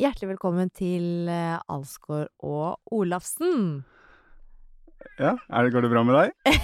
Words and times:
Hjertelig 0.00 0.30
velkommen 0.32 0.70
til 0.72 1.28
eh, 1.28 1.58
Alsgaard 1.68 2.30
og 2.46 2.94
Olafsen. 2.96 3.82
Ja, 5.20 5.34
er 5.52 5.66
det, 5.66 5.72
Går 5.74 5.84
det 5.84 5.90
bra 5.92 6.02
med 6.04 6.16
deg? 6.16 6.54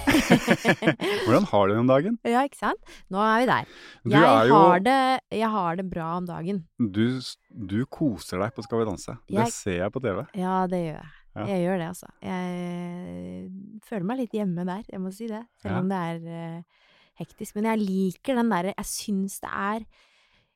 Hvordan 1.27 1.45
har 1.51 1.67
du 1.69 1.73
det 1.75 1.81
om 1.83 1.91
dagen? 1.91 2.17
Ja, 2.25 2.45
ikke 2.49 2.61
sant? 2.61 2.95
Nå 3.13 3.21
er 3.21 3.43
vi 3.43 3.49
der. 3.51 3.75
Jeg, 4.13 4.23
er 4.23 4.49
jo 4.49 4.57
har 4.61 4.83
det, 4.85 4.97
jeg 5.37 5.51
har 5.53 5.79
det 5.81 5.87
bra 5.93 6.09
om 6.21 6.29
dagen. 6.29 6.63
du, 6.81 7.05
du 7.51 7.79
koser 7.93 8.41
deg 8.41 8.57
på 8.57 8.65
Skal 8.65 8.81
vi 8.83 8.89
danse. 8.89 9.19
Det 9.29 9.49
ser 9.53 9.79
jeg 9.83 9.93
på 9.93 10.05
TV. 10.05 10.23
Ja, 10.41 10.57
det 10.73 10.83
gjør 10.83 10.99
jeg. 11.03 11.13
Ja. 11.37 11.47
Jeg 11.53 11.65
gjør 11.67 11.81
det, 11.83 11.87
altså. 11.93 12.11
Jeg 12.25 13.81
føler 13.85 14.09
meg 14.09 14.23
litt 14.23 14.37
hjemme 14.39 14.65
der, 14.65 14.85
jeg 14.89 15.03
må 15.05 15.13
si 15.13 15.29
det. 15.29 15.43
Selv 15.61 15.75
Ja. 15.77 15.81
om 15.83 15.91
det 15.93 15.99
er 16.01 16.23
uh, 16.25 16.87
hektisk. 17.21 17.59
Men 17.59 17.69
jeg 17.75 17.83
liker 17.85 18.39
den 18.41 18.53
derre 18.55 18.73
Jeg 18.73 18.89
syns 18.89 19.37
det 19.45 19.53
er 19.53 19.85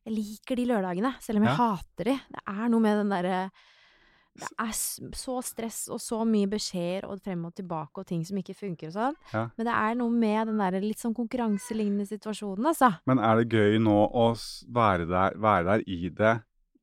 Jeg 0.06 0.14
liker 0.16 0.56
de 0.56 0.64
lørdagene, 0.70 1.14
selv 1.20 1.38
om 1.38 1.44
jeg 1.44 1.52
Ja. 1.52 1.56
hater 1.56 2.04
de. 2.04 2.14
Det 2.32 2.42
er 2.48 2.68
noe 2.72 2.80
med 2.80 2.96
den 3.04 3.10
derre 3.10 3.50
Det 4.38 4.46
er 4.62 4.70
så 4.72 5.42
stress 5.42 5.88
og 5.90 5.98
så 5.98 6.24
mye 6.24 6.46
beskjeder 6.46 7.04
og 7.10 7.20
frem 7.20 7.44
og 7.44 7.52
tilbake 7.54 7.98
og 7.98 8.06
ting 8.06 8.24
som 8.24 8.36
ikke 8.38 8.54
funker 8.54 8.86
og 8.86 8.92
sånn. 8.94 9.16
Ja. 9.34 9.50
Men 9.58 9.66
det 9.66 9.74
er 9.74 9.94
noe 9.98 10.08
med 10.10 10.46
den 10.46 10.56
der 10.62 10.80
litt 10.80 10.98
sånn 11.02 11.12
konkurranselignende 11.16 12.06
situasjonen, 12.06 12.64
altså. 12.70 12.92
Men 13.06 13.18
er 13.18 13.36
det 13.42 13.48
gøy 13.50 13.78
nå 13.82 13.96
å 14.14 14.28
være 14.70 15.08
der, 15.10 15.34
være 15.36 15.64
der 15.64 15.82
i 15.90 16.08
det, 16.08 16.42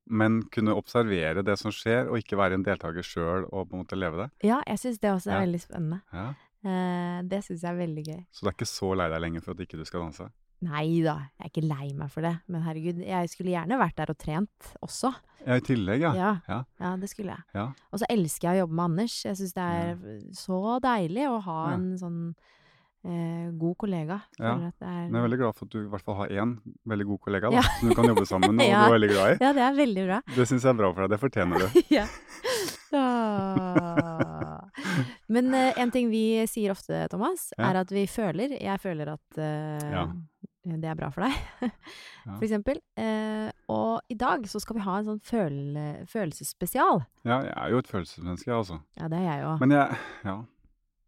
men 0.10 0.42
kunne 0.52 0.76
observere 0.76 1.42
det 1.44 1.58
som 1.58 1.72
skjer, 1.72 2.12
og 2.12 2.18
ikke 2.20 2.38
være 2.38 2.54
en 2.60 2.64
deltaker 2.68 3.02
sjøl 3.02 3.48
og 3.52 3.70
på 3.70 3.74
en 3.80 3.86
måte 3.86 3.98
leve 3.98 4.18
det? 4.26 4.30
Ja, 4.44 4.62
jeg 4.68 4.78
syns 4.84 5.00
det 5.00 5.10
også 5.16 5.32
er 5.32 5.40
Ja. 5.40 5.46
veldig 5.48 5.62
spennende. 5.64 6.02
Ja. 6.14 6.28
Eh, 6.66 7.22
det 7.24 7.44
syns 7.46 7.62
jeg 7.62 7.72
er 7.72 7.80
veldig 7.88 8.06
gøy. 8.06 8.26
Så 8.34 8.42
du 8.42 8.48
er 8.50 8.52
ikke 8.52 8.68
så 8.68 8.96
lei 8.96 9.08
deg 9.10 9.22
lenger 9.22 9.42
for 9.42 9.52
at 9.52 9.58
ikke 9.60 9.78
du 9.80 9.86
skal 9.86 10.02
danse? 10.02 10.30
Nei 10.66 11.04
da, 11.06 11.14
jeg 11.38 11.46
er 11.46 11.50
ikke 11.52 11.68
lei 11.70 11.88
meg 11.94 12.10
for 12.10 12.26
det. 12.26 12.32
Men 12.50 12.64
herregud, 12.66 12.98
jeg 13.06 13.30
skulle 13.30 13.52
gjerne 13.54 13.78
vært 13.78 13.96
der 14.00 14.10
og 14.10 14.18
trent 14.18 14.70
også. 14.82 15.12
Ja, 15.46 15.56
i 15.60 15.62
tillegg, 15.62 16.02
ja. 16.02 16.14
Ja, 16.18 16.32
Ja. 16.50 16.64
ja 16.82 16.96
det 16.98 17.10
skulle 17.12 17.36
jeg. 17.36 17.44
Ja. 17.54 17.68
Og 17.94 18.00
så 18.02 18.10
elsker 18.10 18.50
jeg 18.50 18.58
å 18.58 18.64
jobbe 18.66 18.74
med 18.80 18.86
Anders. 18.90 19.18
Jeg 19.28 19.38
syns 19.38 19.54
det 19.54 19.68
er 19.78 19.98
så 20.34 20.62
deilig 20.84 21.28
å 21.30 21.38
ha 21.46 21.60
en 21.76 21.86
sånn 22.02 22.18
eh, 23.06 23.52
god 23.54 23.78
kollega. 23.78 24.18
Ja, 24.42 24.56
at 24.72 24.80
det 24.82 24.88
er 24.90 25.06
Men 25.06 25.14
jeg 25.14 25.22
er 25.22 25.28
veldig 25.28 25.40
glad 25.44 25.56
for 25.60 25.66
at 25.70 25.76
du 25.78 25.80
i 25.84 25.92
hvert 25.94 26.04
fall 26.10 26.18
har 26.24 26.34
én 26.42 26.58
veldig 26.90 27.06
god 27.14 27.22
kollega 27.28 27.52
da, 27.54 27.62
Ja. 27.62 27.62
som 27.80 27.90
du 27.90 27.96
kan 27.96 28.10
jobbe 28.10 28.26
sammen 28.26 28.56
med, 28.58 28.74
og 28.74 28.82
du 28.82 28.88
er 28.90 28.98
veldig 28.98 29.12
glad 29.14 29.30
i. 29.30 29.38
Ja, 29.46 29.54
det 29.54 29.64
er 29.70 29.78
veldig 29.78 30.08
bra. 30.10 30.20
Det 30.36 30.48
syns 30.50 30.66
jeg 30.66 30.74
er 30.74 30.82
bra 30.82 30.92
for 30.92 31.06
deg. 31.06 31.14
Det 31.16 31.22
fortjener 31.22 31.64
du. 31.64 31.82
ja. 32.00 32.08
Men 35.28 35.54
uh, 35.54 35.80
en 35.82 35.92
ting 35.92 36.10
vi 36.12 36.48
sier 36.50 36.72
ofte, 36.74 37.08
Thomas, 37.12 37.50
Ja. 37.58 37.70
er 37.72 37.82
at 37.84 37.92
vi 37.92 38.06
føler 38.08 38.56
Jeg 38.62 38.80
føler 38.84 39.14
at 39.14 39.38
uh, 39.38 39.92
Ja. 39.92 40.06
det 40.68 40.90
er 40.92 40.96
bra 41.00 41.10
for 41.12 41.22
deg, 41.24 41.34
for 42.38 42.44
eksempel. 42.48 42.82
Uh, 43.00 43.50
og 43.72 44.02
i 44.12 44.16
dag 44.20 44.48
så 44.48 44.60
skal 44.64 44.76
vi 44.80 44.86
ha 44.88 44.98
en 45.00 45.08
sånn 45.08 45.24
føle, 45.24 45.86
følelsesspesial. 46.12 47.04
Ja, 47.24 47.42
jeg 47.46 47.56
er 47.56 47.70
jo 47.72 47.82
et 47.84 47.92
følelsesmenneske, 47.92 48.52
altså. 48.54 48.82
Ja, 49.00 49.08
det 49.12 49.18
er 49.22 49.28
jeg 49.30 49.48
òg. 49.48 49.60
Men 49.64 49.76
jeg, 49.78 50.00
ja. 50.28 50.38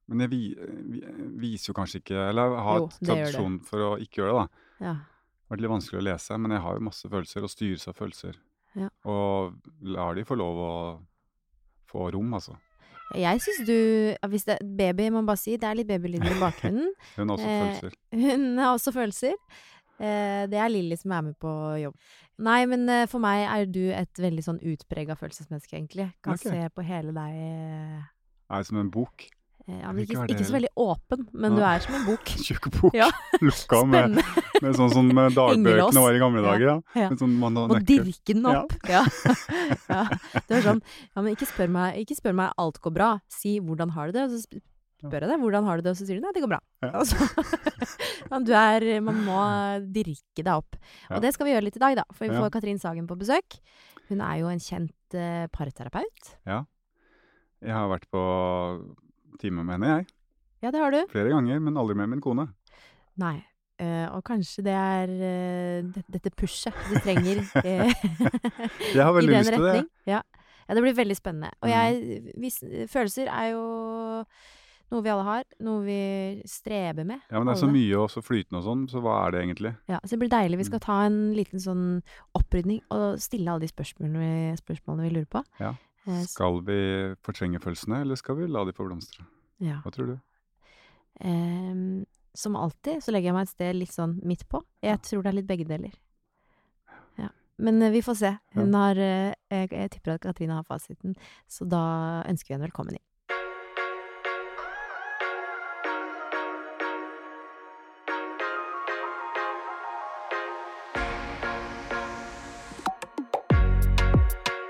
Men 0.09 0.25
jeg 0.25 0.30
vi, 0.31 0.41
vi, 0.89 1.00
viser 1.38 1.69
jo 1.69 1.75
kanskje 1.77 2.00
ikke 2.02 2.17
Eller 2.31 2.55
jeg 2.55 2.63
har 2.66 2.80
Jo, 2.80 2.88
tradisjon 2.97 3.59
for 3.61 3.77
å 3.85 3.89
ikke 4.02 4.23
gjøre 4.23 4.31
det, 4.31 4.39
da. 4.39 4.47
Ja. 4.88 4.94
Det 4.95 5.52
har 5.52 5.57
vært 5.57 5.61
litt 5.66 5.73
vanskelig 5.75 6.00
å 6.00 6.07
lese, 6.07 6.38
men 6.38 6.53
jeg 6.53 6.61
har 6.61 6.77
jo 6.77 6.85
masse 6.85 7.09
følelser, 7.09 7.45
og 7.45 7.50
styres 7.53 7.88
av 7.89 7.97
følelser. 7.97 8.39
Ja. 8.77 8.89
Og 9.09 9.55
lar 9.81 10.17
de 10.17 10.25
få 10.30 10.38
lov 10.38 10.59
å 10.61 10.73
få 11.89 12.09
rom, 12.15 12.33
altså. 12.37 12.55
Jeg 13.17 13.41
syns 13.41 13.63
du 13.65 14.27
Hvis 14.29 14.45
det 14.45 14.59
Baby, 14.77 15.07
må 15.09 15.21
man 15.21 15.31
bare 15.31 15.41
si. 15.41 15.57
Det 15.57 15.65
er 15.65 15.79
litt 15.79 15.89
babylyder 15.89 16.29
i 16.35 16.39
bakgrunnen. 16.45 16.91
Hun 17.15 17.29
har 17.31 17.37
også 17.37 17.49
Eh, 17.49 17.59
følelser. 17.65 17.99
Hun 18.13 18.47
har 18.57 18.73
også 18.75 18.93
følelser. 18.93 19.33
Eh, 19.99 20.43
det 20.51 20.59
er 20.61 20.69
Lilly 20.69 20.95
som 20.99 21.11
er 21.11 21.25
med 21.25 21.39
på 21.41 21.53
jobb. 21.81 21.97
Nei, 22.39 22.61
men 22.71 22.85
eh, 22.89 23.07
for 23.09 23.19
meg 23.23 23.47
er 23.47 23.65
du 23.67 23.81
et 23.91 24.21
veldig 24.21 24.45
sånn 24.45 24.61
utprega 24.61 25.17
følelsesmenneske, 25.19 25.75
egentlig. 25.75 26.07
Kan 26.23 26.37
okay. 26.37 26.53
se 26.53 26.69
på 26.75 26.85
hele 26.87 27.15
deg 27.17 27.41
Er 28.49 28.63
som 28.69 28.79
en 28.79 28.93
bok. 28.93 29.25
Eh, 29.70 29.81
ja, 29.84 29.92
men 29.94 30.03
ikke, 30.03 30.25
ikke 30.34 30.45
så 30.48 30.56
veldig 30.56 30.72
åpen, 30.81 31.25
men 31.34 31.56
du 31.58 31.62
er 31.64 31.84
som 31.84 31.95
en 32.00 32.06
bok. 32.08 32.31
Tjukk 32.45 32.70
bok. 32.75 32.96
Ja. 32.97 33.09
Lukka 33.46 33.84
med, 33.88 34.18
med 34.63 34.78
sånn 34.78 34.91
som 34.94 35.12
eh, 35.13 35.30
dagbøkene 35.40 36.03
var 36.06 36.18
i 36.18 36.22
gamle 36.24 36.44
dager. 36.46 36.66
Ja. 36.69 37.03
Ja. 37.06 37.09
Sånn 37.19 37.35
man 37.41 37.57
Må 37.59 37.79
dirke 37.85 38.34
den 38.34 38.47
opp. 38.50 38.74
Ja. 38.90 39.03
ja. 39.90 40.02
Det 40.47 40.59
er 40.59 40.66
sånn 40.66 40.81
Ja, 40.81 41.22
men 41.22 41.31
ikke 41.34 41.47
spør 41.50 41.69
meg 41.72 42.00
Ikke 42.02 42.18
spør 42.18 42.35
meg 42.41 42.53
alt 42.59 42.81
går 42.84 42.96
bra. 42.96 43.12
Si 43.31 43.59
'hvordan 43.59 43.94
har 43.96 44.09
du 44.09 44.18
det', 44.18 44.25
og 44.28 44.34
så 44.35 44.41
spør 45.00 45.24
jeg 45.24 45.29
deg 45.31 45.40
'hvordan 45.44 45.68
har 45.69 45.78
du 45.78 45.84
det', 45.85 45.94
og 45.96 46.00
så 46.00 46.08
sier 46.08 46.19
du 46.19 46.25
'nei, 46.25 46.34
det 46.35 46.44
går 46.44 46.53
bra'. 46.53 46.63
Ja. 46.84 46.91
Altså, 47.00 47.16
ja, 48.31 48.40
du 48.40 48.53
er 48.53 49.02
Man 49.02 49.22
må 49.25 49.40
dirke 49.94 50.44
deg 50.44 50.53
opp. 50.53 50.75
Ja. 51.09 51.18
Og 51.18 51.22
det 51.24 51.34
skal 51.34 51.47
vi 51.47 51.53
gjøre 51.53 51.68
litt 51.68 51.79
i 51.79 51.85
dag, 51.85 51.96
da. 52.02 52.06
For 52.12 52.28
vi 52.28 52.34
Ja. 52.34 52.41
får 52.41 52.52
Katrin 52.58 52.79
Sagen 52.81 53.08
på 53.08 53.18
besøk. 53.19 53.59
Hun 54.09 54.22
er 54.25 54.40
jo 54.41 54.50
en 54.50 54.59
kjent 54.59 55.13
uh, 55.13 55.46
parterapeut. 55.53 56.34
Jeg 56.46 57.75
har 57.75 57.90
vært 57.91 58.08
på 58.09 58.24
time 59.40 59.63
med 59.63 59.75
henne, 59.78 59.91
jeg. 59.97 60.07
Ja, 60.63 60.72
det 60.72 60.79
har 60.81 60.91
du. 60.91 61.00
Flere 61.12 61.29
ganger, 61.31 61.59
men 61.63 61.78
aldri 61.78 61.95
med 61.95 62.09
min 62.09 62.22
kone. 62.22 62.47
Nei. 63.17 63.38
Uh, 63.79 64.12
og 64.17 64.23
kanskje 64.28 64.63
det 64.66 64.73
er 64.75 65.07
uh, 65.07 66.00
dette 66.12 66.31
pushet 66.35 66.75
du 66.90 66.97
trenger 67.00 67.40
eh, 67.63 67.94
Jeg 68.91 69.00
har 69.06 69.13
i 69.13 69.16
veldig 69.22 69.31
den 69.31 69.40
lyst 69.45 69.53
til 69.56 69.63
det. 69.69 69.84
Ja. 70.09 70.19
ja, 70.67 70.75
det 70.75 70.84
blir 70.84 70.97
veldig 70.97 71.16
spennende. 71.16 71.51
Og 71.62 71.69
Mm. 71.69 71.75
jeg 71.78 72.34
vis, 72.44 72.57
Følelser 72.91 73.31
er 73.31 73.53
jo 73.53 73.62
noe 74.91 75.03
vi 75.06 75.09
alle 75.13 75.23
har. 75.23 75.44
Noe 75.63 75.84
vi 75.85 76.41
streber 76.50 77.06
med. 77.07 77.22
Ja, 77.31 77.38
men 77.40 77.47
det 77.47 77.56
er 77.56 77.61
så 77.63 77.72
mye 77.72 77.96
og 78.03 78.09
så 78.11 78.19
flytende 78.25 78.59
og 78.59 78.66
sånn, 78.67 78.84
så 78.91 79.00
hva 79.06 79.16
er 79.28 79.31
det 79.38 79.44
egentlig? 79.46 79.72
Ja, 79.88 80.00
så 80.03 80.16
det 80.17 80.19
blir 80.25 80.34
deilig. 80.35 80.57
Vi 80.59 80.63
Mm. 80.66 80.72
skal 80.73 80.79
ta 80.84 81.00
en 81.06 81.19
liten 81.38 81.59
sånn 81.63 81.85
opprydning 82.35 82.81
og 82.91 83.19
stille 83.23 83.47
alle 83.47 83.61
de 83.63 83.72
spørsmålene 83.72 84.19
vi, 84.19 84.57
spørsmålene 84.59 85.07
vi 85.07 85.16
lurer 85.16 85.29
på. 85.38 85.44
Ja. 85.61 85.75
Skal 86.07 86.61
vi 86.65 86.79
fortrenge 87.25 87.59
følelsene, 87.61 88.01
eller 88.05 88.19
skal 88.19 88.39
vi 88.39 88.47
la 88.49 88.63
de 88.65 88.73
få 88.75 88.87
blomstre? 88.87 89.25
ja. 89.59 89.81
Hva 89.83 89.91
tror 89.91 90.13
du? 90.13 90.17
Um, 91.19 92.05
som 92.33 92.55
alltid 92.55 93.03
så 93.03 93.11
legger 93.11 93.31
jeg 93.31 93.35
meg 93.35 93.47
et 93.47 93.51
sted 93.51 93.75
litt 93.75 93.91
sånn 93.91 94.19
midt 94.27 94.45
på. 94.51 94.61
Jeg 94.85 95.01
tror 95.03 95.25
det 95.25 95.31
er 95.31 95.37
litt 95.41 95.49
begge 95.49 95.67
deler. 95.67 95.95
Ja. 97.19 97.31
Men 97.59 97.81
eh, 97.83 97.91
vi 97.91 98.03
får 98.05 98.19
se. 98.21 98.31
Hun 98.55 98.77
har 98.77 99.01
eh, 99.03 99.33
jeg, 99.51 99.71
jeg 99.73 99.91
tipper 99.95 100.15
at 100.15 100.23
Katrine 100.23 100.55
har 100.55 100.67
fasiten, 100.67 101.17
så 101.51 101.67
da 101.67 101.83
ønsker 102.29 102.53
vi 102.53 102.55
henne 102.55 102.69
velkommen 102.69 102.95
inn. 102.95 103.05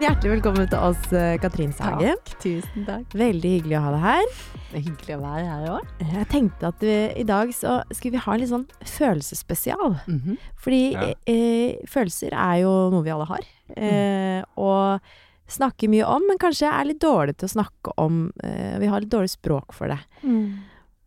Hjertelig 0.10 0.32
velkommen 0.40 0.66
til 0.72 0.80
oss, 0.82 1.12
eh, 1.14 1.36
Katrin 1.38 1.72
Sagen. 1.76 2.18
Tusen 2.42 2.86
takk. 2.88 3.12
Veldig 3.14 3.50
hyggelig 3.60 3.76
å 3.78 3.82
ha 3.84 3.92
deg 3.94 4.02
her. 4.02 4.30
Det 4.72 4.80
er 4.80 4.84
hyggelig 4.88 5.16
å 5.16 5.20
være 5.22 5.44
her 5.46 5.68
òg. 5.76 5.92
Jeg 6.16 6.28
tenkte 6.32 6.68
at 6.72 6.80
vi, 6.82 6.96
i 7.22 7.26
dag 7.30 7.52
så 7.54 7.76
skulle 7.94 8.16
vi 8.18 8.24
ha 8.24 8.34
en 8.34 8.40
litt 8.42 8.50
sånn 8.50 8.66
følelsesspesial. 8.90 10.00
Fordi 10.58 10.94
Ja. 10.94 11.14
eh, 11.28 11.78
følelser 11.86 12.34
er 12.34 12.62
jo 12.64 12.90
noe 12.90 13.04
vi 13.04 13.12
alle 13.12 13.26
har. 13.26 13.46
Eh, 13.78 14.42
og 14.58 15.00
snakker 15.48 15.88
mye 15.90 16.06
om, 16.08 16.26
men 16.28 16.38
kanskje 16.40 16.68
er 16.74 16.86
litt 16.86 17.00
dårlig 17.00 17.38
til 17.38 17.48
å 17.48 17.62
snakke 17.62 17.94
om. 17.98 18.32
Eh, 18.44 18.80
vi 18.80 18.88
har 18.88 19.02
litt 19.02 19.10
dårlig 19.12 19.30
språk 19.30 19.74
for 19.74 19.88
det. 19.90 20.00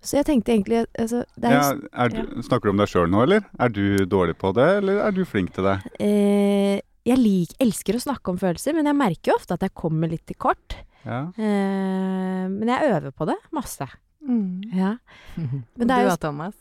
Så 0.00 0.16
jeg 0.18 0.26
tenkte 0.26 0.52
egentlig 0.54 0.86
altså, 0.98 1.24
det 1.38 1.44
er, 1.50 1.50
Ja, 1.52 1.74
er 2.04 2.08
du, 2.08 2.42
Snakker 2.42 2.62
du 2.62 2.70
om 2.70 2.76
deg 2.76 2.88
sjøl 2.88 3.08
nå, 3.10 3.22
eller? 3.22 3.44
Er 3.58 3.68
du 3.68 4.04
dårlig 4.06 4.34
på 4.36 4.52
det, 4.54 4.78
eller 4.82 4.98
er 5.06 5.10
du 5.12 5.24
flink 5.24 5.52
til 5.54 5.64
det? 5.64 5.80
eh, 6.00 6.80
Jeg 7.04 7.18
lik, 7.18 7.52
elsker 7.58 7.96
å 7.98 8.02
snakke 8.04 8.30
om 8.30 8.38
følelser, 8.38 8.74
men 8.76 8.86
jeg 8.86 8.94
merker 8.94 9.32
jo 9.32 9.38
ofte 9.40 9.54
at 9.56 9.64
jeg 9.66 9.74
kommer 9.74 10.08
litt 10.12 10.24
til 10.28 10.36
kort. 10.38 10.76
Ja. 11.04 11.24
Eh, 11.34 12.46
men 12.52 12.68
jeg 12.70 12.92
øver 12.92 13.10
på 13.16 13.26
det 13.26 13.36
masse. 13.52 13.88
Ja. 14.22 14.92
Men 15.76 15.82
det 15.82 15.88
du 15.88 15.92
er 15.96 16.02
jo- 16.04 16.10
da, 16.12 16.16
Thomas? 16.16 16.54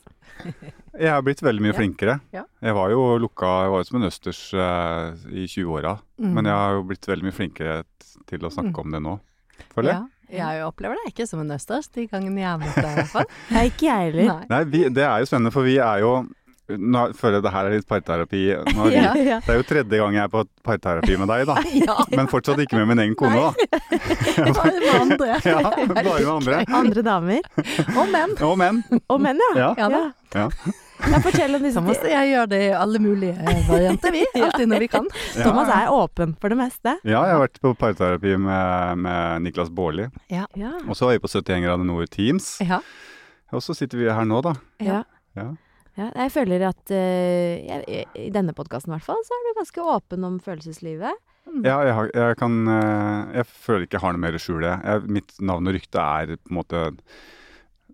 Jeg 0.97 1.11
har 1.11 1.21
blitt 1.21 1.41
veldig 1.45 1.61
mye 1.61 1.73
Ja. 1.73 1.77
flinkere. 1.77 2.15
Ja. 2.33 2.43
Jeg 2.63 2.73
var 2.73 2.89
jo 2.89 3.03
lukka, 3.21 3.45
jeg 3.67 3.69
var 3.71 3.77
jo 3.83 3.83
som 3.85 3.99
en 4.01 4.07
østers 4.09 4.39
eh, 4.57 5.27
i 5.29 5.45
20-åra, 5.45 5.99
Mm. 6.17 6.33
men 6.33 6.45
jeg 6.49 6.53
har 6.57 6.73
jo 6.73 6.83
blitt 6.89 7.05
veldig 7.05 7.23
mye 7.27 7.37
flinkere 7.37 7.83
til 8.25 8.39
å 8.39 8.49
snakke 8.49 8.73
Mm. 8.73 8.79
om 8.81 8.91
det 8.91 9.01
nå. 9.05 9.19
Føler 9.75 9.91
jeg. 9.93 10.07
Ja, 10.39 10.47
jeg 10.55 10.63
opplever 10.65 10.95
deg 11.03 11.13
ikke 11.13 11.27
som 11.27 11.41
en 11.41 11.51
østers 11.51 11.91
de 11.93 12.07
gangene 12.07 12.39
jeg 12.39 12.49
har 12.49 12.57
møtt 12.57 12.75
deg, 12.75 12.85
i 12.91 12.95
hvert 12.95 13.13
fall. 13.13 13.25
Nei, 13.51 13.65
ikke 13.69 13.85
jeg 13.91 14.13
heller. 14.13 14.25
Nei. 14.33 14.45
Nei, 14.49 14.63
vi, 14.63 14.83
det 14.89 15.03
er 15.05 15.19
jo 15.19 15.25
spennende, 15.29 15.51
for 15.53 15.61
vi 15.63 15.77
er 15.77 15.99
jo 16.01 16.13
nå 16.77 17.01
føler 17.17 17.39
jeg 17.39 17.45
det 17.45 17.51
her 17.55 17.67
er 17.69 17.75
litt 17.75 17.87
parterapi. 17.89 18.41
Nå 18.75 18.85
er 18.87 18.91
vi, 18.91 18.99
Ja, 19.01 19.13
ja. 19.17 19.39
Det 19.45 19.53
er 19.53 19.59
jo 19.59 19.65
tredje 19.67 19.99
gang 20.01 20.17
jeg 20.17 20.23
er 20.23 20.31
på 20.33 20.43
parterapi 20.67 21.17
med 21.21 21.31
deg, 21.33 21.43
da. 21.49 21.57
Ja, 21.81 21.97
Men 22.15 22.29
fortsatt 22.31 22.61
ikke 22.63 22.79
med 22.79 22.91
min 22.93 23.03
egen 23.05 23.17
kone, 23.19 23.41
da. 23.41 23.51
bare 24.59 24.77
med 24.77 24.93
andre. 24.99 25.41
Ja, 25.45 25.59
bare 25.65 26.15
med 26.21 26.31
andre. 26.35 26.61
Andre 26.81 27.05
damer. 27.07 27.51
Og 27.95 28.07
menn. 28.13 28.37
Og 28.45 28.55
menn. 28.61 28.81
Og 29.07 29.21
menn, 29.23 29.43
ja. 29.55 29.59
Ja. 29.61 29.73
Ja 29.81 29.91
da. 29.91 30.01
Ja. 30.31 30.47
Ja, 31.01 31.17
fortell 31.23 31.57
om 31.57 31.63
disse 31.65 31.79
Så 31.79 31.81
måtte 31.81 32.09
jeg 32.11 32.27
gjør 32.29 32.49
det 32.51 32.59
i 32.61 32.67
alle 32.77 32.99
mulige 33.01 33.33
varianter, 33.65 34.13
vi. 34.13 34.21
Alltid 34.37 34.69
når 34.69 34.83
vi 34.83 34.89
kan. 34.93 35.07
Thomas 35.33 35.71
er 35.73 35.89
åpen 35.89 36.35
for 36.37 36.53
det 36.53 36.59
meste. 36.59 36.93
Ja, 37.01 37.23
jeg 37.25 37.33
har 37.35 37.41
vært 37.41 37.57
på 37.63 37.71
parterapi 37.79 38.35
med, 38.37 39.01
med 39.01 39.47
Niklas 39.47 39.71
Baarli. 39.73 40.05
Og 40.85 40.93
så 40.93 41.09
var 41.09 41.17
vi 41.17 41.23
på 41.23 41.31
71 41.31 41.65
grader 41.65 41.89
nord 41.89 42.11
Teams. 42.13 42.53
Ja. 42.61 42.79
Og 43.51 43.65
så 43.65 43.73
sitter 43.75 43.99
vi 43.99 44.07
her 44.13 44.29
nå, 44.29 44.43
da. 44.45 44.53
ja. 44.85 45.01
Ja. 45.97 46.07
Ja, 46.07 46.07
jeg 46.23 46.31
føler 46.31 46.63
at 46.69 46.93
eh, 46.95 47.65
jeg, 47.67 48.05
i 48.15 48.29
denne 48.33 48.55
podkasten 48.55 48.93
i 48.93 48.95
hvert 48.95 49.07
fall, 49.09 49.19
så 49.27 49.35
er 49.35 49.43
du 49.43 49.59
ganske 49.59 49.83
åpen 49.97 50.27
om 50.27 50.39
følelseslivet. 50.43 51.19
Mm. 51.49 51.65
Ja, 51.65 51.81
jeg, 51.83 51.93
har, 51.97 52.09
jeg 52.13 52.37
kan 52.37 52.57
eh, 52.69 53.31
Jeg 53.39 53.47
føler 53.49 53.85
ikke 53.87 53.97
jeg 53.97 54.03
har 54.03 54.13
noe 54.15 54.21
mer 54.23 54.37
å 54.37 54.41
skjule. 54.41 54.73
Jeg, 54.85 55.05
mitt 55.11 55.33
navn 55.41 55.67
og 55.67 55.75
rykte 55.75 56.03
er 56.21 56.35
på 56.37 56.53
en 56.53 56.59
måte 56.59 56.83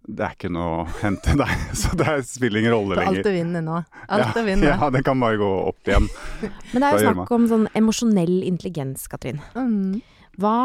Det 0.03 0.25
er 0.25 0.35
ikke 0.35 0.51
noe 0.51 0.81
å 0.81 0.85
hente 0.99 1.37
der, 1.39 1.53
så 1.81 1.95
det 1.97 2.17
spiller 2.27 2.61
ingen 2.61 2.75
rolle 2.75 2.99
Det 2.99 3.05
er 3.05 3.13
alt 3.13 3.31
å 3.31 3.33
vinne 3.37 3.63
nå. 3.63 3.79
Alt 4.17 4.37
å 4.37 4.45
vinne. 4.45 4.69
Ja, 4.73 4.91
det 4.93 5.01
kan 5.07 5.23
bare 5.23 5.39
gå 5.41 5.49
opp 5.71 5.89
igjen. 5.89 6.11
Men 6.73 6.83
det 6.83 6.91
er 6.91 6.99
jo 6.99 7.15
snakk 7.15 7.33
om 7.39 7.49
sånn 7.49 7.65
emosjonell 7.79 8.37
intelligens, 8.51 9.07
Katrin. 9.09 9.41
Mm. 9.55 10.03
Hva, 10.37 10.57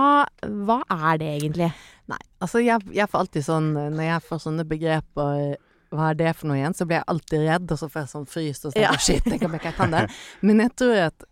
hva 0.66 0.82
er 0.92 1.22
det 1.22 1.30
egentlig? 1.38 1.70
Nei, 2.10 2.18
altså 2.44 2.60
jeg, 2.60 2.82
jeg 2.92 3.08
får 3.08 3.24
alltid 3.24 3.44
sånn 3.46 3.68
eh, 3.78 3.92
Når 3.94 4.08
jeg 4.08 4.24
får 4.26 4.40
sånne 4.42 4.64
begreper 4.68 5.54
Hva 5.92 6.10
er 6.10 6.16
det 6.18 6.30
for 6.38 6.48
noe 6.48 6.56
igjen? 6.56 6.74
Så 6.76 6.86
blir 6.88 6.98
jeg 7.00 7.08
alltid 7.12 7.44
redd, 7.46 7.72
og 7.74 7.78
så 7.80 7.88
får 7.92 8.00
jeg 8.02 8.10
sånn 8.14 8.28
fryst 8.32 8.64
og 8.66 8.72
sånn, 8.72 8.80
Ja. 8.82 8.90
jeg 8.96 9.00
shit, 9.06 9.26
jeg 9.28 9.40
ikke 9.40 9.72
kan 9.76 9.92
det. 9.92 10.06
Men 10.40 10.62
jeg 10.64 10.74
tror 10.80 10.96
at 11.08 11.24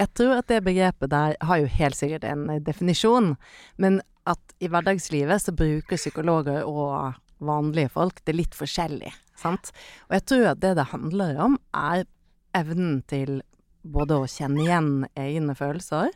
jeg 0.00 0.08
tror 0.16 0.38
at 0.38 0.46
det 0.48 0.62
begrepet 0.64 1.10
der 1.12 1.34
har 1.44 1.58
jo 1.60 1.66
helt 1.66 1.96
sikkert 1.98 2.24
en 2.24 2.46
eh, 2.50 2.60
definisjon, 2.64 3.34
men 3.76 3.98
at 4.26 4.54
i 4.60 4.68
hverdagslivet 4.68 5.42
så 5.42 5.52
bruker 5.52 5.96
psykologer 6.00 6.62
og 6.68 7.14
vanlige 7.40 7.90
folk 7.92 8.22
det 8.24 8.34
litt 8.36 8.54
forskjellig, 8.56 9.10
sant. 9.36 9.72
Og 10.08 10.14
jeg 10.16 10.24
tror 10.30 10.46
at 10.52 10.60
det 10.60 10.74
det 10.78 10.86
handler 10.92 11.36
om, 11.40 11.58
er 11.74 12.04
evnen 12.56 13.02
til 13.08 13.42
både 13.84 14.20
å 14.22 14.28
kjenne 14.28 14.60
igjen 14.64 14.90
egne 15.16 15.54
følelser, 15.56 16.10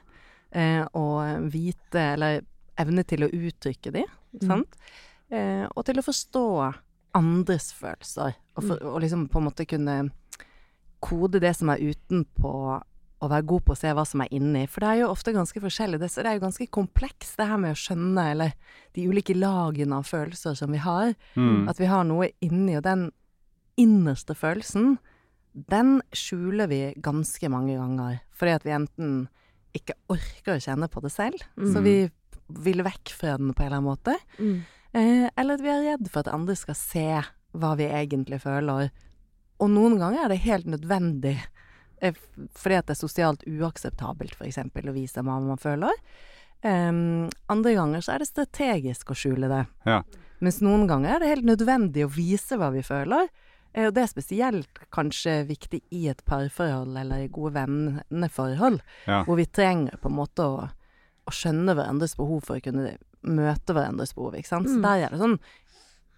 eh, 0.53 0.85
og 0.95 1.51
vite, 1.53 2.01
eller 2.15 2.41
evne 2.81 3.05
til 3.05 3.25
å 3.27 3.33
uttrykke 3.33 3.93
de, 3.93 4.05
Mm. 4.43 4.65
Eh, 5.31 5.67
og 5.77 5.85
til 5.87 5.95
å 6.01 6.03
forstå 6.03 6.75
andres 7.15 7.73
følelser, 7.73 8.35
og, 8.57 8.65
for, 8.65 8.83
og 8.91 9.01
liksom 9.05 9.29
på 9.31 9.39
en 9.41 9.47
måte 9.49 9.67
kunne 9.71 10.11
kode 11.05 11.41
det 11.43 11.53
som 11.57 11.69
er 11.71 11.83
utenpå, 11.85 12.53
og 13.25 13.31
være 13.31 13.47
god 13.49 13.63
på 13.65 13.73
å 13.73 13.79
se 13.79 13.93
hva 13.97 14.03
som 14.09 14.21
er 14.25 14.33
inni. 14.37 14.67
For 14.69 14.81
det 14.85 14.89
er 14.91 14.99
jo 15.03 15.11
ofte 15.13 15.33
ganske 15.33 15.61
forskjellig. 15.63 15.99
Det, 16.03 16.11
så 16.13 16.21
det 16.25 16.31
er 16.33 16.39
jo 16.39 16.43
ganske 16.45 16.67
komplekst, 16.75 17.37
det 17.39 17.47
her 17.49 17.61
med 17.61 17.73
å 17.73 17.79
skjønne, 17.79 18.25
eller 18.35 18.53
de 18.97 19.07
ulike 19.09 19.37
lagene 19.37 19.97
av 20.01 20.09
følelser 20.09 20.57
som 20.59 20.73
vi 20.75 20.81
har. 20.85 21.15
Mm. 21.39 21.69
At 21.71 21.81
vi 21.81 21.89
har 21.89 22.05
noe 22.09 22.29
inni, 22.45 22.77
og 22.77 22.85
den 22.85 23.07
innerste 23.81 24.37
følelsen, 24.37 24.99
den 25.55 26.01
skjuler 26.13 26.69
vi 26.69 26.83
ganske 27.01 27.49
mange 27.53 27.79
ganger. 27.79 28.21
Fordi 28.35 28.57
at 28.59 28.67
vi 28.67 28.75
enten 28.77 29.15
ikke 29.75 29.97
orker 30.13 30.57
å 30.57 30.63
kjenne 30.63 30.91
på 30.91 31.01
det 31.03 31.13
selv, 31.15 31.41
så 31.57 31.81
Mm. 31.81 31.85
vi 31.85 32.11
vil 32.65 32.83
vekk 32.85 33.09
fra 33.17 33.37
den 33.39 33.55
på 33.55 33.63
en 33.63 33.67
eller 33.67 33.77
annen 33.81 33.91
måte. 33.97 34.17
Eh, 34.39 34.61
eller 34.95 35.55
at 35.59 35.63
vi 35.65 35.73
er 35.73 35.83
redd 35.93 36.11
for 36.11 36.23
at 36.25 36.33
andre 36.35 36.55
skal 36.59 36.77
se 36.79 37.07
hva 37.55 37.73
vi 37.79 37.87
egentlig 37.91 38.41
føler. 38.43 38.91
Og 39.63 39.71
noen 39.71 39.99
ganger 40.01 40.25
er 40.25 40.33
det 40.35 40.43
helt 40.45 40.67
nødvendig, 40.71 41.37
eh, 42.03 42.15
fordi 42.55 42.79
at 42.79 42.87
det 42.87 42.97
er 42.97 43.01
sosialt 43.03 43.45
uakseptabelt 43.47 44.35
f.eks. 44.39 44.59
å 44.59 44.95
vise 44.95 45.23
hva 45.23 45.39
man 45.41 45.59
føler. 45.59 45.93
Um, 46.65 47.29
andre 47.53 47.75
ganger 47.77 48.01
så 48.01 48.15
er 48.15 48.23
det 48.23 48.31
strategisk 48.31 49.11
å 49.13 49.17
skjule 49.19 49.51
det. 49.51 49.65
Ja. 49.85 49.99
Mens 50.41 50.63
noen 50.65 50.87
ganger 50.89 51.15
er 51.17 51.21
det 51.21 51.29
helt 51.35 51.49
nødvendig 51.51 52.07
å 52.07 52.13
vise 52.15 52.57
hva 52.57 52.71
vi 52.73 52.81
føler. 52.83 53.29
Eh, 53.75 53.87
Og 53.89 53.95
det 53.95 54.03
er 54.03 54.11
spesielt 54.13 54.81
kanskje 54.95 55.45
viktig 55.49 55.83
i 55.93 56.07
et 56.09 56.23
parforhold 56.25 56.97
eller 56.97 57.25
i 57.25 57.29
gode 57.29 57.53
venneforhold, 57.59 58.81
Ja. 59.07 59.25
hvor 59.25 59.37
vi 59.37 59.45
trenger 59.47 59.99
på 60.01 60.09
en 60.09 60.17
måte 60.17 60.43
å, 60.47 60.71
å 61.27 61.31
skjønne 61.31 61.75
hverandres 61.75 62.17
behov 62.17 62.45
for 62.45 62.57
å 62.57 62.63
kunne 62.65 62.97
møte 63.25 63.75
hverandres 63.75 64.15
behov, 64.15 64.35
ikke 64.39 64.47
sant. 64.49 64.69
Så 64.69 64.77
Mm. 64.79 64.83
der 64.83 65.07
er 65.07 65.11
det 65.11 65.19
sånn 65.21 65.39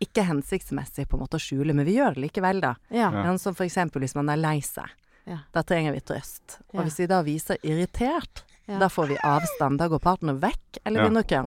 ikke 0.00 0.24
hensiktsmessig 0.28 1.06
på 1.08 1.16
en 1.16 1.22
måte 1.24 1.38
å 1.38 1.40
skjule, 1.40 1.72
men 1.74 1.86
vi 1.86 1.96
gjør 1.96 2.14
det 2.14 2.24
likevel, 2.30 2.60
da. 2.60 2.74
Ja. 2.90 3.10
Ja. 3.12 3.36
Som 3.38 3.54
for 3.54 3.64
eksempel 3.64 4.02
hvis 4.04 4.14
man 4.14 4.28
er 4.28 4.36
lei 4.36 4.58
seg. 4.60 4.88
Ja. 5.26 5.38
Da 5.52 5.62
trenger 5.62 5.92
vi 5.96 6.00
trøst. 6.00 6.58
Ja. 6.72 6.80
Og 6.80 6.84
hvis 6.86 6.98
vi 6.98 7.06
da 7.06 7.22
viser 7.22 7.56
irritert, 7.64 8.44
Ja. 8.68 8.78
da 8.78 8.88
får 8.88 9.08
vi 9.08 9.16
avstand. 9.24 9.78
Da 9.78 9.88
går 9.88 10.00
partner 10.00 10.34
vekk, 10.34 10.78
eller 10.84 11.00
Ja. 11.00 11.08
begynner 11.08 11.22
å 11.22 11.28
krangle. 11.28 11.46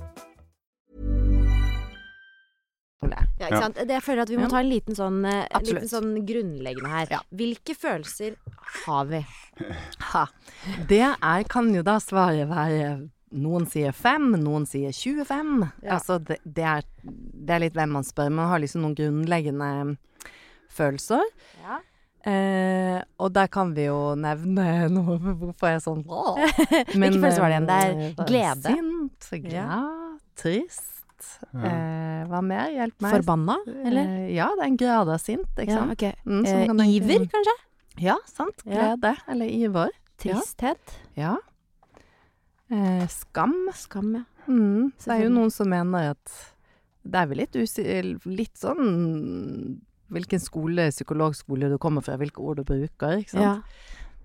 Ja, 3.01 3.47
ikke 3.47 3.49
Ja. 3.55 3.61
sant? 3.61 3.75
Det 3.75 3.89
jeg 3.95 4.03
føler 4.05 4.21
at 4.21 4.29
vi 4.29 4.37
må 4.37 4.49
ta 4.49 4.59
en 4.59 4.69
liten 4.69 4.95
sånn, 4.95 5.25
eh, 5.25 5.47
liten 5.65 5.89
sånn 5.89 6.11
grunnleggende 6.25 6.89
her. 6.89 7.07
Ja. 7.09 7.19
Hvilke 7.33 7.73
følelser 7.73 8.35
har 8.85 9.05
vi? 9.09 9.25
Ha. 10.13 10.27
Det 10.87 10.99
er, 11.01 11.43
kan 11.49 11.73
jo 11.73 11.81
da 11.81 11.97
svaret 11.99 12.47
være 12.47 13.09
Noen 13.33 13.63
sier 13.65 13.93
fem, 13.95 14.33
noen 14.43 14.65
sier 14.67 14.91
25. 14.91 15.71
Ja. 15.83 15.93
Altså, 15.95 16.17
det, 16.19 16.37
det, 16.43 16.65
er, 16.67 16.81
det 17.01 17.49
er 17.55 17.59
litt 17.63 17.73
hvem 17.73 17.93
man 17.95 18.03
spør. 18.03 18.27
Man 18.29 18.49
har 18.51 18.59
liksom 18.59 18.81
noen 18.83 18.93
grunnleggende 18.97 19.95
følelser. 20.67 21.23
Ja. 21.63 21.77
Eh, 22.27 23.01
og 23.17 23.31
der 23.33 23.47
kan 23.47 23.71
vi 23.73 23.85
jo 23.87 24.13
nevne 24.19 24.65
noe 24.93 25.15
Hvorfor 25.17 25.65
er 25.65 25.71
jeg 25.79 25.81
sånn 25.87 26.03
Hvilke 26.05 27.17
følelser 27.17 27.41
var 27.41 27.49
det 27.49 27.55
igjen? 27.55 27.69
Det 27.71 27.77
er 27.79 27.95
eh, 28.11 28.25
glede. 28.29 28.75
Sint, 28.75 29.29
glad, 29.47 30.19
trist. 30.37 30.90
Eh, 31.53 32.23
hva 32.29 32.41
mer? 32.45 32.69
Hjelp 32.73 33.01
meg. 33.01 33.11
Forbanna, 33.15 33.57
eller? 33.67 34.01
Eh, 34.25 34.33
ja, 34.35 34.47
det 34.55 34.63
er 34.63 34.69
en 34.71 34.77
grad 34.77 35.09
av 35.09 35.19
sint, 35.21 35.47
ikke 35.57 35.67
Ja, 35.67 35.85
sant. 35.85 36.25
Mm, 36.25 36.45
Eh, 36.45 36.65
kan 36.67 36.77
tenke- 36.77 36.95
iver, 36.95 37.25
kanskje? 37.35 37.55
Ja, 37.99 38.17
sant. 38.25 38.63
Ja. 38.65 38.95
Glede. 38.95 39.15
Eller 39.27 39.45
iver. 39.49 39.89
Tristhet? 40.17 40.95
Ja. 41.17 41.37
Eh, 42.69 43.07
skam. 43.07 43.69
Skam, 43.73 44.13
ja. 44.15 44.23
Mm. 44.47 44.91
Det 44.97 45.07
er 45.13 45.23
jo 45.25 45.29
noen 45.29 45.51
som 45.51 45.67
mener 45.69 46.11
at 46.15 46.31
det 47.03 47.15
er 47.19 47.27
vel 47.27 47.37
litt, 47.43 47.55
usi 47.55 47.83
litt 48.25 48.55
sånn 48.57 49.81
hvilken 50.11 50.41
skole, 50.43 50.89
psykologskole 50.91 51.69
du 51.71 51.77
kommer 51.81 52.03
fra, 52.03 52.17
hvilke 52.19 52.39
ord 52.43 52.57
du 52.61 52.63
bruker, 52.67 53.17
ikke 53.21 53.29
sant. 53.35 53.41
ja. 53.43 53.61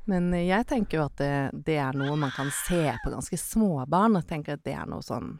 Men 0.08 0.32
eh, 0.34 0.44
jeg 0.46 0.66
tenker 0.70 0.98
jo 1.00 1.04
at 1.08 1.16
det, 1.18 1.64
det 1.66 1.76
er 1.82 1.92
noe 1.98 2.14
man 2.16 2.30
kan 2.30 2.46
se 2.54 2.92
på 3.04 3.10
ganske 3.10 3.36
små 3.38 3.84
barn, 3.90 4.14
og 4.16 4.26
tenker 4.28 4.54
at 4.54 4.62
det 4.62 4.74
er 4.78 4.86
noe 4.86 5.02
sånn 5.02 5.38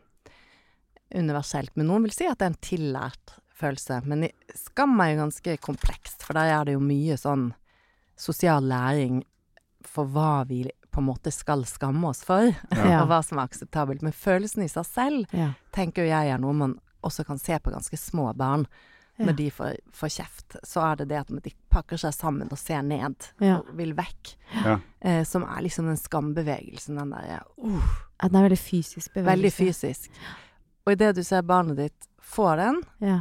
universelt. 1.15 1.73
Men 1.77 1.91
noen 1.91 2.07
vil 2.07 2.15
si 2.15 2.27
at 2.29 2.41
det 2.41 2.49
er 2.49 2.55
en 2.55 2.65
tillært 2.65 3.37
følelse. 3.57 4.01
Men 4.09 4.27
skam 4.57 4.99
er 5.01 5.13
jo 5.13 5.23
ganske 5.25 5.57
komplekst, 5.65 6.25
for 6.27 6.37
der 6.37 6.53
er 6.53 6.67
det 6.69 6.77
jo 6.77 6.83
mye 6.85 7.17
sånn 7.21 7.51
sosial 8.17 8.65
læring 8.69 9.23
for 9.87 10.09
hva 10.11 10.43
vi 10.49 10.65
på 10.91 11.03
en 11.03 11.09
måte 11.11 11.31
skal 11.35 11.65
skamme 11.69 12.09
oss 12.09 12.25
for, 12.25 12.49
Ja. 12.73 13.03
og 13.03 13.11
hva 13.11 13.21
som 13.25 13.39
er 13.39 13.49
akseptabelt. 13.49 14.05
Men 14.05 14.17
følelsen 14.17 14.65
i 14.65 14.73
seg 14.73 14.89
selv 14.89 15.37
ja. 15.37 15.53
tenker 15.77 16.05
jo 16.05 16.13
jeg 16.13 16.33
er 16.33 16.43
noe 16.43 16.57
man 16.57 16.79
også 17.07 17.27
kan 17.29 17.39
se 17.39 17.59
på 17.61 17.73
ganske 17.75 17.99
små 18.01 18.33
barn. 18.37 18.67
Ja. 19.17 19.31
Når 19.31 19.37
de 19.39 19.45
får, 19.55 19.77
får 19.97 20.11
kjeft, 20.13 20.57
så 20.67 20.83
er 20.91 20.99
det 21.01 21.07
det 21.09 21.21
at 21.23 21.31
de 21.45 21.53
pakker 21.73 22.01
seg 22.01 22.13
sammen 22.13 22.51
og 22.53 22.59
ser 22.61 22.83
ned 22.85 23.31
og 23.49 23.71
vil 23.79 23.95
vekk. 23.97 24.33
Ja. 24.65 24.75
Eh, 25.01 25.23
som 25.25 25.47
er 25.49 25.63
liksom 25.65 25.89
den 25.89 25.97
skambevegelsen, 26.01 26.99
den 27.01 27.15
der 27.15 27.47
uh, 27.57 27.95
den 28.21 28.37
er 28.37 28.45
veldig 28.49 28.61
fysisk 28.61 29.15
bevegelse. 29.15 29.31
Veldig 29.31 29.53
fysisk. 29.57 30.21
Og 30.87 30.93
idet 30.95 31.15
du 31.17 31.23
ser 31.27 31.43
barnet 31.43 31.77
ditt 31.77 32.07
få 32.23 32.57
den, 32.57 32.83
Ja. 33.01 33.21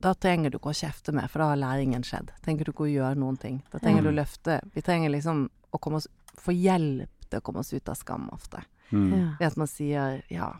da 0.00 0.12
trenger 0.14 0.50
du 0.50 0.58
ikke 0.58 0.70
å 0.70 0.76
kjefte 0.76 1.12
mer, 1.12 1.26
for 1.28 1.38
da 1.40 1.48
har 1.48 1.56
læringen 1.56 2.02
skjedd. 2.04 2.30
Trenger 2.44 2.64
du 2.64 2.72
ikke 2.72 2.86
å 2.86 2.92
gjøre 2.94 3.16
noen 3.16 3.36
ting. 3.38 3.62
Da 3.72 3.78
trenger 3.78 4.02
Ja. 4.04 4.10
du 4.10 4.10
å 4.10 4.20
løfte 4.24 4.60
Vi 4.74 4.82
trenger 4.82 5.10
liksom 5.10 5.48
å 5.72 5.78
komme 5.80 5.96
oss 5.96 6.06
få 6.36 6.52
hjelp 6.54 7.08
til 7.30 7.40
å 7.40 7.42
komme 7.42 7.58
oss 7.58 7.72
ut 7.72 7.88
av 7.88 7.96
skam 7.96 8.28
ofte. 8.32 8.62
Mm. 8.92 9.10
Ja. 9.10 9.36
Ved 9.40 9.46
at 9.48 9.56
man 9.56 9.66
sier 9.66 10.22
ja, 10.30 10.52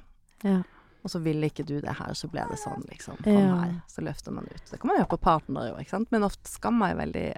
Ja. 0.42 0.62
og 1.04 1.10
så 1.10 1.20
ville 1.22 1.46
ikke 1.48 1.64
du 1.64 1.80
det 1.80 1.94
her, 1.96 2.12
så 2.14 2.28
ble 2.28 2.44
det 2.50 2.58
sånn, 2.58 2.82
liksom. 2.88 3.16
Kom 3.22 3.32
Ja. 3.32 3.56
her. 3.60 3.82
Så 3.88 4.02
løfter 4.02 4.32
man 4.32 4.44
ut. 4.44 4.64
Det 4.70 4.80
kan 4.80 4.88
man 4.88 4.96
gjøre 4.98 5.08
på 5.08 5.20
partnere 5.20 5.72
òg, 5.74 5.80
ikke 5.80 5.90
sant. 5.90 6.10
Men 6.10 6.22
ofte 6.22 6.48
skam 6.48 6.82
er 6.82 6.94
jo 6.94 6.98
veldig 7.00 7.36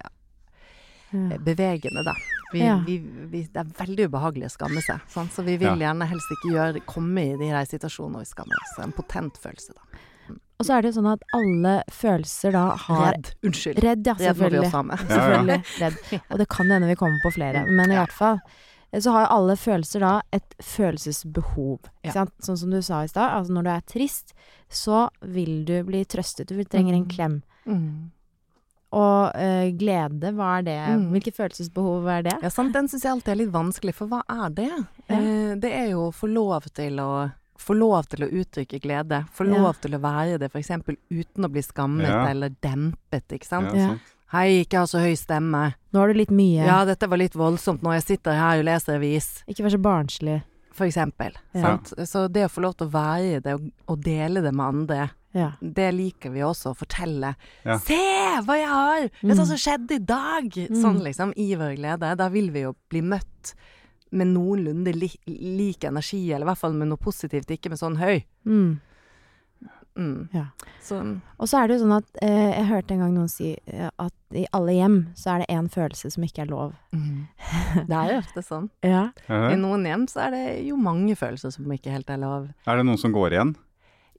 Ja. 1.12 1.34
eh, 1.34 1.38
bevegende, 1.38 2.04
da. 2.04 2.14
Vi, 2.52 2.60
Ja. 2.64 2.78
vi, 2.84 2.98
vi, 2.98 3.42
det 3.52 3.56
er 3.56 3.64
veldig 3.86 4.08
ubehagelig 4.08 4.46
å 4.46 4.54
skamme 4.56 4.80
seg, 4.82 5.00
sant? 5.08 5.32
så 5.32 5.42
vi 5.44 5.56
vil 5.56 5.78
gjerne 5.78 6.06
helst 6.08 6.30
ikke 6.36 6.52
gjøre, 6.54 6.84
komme 6.86 7.24
i 7.32 7.36
de 7.36 7.48
her 7.52 7.64
situasjonene 7.64 8.16
hvor 8.18 8.24
vi 8.24 8.32
skammer 8.34 8.56
oss. 8.62 8.78
En 8.84 8.92
potent 8.92 9.36
følelse, 9.36 9.72
da. 9.74 9.82
Og 10.60 10.66
så 10.66 10.74
er 10.74 10.82
det 10.82 10.90
jo 10.90 11.00
sånn 11.00 11.12
at 11.12 11.22
alle 11.32 11.84
følelser 11.92 12.52
da 12.52 12.64
har 12.76 13.12
Redd. 13.14 13.28
Unnskyld. 13.46 13.78
Redd, 13.84 14.06
ja, 14.06 14.14
Redd 14.14 14.38
må 14.40 14.48
vi 14.48 14.56
selvfølgelig. 14.56 14.64
også 14.66 14.76
ha 14.76 14.82
med. 14.82 14.98
Ja, 15.08 15.28
ja. 15.54 15.60
Redd. 15.84 16.22
Og 16.32 16.38
det 16.38 16.48
kan 16.48 16.66
hende 16.72 16.88
vi 16.88 16.96
kommer 16.98 17.20
på 17.22 17.30
flere. 17.36 17.62
Men 17.70 17.90
i 17.90 17.94
Ja. 17.94 18.04
hvert 18.04 18.12
fall 18.16 18.40
eh, 18.92 19.00
så 19.00 19.12
har 19.12 19.26
jo 19.26 19.30
alle 19.36 19.54
følelser 19.56 20.00
da 20.00 20.20
et 20.32 20.54
følelsesbehov. 20.60 21.78
Ja. 22.02 22.10
Ikke 22.10 22.12
sant? 22.12 22.32
Sånn 22.42 22.58
som 22.58 22.70
du 22.70 22.80
sa 22.82 23.02
i 23.04 23.08
stad. 23.10 23.30
Altså 23.38 23.52
når 23.54 23.62
du 23.64 23.70
er 23.70 23.80
trist, 23.86 24.34
så 24.68 25.08
vil 25.22 25.64
du 25.64 25.82
bli 25.84 26.04
trøstet. 26.04 26.48
Du 26.50 26.58
trenger 26.64 26.94
en 26.94 27.04
Mm. 27.04 27.10
klem. 27.14 27.42
Mm. 27.66 28.10
Og 28.92 29.32
øh, 29.36 29.66
glede, 29.76 30.30
hva 30.32 30.58
er 30.58 30.62
det? 30.64 30.78
Mm. 30.96 31.08
Hvilke 31.12 31.32
følelsesbehov 31.36 32.06
er 32.08 32.22
det? 32.22 32.36
Ja, 32.42 32.48
sant. 32.48 32.72
Den 32.72 32.88
syns 32.88 33.02
jeg 33.04 33.12
alltid 33.12 33.32
er 33.34 33.40
litt 33.42 33.52
vanskelig, 33.52 33.92
for 33.94 34.08
hva 34.08 34.22
er 34.32 34.48
det? 34.56 34.70
Eh, 35.12 35.54
det 35.60 35.72
er 35.76 35.90
jo 35.90 36.06
å 36.08 36.14
få 36.16 36.30
lov 36.32 36.70
til 36.72 36.96
å 37.04 37.10
få 37.58 37.74
lov 37.74 38.06
til 38.08 38.22
å 38.24 38.28
uttrykke 38.30 38.78
glede. 38.80 39.24
Få 39.34 39.44
Ja. 39.44 39.58
lov 39.60 39.80
til 39.82 39.90
å 39.96 40.00
være 40.00 40.38
det, 40.38 40.48
f.eks. 40.54 40.70
uten 41.10 41.44
å 41.44 41.50
bli 41.50 41.60
skammet 41.60 42.06
Ja. 42.08 42.26
eller 42.30 42.48
dempet, 42.62 43.26
ikke 43.34 43.44
sant. 43.44 43.74
Ja, 43.74 43.80
Ja. 43.80 43.88
sant. 43.88 44.00
Hei, 44.32 44.62
ikke 44.64 44.78
ha 44.78 44.84
så 44.86 45.00
høy 45.00 45.16
stemme. 45.16 45.74
Nå 45.92 45.98
har 46.00 46.08
du 46.08 46.14
litt 46.14 46.30
mye. 46.30 46.64
Ja, 46.64 46.84
dette 46.84 47.08
var 47.08 47.16
litt 47.18 47.32
voldsomt 47.34 47.80
når 47.82 47.94
jeg 47.94 48.02
sitter 48.18 48.32
her 48.38 48.58
og 48.60 48.64
leser 48.64 48.94
avis, 48.96 49.42
Ikke 49.48 49.64
vær 49.64 49.70
så 49.74 49.82
barnslig. 49.82 50.42
for 50.72 50.86
eksempel. 50.86 51.32
Ja. 51.54 51.62
Sant? 51.62 51.92
Så 52.06 52.28
det 52.30 52.44
å 52.46 52.48
få 52.52 52.60
lov 52.62 52.76
til 52.76 52.86
å 52.86 52.90
være 52.92 53.42
det 53.42 53.54
og, 53.54 53.70
og 53.88 54.00
dele 54.04 54.40
det 54.40 54.54
med 54.54 54.64
andre, 54.66 55.10
Ja. 55.36 55.50
det 55.60 55.90
liker 55.94 56.30
vi 56.32 56.40
også 56.40 56.72
å 56.72 56.76
fortelle. 56.78 57.34
Ja. 57.64 57.76
Se 57.78 57.98
hva 58.46 58.56
jeg 58.56 58.68
har! 58.70 59.00
Vet 59.02 59.20
du 59.20 59.28
hva 59.34 59.44
Mm. 59.44 59.50
som 59.52 59.56
skjedde 59.60 59.94
i 59.98 59.98
dag? 59.98 60.44
Mm. 60.70 60.80
Sånn 60.82 61.02
liksom, 61.04 61.32
i 61.36 61.54
vår 61.54 61.76
glede. 61.76 62.16
Da 62.16 62.28
vil 62.32 62.50
vi 62.50 62.62
jo 62.64 62.74
bli 62.88 63.02
møtt 63.02 63.54
med 64.10 64.26
noenlunde 64.32 64.94
li 64.96 65.10
lik 65.28 65.84
energi, 65.84 66.32
eller 66.32 66.46
i 66.46 66.48
hvert 66.48 66.58
fall 66.62 66.72
med 66.72 66.88
noe 66.88 66.96
positivt, 66.96 67.50
ikke 67.52 67.68
med 67.68 67.78
sånn 67.78 67.98
høy. 68.00 68.24
Mm. 68.46 68.80
Mm. 69.98 70.28
Ja. 70.32 70.44
Så 70.80 71.20
Og 71.38 71.48
så 71.50 71.58
er 71.58 71.66
det 71.68 71.74
jo 71.78 71.82
sånn 71.84 71.96
at 71.96 72.18
eh, 72.22 72.52
jeg 72.54 72.66
hørte 72.68 72.94
en 72.94 73.00
gang 73.02 73.14
noen 73.16 73.28
si 73.32 73.56
eh, 73.66 73.88
at 73.98 74.14
i 74.38 74.44
alle 74.54 74.76
hjem 74.76 74.98
så 75.18 75.32
er 75.34 75.42
det 75.42 75.48
én 75.56 75.66
følelse 75.68 76.10
som 76.14 76.22
ikke 76.22 76.44
er 76.44 76.50
lov. 76.52 76.72
mm. 76.94 77.26
Det 77.88 77.96
er 77.98 78.12
jo 78.12 78.18
ofte 78.22 78.44
sånn. 78.46 78.68
Ja. 78.86 79.08
Ja. 79.26 79.40
I 79.50 79.56
noen 79.58 79.84
hjem 79.88 80.06
så 80.08 80.28
er 80.28 80.30
det 80.36 80.44
jo 80.68 80.76
mange 80.78 81.16
følelser 81.18 81.50
som 81.52 81.66
ikke 81.74 81.90
helt 81.90 82.08
er 82.14 82.20
lov. 82.22 82.46
Er 82.66 82.76
det 82.78 82.86
noen 82.86 82.98
som 83.02 83.12
går 83.12 83.34
igjen? 83.34 83.56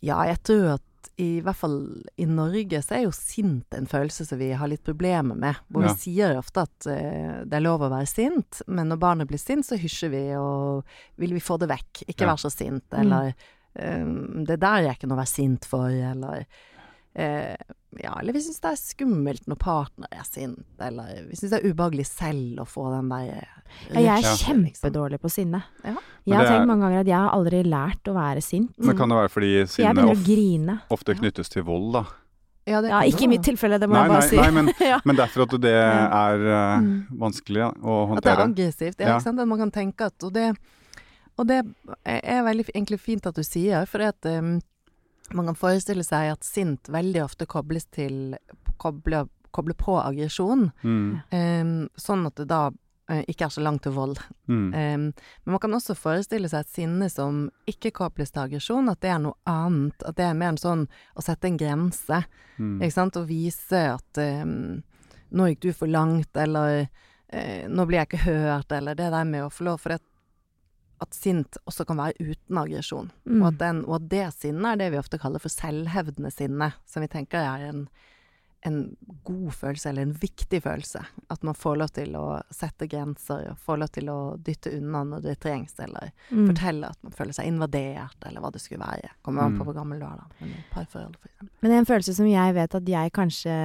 Ja, 0.03 0.19
jeg 0.27 0.41
tror 0.43 0.73
at 0.75 0.83
i 1.17 1.39
hvert 1.41 1.55
fall 1.55 2.03
i 2.17 2.25
Norge 2.25 2.81
så 2.83 2.95
er 2.97 3.03
jo 3.05 3.11
sint 3.15 3.73
en 3.77 3.87
følelse 3.87 4.25
som 4.27 4.39
vi 4.39 4.51
har 4.57 4.67
litt 4.71 4.83
problemer 4.83 5.35
med. 5.35 5.55
Hvor 5.71 5.83
Ja. 5.85 5.93
vi 5.93 5.99
sier 5.99 6.37
ofte 6.37 6.61
at 6.67 6.87
uh, 6.87 7.43
det 7.45 7.53
er 7.53 7.65
lov 7.65 7.81
å 7.81 7.89
være 7.91 8.07
sint, 8.07 8.61
men 8.67 8.89
når 8.89 8.99
barnet 8.99 9.27
blir 9.27 9.39
sint, 9.39 9.65
så 9.65 9.77
hysjer 9.79 10.09
vi 10.11 10.23
og 10.35 10.83
vil 11.17 11.33
vi 11.33 11.39
få 11.39 11.57
det 11.59 11.69
vekk. 11.69 12.03
Ikke 12.07 12.25
Ja. 12.25 12.33
være 12.33 12.43
så 12.45 12.51
sint, 12.51 12.83
Mm. 12.91 12.99
eller 13.01 13.33
um, 13.79 14.45
det 14.45 14.59
der 14.59 14.83
er 14.83 14.93
ikke 14.95 15.07
noe 15.07 15.17
å 15.17 15.23
være 15.23 15.35
sint 15.35 15.65
for, 15.65 15.87
eller 15.89 16.45
eh, 17.19 17.55
ja, 17.99 18.13
eller 18.21 18.35
vi 18.35 18.41
syns 18.45 18.59
det 18.63 18.69
er 18.71 18.77
skummelt 18.79 19.47
når 19.49 19.57
partner 19.59 20.07
er 20.13 20.25
sint, 20.27 20.61
eller 20.85 21.23
vi 21.27 21.35
syns 21.39 21.51
det 21.55 21.57
er 21.59 21.71
ubehagelig 21.73 22.05
selv 22.07 22.61
å 22.63 22.67
få 22.69 22.85
den 22.93 23.09
der 23.11 23.25
Ja, 23.89 23.99
jeg 23.99 24.05
er 24.13 24.21
liksom. 24.23 24.63
kjempedårlig 24.63 25.19
på 25.23 25.29
sinne. 25.33 25.63
Ja. 25.83 25.95
Jeg 26.29 26.37
har 26.37 26.45
tenkt 26.51 26.69
mange 26.69 26.85
ganger 26.85 27.01
at 27.03 27.09
jeg 27.11 27.17
har 27.17 27.33
aldri 27.35 27.63
lært 27.65 28.09
å 28.09 28.15
være 28.15 28.41
sint. 28.45 28.71
Men 28.77 28.97
kan 28.97 29.09
det 29.11 29.17
være 29.19 29.33
fordi 29.33 29.51
sinne 29.67 29.93
begynner 29.97 30.11
of 30.15 30.23
grine. 30.25 30.77
ofte 30.95 31.15
knyttes 31.19 31.49
til 31.53 31.63
vold, 31.67 31.91
da? 31.97 32.03
Ja, 32.69 32.81
det 32.85 32.89
Ja, 32.91 32.99
ikke 33.09 33.23
i 33.25 33.27
mitt 33.31 33.41
tilfelle, 33.43 33.79
det 33.81 33.89
må 33.89 33.95
Nei, 33.97 34.03
jeg 34.05 34.09
bare 34.13 34.21
nei, 34.21 34.29
si. 34.29 34.37
nei, 34.37 34.49
men, 34.51 34.73
ja. 34.93 34.99
men 35.05 35.15
derfor 35.17 35.47
at 35.47 35.55
det 35.61 35.73
er 35.73 36.43
eh, 36.45 36.79
Mm. 36.79 37.07
vanskelig 37.17 37.57
ja, 37.65 37.69
å 37.81 37.95
At 38.17 38.23
det 38.23 38.31
er 38.35 38.43
aggressivt. 38.45 38.99
Ja, 38.99 39.07
Ja. 39.07 39.15
ikke 39.17 39.23
sant? 39.25 39.39
At 39.39 39.47
man 39.49 39.57
kan 39.57 39.71
tenke 39.71 40.05
at 40.05 40.23
Og 40.23 40.33
det, 40.33 40.51
og 41.39 41.47
det 41.47 41.63
er 42.05 42.43
veldig 42.45 42.67
egentlig 42.75 42.99
fint 42.99 43.25
at 43.25 43.33
du 43.35 43.41
sier, 43.43 43.85
for 43.87 44.01
at 44.05 44.25
um, 44.29 44.59
man 45.33 45.49
kan 45.51 45.57
forestille 45.57 46.03
seg 46.05 46.33
at 46.33 46.43
sint 46.47 46.89
veldig 46.91 47.23
ofte 47.23 47.47
kobles 47.49 47.85
til 47.93 48.37
Koble, 48.79 49.25
koble 49.51 49.73
på 49.75 49.97
aggresjon. 49.99 50.69
Mm, 50.87 51.07
Um, 51.35 51.73
sånn 51.99 52.21
at 52.29 52.37
det 52.39 52.45
da 52.47 52.69
uh, 52.71 53.23
ikke 53.27 53.49
er 53.49 53.51
så 53.51 53.63
langt 53.65 53.83
til 53.83 53.91
vold. 53.91 54.21
mm, 54.47 54.69
Um, 54.71 55.03
men 55.11 55.51
man 55.51 55.59
kan 55.59 55.75
også 55.75 55.97
forestille 55.99 56.47
seg 56.47 56.63
et 56.63 56.71
sinne 56.77 57.09
som 57.11 57.49
ikke 57.67 57.91
kobles 57.91 58.31
til 58.31 58.45
aggresjon, 58.45 58.87
at 58.87 59.01
det 59.03 59.11
er 59.11 59.19
noe 59.19 59.35
annet. 59.49 59.99
At 60.07 60.15
det 60.15 60.29
er 60.29 60.37
mer 60.39 60.53
en 60.53 60.61
sånn 60.61 60.87
å 61.15 61.25
sette 61.25 61.51
en 61.51 61.59
grense. 61.59 62.23
mm. 62.57 62.79
Ikke 62.79 62.95
sant? 62.95 63.19
Og 63.19 63.27
vise 63.27 63.83
at 63.97 64.23
um, 64.23 64.79
nå 65.29 65.51
gikk 65.51 65.61
du 65.67 65.73
for 65.73 65.91
langt, 65.91 66.31
eller 66.37 66.87
eh, 67.29 67.67
nå 67.69 67.85
blir 67.85 67.99
jeg 67.99 68.09
ikke 68.09 68.25
hørt, 68.25 68.71
eller 68.71 68.95
det 68.97 69.11
der 69.13 69.27
med 69.27 69.43
å 69.45 69.51
få 69.53 69.67
lov 69.67 69.83
For 69.83 69.93
det, 69.93 69.99
at 71.01 71.13
sint 71.15 71.57
også 71.65 71.85
kan 71.87 71.97
være 71.97 72.19
uten 72.19 72.57
aggresjon. 72.57 73.11
Mm. 73.25 73.41
Og, 73.41 73.47
at 73.53 73.57
den, 73.61 73.85
og 73.85 73.95
at 74.01 74.09
det 74.11 74.25
sinnet 74.35 74.73
er 74.73 74.75
det 74.83 74.91
vi 74.91 74.97
ofte 75.01 75.19
kaller 75.21 75.39
for 75.39 75.49
selvhevdende 75.53 76.31
sinne, 76.35 76.73
som 76.85 77.01
vi 77.05 77.07
tenker 77.07 77.39
er 77.39 77.69
en, 77.69 77.85
en 78.67 78.97
god 79.23 79.53
følelse, 79.55 79.87
eller 79.93 80.01
en 80.03 80.11
viktig 80.19 80.59
følelse. 80.65 80.99
At 81.31 81.43
man 81.47 81.55
får 81.55 81.77
lov 81.79 81.93
til 81.95 82.11
å 82.19 82.25
sette 82.51 82.89
grenser, 82.91 83.45
og 83.53 83.61
får 83.63 83.79
lov 83.79 83.91
til 83.95 84.11
å 84.11 84.17
dytte 84.43 84.73
unna 84.75 85.05
når 85.13 85.23
det 85.29 85.37
trengs, 85.39 85.77
eller 85.79 86.11
Mm. 86.29 86.49
fortelle 86.51 86.89
at 86.91 86.99
man 87.07 87.11
føler 87.15 87.33
seg 87.39 87.47
invadert, 87.47 88.19
eller 88.27 88.41
hva 88.43 88.51
det 88.51 88.59
skulle 88.61 88.83
være. 88.83 89.13
Kommer 89.23 89.43
an 89.47 89.55
på 89.57 89.63
Mm. 89.63 89.65
hvor 89.69 89.73
gammel 89.79 89.99
du 89.99 90.05
er, 90.05 90.17
da. 90.19 90.27
Men 90.41 90.53
parforhold, 90.73 91.15
for 91.15 91.29
eksempel. 91.31 91.49
Men 91.61 91.71
en 91.79 91.85
følelse 91.85 92.13
som 92.15 92.25
jeg 92.27 92.53
vet 92.53 92.75
at 92.75 92.85
jeg 92.85 93.11
kanskje 93.13 93.55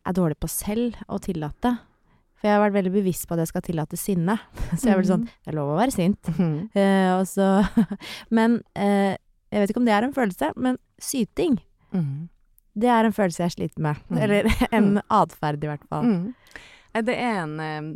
er 0.00 0.12
dårlig 0.16 0.40
på 0.40 0.48
selv 0.48 0.96
å 1.08 1.20
tillate. 1.20 1.78
For 2.42 2.50
jeg 2.50 2.56
har 2.58 2.64
vært 2.64 2.74
veldig 2.74 2.90
bevisst 2.96 3.28
på 3.30 3.36
at 3.36 3.44
jeg 3.44 3.52
skal 3.52 3.62
tillate 3.62 3.98
sinne. 4.00 4.34
Så 4.74 4.88
jeg 4.88 4.96
er 4.96 4.98
veldig 4.98 5.12
sånn 5.12 5.28
Det 5.30 5.52
er 5.52 5.58
lov 5.60 5.70
å 5.70 5.78
være 5.78 5.94
sint. 5.94 6.32
Eh, 6.34 7.10
og 7.14 7.22
så 7.30 7.46
Men 8.36 8.58
eh, 8.74 9.14
jeg 9.52 9.62
vet 9.62 9.70
ikke 9.70 9.82
om 9.82 9.86
det 9.86 9.94
er 9.94 10.06
en 10.06 10.14
følelse, 10.16 10.52
men 10.56 10.78
syting. 11.02 11.60
mm. 11.94 12.28
Det 12.72 12.88
er 12.88 13.04
en 13.04 13.12
følelse 13.12 13.42
jeg 13.44 13.52
sliter 13.52 13.82
med. 13.84 13.98
Mm. 14.08 14.18
Eller 14.24 14.46
en 14.78 14.86
atferd, 15.12 15.60
i 15.60 15.68
hvert 15.68 15.82
fall. 15.92 16.06
Mm. 16.08 17.02
Det 17.04 17.14
er 17.20 17.38
en 17.42 17.52
eh, 17.60 17.90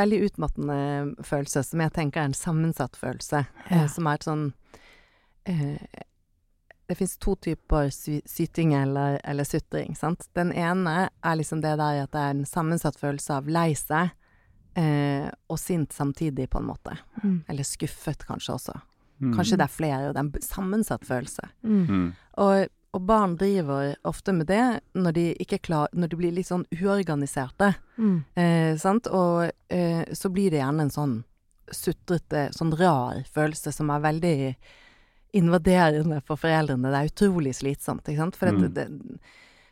veldig 0.00 0.20
utmattende 0.30 0.78
følelse, 1.24 1.62
som 1.64 1.82
jeg 1.84 1.92
tenker 1.92 2.22
er 2.22 2.30
en 2.30 2.36
sammensatt 2.36 2.96
følelse. 2.96 3.44
Ja. 3.68 3.82
Eh, 3.82 3.86
som 3.92 4.08
er 4.08 4.16
et 4.18 4.26
sånn 4.26 4.46
eh, 5.44 6.02
Det 6.86 6.94
fins 6.94 7.16
to 7.18 7.34
typer 7.42 7.90
sy 7.90 8.20
syting 8.30 8.74
eller, 8.78 9.18
eller 9.26 9.44
sutring, 9.44 9.96
sant. 9.98 10.28
Den 10.38 10.52
ene 10.54 11.08
er 11.08 11.38
liksom 11.38 11.60
det 11.64 11.74
der 11.80 12.04
at 12.04 12.12
det 12.14 12.22
er 12.22 12.36
en 12.36 12.46
sammensatt 12.46 12.98
følelse 13.00 13.40
av 13.40 13.50
lei 13.50 13.72
seg 13.74 14.12
eh, 14.78 15.26
og 15.50 15.58
sint 15.58 15.92
samtidig, 15.92 16.50
på 16.50 16.60
en 16.60 16.68
måte. 16.68 16.94
Mm. 17.22 17.40
Eller 17.48 17.66
skuffet, 17.66 18.22
kanskje 18.28 18.54
også. 18.54 18.78
Mm. 19.18 19.34
Kanskje 19.34 19.58
det 19.58 19.66
er 19.66 19.72
flere, 19.72 20.08
og 20.08 20.14
det 20.14 20.22
er 20.22 20.26
en 20.28 20.48
sammensatt 20.48 21.06
følelse. 21.08 21.48
Mm. 21.64 21.84
Mm. 21.88 22.08
Og, 22.44 22.72
og 22.96 23.06
barn 23.08 23.36
driver 23.40 23.94
ofte 24.08 24.34
med 24.36 24.50
det 24.50 24.64
når 24.94 25.16
de, 25.16 25.28
ikke 25.42 25.62
klar, 25.70 25.92
når 25.92 26.12
de 26.12 26.20
blir 26.20 26.34
litt 26.36 26.50
sånn 26.50 26.66
uorganiserte. 26.76 27.72
Mm. 27.96 28.18
Eh, 28.36 28.72
sant? 28.80 29.08
Og 29.08 29.48
eh, 29.72 30.04
så 30.12 30.32
blir 30.32 30.52
det 30.52 30.62
gjerne 30.62 30.86
en 30.86 30.94
sånn 30.94 31.16
sutrete, 31.72 32.50
sånn 32.54 32.76
rar 32.78 33.24
følelse 33.34 33.72
som 33.74 33.90
er 33.90 34.04
veldig 34.04 34.36
invaderende 35.34 36.22
for 36.26 36.36
foreldrene. 36.36 36.92
Det 36.92 37.00
er 37.00 37.10
utrolig 37.12 37.54
slitsomt, 37.54 38.04
ikke 38.08 38.16
sant. 38.22 38.36
For 38.36 38.46
Mm. 38.52 38.60
det, 38.62 38.74
det, 38.74 39.18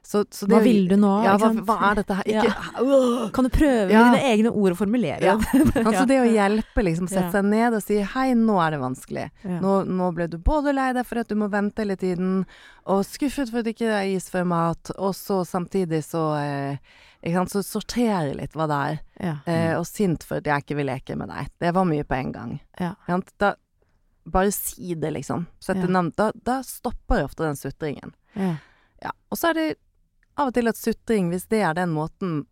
så, 0.05 0.21
så 0.31 0.45
Hva 0.47 0.59
vil 0.61 0.87
du 0.89 0.97
nå? 1.01 1.11
Ja, 1.25 1.39
hva, 1.41 1.49
hva 1.65 1.77
er 1.91 1.95
dette 2.03 2.15
her? 2.19 2.25
Ikke, 2.29 2.51
Øh! 2.83 3.31
Kan 3.33 3.45
du 3.45 3.49
prøve 3.51 3.89
Ja. 3.91 4.03
dine 4.13 4.21
egne 4.35 4.51
ord 4.53 4.73
å 4.73 4.77
formulere 4.77 5.23
Ja. 5.23 5.37
det? 5.37 5.47
Altså 5.87 6.07
det 6.07 6.19
å 6.21 6.29
hjelpe, 6.29 6.85
liksom, 6.85 7.09
sette 7.09 7.25
Ja. 7.25 7.31
seg 7.33 7.45
ned 7.47 7.73
og 7.73 7.83
si 7.83 8.03
'hei, 8.03 8.35
nå 8.35 8.59
er 8.61 8.71
det 8.73 8.81
vanskelig'. 8.81 9.31
Ja. 9.45 9.61
Nå, 9.61 9.87
nå 9.89 10.13
ble 10.15 10.27
du 10.29 10.37
både 10.37 10.75
lei 10.75 10.93
deg 10.93 11.07
for 11.07 11.19
at 11.21 11.29
du 11.29 11.35
må 11.37 11.49
vente 11.49 11.79
hele 11.81 11.97
tiden, 11.97 12.45
og 12.87 13.05
skuffet 13.07 13.49
for 13.51 13.59
at 13.61 13.65
det 13.65 13.77
ikke 13.79 13.89
er 13.89 14.15
is 14.15 14.29
før 14.29 14.45
mat, 14.47 14.91
og 14.99 15.15
så 15.15 15.41
samtidig 15.47 16.05
så 16.05 16.37
eh, 16.37 16.77
ikke 17.25 17.37
sant, 17.37 17.51
Så 17.53 17.63
sortere 17.65 18.35
litt 18.37 18.53
hva 18.53 18.67
det 18.69 18.77
er. 18.93 19.01
Ja. 19.25 19.37
Eh, 19.47 19.79
og 19.79 19.87
sint 19.87 20.23
for 20.23 20.37
at 20.37 20.45
jeg 20.45 20.61
ikke 20.67 20.77
vil 20.77 20.87
leke 20.87 21.17
med 21.17 21.29
deg. 21.31 21.49
Det 21.59 21.73
var 21.73 21.85
mye 21.87 22.05
på 22.05 22.15
en 22.15 22.33
gang. 22.33 22.61
Ja. 22.79 22.95
Da, 23.39 23.55
bare 24.25 24.53
si 24.53 24.95
det, 24.95 25.11
liksom. 25.11 25.47
Sette 25.61 25.81
Ja. 25.87 25.87
navn. 25.87 26.13
Da, 26.17 26.31
da 26.35 26.63
stopper 26.63 27.25
ofte 27.25 27.45
den 27.45 27.57
sutringen. 27.57 28.15
Ja. 28.35 28.57
Ja. 29.03 29.11
Og 29.31 29.39
så 29.39 29.51
er 29.51 29.55
det 29.55 29.67
av 30.37 30.49
og 30.49 30.55
til 30.55 30.69
at 30.69 30.77
sutring, 30.81 31.29
hvis 31.31 31.47
det 31.49 31.61
er 31.63 31.75
den 31.75 31.93
måten 31.95 32.47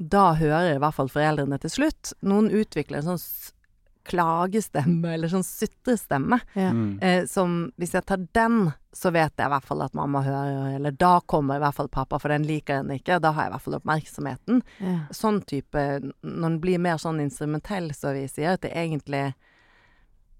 Da 0.00 0.34
hører 0.34 0.74
i 0.74 0.78
hvert 0.82 0.94
fall 0.96 1.08
foreldrene 1.08 1.54
til 1.62 1.70
slutt. 1.70 2.12
Noen 2.26 2.48
utvikler 2.50 2.98
en 2.98 3.12
sånn 3.14 3.52
klagestemme, 4.04 5.14
eller 5.14 5.30
sånn 5.32 5.44
sutrestemme. 5.46 6.40
Ja. 6.58 6.70
Mm. 6.74 6.98
Eh, 7.02 7.26
som 7.30 7.54
hvis 7.80 7.94
jeg 7.96 8.04
tar 8.08 8.24
den, 8.36 8.72
så 8.92 9.12
vet 9.14 9.32
jeg 9.38 9.46
i 9.48 9.52
hvert 9.54 9.64
fall 9.64 9.82
at 9.86 9.94
mamma 9.96 10.20
hører, 10.26 10.74
eller 10.76 10.90
da 10.98 11.20
kommer 11.30 11.56
i 11.56 11.62
hvert 11.62 11.78
fall 11.78 11.88
pappa, 11.88 12.18
for 12.20 12.28
den 12.34 12.44
liker 12.48 12.82
den 12.82 12.98
ikke. 12.98 13.20
Da 13.22 13.32
har 13.32 13.46
jeg 13.46 13.52
i 13.52 13.54
hvert 13.54 13.64
fall 13.68 13.78
oppmerksomheten. 13.78 14.60
Ja. 14.82 14.98
Sånn 15.14 15.40
type 15.48 15.84
Når 16.22 16.42
den 16.48 16.60
blir 16.60 16.78
mer 16.82 16.98
sånn 17.00 17.22
instrumentell, 17.22 17.90
så 17.96 18.12
vi 18.18 18.26
sier, 18.28 18.54
at 18.58 18.66
det 18.66 18.74
egentlig 18.74 19.32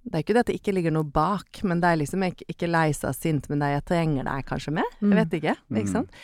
Det 0.05 0.19
er 0.19 0.25
ikke 0.25 0.37
det 0.37 0.45
at 0.45 0.49
det 0.51 0.57
ikke 0.59 0.73
ligger 0.77 0.93
noe 0.93 1.09
bak, 1.09 1.63
men 1.65 1.81
det 1.81 1.91
er 1.91 2.01
liksom 2.03 2.25
ikke, 2.27 2.47
ikke 2.53 2.69
lei 2.69 2.89
seg 2.97 3.17
sint, 3.17 3.47
men 3.49 3.63
det 3.63 3.71
er 3.71 3.79
jeg 3.79 3.87
trenger 3.89 4.27
deg 4.29 4.49
kanskje 4.49 4.75
mer. 4.77 4.91
Mm. 5.01 5.13
Jeg 5.13 5.21
vet 5.21 5.37
ikke. 5.39 5.55
Mm. 5.65 5.79
Ikke 5.81 5.95
sant? 5.95 6.19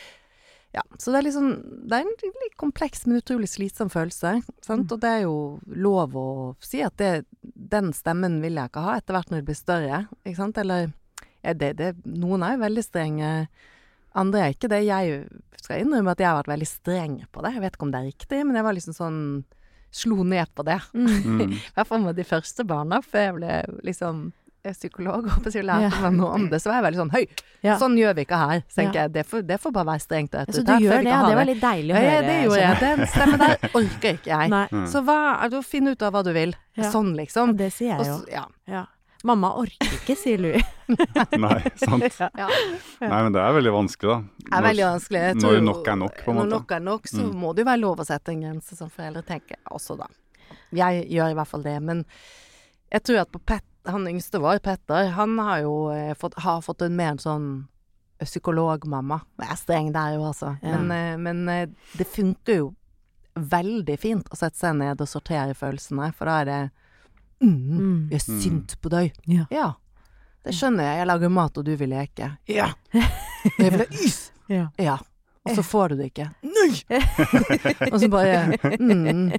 Ja, 0.71 0.83
så 0.95 1.11
det 1.11 1.19
er 1.19 1.25
liksom 1.25 1.47
Det 1.89 1.97
er 1.97 2.05
en 2.05 2.35
litt 2.45 2.55
kompleks, 2.59 3.03
men 3.03 3.19
utrolig 3.19 3.49
slitsom 3.51 3.89
følelse. 3.91 4.37
Sant? 4.63 4.85
Mm. 4.85 4.93
Og 4.93 5.01
det 5.03 5.11
er 5.11 5.21
jo 5.25 5.35
lov 5.67 6.15
å 6.15 6.27
si 6.63 6.79
at 6.85 6.95
det, 7.01 7.25
den 7.41 7.91
stemmen 7.95 8.39
vil 8.43 8.59
jeg 8.59 8.71
ikke 8.71 8.85
ha 8.85 8.95
etter 8.99 9.17
hvert 9.17 9.33
når 9.33 9.41
det 9.41 9.49
blir 9.49 9.59
større. 9.59 10.01
Ikke 10.23 10.39
sant? 10.39 10.61
Eller 10.61 10.91
ja, 11.41 11.55
det, 11.57 11.73
det, 11.81 11.91
Noen 12.05 12.45
er 12.45 12.55
jo 12.55 12.63
veldig 12.63 12.85
strenge. 12.85 13.31
Andre 14.21 14.45
er 14.45 14.55
ikke 14.55 14.69
det. 14.71 14.83
Jeg 14.87 15.25
skal 15.59 15.83
innrømme 15.83 16.13
at 16.13 16.21
jeg 16.21 16.29
har 16.29 16.39
vært 16.39 16.53
veldig 16.53 16.69
streng 16.69 17.17
på 17.31 17.43
det. 17.43 17.55
Jeg 17.57 17.65
vet 17.65 17.75
ikke 17.75 17.87
om 17.87 17.93
det 17.93 18.01
er 18.01 18.11
riktig, 18.11 18.43
men 18.45 18.59
jeg 18.59 18.67
var 18.67 18.77
liksom 18.77 18.95
sånn 18.95 19.19
Slo 19.91 20.23
ned 20.23 20.47
på 20.55 20.63
det. 20.63 20.79
Mm. 20.93 21.07
Mm. 21.41 21.51
I 21.51 21.73
hvert 21.75 21.87
fall 21.87 22.01
med 22.01 22.15
de 22.15 22.23
første 22.23 22.63
barna, 22.67 23.01
for 23.03 23.19
jeg 23.19 23.33
ble 23.35 23.57
liksom 23.83 24.31
eh, 24.63 24.71
psykolog 24.73 25.25
og 25.31 25.47
lærte 25.65 26.01
meg 26.03 26.13
noe 26.15 26.29
om 26.37 26.45
det, 26.49 26.61
så 26.61 26.69
var 26.71 26.77
jeg 26.79 26.85
veldig 26.85 26.99
sånn 27.01 27.11
Høy, 27.15 27.25
Ja. 27.65 27.75
sånn 27.81 27.97
gjør 27.99 28.15
vi 28.15 28.23
ikke 28.25 28.37
her. 28.39 28.63
Så 28.69 28.75
tenker 28.81 28.99
Ja. 28.99 29.01
jeg, 29.07 29.13
det 29.13 29.25
får, 29.27 29.41
det 29.49 29.57
får 29.61 29.71
bare 29.75 29.85
være 29.91 30.03
strengt 30.05 30.35
og 30.39 30.47
Så 30.53 30.63
du 30.63 30.71
gjør 30.79 31.03
det, 31.03 31.11
ja. 31.11 31.21
Det 31.27 31.35
var 31.41 31.45
litt 31.51 31.61
deilig 31.61 31.93
å 31.93 31.97
høre. 31.99 32.13
ja, 32.13 32.21
det 32.21 32.37
gjorde 32.45 32.61
jeg. 32.61 32.79
Den 32.79 33.07
stemmen 33.07 33.39
der 33.43 33.69
orker 33.81 34.13
ikke 34.19 34.31
jeg. 34.31 34.49
Nei, 34.55 34.67
Mm. 34.71 34.87
Så 34.87 35.01
hva, 35.03 35.19
du 35.51 35.61
finner 35.61 35.91
ut 35.97 36.01
av 36.07 36.13
hva 36.13 36.23
du 36.23 36.31
vil. 36.33 36.55
Ja. 36.77 36.91
Sånn, 36.91 37.11
liksom. 37.17 37.57
det 37.57 37.71
sier 37.73 37.97
jeg 37.97 38.07
jo. 38.07 38.17
så- 38.21 38.31
ja. 38.69 38.85
Mamma 39.27 39.51
orker 39.61 39.91
ikke, 39.99 40.15
sier 40.17 40.39
Louie. 40.41 40.61
Nei, 41.45 41.57
sant. 41.77 42.17
ja. 42.41 42.47
Nei, 43.01 43.19
men 43.27 43.31
det 43.35 43.41
er 43.43 43.53
veldig 43.57 43.73
vanskelig, 43.75 44.09
da. 44.15 44.45
Det 44.47 44.57
er 44.59 44.65
veldig 44.65 44.85
vanskelig. 44.87 45.21
Tror, 45.41 45.57
når 45.59 45.65
nok 45.67 45.87
er 45.93 45.99
nok, 46.01 46.21
på 46.25 46.31
en 46.31 46.37
måte. 46.39 46.47
Når 46.47 46.53
nok 46.55 46.71
er 46.77 46.85
nok, 46.87 47.09
så 47.11 47.21
Mm. 47.21 47.33
må 47.43 47.51
det 47.55 47.63
jo 47.65 47.69
være 47.69 47.81
lov 47.83 48.01
å 48.01 48.05
sette 48.07 48.33
en 48.33 48.41
grense 48.45 48.75
som 48.79 48.89
foreldre, 48.89 49.21
tenker 49.27 49.59
også 49.71 49.97
da. 49.99 50.07
Jeg 50.75 51.05
gjør 51.11 51.31
i 51.31 51.37
hvert 51.37 51.47
fall 51.51 51.63
det, 51.67 51.75
men 51.83 52.05
jeg 52.91 53.03
tror 53.07 53.21
at 53.21 53.31
på 53.31 53.39
Pet, 53.45 53.63
han 53.87 54.07
yngste 54.09 54.39
vår, 54.41 54.59
Petter, 54.61 55.11
han 55.15 55.37
har 55.39 55.61
jo 55.63 55.75
eh, 55.93 56.13
fått, 56.19 56.35
har 56.43 56.61
fått 56.65 56.81
en 56.85 56.95
mer 56.95 57.15
sånn 57.21 57.47
psykologmamma. 58.21 59.21
Jeg 59.41 59.49
er 59.53 59.59
streng 59.59 59.89
der 59.95 60.15
jo, 60.17 60.25
altså. 60.29 60.55
Ja. 60.61 60.77
Men, 60.77 60.91
eh, 60.91 61.17
men 61.17 61.49
eh, 61.49 61.67
det 61.97 62.07
funker 62.09 62.57
jo 62.59 62.67
veldig 63.35 63.95
fint 63.99 64.27
å 64.29 64.37
sette 64.37 64.59
seg 64.59 64.75
ned 64.77 65.01
og 65.01 65.07
sortere 65.09 65.55
følelsene, 65.57 66.11
for 66.13 66.27
da 66.29 66.39
er 66.41 66.49
det 66.49 66.59
mm, 67.41 67.77
Mm. 67.77 68.09
Jeg 68.11 68.15
er 68.21 68.41
sint 68.41 68.75
på 68.81 68.89
deg. 68.89 69.13
Ja. 69.27 69.45
Det 70.45 70.53
skjønner 70.57 70.83
jeg. 70.83 70.97
Jeg 71.01 71.07
lager 71.07 71.29
mat, 71.29 71.57
og 71.57 71.65
du 71.65 71.75
vil 71.77 71.89
leke. 71.89 72.31
Ja. 72.49 72.71
Jeg 72.93 73.71
vil 73.71 73.79
ha 73.79 73.85
is. 73.91 74.31
Ja. 74.49 74.67
Ja. 74.79 74.97
Og 75.41 75.55
så 75.57 75.63
får 75.65 75.89
du 75.89 75.95
det 75.97 76.11
ikke. 76.11 76.27
Nei! 76.45 76.99
og 77.91 77.95
så 77.97 78.07
bare 78.13 78.59
mm, 78.77 79.31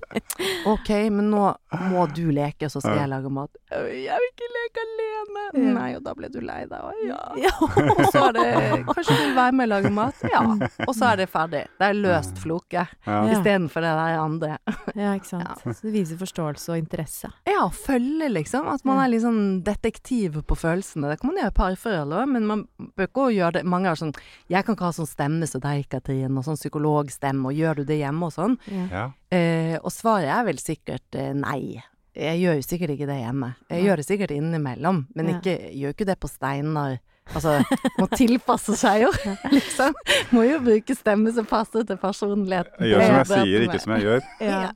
OK, 0.67 0.89
men 1.15 1.29
nå 1.31 1.45
må 1.93 2.07
du 2.11 2.25
leke, 2.35 2.67
så 2.73 2.81
skal 2.83 2.97
jeg 3.05 3.11
lage 3.13 3.31
mat. 3.31 3.53
«Øh, 3.71 3.87
Jeg 4.03 4.19
vil 4.19 4.31
ikke 4.33 4.49
leke 4.57 4.83
alene. 4.83 5.45
Nei, 5.77 5.89
og 5.95 6.03
da 6.03 6.15
ble 6.19 6.27
du 6.33 6.41
lei 6.43 6.65
deg. 6.67 6.81
òg, 6.81 7.05
ja. 7.07 7.21
Ja. 7.45 7.53
Og 7.93 8.03
så 8.11 8.23
er 8.27 8.35
det 8.35 8.47
Kanskje 8.89 9.15
du 9.15 9.21
vil 9.21 9.35
være 9.37 9.53
med 9.55 9.67
og 9.69 9.71
lage 9.77 9.91
mat? 9.95 10.25
Ja. 10.33 10.41
Og 10.89 10.93
så 10.97 11.13
er 11.13 11.21
det 11.23 11.29
ferdig. 11.31 11.63
Det 11.79 11.87
er 11.93 11.99
løst 11.99 12.41
floke. 12.43 12.83
Ja. 12.83 12.87
Ja. 13.07 13.21
Istedenfor 13.37 13.85
det 13.85 13.93
der 14.01 14.19
andre. 14.23 14.57
ja, 14.99 15.13
ikke 15.15 15.29
sant. 15.29 15.63
Så 15.63 15.87
det 15.87 15.93
viser 15.95 16.19
forståelse 16.21 16.73
og 16.75 16.81
interesse. 16.83 17.31
Ja, 17.49 17.69
følge, 17.71 18.29
liksom. 18.33 18.67
At 18.73 18.83
man 18.89 18.99
er 19.05 19.13
litt 19.13 19.23
sånn 19.25 19.61
detektiv 19.67 20.41
på 20.49 20.59
følelsene. 20.59 21.13
Det 21.13 21.21
kan 21.23 21.31
man 21.31 21.41
gjøre 21.45 21.55
i 21.55 21.59
parforhold 21.61 22.17
òg, 22.23 22.33
men 22.35 22.49
man 22.51 22.67
bør 22.99 23.09
ikke 23.11 23.29
gjøre 23.39 23.59
det 23.61 23.65
Mange 23.73 23.89
har 23.93 23.97
sånn 24.01 24.13
'Jeg 24.51 24.65
kan 24.67 24.75
ikke 24.75 24.89
ha 24.91 24.93
sånn 24.97 25.07
stemme 25.09 25.47
som 25.47 25.61
deg, 25.63 25.85
Katrin', 25.93 26.39
og 26.41 26.45
sånn 26.49 26.59
psykologstemme, 26.61 27.47
og 27.53 27.53
'gjør 27.59 27.83
du 27.83 27.85
det 27.93 28.01
hjemme', 28.01 28.25
og 28.27 28.33
sånn. 28.35 28.59
Ja. 28.91 29.07
Eh, 29.31 29.77
og 29.83 29.93
svaret 29.93 30.33
er 30.33 30.45
vel 30.49 30.59
sikkert 30.63 31.15
eh, 31.15 31.33
nei. 31.37 31.83
Jeg 32.17 32.43
gjør 32.43 32.59
jo 32.59 32.65
sikkert 32.67 32.91
ikke 32.97 33.07
det 33.09 33.21
hjemme. 33.23 33.55
Jeg 33.71 33.79
Ja. 33.85 33.87
gjør 33.93 33.97
det 34.03 34.07
sikkert 34.07 34.31
innimellom, 34.37 35.07
men 35.17 35.27
ikke, 35.39 35.55
gjør 35.73 35.95
ikke 35.97 36.07
det 36.11 36.19
på 36.21 36.29
Steinar. 36.29 36.99
Altså, 37.33 37.63
må 38.01 38.09
tilpasse 38.11 38.75
seg 38.77 39.05
jo, 39.05 39.11
liksom. 39.57 39.95
Må 40.35 40.43
jo 40.43 40.59
bruke 40.61 40.93
stemme 40.99 41.31
som 41.33 41.47
passer 41.47 41.85
til 41.87 41.97
personligheten. 41.97 42.83
Jeg 42.83 42.91
gjør 42.99 43.07
som 43.07 43.15
jeg 43.17 43.27
sier, 43.47 43.65
ikke 43.69 43.81
som 43.81 43.93
jeg 43.95 44.03
gjør. 44.09 44.21
Ja. 44.43 44.73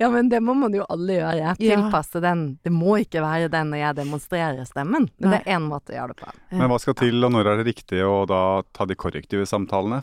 Ja, 0.00 0.08
men 0.10 0.30
det 0.32 0.40
må 0.42 0.54
man 0.56 0.72
jo 0.74 0.82
alle 0.88 1.18
gjøre. 1.20 1.36
Ja. 1.38 1.52
Tilpasse 1.60 2.22
den. 2.24 2.58
Det 2.64 2.72
må 2.72 2.96
ikke 3.04 3.20
være 3.22 3.50
den 3.52 3.70
når 3.70 3.82
jeg 3.84 3.96
demonstrerer 4.00 4.64
stemmen, 4.66 5.10
men 5.20 5.30
det 5.30 5.42
er 5.44 5.58
én 5.58 5.68
måte 5.68 5.92
å 5.92 5.98
gjøre 6.00 6.14
det 6.16 6.22
på. 6.24 6.32
Men 6.56 6.70
hva 6.72 6.80
skal 6.80 6.94
til, 6.94 7.20
og 7.22 7.30
når 7.36 7.46
er 7.52 7.60
det 7.62 7.66
riktig 7.76 8.00
å 8.02 8.24
da 8.26 8.62
ta 8.72 8.86
de 8.88 8.96
korrektive 8.96 9.44
samtalene? 9.46 10.00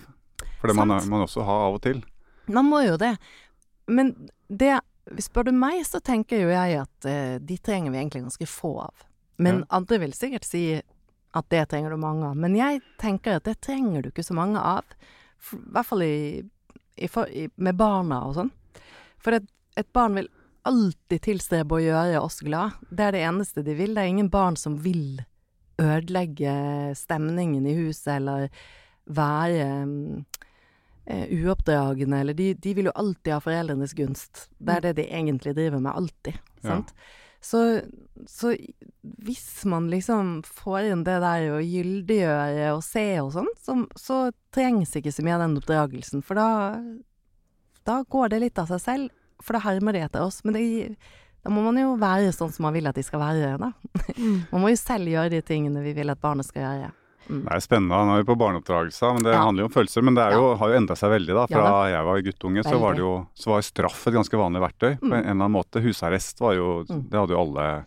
For 0.60 0.70
det 0.72 0.76
må 0.78 0.86
man, 0.90 1.04
man 1.10 1.26
også 1.26 1.46
ha 1.46 1.58
av 1.68 1.78
og 1.78 1.82
til. 1.86 2.04
Man 2.48 2.66
må 2.70 2.82
jo 2.88 2.98
det. 3.02 3.16
Men 3.88 4.14
det 4.50 4.80
Spør 5.24 5.46
du 5.48 5.54
meg, 5.56 5.86
så 5.88 6.02
tenker 6.04 6.42
jo 6.42 6.50
jeg 6.52 6.82
at 6.82 7.06
eh, 7.08 7.38
de 7.40 7.56
trenger 7.64 7.94
vi 7.94 8.00
egentlig 8.02 8.26
ganske 8.26 8.48
få 8.52 8.74
av. 8.90 9.06
Men 9.40 9.62
Ja. 9.62 9.68
andre 9.78 10.00
vil 10.02 10.12
sikkert 10.12 10.44
si 10.44 10.82
at 11.38 11.48
det 11.48 11.62
trenger 11.72 11.94
du 11.94 11.98
mange 12.02 12.28
av. 12.28 12.36
Men 12.36 12.58
jeg 12.58 12.82
tenker 13.00 13.38
at 13.38 13.46
det 13.48 13.62
trenger 13.64 14.04
du 14.04 14.10
ikke 14.10 14.26
så 14.28 14.36
mange 14.36 14.60
av. 14.60 14.84
For, 15.40 15.62
I 15.64 15.72
hvert 15.78 15.88
fall 15.88 16.04
i, 16.04 16.44
i, 16.98 17.08
for, 17.08 17.32
i, 17.32 17.46
med 17.56 17.78
barna 17.80 18.20
og 18.28 18.36
sånn. 18.36 18.52
For 19.24 19.38
et, 19.40 19.48
et 19.80 19.88
barn 19.96 20.20
vil 20.20 20.28
alltid 20.68 21.24
tilstrebe 21.24 21.78
å 21.78 21.84
gjøre 21.86 22.20
oss 22.20 22.42
glad. 22.44 22.76
Det 22.92 23.08
er 23.08 23.16
det 23.16 23.24
eneste 23.30 23.64
de 23.64 23.78
vil. 23.80 23.96
Det 23.96 24.04
er 24.04 24.12
ingen 24.12 24.32
barn 24.34 24.60
som 24.60 24.76
vil 24.84 25.22
ødelegge 25.80 26.58
stemningen 27.00 27.64
i 27.70 27.76
huset 27.78 28.18
eller 28.18 28.50
være 29.08 29.68
mm, 29.88 30.26
eh, 31.08 31.28
uoppdragende, 31.40 32.20
eller 32.20 32.38
de, 32.38 32.52
de 32.54 32.74
vil 32.78 32.90
jo 32.90 32.96
alltid 32.96 33.34
ha 33.34 33.40
foreldrenes 33.44 33.96
gunst. 33.98 34.48
Det 34.58 34.78
er 34.78 34.86
det 34.88 34.98
de 35.00 35.08
egentlig 35.08 35.56
driver 35.58 35.80
med, 35.80 35.96
alltid. 35.96 36.40
Ja. 36.66 36.82
Så, 37.42 37.82
så 38.28 38.56
hvis 39.02 39.66
man 39.66 39.92
liksom 39.92 40.42
får 40.44 40.90
inn 40.92 41.04
det 41.08 41.20
der 41.24 41.52
å 41.54 41.62
gyldiggjøre 41.62 42.72
og 42.74 42.82
se 42.86 43.06
og 43.22 43.32
sånn, 43.36 43.52
så, 43.62 43.78
så 44.00 44.18
trengs 44.56 44.96
ikke 44.98 45.14
så 45.14 45.24
mye 45.26 45.38
av 45.38 45.46
den 45.46 45.60
oppdragelsen, 45.62 46.26
for 46.26 46.40
da, 46.40 46.82
da 47.88 48.02
går 48.10 48.34
det 48.34 48.42
litt 48.44 48.60
av 48.62 48.74
seg 48.74 48.84
selv, 48.84 49.16
for 49.44 49.56
da 49.56 49.64
hermer 49.68 49.94
de 49.96 50.04
etter 50.08 50.26
oss. 50.26 50.42
Men 50.44 50.58
det, 50.58 50.66
da 51.46 51.54
må 51.54 51.62
man 51.64 51.78
jo 51.80 51.94
være 52.02 52.34
sånn 52.36 52.52
som 52.52 52.66
man 52.68 52.76
vil 52.76 52.90
at 52.90 52.98
de 52.98 53.06
skal 53.06 53.22
være, 53.22 53.56
da. 53.62 53.72
Mm. 54.18 54.40
Man 54.52 54.64
må 54.64 54.72
jo 54.74 54.80
selv 54.82 55.08
gjøre 55.08 55.36
de 55.38 55.44
tingene 55.46 55.84
vi 55.86 55.94
vil 55.96 56.10
at 56.12 56.20
barnet 56.20 56.48
skal 56.50 56.66
gjøre. 56.66 56.90
Mm. 57.30 57.44
Det 57.44 57.52
er 57.52 57.60
spennende. 57.60 57.98
Nå 58.08 58.14
er 58.18 58.24
vi 58.24 58.28
på 58.34 58.38
barneoppdragelse, 58.40 59.14
men 59.14 59.24
det 59.24 59.34
Ja. 59.34 59.44
handler 59.44 59.64
jo 59.64 59.68
om 59.68 59.74
følelser. 59.74 60.02
Men 60.04 60.16
det 60.16 60.24
er 60.24 60.32
jo, 60.38 60.56
har 60.56 60.70
jo 60.70 60.78
endra 60.80 60.96
seg 60.96 61.10
veldig, 61.12 61.34
da. 61.36 61.46
Fra 61.48 61.64
Ja 61.90 61.98
jeg 61.98 62.06
var 62.06 62.22
guttunge, 62.22 62.64
så 62.64 62.80
var 62.80 62.94
det 62.94 63.00
jo 63.04 63.28
så 63.36 63.48
var 63.52 63.62
straff 63.62 64.08
et 64.08 64.14
ganske 64.14 64.38
vanlig 64.38 64.62
verktøy. 64.64 65.00
På 65.00 65.04
en, 65.04 65.10
Mm. 65.10 65.30
eller 65.30 65.46
annen 65.46 65.52
måte. 65.52 65.82
Husarrest 65.84 66.40
var 66.40 66.54
jo 66.56 66.84
Mm. 66.88 67.10
Det 67.10 67.20
hadde 67.20 67.30
jo 67.36 67.42
alle 67.42 67.86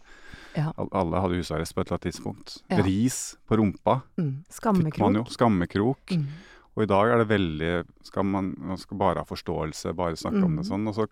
Ja. 0.57 0.72
Alle 0.92 1.20
hadde 1.22 1.37
husarrest 1.38 1.74
på 1.74 1.81
et 1.81 1.87
eller 1.87 1.98
annet 1.98 2.12
tidspunkt. 2.12 2.62
Ja. 2.68 2.83
Ris 2.83 3.37
på 3.48 3.57
rumpa 3.57 4.03
Mm. 4.18 4.44
man 4.98 5.14
jo. 5.14 5.24
Skammekrok. 5.24 5.31
Skammekrok. 5.31 6.07
Mm. 6.11 6.26
Og 6.76 6.83
i 6.83 6.87
dag 6.87 7.09
er 7.09 7.24
det 7.24 7.29
veldig 7.29 7.85
Skal 8.03 8.24
man, 8.24 8.55
man 8.59 8.76
skal 8.76 8.98
bare 8.98 9.16
ha 9.18 9.24
forståelse, 9.24 9.94
bare 9.94 10.16
snakke 10.16 10.42
om 10.44 10.57
det 10.57 10.66
Mm. 10.66 10.70
sånn. 10.70 10.88
Og 10.88 10.94
så 10.94 11.07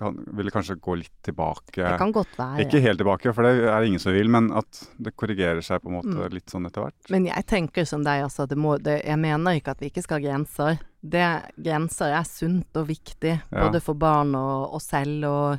kan, 0.00 0.16
vil 0.40 0.50
kanskje 0.50 0.76
gå 0.82 0.96
litt 0.98 1.12
tilbake. 1.26 1.78
Det 1.84 1.92
kan 2.00 2.12
godt 2.16 2.32
være. 2.40 2.64
Ikke 2.64 2.80
helt 2.82 2.98
tilbake, 3.02 3.34
for 3.36 3.46
det 3.46 3.66
er 3.70 3.86
ingen 3.86 4.00
som 4.02 4.12
vil, 4.16 4.28
men 4.32 4.48
at 4.56 4.80
det 4.98 5.12
korrigerer 5.20 5.60
seg 5.62 5.82
på 5.84 5.92
en 5.92 5.98
måte 6.00 6.16
Mm. 6.16 6.32
litt 6.34 6.50
sånn 6.50 6.66
etter 6.66 6.86
hvert. 6.88 7.10
Men 7.14 7.28
jeg 7.30 7.46
tenker 7.46 7.84
som 7.86 8.02
deg, 8.06 8.24
altså. 8.24 8.48
Det 8.48 8.58
må, 8.58 8.74
det, 8.82 9.04
jeg 9.04 9.18
mener 9.20 9.60
ikke 9.60 9.76
at 9.76 9.80
vi 9.84 9.90
ikke 9.92 10.02
skal 10.06 10.18
ha 10.20 10.26
grenser. 10.28 10.80
Det, 11.00 11.26
grenser 11.62 12.16
er 12.18 12.24
sunt 12.28 12.76
og 12.76 12.88
viktig, 12.90 13.36
Ja. 13.52 13.68
både 13.68 13.80
for 13.84 13.94
barn 13.94 14.34
og 14.34 14.74
oss 14.80 14.88
selv 14.90 15.24
og 15.28 15.58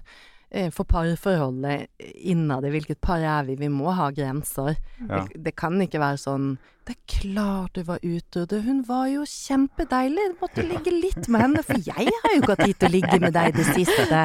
eh, 0.51 0.69
for 0.69 0.83
parforholdet 0.83 1.87
innad 2.27 2.65
i 2.67 2.71
hvilket 2.73 2.99
par 3.01 3.19
er 3.23 3.45
vi. 3.47 3.55
Vi 3.55 3.69
må 3.71 3.93
ha 3.95 4.09
grenser. 4.11 4.75
Ja. 5.07 5.23
Det, 5.25 5.43
det 5.43 5.55
kan 5.55 5.79
ikke 5.81 6.01
være 6.01 6.19
sånn 6.19 6.57
Det 6.81 6.95
er 6.95 7.01
klart 7.21 7.75
du 7.77 7.83
var 7.85 7.99
ute, 8.01 8.41
hun 8.65 8.79
var 8.87 9.05
jo 9.11 9.21
kjempedeilig. 9.29 10.23
Du 10.31 10.39
måtte 10.41 10.63
ligge 10.65 10.89
litt 10.89 11.27
med 11.29 11.43
henne, 11.43 11.61
for 11.61 11.77
jeg 11.77 12.09
har 12.23 12.33
jo 12.33 12.39
ikke 12.39 12.55
hatt 12.55 12.63
tid 12.65 12.77
til 12.81 12.87
å 12.87 12.91
ligge 12.95 13.19
med 13.21 13.35
deg 13.35 13.53
det 13.59 13.65
siste. 13.67 14.21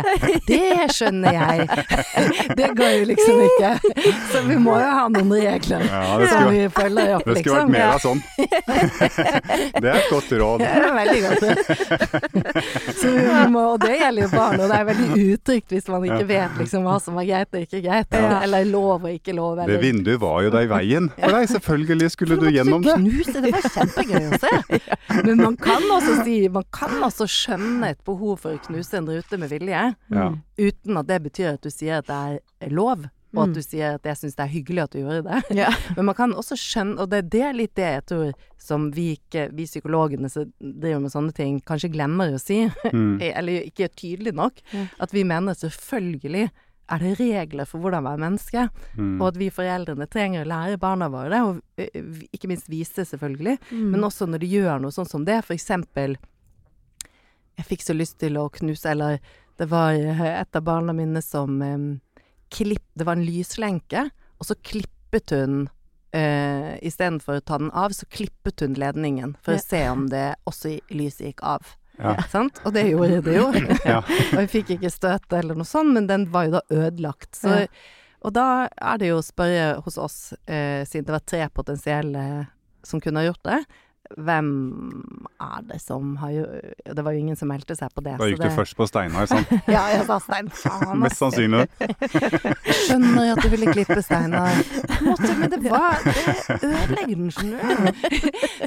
Det 0.49 0.87
skjønner 0.97 1.37
jeg. 1.37 1.67
Det 2.57 2.71
går 2.79 2.95
jo 2.95 3.05
liksom 3.11 3.43
ikke. 3.45 3.73
Så 4.33 4.43
vi 4.47 4.57
må 4.63 4.79
jo 4.81 4.89
ha 4.99 5.05
noen 5.13 5.35
regler 5.37 5.85
Ja, 5.85 6.01
det 6.17 6.31
som 6.31 6.47
skulle, 6.47 6.55
vi 6.55 6.71
følger 6.79 7.13
opp, 7.19 7.27
det 7.29 7.35
skulle 7.43 7.59
liksom. 7.59 7.61
vært 7.61 7.71
mer 7.77 7.89
av 7.93 8.01
sånn. 8.07 8.21
det 9.85 9.93
er 9.93 10.01
et 10.01 10.11
godt 10.15 10.33
råd. 10.41 10.65
Det 10.65 10.71
er 10.73 10.97
veldig 10.97 11.21
godt. 11.27 11.45
Så 13.03 13.13
vi 13.19 13.27
må, 13.53 13.67
og 13.75 13.85
det 13.85 13.93
gjelder 14.01 14.25
jo 14.25 14.31
barn, 14.33 14.59
og 14.65 14.73
det 14.73 14.81
er 14.81 14.89
veldig 14.95 15.29
utrygt 15.37 15.77
hvis 15.77 15.93
man 15.93 16.09
ikke 16.09 16.25
vet 16.33 16.59
liksom 16.65 16.89
hva 16.89 16.97
som 17.05 17.21
er 17.21 17.29
greit 17.29 17.53
og 17.53 17.69
ikke 17.69 17.85
greit, 17.85 18.17
eller 18.17 18.73
lov 18.73 19.05
og 19.05 19.13
ikke 19.13 19.37
lov. 19.37 19.61
Det 19.69 19.79
vinduet 19.85 20.21
var 20.25 20.41
jo 20.49 20.57
der 20.57 20.65
i 20.65 20.73
veien 20.73 21.13
for 21.21 21.37
deg. 21.37 21.53
Selvfølgelig 21.53 22.13
skulle 22.17 22.41
du 22.41 22.46
måtte 22.47 22.57
gjennom 22.57 22.87
det. 22.87 22.95
Knuse, 23.03 23.43
det 23.45 23.53
var 23.53 23.67
kjempegøy 23.77 24.31
å 24.31 24.41
se. 24.45 24.81
Men 25.27 25.37
man 25.43 25.57
kan 25.57 25.83
også 25.97 26.17
si 26.25 26.39
Man 26.53 26.65
kan 26.75 26.97
også 27.07 27.27
skjønne 27.31 27.91
et 27.95 28.01
behov 28.07 28.39
for 28.45 28.55
å 28.57 28.63
knuse 28.69 28.95
en 29.01 29.07
rute 29.11 29.39
med 29.39 29.51
vilje, 29.53 29.85
Ja. 30.11 30.31
uten 30.59 30.97
at 31.03 31.07
det 31.11 31.23
betyr 31.27 31.55
at 31.55 31.63
du 31.63 31.71
sier 31.71 31.99
at 32.01 32.07
det 32.11 32.41
er 32.63 32.71
lov. 32.75 33.07
Og 33.37 33.43
at 33.43 33.49
Mm. 33.51 33.55
du 33.55 33.61
sier 33.61 33.95
at 33.99 34.03
jeg 34.07 34.17
syns 34.17 34.37
det 34.39 34.45
er 34.47 34.49
hyggelig 34.55 34.83
at 34.87 34.91
du 34.95 34.99
gjorde 35.03 35.23
det. 35.27 35.57
Ja. 35.59 35.69
Men 35.97 36.07
man 36.07 36.15
kan 36.17 36.33
også 36.33 36.57
skjønne, 36.57 36.97
og 37.03 37.11
det, 37.11 37.29
det 37.29 37.43
er 37.45 37.53
litt 37.53 37.75
det 37.77 37.85
jeg 37.85 38.05
tror 38.07 38.31
som 38.57 38.87
vi 38.95 39.19
ikke, 39.19 39.51
vi 39.53 39.67
psykologene 39.69 40.31
som 40.33 40.47
driver 40.63 41.03
med 41.05 41.13
sånne 41.13 41.35
ting, 41.37 41.59
kanskje 41.61 41.91
glemmer 41.93 42.33
å 42.33 42.41
si, 42.41 42.63
Mm. 42.95 43.19
eller 43.37 43.67
ikke 43.69 43.85
er 43.91 43.93
tydelig 43.93 44.33
nok, 44.33 44.63
Ja. 44.73 44.87
at 45.01 45.13
vi 45.13 45.25
mener 45.25 45.53
selvfølgelig 45.59 46.49
er 46.89 46.99
det 47.03 47.15
regler 47.19 47.67
for 47.67 47.81
hvordan 47.83 48.05
være 48.07 48.19
menneske, 48.23 48.69
Mm. 48.97 49.21
og 49.21 49.29
at 49.29 49.37
vi 49.41 49.49
foreldrene 49.51 50.07
trenger 50.09 50.45
å 50.45 50.49
lære 50.49 50.79
barna 50.79 51.09
våre 51.11 51.31
det, 51.31 51.41
og 51.43 51.63
eh, 51.79 52.27
ikke 52.33 52.49
minst 52.49 52.69
vise 52.71 53.03
selvfølgelig, 53.05 53.59
Mm. 53.73 53.91
men 53.91 54.01
også 54.07 54.27
når 54.29 54.39
de 54.41 54.47
gjør 54.55 54.81
noe 54.81 54.91
sånn 54.95 55.09
som 55.09 55.25
det, 55.25 55.45
for 55.45 55.55
eksempel 55.55 56.17
jeg 57.57 57.67
fikk 57.71 57.83
så 57.87 57.95
lyst 57.97 58.19
til 58.21 58.37
å 58.37 58.49
knuse, 58.53 58.91
eller 58.91 59.19
det 59.59 59.69
var 59.71 59.95
eh, 59.97 60.41
et 60.43 60.57
av 60.59 60.63
barna 60.67 60.93
mine 60.93 61.23
som 61.25 61.61
um, 61.63 62.01
klipp, 62.53 62.85
det 62.97 63.07
var 63.09 63.17
en 63.17 63.25
lyslenke, 63.27 64.11
og 64.39 64.47
så 64.51 64.55
klippet 64.63 65.31
hun 65.37 65.67
Uh, 66.17 66.79
Istedenfor 66.87 67.37
å 67.37 67.45
ta 67.45 67.59
den 67.59 67.69
av, 67.77 67.91
så 67.93 68.07
klippet 68.09 68.63
hun 68.63 68.73
ledningen 68.79 69.35
for 69.43 69.53
Ja. 69.53 69.59
å 69.59 69.65
se 69.67 69.81
om 69.91 70.07
det 70.09 70.37
også 70.49 70.79
lyset 70.89 71.27
gikk 71.27 71.43
av. 71.43 71.67
Ja. 71.99 72.17
Sant? 72.35 72.61
Og 72.65 72.73
det 72.77 72.87
gjorde 72.91 73.21
det 73.27 73.37
jo. 73.39 73.47
Ja. 73.93 74.01
og 74.03 74.41
jeg 74.43 74.51
fikk 74.53 74.75
ikke 74.77 74.91
støt 74.93 75.33
eller 75.33 75.59
noe 75.59 75.69
sånt, 75.69 75.93
men 75.97 76.09
den 76.11 76.29
var 76.33 76.49
jo 76.49 76.57
da 76.59 76.65
ødelagt. 76.71 77.33
Så, 77.37 77.63
Ja. 77.67 77.95
Og 78.27 78.33
da 78.35 78.67
er 78.67 78.99
det 78.99 79.11
jo 79.13 79.19
å 79.21 79.23
spørre 79.23 79.67
hos 79.85 79.99
oss, 80.03 80.17
eh, 80.51 80.81
siden 80.89 81.05
det 81.07 81.13
var 81.15 81.23
tre 81.29 81.45
potensielle 81.55 82.23
som 82.83 82.99
kunne 83.01 83.21
ha 83.21 83.29
gjort 83.29 83.43
det, 83.47 83.59
hvem 84.17 84.49
er 85.43 85.63
det 85.69 85.81
som 85.83 86.15
har 86.21 86.31
jo 86.33 86.45
Det 86.95 87.05
var 87.05 87.13
jo 87.17 87.19
ingen 87.19 87.37
som 87.37 87.49
meldte 87.51 87.77
seg 87.77 87.91
på 87.95 88.03
det. 88.05 88.17
Da 88.21 88.29
gikk 88.31 88.39
så 88.41 88.49
du 88.51 88.57
først 88.57 88.77
på 88.79 88.87
Steinar, 88.89 89.27
sant? 89.31 89.51
Ja, 89.77 89.85
jeg 89.93 90.07
sa 90.09 90.19
Stein. 90.23 90.49
Faen, 90.55 91.01
Mest 91.03 91.19
sannsynlig. 91.21 91.67
Skjønner 92.87 93.33
at 93.35 93.43
du 93.45 93.49
ville 93.53 93.73
klippe 93.75 93.99
Steinar. 94.05 94.61
Måtte, 95.07 95.33
men 95.39 95.51
det 95.53 95.63
var 95.67 95.99
Det 96.05 96.59
ødelegger 96.63 97.15
den, 97.17 97.31
skjønner 97.35 97.95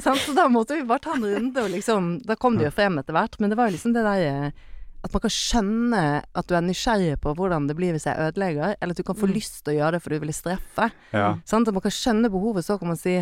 så 0.00 0.34
da 0.36 0.46
måtte 0.50 0.76
vi 0.78 0.84
bare 0.88 1.02
ta 1.04 1.14
en 1.16 1.24
runde, 1.26 1.62
og 1.62 1.70
liksom 1.72 2.10
Da 2.26 2.36
kom 2.40 2.56
det 2.58 2.68
jo 2.68 2.74
frem 2.74 2.98
etter 3.00 3.14
hvert, 3.16 3.38
men 3.40 3.50
det 3.52 3.58
var 3.58 3.68
jo 3.70 3.76
liksom 3.76 3.94
det 3.96 4.04
der 4.06 4.26
eh, 4.26 4.66
at 5.00 5.14
man 5.14 5.22
kan 5.24 5.32
skjønne 5.32 6.00
at 6.36 6.48
du 6.50 6.52
er 6.58 6.64
nysgjerrig 6.66 7.14
på 7.24 7.32
hvordan 7.38 7.64
det 7.70 7.72
blir 7.78 7.94
hvis 7.96 8.04
jeg 8.04 8.20
ødelegger, 8.20 8.74
eller 8.76 8.92
at 8.92 8.98
du 9.00 9.06
kan 9.06 9.16
få 9.16 9.30
Mm. 9.30 9.32
lyst 9.32 9.62
til 9.64 9.72
å 9.72 9.76
gjøre 9.78 9.92
det 9.96 10.00
fordi 10.04 10.18
du 10.18 10.24
vil 10.26 10.34
straffe. 10.36 10.90
Ja. 11.16 11.30
Sånn, 11.48 11.64
At 11.66 11.72
man 11.72 11.80
kan 11.86 11.94
skjønne 11.96 12.28
behovet, 12.28 12.66
så 12.66 12.76
kan 12.78 12.88
man 12.92 12.98
si 13.00 13.14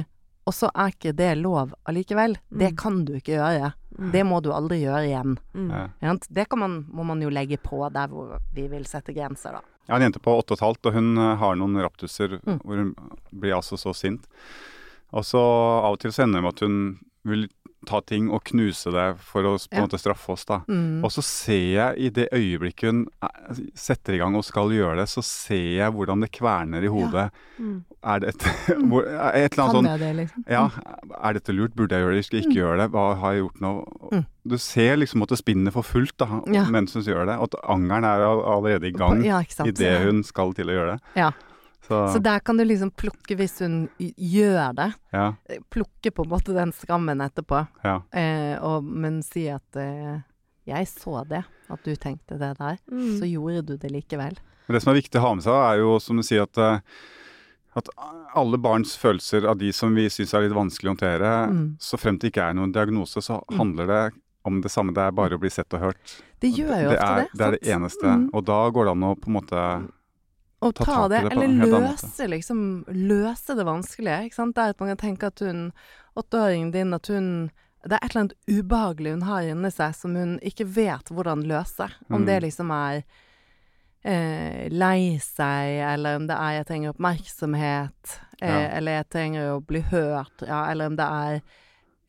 og 0.49 0.55
så 0.57 0.71
er 0.75 0.95
ikke 0.95 1.13
det 1.19 1.35
lov 1.43 1.75
allikevel. 1.89 2.39
Det 2.51 2.71
Mm. 2.73 2.77
kan 2.81 3.05
du 3.05 3.13
ikke 3.19 3.37
gjøre. 3.37 3.73
Det 4.13 4.23
må 4.25 4.39
du 4.43 4.51
aldri 4.55 4.81
gjøre 4.83 5.05
igjen. 5.09 5.37
Mm. 5.55 5.71
Ja. 6.01 6.15
Det 6.31 6.49
kan 6.49 6.59
man, 6.63 6.77
må 6.89 7.05
man 7.05 7.21
jo 7.21 7.29
legge 7.31 7.59
på 7.61 7.83
der 7.93 8.09
hvor 8.09 8.39
vi 8.55 8.67
vil 8.71 8.85
sette 8.89 9.13
grenser, 9.15 9.53
da. 9.59 9.61
Jeg 9.89 9.95
har 9.95 10.01
en 10.01 10.07
jente 10.13 10.21
på 10.23 10.35
åtte 10.39 10.53
og 10.53 10.59
et 10.59 10.65
halvt, 10.67 10.87
og 10.87 10.93
hun 10.99 11.19
eh, 11.19 11.37
har 11.41 11.55
noen 11.57 11.77
raptuser 11.83 12.39
Mm. 12.47 12.59
hvor 12.65 12.77
hun 12.77 12.95
blir 13.33 13.55
altså 13.57 13.77
så 13.81 13.95
sint. 13.97 14.27
Og 15.13 15.25
så 15.25 15.39
av 15.41 15.93
og 15.93 15.99
til 16.01 16.11
så 16.13 16.25
ender 16.25 16.39
det 16.41 16.45
med 16.45 16.55
at 16.55 16.61
hun 16.61 16.99
vil 17.25 17.49
ta 17.87 18.01
ting 18.03 18.27
og 18.35 18.43
knuse 18.45 18.91
det 18.91 19.05
for 19.23 19.43
å 19.47 19.53
på 19.55 19.69
en 19.73 19.79
Ja. 19.79 19.87
måte 19.87 19.99
straffe 20.01 20.33
oss, 20.35 20.45
da. 20.45 20.61
Mm. 20.69 21.05
Og 21.05 21.11
så 21.15 21.23
ser 21.23 21.69
jeg 21.75 21.99
i 21.99 22.09
det 22.11 22.29
øyeblikket 22.33 22.91
hun 22.91 23.07
eh, 23.23 23.61
setter 23.75 24.15
i 24.15 24.19
gang 24.19 24.35
og 24.35 24.45
skal 24.45 24.69
gjøre 24.75 24.97
det, 24.99 25.07
så 25.09 25.23
ser 25.23 25.77
jeg 25.79 25.93
hvordan 25.95 26.21
det 26.21 26.31
kverner 26.33 26.83
i 26.83 26.91
hodet. 26.91 27.31
Mm. 27.59 27.85
Er 28.03 28.19
det 28.21 28.29
et, 28.35 28.43
hvor, 28.91 29.07
er 29.07 29.45
et 29.45 29.53
eller 29.55 29.65
annet 29.65 29.79
sånn 29.79 30.01
det, 30.01 30.11
liksom? 30.17 30.45
Ja, 30.51 30.69
er 31.23 31.33
dette 31.39 31.55
lurt? 31.55 31.75
Burde 31.79 31.95
jeg 31.95 32.03
gjøre 32.07 32.15
det? 32.19 32.25
Skal 32.27 32.39
jeg 32.41 32.47
ikke 32.49 32.61
gjøre 32.63 32.79
det? 32.83 32.91
Hva 32.91 33.07
har 33.23 33.33
jeg 33.35 33.43
gjort 33.45 33.61
nå? 33.61 33.73
Mm. 34.13 34.27
Du 34.49 34.57
ser 34.59 34.97
liksom 34.97 35.23
at 35.23 35.29
det 35.35 35.39
spinner 35.39 35.71
for 35.75 35.83
fullt 35.87 36.17
da, 36.19 36.27
Ja. 36.51 36.65
mens 36.71 36.95
hun 36.95 37.03
gjør 37.07 37.27
det. 37.31 37.39
Og 37.39 37.51
at 37.53 37.61
angeren 37.69 38.05
er 38.05 38.25
allerede 38.27 38.89
i 38.89 38.93
gang 38.97 39.23
Ja, 39.25 39.43
idet 39.65 40.03
hun 40.07 40.23
skal 40.25 40.53
til 40.55 40.67
å 40.67 40.75
gjøre 40.79 40.97
det. 40.97 41.01
Ja. 41.15 41.31
Så, 41.89 41.99
Så 42.13 42.19
der 42.23 42.41
kan 42.45 42.57
du 42.61 42.65
liksom 42.69 42.91
plukke, 42.93 43.35
hvis 43.39 43.59
hun 43.65 43.89
gjør 43.99 44.75
det, 44.77 44.91
ja, 45.13 45.31
plukke 45.73 46.11
på 46.13 46.25
en 46.27 46.33
måte 46.35 46.53
den 46.57 46.73
skammen 46.77 47.21
etterpå, 47.25 47.63
ja. 47.85 47.95
eh, 48.13 48.59
og, 48.61 48.85
men 48.85 49.23
si 49.25 49.47
at 49.49 49.77
eh, 49.81 50.19
jeg 50.69 50.87
så 50.91 51.23
det, 51.29 51.45
at 51.73 51.85
du 51.85 51.95
tenkte 51.97 52.37
det 52.39 52.55
der, 52.59 52.77
Mm. 52.93 53.15
så 53.19 53.25
gjorde 53.31 53.63
du 53.71 53.77
det 53.81 53.91
likevel. 53.95 54.37
Men 54.69 54.75
det 54.77 54.83
som 54.85 54.93
er 54.93 55.01
viktig 55.01 55.17
å 55.17 55.25
ha 55.25 55.35
med 55.39 55.45
seg, 55.49 55.55
er 55.73 55.79
jo 55.81 55.95
som 55.99 56.17
du 56.21 56.23
sier 56.23 56.45
at 56.45 56.59
eh, 56.61 56.81
at 57.79 57.89
alle 58.35 58.59
barns 58.59 58.97
følelser 58.99 59.45
av 59.47 59.59
de 59.61 59.69
som 59.73 59.93
vi 59.95 60.09
syns 60.11 60.33
er 60.35 60.43
litt 60.49 60.55
vanskelig 60.57 60.89
å 60.91 60.93
håndtere, 60.97 61.33
Mm. 61.53 61.77
så 61.81 61.97
frem 62.01 62.19
til 62.19 62.29
det 62.29 62.33
ikke 62.35 62.49
er 62.51 62.57
noen 62.59 62.73
diagnose, 62.75 63.23
så 63.23 63.41
handler 63.55 63.87
det 63.87 64.01
om 64.45 64.61
det 64.65 64.71
samme. 64.73 64.93
Det 64.97 65.03
er 65.05 65.13
bare 65.13 65.37
å 65.37 65.41
bli 65.41 65.51
sett 65.53 65.73
og 65.77 65.81
hørt. 65.81 66.15
Det 66.41 66.51
gjør 66.57 66.75
jo 66.85 66.91
det 66.91 66.99
ofte 66.99 67.07
er, 67.07 67.17
det. 67.23 67.29
Det 67.39 67.47
er 67.47 67.51
det 67.57 67.63
eneste. 67.77 68.05
Mm. 68.09 68.29
Og 68.35 68.45
da 68.49 68.59
går 68.71 68.85
det 68.89 68.93
an 68.97 69.07
å 69.09 69.15
på 69.21 69.29
en 69.31 69.37
måte 69.39 69.63
Å 70.61 70.73
ta 70.75 70.85
ta, 70.85 71.09
det, 71.09 71.19
eller 71.31 71.49
løse, 71.71 72.27
liksom, 72.27 72.85
løse 72.89 73.55
det 73.55 73.65
vanskelige. 73.65 74.25
Ikke 74.27 74.35
sant? 74.35 74.55
Det 74.57 74.63
er 74.65 74.71
at 74.75 74.81
man 74.81 74.89
kan 74.97 74.97
tenke 75.05 75.27
at 75.31 75.39
hun, 75.39 75.73
åtteåringen 76.19 76.73
din, 76.75 76.95
at 76.95 77.07
hun 77.07 77.51
Det 77.87 77.95
er 77.95 78.03
et 78.05 78.11
eller 78.11 78.21
annet 78.25 78.35
ubehagelig 78.51 79.11
hun 79.13 79.23
har 79.23 79.43
inni 79.47 79.71
seg 79.71 79.95
som 79.95 80.17
hun 80.19 80.33
ikke 80.43 80.65
vet 80.67 81.13
hvordan 81.15 81.45
løse. 81.47 81.87
Om 82.11 82.23
Mm. 82.23 82.27
det 82.27 82.43
liksom 82.43 82.71
er 82.75 83.05
eh, 84.05 84.69
lei 84.71 85.19
seg, 85.23 85.79
eller 85.95 86.17
om 86.17 86.27
det 86.27 86.35
er 86.37 86.53
'jeg 86.59 86.67
trenger 86.67 86.93
oppmerksomhet', 86.93 88.19
eh, 88.43 88.49
Ja. 88.51 88.69
eller 88.79 88.93
'jeg 88.93 89.09
trenger 89.11 89.43
å 89.57 89.65
bli 89.65 89.81
hørt', 89.81 90.47
ja, 90.47 90.71
eller 90.71 90.87
om 90.87 90.97
det 90.97 91.07
er 91.07 91.43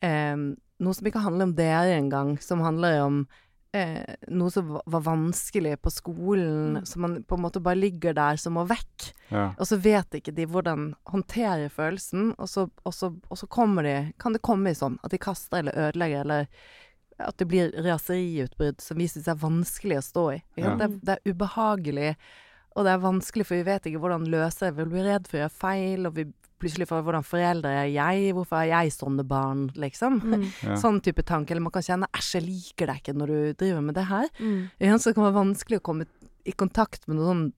eh, 0.02 0.36
noe 0.80 0.94
som 0.94 1.06
ikke 1.06 1.22
handler 1.22 1.42
om 1.44 1.54
dere 1.54 1.94
engang, 2.00 2.36
som 2.42 2.60
handler 2.60 3.00
om 3.02 3.28
eh, 3.72 4.16
noe 4.28 4.50
som 4.50 4.72
var 4.86 5.00
vanskelig 5.06 5.76
på 5.82 5.90
skolen, 5.94 6.76
Mm. 6.76 6.86
som 6.86 7.02
man 7.02 7.22
på 7.22 7.36
en 7.36 7.42
måte 7.44 7.60
bare 7.62 7.78
ligger 7.78 8.14
der 8.14 8.36
som 8.36 8.54
må 8.54 8.64
vekk. 8.66 9.12
Ja. 9.30 9.54
Og 9.58 9.66
så 9.66 9.78
vet 9.78 10.10
ikke 10.18 10.34
de 10.34 10.46
hvordan 10.46 10.94
håndtere 11.06 11.68
følelsen, 11.70 12.34
og 12.38 12.48
så, 12.48 12.68
og 12.84 12.94
så, 12.94 13.12
og 13.30 13.38
så 13.38 13.46
kommer 13.46 13.82
de, 13.86 14.12
kan 14.18 14.32
det 14.32 14.42
komme 14.42 14.70
i 14.70 14.74
sånn 14.74 14.98
at 15.04 15.10
de 15.10 15.18
kaster 15.18 15.58
eller 15.62 15.72
ødelegger, 15.88 16.20
eller 16.20 16.46
at 17.20 17.36
det 17.36 17.46
blir 17.48 17.70
raseriutbrudd 17.84 18.80
som 18.80 18.96
vi 18.96 19.06
syns 19.08 19.28
er 19.28 19.34
vanskelig 19.40 19.98
å 19.98 20.04
stå 20.06 20.26
i. 20.34 20.42
Ja. 20.56 20.74
Det, 20.80 20.88
det 21.04 21.18
er 21.18 21.32
ubehagelig, 21.34 22.16
og 22.74 22.84
det 22.86 22.92
er 22.94 23.02
vanskelig, 23.02 23.46
for 23.46 23.58
vi 23.60 23.66
vet 23.66 23.86
ikke 23.86 24.00
hvordan 24.00 24.28
løse 24.30 24.66
det. 24.70 24.76
Vi 24.78 24.84
blir 24.92 25.04
redd 25.04 25.26
for 25.28 25.36
å 25.36 25.42
gjøre 25.44 25.58
feil, 25.60 26.06
og 26.06 26.14
vi 26.16 26.24
plutselig 26.60 26.86
for 26.90 27.02
hvordan 27.02 27.24
foreldre 27.26 27.72
er 27.82 27.88
jeg, 27.94 28.32
hvorfor 28.36 28.60
er 28.60 28.68
jeg 28.74 28.92
sånne 28.94 29.24
barn, 29.26 29.66
liksom. 29.74 30.20
Mm. 30.22 30.46
Ja. 30.70 30.76
Sånn 30.80 31.00
type 31.02 31.22
tanke. 31.26 31.50
Eller 31.54 31.64
man 31.64 31.72
kan 31.74 31.82
kjenne 31.82 32.06
'æsj, 32.12 32.34
jeg 32.38 32.44
liker 32.46 32.86
deg 32.92 32.96
ikke 33.02 33.16
når 33.16 33.26
du 33.26 33.38
driver 33.64 33.80
med 33.82 33.94
det 33.96 34.06
her'. 34.10 34.28
Mm. 34.38 34.70
Så 35.00 35.04
det 35.10 35.14
kan 35.16 35.24
være 35.28 35.40
vanskelig 35.40 35.80
å 35.80 35.86
komme 35.90 36.04
i 36.48 36.52
kontakt 36.56 37.06
med 37.08 37.16
noen 37.18 37.26
sånn 37.28 37.52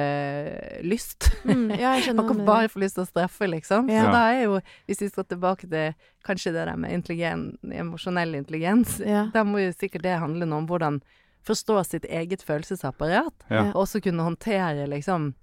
omsorgslyst. 0.00 1.30
Mm. 1.44 1.70
Ja, 1.80 1.94
Man 2.12 2.28
kan 2.28 2.44
bare 2.44 2.68
få 2.68 2.78
lyst 2.82 2.94
til 2.98 3.04
å 3.06 3.08
straffe, 3.08 3.46
liksom. 3.48 3.88
Ja. 3.88 4.02
Så 4.04 4.10
da 4.12 4.22
er 4.34 4.42
jo, 4.44 4.58
hvis 4.86 5.00
vi 5.00 5.08
skal 5.08 5.24
tilbake 5.24 5.64
til 5.70 5.94
kanskje 6.26 6.52
det 6.52 6.66
der 6.68 6.76
med 6.76 6.92
intelligen, 6.92 7.46
emosjonell 7.64 8.34
intelligens, 8.36 8.98
Ja. 9.00 9.30
da 9.32 9.42
må 9.42 9.58
jo 9.64 9.72
sikkert 9.72 10.02
det 10.02 10.18
handle 10.20 10.44
noe 10.46 10.58
om 10.58 10.66
hvordan 10.68 11.00
forstå 11.46 11.78
sitt 11.88 12.04
eget 12.04 12.42
følelsesapparat, 12.44 13.32
Ja. 13.48 13.62
og 13.72 13.86
også 13.86 14.00
kunne 14.04 14.22
håndtere 14.22 14.86
liksom 14.86 15.34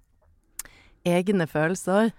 egne 1.04 1.46
følelser 1.50 2.12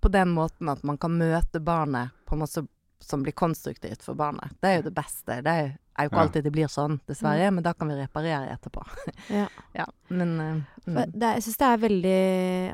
på 0.00 0.12
den 0.12 0.32
måten 0.34 0.70
at 0.72 0.82
man 0.86 0.98
kan 0.98 1.16
møte 1.18 1.60
barnet 1.60 2.14
på 2.26 2.36
en 2.36 2.44
måte 2.44 2.66
som 3.02 3.22
blir 3.22 3.36
konstruktivt 3.36 4.02
for 4.02 4.18
barnet. 4.18 4.54
Det 4.60 4.70
er 4.70 4.78
jo 4.80 4.86
det 4.88 4.94
beste. 4.96 5.40
Det 5.44 5.52
er 5.52 5.74
er 5.96 6.06
jo 6.06 6.10
ikke 6.10 6.22
alltid 6.26 6.44
det 6.44 6.52
blir 6.52 6.68
sånn, 6.70 6.98
dessverre, 7.08 7.48
men 7.54 7.64
da 7.64 7.72
kan 7.76 7.88
vi 7.88 7.96
reparere 7.98 8.52
etterpå. 8.56 8.84
Ja. 9.32 9.46
Ja, 9.74 9.84
men 10.12 10.32
eh, 10.40 10.58
mm. 10.86 10.98
Det, 11.18 11.30
jeg 11.36 11.42
syns 11.44 11.58
det 11.58 11.66
er 11.66 11.80
veldig 11.82 12.18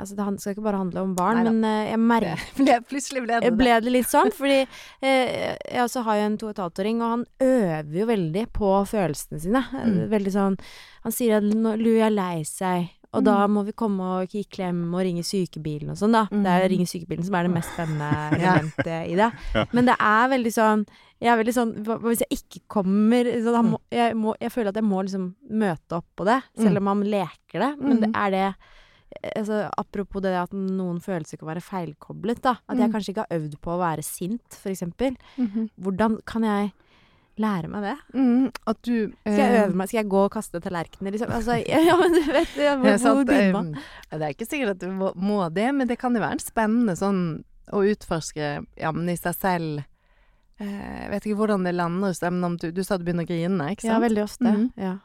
Altså, 0.03 0.17
det 0.19 0.25
skal 0.43 0.55
ikke 0.55 0.65
bare 0.67 0.81
handle 0.83 1.05
om 1.07 1.15
barn, 1.17 1.39
Neida. 1.39 1.53
men 1.55 1.67
eh, 1.69 1.91
jeg 1.93 2.01
merker 2.03 2.43
ble, 2.59 2.77
Plutselig 2.91 3.23
ble 3.25 3.39
det 3.39 3.49
Jeg 3.49 3.55
det. 3.55 3.59
ble 3.63 3.77
det 3.85 3.95
litt 3.95 4.11
sånn, 4.11 4.33
fordi 4.37 4.59
eh, 4.61 5.55
jeg 5.55 5.85
også 5.85 6.05
har 6.09 6.19
jo 6.19 6.27
en 6.29 6.39
to 6.41 6.49
og 6.51 6.55
et 6.55 6.63
halvt 6.65 6.83
åring, 6.85 7.01
og 7.03 7.15
han 7.15 7.25
øver 7.47 8.01
jo 8.03 8.09
veldig 8.11 8.45
på 8.59 8.73
følelsene 8.93 9.43
sine. 9.47 9.63
Mm. 9.73 9.97
Veldig 10.13 10.35
sånn 10.35 10.59
Han 11.07 11.17
sier 11.17 11.39
at 11.39 11.47
nå 11.49 11.75
Lu 11.81 11.93
er 11.95 12.13
lei 12.13 12.43
seg, 12.49 12.91
og 13.13 13.25
da 13.25 13.47
må 13.47 13.63
vi 13.67 13.73
komme 13.77 14.01
og 14.23 14.29
gi 14.33 14.45
klem 14.49 14.95
og 14.95 15.03
ringe 15.05 15.23
sykebilen 15.23 15.91
og 15.93 15.97
sånn, 16.01 16.13
da. 16.13 16.23
Det 16.31 16.47
er 16.49 16.65
å 16.65 16.71
ringe 16.73 16.87
sykebilen 16.89 17.25
som 17.27 17.35
er 17.35 17.43
det 17.49 17.53
mest 17.53 17.73
spennende 17.75 18.11
elementet 18.39 19.11
i 19.13 19.17
det. 19.19 19.31
Ja. 19.55 19.65
Men 19.73 19.85
det 19.91 19.97
er 20.01 20.29
veldig 20.33 20.53
sånn 20.53 20.87
Jeg 21.23 21.31
er 21.31 21.37
veldig 21.45 21.55
sånn 21.55 21.73
Hvis 22.03 22.23
jeg 22.25 22.39
ikke 22.39 22.61
kommer 22.69 23.25
så 23.45 23.63
må, 23.63 23.79
jeg, 23.93 24.17
må, 24.17 24.35
jeg 24.41 24.51
føler 24.51 24.69
at 24.73 24.81
jeg 24.81 24.85
må 24.89 25.03
liksom 25.05 25.35
møte 25.51 25.99
opp 26.01 26.07
på 26.17 26.25
det, 26.27 26.41
selv 26.59 26.81
om 26.81 26.85
man 26.85 27.03
leker 27.05 27.61
det. 27.61 27.73
Men 27.79 28.01
det 28.01 28.09
Mm. 28.13 28.17
er 28.25 28.31
det 28.31 28.47
altså, 29.37 29.69
apropos 29.79 30.23
det 30.25 30.33
at 30.41 30.53
noen 30.57 30.99
følelser 31.05 31.37
kan 31.39 31.49
være 31.53 31.61
feilkoblet, 31.63 32.41
da. 32.43 32.57
At 32.69 32.79
jeg 32.79 32.89
Mm. 32.89 32.93
kanskje 32.95 33.13
ikke 33.13 33.27
har 33.29 33.39
øvd 33.39 33.59
på 33.61 33.71
å 33.71 33.79
være 33.79 34.03
sint, 34.03 34.49
for 34.57 34.71
eksempel. 34.71 35.17
-hmm. 35.39 35.69
Hvordan 35.79 36.19
kan 36.25 36.43
jeg 36.43 36.73
lære 37.41 37.69
meg 37.73 37.83
det? 37.87 37.95
Mm, 38.15 38.49
at 38.69 38.81
du 38.85 38.97
Skal 39.23 39.39
jeg 39.41 39.61
øve 39.63 39.77
meg? 39.81 39.89
Skal 39.89 39.99
jeg 40.03 40.09
gå 40.13 40.25
og 40.27 40.33
kaste 40.35 40.61
tallerkener, 40.61 41.15
liksom? 41.15 41.31
Altså, 41.33 41.57
ja, 41.89 41.97
men 42.01 42.13
du 42.13 42.21
vet 42.29 42.57
jeg, 42.59 42.81
hvor, 42.83 42.99
hvor 42.99 43.25
begynner 43.25 43.53
man? 43.57 43.71
eh, 44.11 44.19
Det 44.19 44.27
er 44.27 44.35
ikke 44.35 44.49
sikkert 44.51 44.75
at 44.77 44.83
du 44.85 44.91
må, 44.93 45.13
må 45.17 45.39
det, 45.55 45.71
men 45.75 45.89
det 45.89 45.97
kan 46.03 46.15
jo 46.15 46.21
være 46.25 46.39
en 46.39 46.45
spennende 46.45 46.97
sånn 46.99 47.23
å 47.73 47.81
utforske 47.89 48.51
ja, 48.77 48.91
men 48.93 49.09
i 49.09 49.17
seg 49.17 49.39
selv. 49.39 49.85
Eh, 50.61 50.99
Jeg 51.07 51.09
vet 51.15 51.27
ikke 51.31 51.41
hvordan 51.41 51.65
det 51.65 51.73
lander 51.79 52.13
hos 52.13 52.21
dem. 52.21 52.43
du, 52.61 52.69
du 52.71 52.83
sa 52.85 52.99
du 52.99 53.07
begynner 53.07 53.25
å 53.25 53.31
grine, 53.31 53.71
ikke 53.73 53.87
sant? 53.87 53.95
Ja, 53.95 54.03
veldig 54.05 54.25
ofte. 54.27 54.53
Mhm. 54.53 54.69
Ja. 54.77 54.99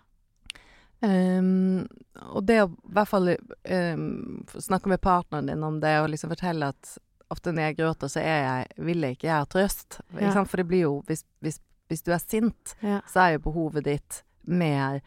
Um, 0.97 1.85
og 2.33 2.47
det 2.49 2.55
å 2.63 2.71
i 2.71 2.93
hvert 2.97 3.09
fall 3.11 3.27
um, 3.37 4.07
snakke 4.57 4.89
med 4.89 5.01
partneren 5.03 5.45
din 5.51 5.61
om 5.63 5.77
det, 5.83 5.91
og 6.01 6.09
liksom 6.09 6.31
fortelle 6.33 6.71
at 6.73 6.95
ofte 7.29 7.51
når 7.53 7.67
jeg 7.67 7.77
gråter, 7.77 8.09
så 8.09 8.21
er 8.23 8.39
jeg, 8.41 8.67
vil 8.87 9.05
jeg 9.05 9.17
ikke, 9.17 9.27
jeg 9.29 9.35
ha 9.35 9.45
trøst. 9.51 9.99
Ja. 10.17 10.31
For 10.41 10.57
det 10.61 10.67
blir 10.69 10.85
jo, 10.87 10.93
hvis, 11.09 11.21
hvis, 11.45 11.59
hvis 11.89 12.03
du 12.03 12.11
er 12.13 12.19
sint, 12.19 12.75
Ja. 12.81 13.01
så 13.07 13.19
er 13.27 13.31
jo 13.37 13.39
behovet 13.51 13.83
ditt 13.83 14.23
mer 14.45 15.01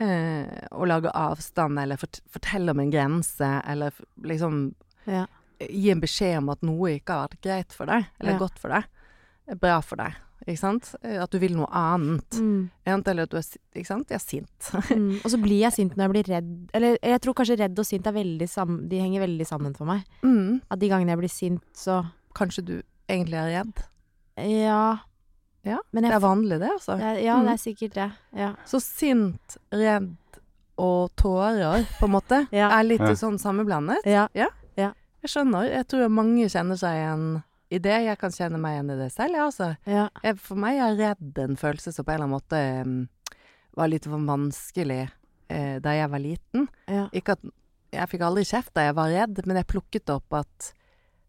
eh, 0.00 0.66
å 0.72 0.86
lage 0.88 1.10
avstand, 1.14 1.78
eller 1.78 1.96
fort, 2.00 2.20
fortelle 2.32 2.70
om 2.74 2.80
en 2.80 2.90
grense, 2.90 3.62
eller 3.68 3.92
liksom 4.22 4.74
Ja. 5.06 5.26
gi 5.60 5.90
en 5.92 6.00
beskjed 6.00 6.38
om 6.38 6.48
at 6.50 6.62
noe 6.62 6.96
ikke 6.98 7.12
har 7.14 7.28
vært 7.28 7.40
greit 7.42 7.72
for 7.72 7.86
deg, 7.86 8.06
eller 8.20 8.32
Ja. 8.32 8.38
godt 8.38 8.58
for 8.58 8.68
deg, 8.68 8.84
bra 9.60 9.80
for 9.80 9.96
deg. 9.96 10.14
Ikke 10.44 10.58
sant? 10.58 10.94
At 11.04 11.30
du 11.30 11.38
vil 11.38 11.54
noe 11.54 11.68
annet. 11.70 12.28
Mm. 12.32 12.68
Eller 12.84 13.22
at 13.22 13.30
du 13.30 13.36
er, 13.36 13.44
ikke 13.76 13.86
sant? 13.86 14.08
Jeg 14.08 14.16
er 14.16 14.18
sint. 14.18 14.72
Mm. 14.90 15.20
Og 15.24 15.30
så 15.30 15.38
blir 15.40 15.60
jeg 15.60 15.72
sint 15.72 15.94
når 15.94 16.02
jeg 16.02 16.10
blir 16.10 16.34
redd. 16.34 16.70
Eller 16.74 16.98
jeg 17.00 17.20
tror 17.22 17.34
kanskje 17.34 17.58
redd 17.60 17.78
og 17.78 17.86
sint 17.86 18.06
er 18.08 18.12
veldig 18.12 18.48
sammen, 18.50 18.88
De 18.88 18.98
henger 18.98 19.20
veldig 19.22 19.46
sammen 19.46 19.76
for 19.76 19.84
meg. 19.86 20.02
Mm. 20.24 20.60
At 20.68 20.80
de 20.80 20.88
gangene 20.88 21.10
jeg 21.14 21.18
blir 21.18 21.30
sint, 21.30 21.62
så 21.74 22.00
Kanskje 22.34 22.64
du 22.64 22.82
egentlig 23.08 23.34
er 23.38 23.62
redd. 23.62 23.84
Ja. 24.38 24.96
Ja, 25.64 25.78
Men 25.92 26.02
Det 26.04 26.12
er 26.12 26.20
vanlig, 26.20 26.58
det, 26.58 26.70
altså. 26.72 26.96
det 26.98 27.04
er- 27.04 27.20
Ja, 27.24 27.36
Mm. 27.38 27.44
det 27.46 27.52
er 27.52 27.62
sikkert 27.70 27.92
det. 27.94 28.12
Ja. 28.34 28.54
Så 28.66 28.80
sint, 28.82 29.56
redd 29.70 30.16
og 30.78 31.10
tårer, 31.16 31.84
på 32.00 32.04
en 32.04 32.10
måte, 32.10 32.48
Ja. 32.52 32.70
er 32.80 32.82
litt 32.84 33.00
Ja. 33.00 33.12
sånn 33.14 33.38
sammenblandet. 33.38 34.04
Ja. 34.06 34.28
Jeg 35.22 35.30
skjønner. 35.30 35.68
Jeg 35.70 35.86
tror 35.86 36.08
mange 36.10 36.48
kjenner 36.50 36.74
seg 36.76 36.96
igjen 36.98 37.44
i 37.70 37.78
det. 37.78 38.02
Jeg 38.08 38.18
kan 38.18 38.30
kjenne 38.30 38.58
meg 38.58 38.72
igjen 38.74 38.90
i 38.90 38.96
det 39.04 39.12
selv, 39.12 39.30
jeg, 39.36 39.40
altså. 39.40 39.76
Ja. 39.86 40.08
Jeg, 40.24 40.36
for 40.40 40.56
meg 40.56 40.80
er 40.82 40.96
redd 40.98 41.38
en 41.38 41.54
følelse 41.54 41.92
som 41.94 42.04
på 42.04 42.10
en 42.10 42.14
eller 42.16 42.26
annen 42.26 42.40
måte 42.40 42.82
um, 42.82 43.08
var 43.76 43.86
litt 43.86 44.02
for 44.04 44.18
vanskelig 44.18 45.04
uh, 45.48 45.78
da 45.78 45.90
jeg 45.94 46.10
var 46.10 46.18
liten. 46.18 46.68
Ja. 46.88 47.08
Ikke 47.14 47.36
at 47.38 47.38
Jeg 47.92 48.08
fikk 48.08 48.20
aldri 48.22 48.42
kjeft 48.42 48.72
da 48.74 48.80
jeg 48.88 48.94
var 48.96 49.10
redd, 49.12 49.46
men 49.46 49.56
jeg 49.58 49.66
plukket 49.68 50.10
opp 50.10 50.32
at 50.32 50.72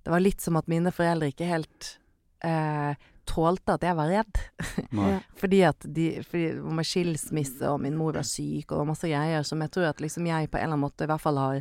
det 0.05 0.09
var 0.11 0.19
litt 0.23 0.41
som 0.41 0.55
at 0.57 0.65
mine 0.67 0.89
foreldre 0.95 1.27
ikke 1.29 1.45
helt 1.45 1.97
eh, 2.41 2.95
tålte 3.29 3.75
at 3.77 3.83
jeg 3.87 3.95
var 3.95 4.11
redd. 4.11 4.41
Fordi 5.41 5.61
at 5.67 5.85
de 5.95 6.07
fordi 6.23 6.43
det 6.55 6.61
var 6.63 6.77
med 6.79 6.87
skilsmisse, 6.87 7.63
og 7.71 7.81
min 7.83 7.97
mor 7.97 8.13
var 8.17 8.27
syk, 8.27 8.67
og 8.67 8.75
det 8.75 8.81
var 8.81 8.89
masse 8.91 9.09
greier 9.09 9.47
som 9.47 9.63
jeg 9.63 9.71
tror 9.73 9.89
at 9.89 10.03
liksom 10.03 10.27
jeg 10.29 10.51
på 10.51 10.57
en 10.59 10.63
eller 10.65 10.73
annen 10.75 10.83
måte 10.85 11.07
i 11.07 11.09
hvert 11.11 11.23
fall 11.23 11.39
har 11.41 11.59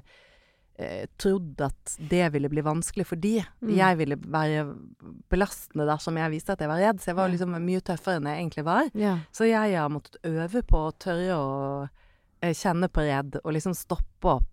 eh, 0.77 1.07
trodd 1.21 1.61
at 1.67 1.97
det 2.11 2.29
ville 2.35 2.51
bli 2.53 2.65
vanskelig 2.67 3.07
for 3.07 3.23
de. 3.23 3.37
Mm. 3.63 3.73
Jeg 3.79 3.99
ville 4.03 4.19
være 4.21 4.65
belastende 5.33 5.87
dersom 5.89 6.19
jeg 6.21 6.35
viste 6.35 6.57
at 6.57 6.63
jeg 6.65 6.71
var 6.73 6.83
redd. 6.83 7.03
Så 7.03 7.13
jeg 7.13 7.21
var 7.23 7.33
liksom 7.33 7.59
mye 7.63 7.83
tøffere 7.85 8.21
enn 8.21 8.31
jeg 8.31 8.43
egentlig 8.43 8.65
var. 8.69 8.89
Ja. 8.99 9.17
Så 9.33 9.49
jeg 9.51 9.77
har 9.79 9.93
måttet 9.93 10.19
øve 10.29 10.65
på 10.67 10.87
å 10.89 10.95
tørre 10.99 11.37
å 11.39 11.51
eh, 12.43 12.55
kjenne 12.55 12.91
på 12.93 13.07
redd, 13.07 13.39
og 13.45 13.55
liksom 13.59 13.77
stoppe 13.79 14.39
opp 14.39 14.49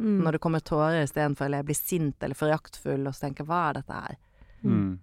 Mm. 0.00 0.22
når 0.24 0.32
det 0.32 0.38
kommer 0.40 0.62
tårer 0.64 1.02
istedenfor 1.04 1.44
eller 1.44 1.60
jeg 1.60 1.66
blir 1.68 1.76
sint 1.76 2.24
eller 2.24 2.34
foraktfull, 2.38 3.02
og 3.04 3.12
så 3.12 3.26
tenker 3.26 3.44
hva 3.44 3.58
er 3.68 3.74
dette 3.76 3.98
her? 3.98 4.14
Mm. 4.64 4.94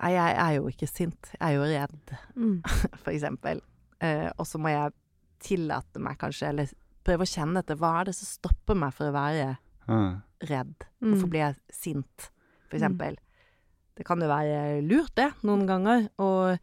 Nei, 0.00 0.10
jeg 0.16 0.36
er 0.42 0.52
jo 0.58 0.68
ikke 0.68 0.88
sint, 0.90 1.30
jeg 1.38 1.40
er 1.46 1.54
jo 1.54 1.66
redd, 1.70 2.14
Mm. 2.36 2.56
for 3.02 3.12
eksempel. 3.12 3.60
Eh, 4.02 4.30
og 4.38 4.46
så 4.46 4.58
må 4.60 4.68
jeg 4.72 4.92
tillate 5.44 6.00
meg 6.02 6.18
kanskje, 6.18 6.48
eller 6.50 6.72
prøve 7.04 7.24
å 7.26 7.30
kjenne 7.30 7.60
etter 7.62 7.76
hva 7.76 8.00
er 8.00 8.04
det 8.10 8.14
som 8.18 8.26
stopper 8.26 8.74
meg 8.80 8.92
for 8.96 9.10
å 9.10 9.14
være 9.14 9.56
Ja. 9.88 10.00
redd. 10.48 10.74
Mm. 11.00 11.12
Hvorfor 11.12 11.28
blir 11.30 11.44
jeg 11.44 11.56
sint, 11.70 12.30
for 12.68 12.76
eksempel. 12.78 13.16
Det 13.94 14.04
kan 14.08 14.18
jo 14.20 14.26
være 14.26 14.80
lurt, 14.82 15.14
det, 15.14 15.30
noen 15.46 15.66
ganger, 15.68 16.08
å 16.18 16.56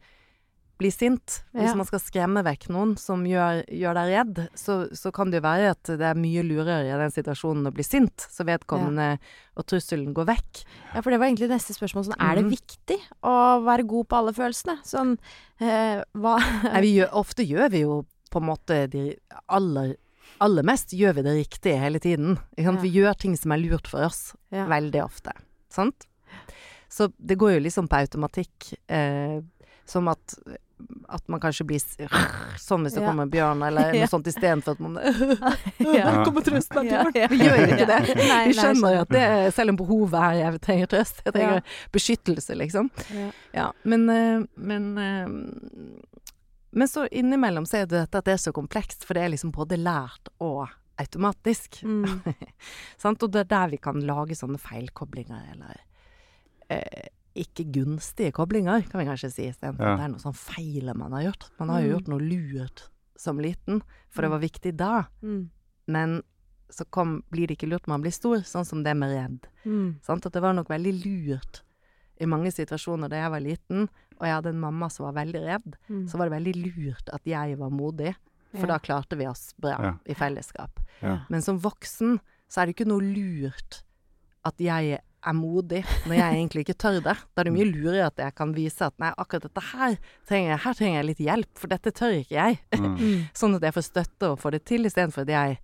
bli 0.80 0.90
sint. 0.90 1.42
Hvis 1.52 1.70
Ja. 1.70 1.74
man 1.78 1.86
skal 1.86 2.00
skremme 2.00 2.42
vekk 2.42 2.68
noen 2.70 2.96
som 2.98 3.24
gjør, 3.24 3.62
gjør 3.68 3.94
deg 3.98 4.12
redd, 4.12 4.40
så, 4.58 4.76
så 4.96 5.12
kan 5.14 5.30
det 5.30 5.40
jo 5.40 5.46
være 5.46 5.70
at 5.70 5.82
det 5.84 6.06
er 6.08 6.18
mye 6.18 6.42
lurere 6.42 6.88
i 6.88 6.98
den 6.98 7.14
situasjonen 7.14 7.68
å 7.68 7.74
bli 7.74 7.84
sint, 7.86 8.26
så 8.30 8.46
vedkommende 8.48 9.18
og 9.56 9.66
trusselen 9.68 10.14
går 10.16 10.28
vekk. 10.32 10.62
Ja, 10.94 11.02
for 11.02 11.10
det 11.10 11.20
var 11.20 11.28
egentlig 11.28 11.50
neste 11.52 11.76
spørsmål. 11.76 12.08
Sånn, 12.08 12.18
er 12.18 12.40
det 12.40 12.46
mm. 12.46 12.52
viktig 12.54 13.00
å 13.22 13.34
være 13.66 13.86
god 13.88 14.08
på 14.08 14.20
alle 14.20 14.36
følelsene? 14.36 14.78
Sånn, 14.88 15.18
eh, 15.60 16.02
hva 16.14 16.38
Nei, 16.72 16.80
vi 16.86 16.94
gjør, 16.98 17.12
ofte 17.22 17.46
gjør 17.46 17.68
vi 17.74 17.84
jo 17.84 18.00
på 18.32 18.40
en 18.40 18.48
måte 18.48 18.86
de 18.88 19.10
aller 19.52 19.96
aller 20.42 20.64
mest 20.66 20.94
gjør 20.96 21.18
vi 21.18 21.22
det 21.26 21.34
riktige 21.36 21.78
hele 21.78 22.00
tiden. 22.02 22.38
Ja. 22.58 22.72
Vi 22.82 22.90
gjør 22.90 23.14
ting 23.14 23.36
som 23.38 23.52
er 23.54 23.60
lurt 23.62 23.86
for 23.86 24.08
oss. 24.08 24.32
Ja. 24.50 24.66
Veldig 24.70 25.04
ofte. 25.04 25.34
Sant? 25.70 26.08
Så 26.92 27.08
det 27.16 27.38
går 27.40 27.54
jo 27.54 27.62
liksom 27.64 27.88
på 27.88 28.02
automatikk. 28.02 28.72
Eh, 28.90 29.38
som 29.86 30.08
at, 30.08 30.34
at 31.08 31.28
man 31.28 31.40
kanskje 31.42 31.64
blir 31.66 31.82
sånn 32.58 32.82
hvis 32.86 32.94
det 32.94 33.02
Ja. 33.02 33.08
kommer 33.08 33.22
en 33.26 33.30
bjørn, 33.32 33.62
eller 33.66 33.88
noe 33.92 34.00
Ja. 34.02 34.06
sånt 34.10 34.26
istedenfor 34.30 34.72
at 34.76 34.80
man 34.80 34.96
Ja. 35.78 36.10
Her 36.10 36.24
kommer 36.24 36.42
trøsten 36.46 36.78
av 36.82 36.84
bjørn. 36.90 37.12
ja. 37.18 37.26
Vi 37.32 37.38
gjør 37.42 37.58
jo 37.62 37.66
ikke 37.76 37.86
det. 37.90 38.00
Nei, 38.22 38.40
Vi 38.48 38.56
skjønner 38.58 38.94
jo 38.96 39.00
at 39.06 39.08
det, 39.14 39.26
selv 39.54 39.74
om 39.74 39.80
behovet 39.82 40.18
er 40.20 40.38
jeg 40.40 40.60
trenger 40.68 40.86
trøst, 40.94 41.22
jeg 41.26 41.34
trenger 41.36 41.60
Ja. 41.60 41.66
beskyttelse, 41.92 42.56
liksom. 42.58 42.90
Ja. 43.14 43.30
Ja, 43.54 43.66
men, 43.84 44.08
eh, 44.10 44.46
men 44.56 44.98
eh, 44.98 45.26
Men 46.74 46.88
så 46.88 47.04
innimellom 47.12 47.66
så 47.68 47.82
er 47.82 47.86
det 47.86 47.98
dette 48.06 48.16
at 48.22 48.24
det 48.24 48.32
er 48.32 48.40
så 48.40 48.52
komplekst, 48.56 49.04
for 49.04 49.12
det 49.14 49.22
er 49.26 49.28
liksom 49.34 49.50
både 49.52 49.76
lært 49.76 50.30
og 50.40 50.70
automatisk. 50.98 51.82
Mm. 51.84 52.22
Sant? 52.96 53.22
Og 53.22 53.30
det 53.34 53.40
er 53.42 53.48
der 53.50 53.68
vi 53.74 53.76
kan 53.76 54.00
lage 54.00 54.32
sånne 54.38 54.56
feilkoblinger, 54.58 55.50
eller 55.52 55.76
eh, 56.70 57.10
ikke 57.34 57.64
gunstige 57.72 58.32
koblinger, 58.32 58.82
kan 58.90 59.00
vi 59.00 59.06
kanskje 59.06 59.30
si, 59.32 59.42
istedenfor 59.48 59.80
Ja. 59.84 59.96
det 59.96 60.04
er 60.04 60.08
noe 60.08 60.18
sånn 60.18 60.36
feil 60.36 60.94
man 60.94 61.12
har 61.12 61.22
gjort. 61.32 61.50
Man 61.58 61.68
har 61.68 61.80
jo 61.82 61.88
Mm. 61.88 61.92
gjort 61.98 62.08
noe 62.08 62.20
lurt 62.20 62.88
som 63.16 63.38
liten, 63.38 63.82
for 64.10 64.22
det 64.22 64.28
Mm. 64.28 64.32
var 64.32 64.40
viktig 64.40 64.76
da. 64.76 65.04
Mm. 65.22 65.50
Men 65.86 66.22
så 66.70 66.84
kom, 66.90 67.22
blir 67.30 67.46
det 67.46 67.58
ikke 67.58 67.68
lurt 67.68 67.82
når 67.86 67.88
man 67.88 68.02
blir 68.02 68.12
stor, 68.12 68.36
sånn 68.38 68.64
som 68.66 68.82
det 68.82 68.96
med 68.96 69.10
redd. 69.10 69.46
Mm. 69.66 70.00
Sant? 70.02 70.26
At 70.26 70.32
det 70.32 70.42
var 70.42 70.52
nok 70.54 70.68
veldig 70.68 71.04
lurt 71.04 71.62
i 72.20 72.24
mange 72.26 72.48
situasjoner 72.52 73.08
da 73.10 73.16
jeg 73.16 73.30
var 73.30 73.40
liten, 73.40 73.88
og 74.18 74.20
jeg 74.26 74.34
hadde 74.42 74.46
en 74.48 74.60
mamma 74.60 74.88
som 74.90 75.04
var 75.12 75.24
veldig 75.24 75.40
redd, 75.44 75.74
Mm. 75.90 76.08
så 76.08 76.16
var 76.18 76.28
det 76.28 76.42
veldig 76.44 76.74
lurt 76.76 77.08
at 77.12 77.24
jeg 77.24 77.58
var 77.58 77.70
modig, 77.70 78.14
for 78.52 78.66
Ja. 78.66 78.66
da 78.66 78.78
klarte 78.78 79.16
vi 79.18 79.26
oss 79.26 79.52
bra 79.58 79.76
Ja. 79.80 79.94
i 80.06 80.14
fellesskap. 80.14 80.70
Ja. 81.02 81.20
Men 81.28 81.42
som 81.42 81.58
voksen 81.58 82.20
så 82.48 82.62
er 82.62 82.66
det 82.66 82.76
ikke 82.76 82.86
noe 82.86 83.00
lurt 83.00 83.82
at 84.44 84.56
jeg 84.58 85.00
er 85.24 85.34
modig, 85.38 85.82
når 86.08 86.14
jeg 86.18 86.34
egentlig 86.36 86.62
ikke 86.66 86.78
tør 86.82 86.96
det. 87.04 87.14
Da 87.34 87.40
er 87.42 87.44
det 87.48 87.52
mye 87.54 87.66
lurere 87.70 88.06
at 88.08 88.16
jeg 88.18 88.34
kan 88.34 88.52
vise 88.56 88.82
at 88.88 88.94
nei, 88.98 89.12
akkurat 89.22 89.42
dette 89.46 89.62
her 89.72 89.96
trenger 90.28 90.48
jeg, 90.50 90.60
her 90.64 90.74
trenger 90.74 90.96
jeg 90.98 91.06
litt 91.10 91.22
hjelp, 91.26 91.50
for 91.58 91.68
dette 91.68 91.92
tør 91.94 92.16
ikke 92.18 92.34
jeg. 92.38 92.58
Mm. 92.78 92.96
Mm. 92.98 93.20
Sånn 93.40 93.54
at 93.58 93.62
jeg 93.68 93.76
får 93.76 93.86
støtte 93.86 94.30
og 94.32 94.40
får 94.42 94.56
det 94.56 94.62
til, 94.66 94.84
istedenfor 94.90 95.22
at 95.22 95.32
jeg, 95.34 95.58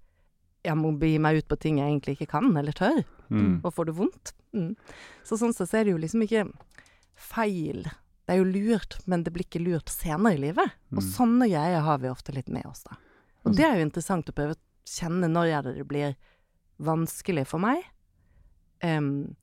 jeg 0.68 0.76
må 0.78 0.92
begi 0.98 1.18
meg 1.18 1.40
ut 1.42 1.48
på 1.50 1.58
ting 1.58 1.78
jeg 1.82 1.90
egentlig 1.90 2.16
ikke 2.18 2.30
kan 2.38 2.50
eller 2.56 2.72
tør 2.72 3.04
Mm. 3.28 3.58
og 3.60 3.74
får 3.76 3.84
det 3.90 3.92
vondt. 3.98 4.30
Mm. 4.56 4.70
Så 5.28 5.36
sånn 5.36 5.52
sett 5.52 5.68
så 5.68 5.76
er 5.76 5.84
det 5.84 5.92
jo 5.92 5.98
liksom 6.00 6.22
ikke 6.24 6.46
feil. 7.14 7.82
Det 8.24 8.32
er 8.32 8.38
jo 8.40 8.46
lurt, 8.48 8.96
men 9.04 9.20
det 9.26 9.34
blir 9.34 9.44
ikke 9.44 9.60
lurt 9.60 9.92
senere 9.92 10.32
i 10.32 10.40
livet. 10.46 10.70
Og 10.94 11.02
Mm. 11.02 11.10
sånne 11.12 11.48
greier 11.50 11.82
har 11.84 11.98
vi 11.98 12.08
ofte 12.08 12.32
litt 12.32 12.48
med 12.48 12.64
oss, 12.64 12.84
da. 12.88 12.96
Og 13.44 13.54
det 13.54 13.66
er 13.66 13.76
jo 13.76 13.84
interessant 13.84 14.24
å 14.28 14.32
prøve 14.32 14.54
å 14.56 14.60
kjenne 14.88 15.28
når 15.28 15.74
det 15.74 15.86
blir 15.88 16.16
vanskelig 16.80 17.46
for 17.46 17.58
meg. 17.60 17.84
Em, 18.80 19.34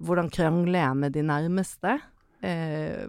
hvordan 0.00 0.30
krangler 0.30 0.80
jeg 0.82 0.96
med 0.96 1.12
de 1.12 1.22
nærmeste? 1.26 2.00
Eh, 2.42 3.06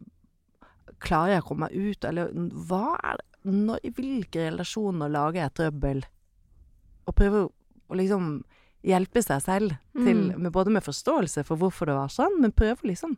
klarer 1.00 1.36
jeg 1.38 1.44
å 1.44 1.48
komme 1.48 1.68
meg 1.70 1.76
ut, 1.94 2.06
eller 2.10 2.32
hva 2.68 2.96
er 3.04 3.18
det 3.20 3.26
når, 3.50 3.80
I 3.88 3.90
hvilke 3.96 4.50
relasjoner 4.50 5.10
lager 5.10 5.46
jeg 5.46 5.54
trøbbel? 5.60 6.02
Og 7.08 7.16
prøver 7.16 7.46
å, 7.48 7.52
liksom 7.96 8.44
hjelpe 8.86 9.22
seg 9.24 9.42
selv 9.42 9.78
til, 9.96 10.30
Mm. 10.32 10.42
med, 10.44 10.52
både 10.54 10.72
med 10.72 10.84
forståelse 10.84 11.44
for 11.46 11.58
hvorfor 11.58 11.86
det 11.88 11.96
var 11.96 12.08
sånn, 12.08 12.40
men 12.42 12.52
prøve 12.52 12.78
å 12.84 12.88
liksom 12.88 13.18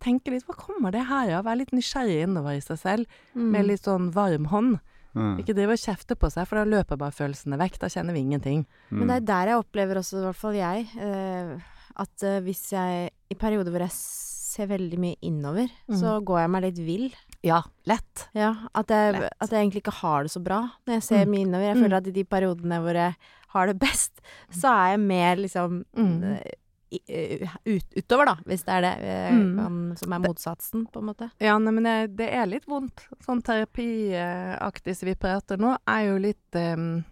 tenke 0.00 0.30
litt 0.30 0.44
Hva 0.46 0.54
kommer 0.56 0.90
det 0.92 1.06
her 1.06 1.30
av? 1.38 1.44
Være 1.44 1.58
litt 1.58 1.72
nysgjerrig 1.72 2.22
innover 2.24 2.56
i 2.56 2.60
seg 2.60 2.78
selv, 2.78 3.06
Mm. 3.34 3.50
med 3.52 3.66
litt 3.66 3.82
sånn 3.82 4.10
varm 4.12 4.46
hånd. 4.46 4.80
Mm. 5.14 5.38
Ikke 5.38 5.54
drive 5.54 5.72
og 5.72 5.78
kjefte 5.78 6.14
på 6.16 6.30
seg, 6.30 6.46
for 6.46 6.56
da 6.56 6.64
løper 6.64 6.96
bare 6.96 7.10
følelsene 7.10 7.58
vekk. 7.58 7.78
Da 7.80 7.86
kjenner 7.88 8.12
vi 8.12 8.20
ingenting. 8.22 8.66
Men 8.90 9.08
det 9.08 9.16
er 9.16 9.26
der 9.26 9.46
jeg 9.50 9.64
opplever 9.64 9.96
også, 9.98 10.18
i 10.18 10.24
hvert 10.26 10.36
fall 10.36 10.54
jeg, 10.54 10.86
eh, 11.00 11.58
at 11.96 12.22
uh, 12.24 12.40
hvis 12.44 12.70
jeg 12.72 13.10
I 13.30 13.34
perioder 13.34 13.70
hvor 13.70 13.80
jeg 13.80 13.90
ser 13.94 14.66
veldig 14.66 14.98
mye 14.98 15.16
innover, 15.22 15.68
så 15.94 16.16
går 16.26 16.40
jeg 16.40 16.50
meg 16.50 16.62
litt 16.64 16.78
vill. 16.82 17.10
Ja, 17.46 17.60
lett. 17.86 18.24
Ja, 18.34 18.66
at 18.74 18.88
jeg, 18.90 19.12
Lett. 19.14 19.32
at 19.40 19.50
jeg 19.50 19.60
egentlig 19.62 19.82
ikke 19.84 19.94
har 20.02 20.22
det 20.26 20.32
så 20.32 20.42
bra 20.42 20.58
når 20.86 20.94
jeg 20.98 21.02
ser 21.06 21.24
Mm. 21.24 21.30
mye 21.30 21.44
innover. 21.46 21.66
Jeg 21.68 21.76
Mm. 21.76 21.82
føler 21.84 21.96
at 21.96 22.06
i 22.08 22.10
de 22.10 22.24
periodene 22.24 22.80
hvor 22.82 22.94
jeg 22.94 23.14
har 23.54 23.66
det 23.66 23.78
best, 23.78 24.20
så 24.50 24.68
er 24.74 24.90
jeg 24.96 25.00
mer 25.00 25.36
liksom 25.36 25.84
Mm. 25.96 26.22
eh, 26.24 27.00
eh, 27.08 27.48
ut, 27.66 27.84
utover, 27.96 28.24
da, 28.26 28.34
hvis 28.44 28.64
det 28.64 28.74
er 28.74 28.80
det 28.82 29.32
Mm. 29.32 29.96
som 29.96 30.12
er 30.12 30.18
motsatsen, 30.18 30.86
på 30.90 30.98
en 30.98 31.06
måte. 31.14 31.30
Ja, 31.40 31.56
nei, 31.58 31.70
men 31.70 31.84
det, 31.84 32.16
det 32.16 32.28
er 32.34 32.46
litt 32.46 32.66
vondt. 32.66 33.06
Sånn 33.24 33.40
terapiaktig 33.42 34.96
som 34.96 35.06
vi 35.06 35.14
prater 35.14 35.56
nå, 35.56 35.76
er 35.86 36.06
jo 36.10 36.18
litt 36.18 36.54
um, 36.56 37.04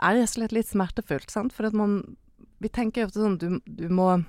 Er 0.00 0.14
rett 0.16 0.22
og 0.22 0.28
slett 0.40 0.52
litt 0.52 0.66
smertefullt, 0.66 1.28
sant? 1.30 1.52
For 1.52 1.66
at 1.66 1.74
man 1.74 2.16
Vi 2.60 2.68
tenker 2.68 3.02
jo 3.02 3.06
ofte 3.08 3.20
sånn 3.20 3.38
du, 3.38 3.60
du 3.66 3.88
må 3.88 4.24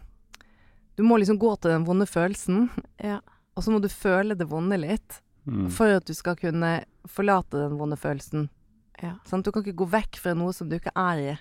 Du 0.97 1.03
må 1.03 1.17
liksom 1.19 1.38
gå 1.38 1.51
til 1.59 1.71
den 1.71 1.85
vonde 1.85 2.05
følelsen, 2.07 2.69
Ja. 3.03 3.19
og 3.55 3.63
så 3.63 3.71
må 3.71 3.81
du 3.81 3.89
føle 3.89 4.35
det 4.38 4.47
vonde 4.47 4.77
litt 4.79 5.21
Mm. 5.45 5.69
for 5.69 5.85
at 5.97 6.05
du 6.05 6.13
skal 6.13 6.35
kunne 6.35 6.85
forlate 7.05 7.51
den 7.51 7.77
vonde 7.77 7.95
følelsen. 7.95 8.49
Ja. 9.03 9.11
Sånn, 9.29 9.43
Du 9.43 9.51
kan 9.51 9.61
ikke 9.63 9.75
gå 9.77 9.85
vekk 9.91 10.15
fra 10.17 10.33
noe 10.33 10.51
som 10.53 10.67
du 10.69 10.79
ikke 10.79 10.89
er 10.95 11.19
i. 11.19 11.38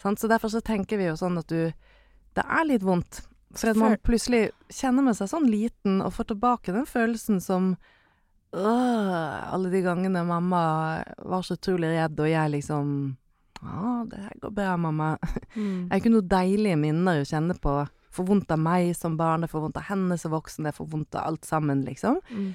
Sånn, 0.00 0.16
Så 0.16 0.28
derfor 0.28 0.48
så 0.48 0.60
tenker 0.62 0.96
vi 0.96 1.06
jo 1.08 1.14
sånn 1.16 1.36
at 1.38 1.46
du 1.48 1.72
Det 2.34 2.44
er 2.44 2.64
litt 2.64 2.82
vondt. 2.82 3.22
For 3.56 3.70
at 3.70 3.76
man 3.76 3.96
plutselig 3.96 4.52
kjenner 4.68 5.02
med 5.02 5.16
seg 5.16 5.26
sånn 5.28 5.50
liten 5.50 6.00
og 6.04 6.12
får 6.12 6.26
tilbake 6.28 6.72
den 6.72 6.86
følelsen 6.86 7.40
som 7.42 7.76
øh, 8.52 9.52
Alle 9.52 9.70
de 9.70 9.82
gangene 9.82 10.24
mamma 10.26 11.02
var 11.18 11.42
så 11.42 11.56
utrolig 11.56 11.90
redd, 11.96 12.18
og 12.20 12.28
jeg 12.28 12.50
liksom 12.62 13.16
Ja, 13.62 14.04
det 14.10 14.20
her 14.24 14.36
går 14.42 14.50
bra, 14.56 14.76
mamma. 14.76 15.12
Mm. 15.56 15.88
Det 15.88 15.96
er 15.96 16.00
ikke 16.00 16.12
noe 16.14 16.28
deilige 16.30 16.76
minner 16.78 17.20
å 17.20 17.26
kjenne 17.26 17.56
på. 17.58 17.72
Får 18.14 18.26
vondt 18.28 18.52
av 18.54 18.58
meg 18.62 18.92
som 18.96 19.16
barn, 19.18 19.42
det 19.42 19.48
får 19.50 19.64
vondt 19.64 19.76
av 19.80 19.88
henne 19.88 20.16
som 20.18 20.30
voksen, 20.30 20.64
det 20.68 20.72
får 20.76 20.86
vondt 20.92 21.14
av 21.18 21.26
alt 21.26 21.44
sammen, 21.44 21.82
liksom. 21.84 22.20
Mm. 22.30 22.52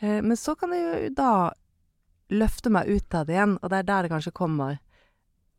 Eh, 0.00 0.18
men 0.22 0.36
så 0.36 0.56
kan 0.58 0.74
jeg 0.74 0.82
jo 1.08 1.12
da 1.14 1.52
løfte 2.34 2.72
meg 2.74 2.90
ut 2.90 3.14
av 3.14 3.26
det 3.28 3.36
igjen, 3.36 3.54
og 3.62 3.70
det 3.70 3.78
er 3.78 3.86
der 3.88 4.02
det 4.06 4.10
kanskje 4.14 4.32
kommer 4.34 4.80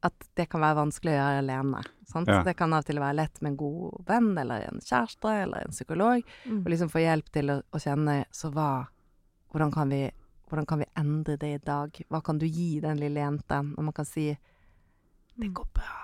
at 0.05 0.27
det 0.37 0.45
kan 0.51 0.61
være 0.61 0.77
vanskelig 0.81 1.13
å 1.13 1.17
gjøre 1.17 1.39
alene. 1.41 1.81
Sant? 2.11 2.27
Ja. 2.29 2.41
Det 2.45 2.53
kan 2.59 2.73
av 2.75 2.83
og 2.83 2.89
til 2.91 2.99
være 3.01 3.17
lett 3.21 3.39
med 3.41 3.53
en 3.53 3.57
god 3.57 4.03
venn, 4.11 4.29
eller 4.37 4.67
en 4.67 4.83
kjæreste, 4.83 5.31
eller 5.45 5.63
en 5.65 5.73
psykolog, 5.73 6.21
Mm. 6.45 6.59
og 6.65 6.69
liksom 6.75 6.91
få 6.91 7.01
hjelp 7.01 7.31
til 7.31 7.49
å, 7.55 7.61
å 7.71 7.79
kjenne 7.81 8.25
så 8.31 8.51
hva 8.53 8.87
Hvordan 9.55 9.71
kan 9.71 9.89
vi 9.89 10.03
hvordan 10.49 10.65
kan 10.67 10.79
vi 10.79 10.85
endre 10.99 11.37
det 11.39 11.47
i 11.55 11.57
dag? 11.63 11.95
Hva 12.11 12.19
kan 12.21 12.37
du 12.37 12.45
gi 12.45 12.79
den 12.83 12.99
lille 12.99 13.21
jenten 13.23 13.71
når 13.73 13.83
man 13.87 13.93
kan 13.95 14.05
si 14.05 14.27
Det 15.35 15.47
går 15.53 15.67
bra. 15.75 15.95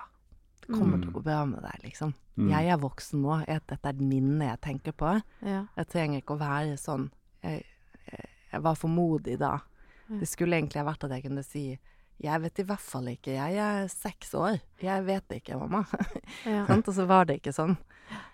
Det 0.62 0.74
kommer 0.76 1.00
til 1.00 1.10
å 1.10 1.16
gå 1.16 1.22
bra 1.24 1.42
med 1.48 1.64
deg, 1.64 1.78
liksom. 1.86 2.12
Mm. 2.36 2.48
Jeg 2.52 2.72
er 2.72 2.80
voksen 2.80 3.22
nå. 3.24 3.38
Jeg, 3.48 3.62
dette 3.68 3.88
er 3.88 3.96
et 3.96 4.02
minne 4.04 4.50
jeg 4.50 4.60
tenker 4.64 4.94
på. 4.96 5.14
Ja. 5.44 5.64
Jeg 5.78 5.88
trenger 5.92 6.22
ikke 6.22 6.36
å 6.36 6.42
være 6.42 6.76
sånn. 6.80 7.08
Jeg, 7.42 7.64
jeg, 8.06 8.28
jeg 8.52 8.64
var 8.66 8.76
for 8.78 8.92
modig 8.92 9.38
da. 9.40 9.56
Det 10.12 10.28
skulle 10.28 10.58
egentlig 10.58 10.82
ha 10.82 10.86
vært 10.86 11.06
at 11.06 11.14
jeg 11.16 11.24
kunne 11.24 11.44
si 11.46 11.64
jeg 12.22 12.38
vet 12.44 12.60
i 12.62 12.64
hvert 12.68 12.84
fall 12.84 13.08
ikke. 13.10 13.32
Jeg 13.34 13.56
er 13.58 13.88
seks 13.90 14.34
år. 14.38 14.60
Jeg 14.82 15.06
vet 15.08 15.38
ikke, 15.40 15.58
mamma. 15.58 15.82
Ja. 16.46 16.66
Og 16.70 16.92
så 16.94 17.06
var 17.08 17.26
det 17.26 17.40
ikke 17.40 17.54
sånn. 17.54 17.74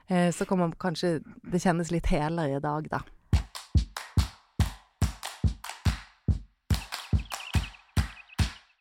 Eh, 0.08 0.28
så 0.34 0.44
kan 0.48 0.58
man 0.60 0.72
kanskje 0.80 1.18
Det 1.22 1.60
kjennes 1.62 1.92
litt 1.92 2.08
helere 2.10 2.58
i 2.58 2.60
dag, 2.60 2.88
da. 2.92 3.00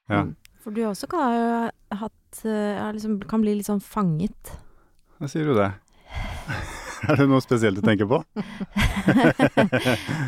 Ja. 0.08 0.22
Mm. 0.24 0.36
For 0.68 0.76
du 0.76 0.82
også 0.84 1.08
kan 1.08 1.22
ha 1.24 2.00
hatt 2.02 2.40
eh, 2.44 2.80
liksom, 2.92 3.22
Kan 3.32 3.40
bli 3.40 3.54
litt 3.56 3.70
sånn 3.70 3.80
fanget. 3.80 4.50
Hva 5.16 5.30
sier 5.32 5.48
du 5.48 5.54
det. 5.56 5.70
er 7.08 7.22
det 7.22 7.28
noe 7.32 7.40
spesielt 7.40 7.80
du 7.80 7.86
tenker 7.88 8.10
på? 8.10 8.20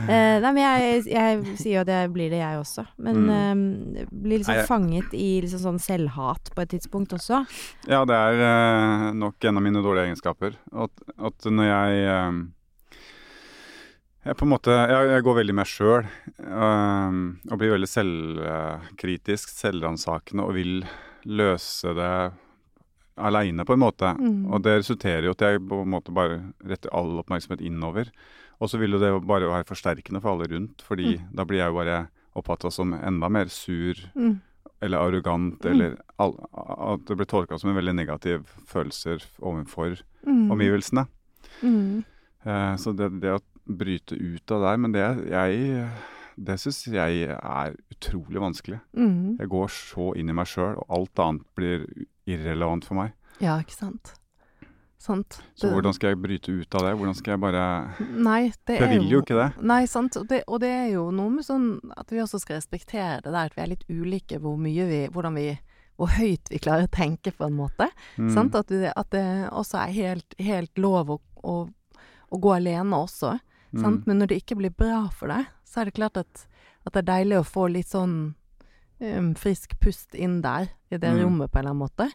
Eh, 0.09 0.39
nei, 0.41 0.49
men 0.55 0.57
jeg, 0.57 1.01
jeg 1.11 1.55
sier 1.59 1.73
jo 1.75 1.81
at 1.83 1.89
jeg 1.91 2.09
blir 2.15 2.31
det, 2.31 2.39
jeg 2.39 2.57
også. 2.57 2.81
Men 3.03 3.27
eh, 3.29 4.05
blir 4.09 4.39
liksom 4.39 4.55
Nei, 4.55 4.61
jeg- 4.61 4.69
fanget 4.69 5.11
i 5.13 5.27
liksom 5.43 5.61
sånn 5.61 5.81
selvhat 5.83 6.49
på 6.55 6.63
et 6.63 6.71
tidspunkt 6.71 7.13
også. 7.13 7.43
Ja, 7.91 7.99
det 8.09 8.17
er 8.17 8.39
uh, 8.41 9.03
nok 9.13 9.45
en 9.45 9.59
av 9.59 9.65
mine 9.67 9.83
dårlige 9.85 10.07
egenskaper. 10.09 10.55
At, 10.73 11.03
at 11.19 11.49
når 11.51 11.69
jeg 11.69 12.07
eh, 12.15 12.39
jeg 14.25 14.35
på 14.37 14.45
en 14.45 14.51
måte, 14.51 14.71
jeg, 14.73 15.09
jeg 15.13 15.23
går 15.25 15.37
veldig 15.39 15.55
med 15.55 15.69
sjøl 15.69 16.07
og 17.49 17.57
blir 17.59 17.71
veldig 17.75 17.89
selvkritisk, 17.89 19.51
selvransakende 19.55 20.45
og 20.45 20.53
vil 20.57 20.83
løse 21.29 21.93
det 21.97 22.11
aleine, 23.19 23.65
på 23.67 23.75
en 23.75 23.81
måte. 23.83 24.13
Mm. 24.15 24.45
Og 24.53 24.61
det 24.63 24.77
resulterer 24.79 25.25
jo 25.27 25.33
at 25.35 25.41
jeg 25.43 25.59
på 25.67 25.81
en 25.83 25.91
måte 25.91 26.13
bare 26.15 26.37
retter 26.63 26.91
all 26.95 27.17
oppmerksomhet 27.19 27.63
innover. 27.67 28.11
Og 28.59 28.69
så 28.71 28.79
vil 28.79 28.95
jo 28.95 28.99
det 29.01 29.11
bare 29.27 29.49
være 29.49 29.67
forsterkende 29.67 30.21
for 30.23 30.33
alle 30.35 30.47
rundt, 30.51 30.83
fordi 30.83 31.17
da 31.35 31.43
blir 31.47 31.61
jeg 31.63 31.71
jo 31.73 31.79
bare 31.79 31.97
oppfatta 32.39 32.71
som 32.71 32.93
enda 32.95 33.27
mer 33.31 33.49
sur 33.51 33.95
Mm. 34.15 34.39
eller 34.81 34.97
arrogant, 34.97 35.59
Mm. 35.59 35.71
eller 35.71 35.97
all, 36.17 36.33
at 36.93 37.05
det 37.05 37.17
blir 37.17 37.25
tolka 37.27 37.59
som 37.59 37.69
en 37.69 37.75
veldig 37.75 37.95
negativ 37.95 38.45
følelser 38.67 39.19
overfor 39.41 39.99
Mm. 40.25 40.51
omgivelsene. 40.51 41.07
Mm. 41.63 42.03
Eh, 42.45 42.75
så 42.77 42.95
det, 42.95 43.19
det 43.19 43.33
å 43.35 43.41
bryte 43.69 44.17
ut 44.17 44.55
av 44.55 44.65
der, 44.65 44.79
men 44.81 44.95
det 44.95 45.05
jeg 45.29 45.89
det 46.39 46.55
syns 46.61 46.85
jeg 46.87 47.33
er 47.35 47.73
utrolig 47.91 48.39
vanskelig. 48.39 48.79
Mm. 48.95 49.35
Jeg 49.41 49.51
går 49.51 49.73
så 49.75 50.13
inn 50.15 50.31
i 50.31 50.35
meg 50.35 50.47
sjøl, 50.47 50.77
og 50.79 50.95
alt 50.95 51.21
annet 51.25 51.47
blir 51.57 51.83
irrelevant 52.29 52.87
for 52.87 52.99
meg. 52.99 53.11
Ja, 53.43 53.57
ikke 53.59 53.75
sant. 53.75 54.13
Sant. 54.99 55.37
Så 55.55 55.69
hvordan 55.71 55.95
skal 55.95 56.11
jeg 56.11 56.19
bryte 56.19 56.51
ut 56.51 56.75
av 56.75 56.83
det? 56.83 56.91
Hvordan 56.99 57.15
skal 57.15 57.31
jeg 57.31 57.39
bare 57.39 57.63
Nei, 58.19 58.51
det 58.67 58.75
er 58.75 58.81
jeg 58.83 58.99
vil 58.99 59.13
jo 59.13 59.21
ikke 59.23 59.37
det. 59.37 59.47
Nei, 59.63 59.85
sant. 59.87 60.17
Og 60.19 60.27
det, 60.27 60.41
og 60.43 60.59
det 60.59 60.71
er 60.75 60.89
jo 60.91 61.05
noe 61.15 61.31
med 61.37 61.47
sånn 61.47 61.69
at 61.95 62.11
vi 62.11 62.19
også 62.19 62.41
skal 62.43 62.59
respektere 62.59 63.21
det 63.23 63.31
der 63.31 63.47
at 63.47 63.55
vi 63.55 63.63
er 63.63 63.71
litt 63.71 63.85
ulike 63.87 64.41
hvor 64.43 64.59
mye 64.59 64.87
vi 64.89 65.01
Hvordan 65.13 65.39
vi 65.39 65.47
Hvor 65.99 66.11
høyt 66.17 66.51
vi 66.51 66.59
klarer 66.59 66.87
å 66.87 66.91
tenke, 66.91 67.31
på 67.35 67.47
en 67.47 67.55
måte. 67.55 67.89
Mm. 68.19 68.29
Sant? 68.35 68.55
At, 68.55 68.69
det, 68.71 68.91
at 68.95 69.09
det 69.11 69.23
også 69.51 69.81
er 69.81 69.95
helt, 69.95 70.35
helt 70.39 70.79
lov 70.79 71.11
å, 71.11 71.17
å, 71.43 71.55
å 72.31 72.39
gå 72.39 72.53
alene 72.55 72.99
også. 73.03 73.33
Mm. 73.73 73.81
Sant? 73.83 74.07
Men 74.07 74.17
når 74.19 74.27
det 74.31 74.37
ikke 74.43 74.55
blir 74.57 74.71
bra 74.73 75.03
for 75.13 75.27
deg, 75.29 75.45
så 75.65 75.81
er 75.81 75.85
det 75.89 75.93
klart 75.99 76.17
at, 76.17 76.47
at 76.85 76.93
det 76.93 77.03
er 77.03 77.09
deilig 77.11 77.37
å 77.39 77.45
få 77.47 77.67
litt 77.69 77.87
sånn 77.91 78.15
um, 78.99 79.29
frisk 79.37 79.75
pust 79.79 80.15
inn 80.15 80.41
der, 80.41 80.69
i 80.91 80.97
det 80.97 81.11
Mm. 81.13 81.21
rommet, 81.23 81.51
på 81.51 81.59
en 81.59 81.65
eller 81.67 81.69
annen 81.75 81.83
måte. 81.85 82.09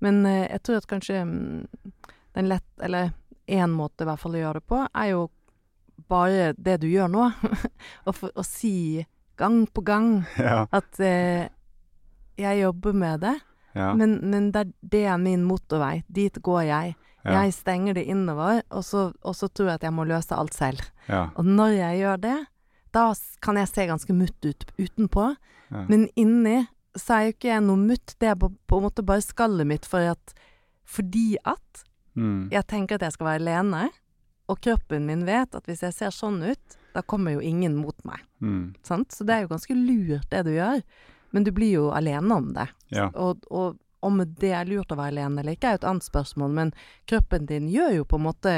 Men 0.00 0.20
uh, 0.26 0.44
jeg 0.50 0.62
tror 0.62 0.76
at 0.82 0.86
kanskje 0.86 1.22
um, 1.22 1.66
den 2.36 2.48
lett 2.48 2.64
Eller 2.84 3.12
én 3.48 3.70
måte 3.72 4.04
i 4.04 4.06
hvert 4.06 4.20
fall 4.20 4.36
å 4.36 4.42
gjøre 4.42 4.60
det 4.60 4.66
på, 4.68 4.82
er 4.94 5.08
jo 5.14 5.30
bare 6.08 6.52
det 6.58 6.76
du 6.82 6.86
gjør 6.92 7.08
nå. 7.10 7.30
å, 8.08 8.42
si 8.44 9.04
gang 9.36 9.64
på 9.66 9.80
gang 9.82 10.24
Ja. 10.38 10.66
at 10.70 11.00
uh, 11.00 11.48
jeg 12.38 12.60
jobber 12.62 12.92
med 12.94 13.20
det, 13.24 13.34
Ja. 13.74 13.94
men, 13.94 14.18
men 14.30 14.52
det, 14.52 14.72
det 14.82 15.04
er 15.06 15.16
min 15.18 15.42
motorvei. 15.44 16.04
Dit 16.08 16.38
går 16.42 16.62
jeg. 16.68 16.94
Ja. 17.24 17.42
Jeg 17.44 17.52
stenger 17.56 17.94
det 17.98 18.04
innover, 18.08 18.62
og 18.70 18.84
så, 18.84 19.12
og 19.22 19.34
så 19.36 19.48
tror 19.48 19.66
jeg 19.72 19.80
at 19.80 19.82
jeg 19.88 19.92
må 19.96 20.04
løse 20.08 20.34
alt 20.36 20.54
selv. 20.54 20.80
ja. 21.08 21.28
Og 21.36 21.44
når 21.44 21.74
jeg 21.78 21.98
gjør 22.02 22.20
det, 22.22 22.36
da 22.94 23.12
kan 23.44 23.56
jeg 23.60 23.68
se 23.68 23.86
ganske 23.86 24.14
mutt 24.16 24.44
ut 24.48 24.64
utenpå, 24.78 25.24
ja. 25.70 25.84
men 25.88 26.08
inni 26.16 26.66
så 26.96 27.14
er 27.18 27.24
jo 27.28 27.32
ikke 27.36 27.50
jeg 27.52 27.62
noe 27.62 27.76
mutt. 27.78 28.14
Det 28.18 28.30
er 28.30 28.34
på, 28.40 28.48
på 28.66 28.78
en 28.78 28.86
måte 28.88 29.04
bare 29.06 29.22
skallet 29.22 29.66
mitt 29.68 29.84
for 29.86 30.00
at, 30.14 30.34
fordi 30.88 31.36
at 31.44 31.84
Mm. 32.18 32.48
jeg 32.50 32.66
tenker 32.66 32.96
at 32.96 33.02
jeg 33.06 33.12
skal 33.14 33.26
være 33.28 33.38
alene, 33.44 33.90
og 34.50 34.58
kroppen 34.64 35.04
min 35.06 35.20
vet 35.28 35.54
at 35.54 35.68
hvis 35.68 35.84
jeg 35.84 35.92
ser 35.94 36.10
sånn 36.10 36.40
ut, 36.42 36.74
da 36.96 37.02
kommer 37.06 37.36
jo 37.36 37.38
ingen 37.44 37.76
mot 37.78 37.94
meg. 38.08 38.24
Mm. 38.42 38.72
Sant? 38.82 39.12
Så 39.14 39.22
det 39.28 39.36
er 39.36 39.44
jo 39.44 39.50
ganske 39.52 39.76
lurt 39.76 40.26
det 40.32 40.40
du 40.48 40.50
gjør, 40.56 40.80
men 41.30 41.44
du 41.46 41.52
blir 41.54 41.70
jo 41.76 41.84
alene 41.94 42.34
om 42.40 42.48
det. 42.56 42.64
Ja. 42.90 43.10
Og, 43.14 43.44
og 43.54 43.76
om 44.00 44.20
det 44.40 44.52
er 44.54 44.68
lurt 44.68 44.92
å 44.92 44.98
være 44.98 45.16
alene 45.16 45.42
eller 45.42 45.56
ikke, 45.56 45.72
er 45.72 45.80
et 45.80 45.88
annet 45.88 46.06
spørsmål, 46.06 46.52
men 46.54 46.74
kroppen 47.10 47.48
din 47.48 47.66
gjør 47.72 47.96
jo 47.96 48.06
på 48.08 48.20
en 48.20 48.26
måte 48.28 48.54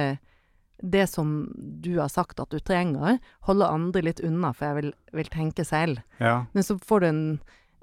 det 0.80 1.06
som 1.12 1.32
du 1.54 1.98
har 1.98 2.08
sagt 2.08 2.40
at 2.40 2.52
du 2.52 2.60
trenger. 2.60 3.18
Holde 3.48 3.68
andre 3.68 4.02
litt 4.04 4.20
unna, 4.24 4.52
for 4.56 4.70
jeg 4.70 4.78
vil, 4.78 4.92
vil 5.16 5.32
tenke 5.32 5.64
selv. 5.64 6.00
ja. 6.18 6.46
Men 6.52 6.64
så 6.64 6.78
får 6.80 7.00
du 7.00 7.08
en, 7.10 7.24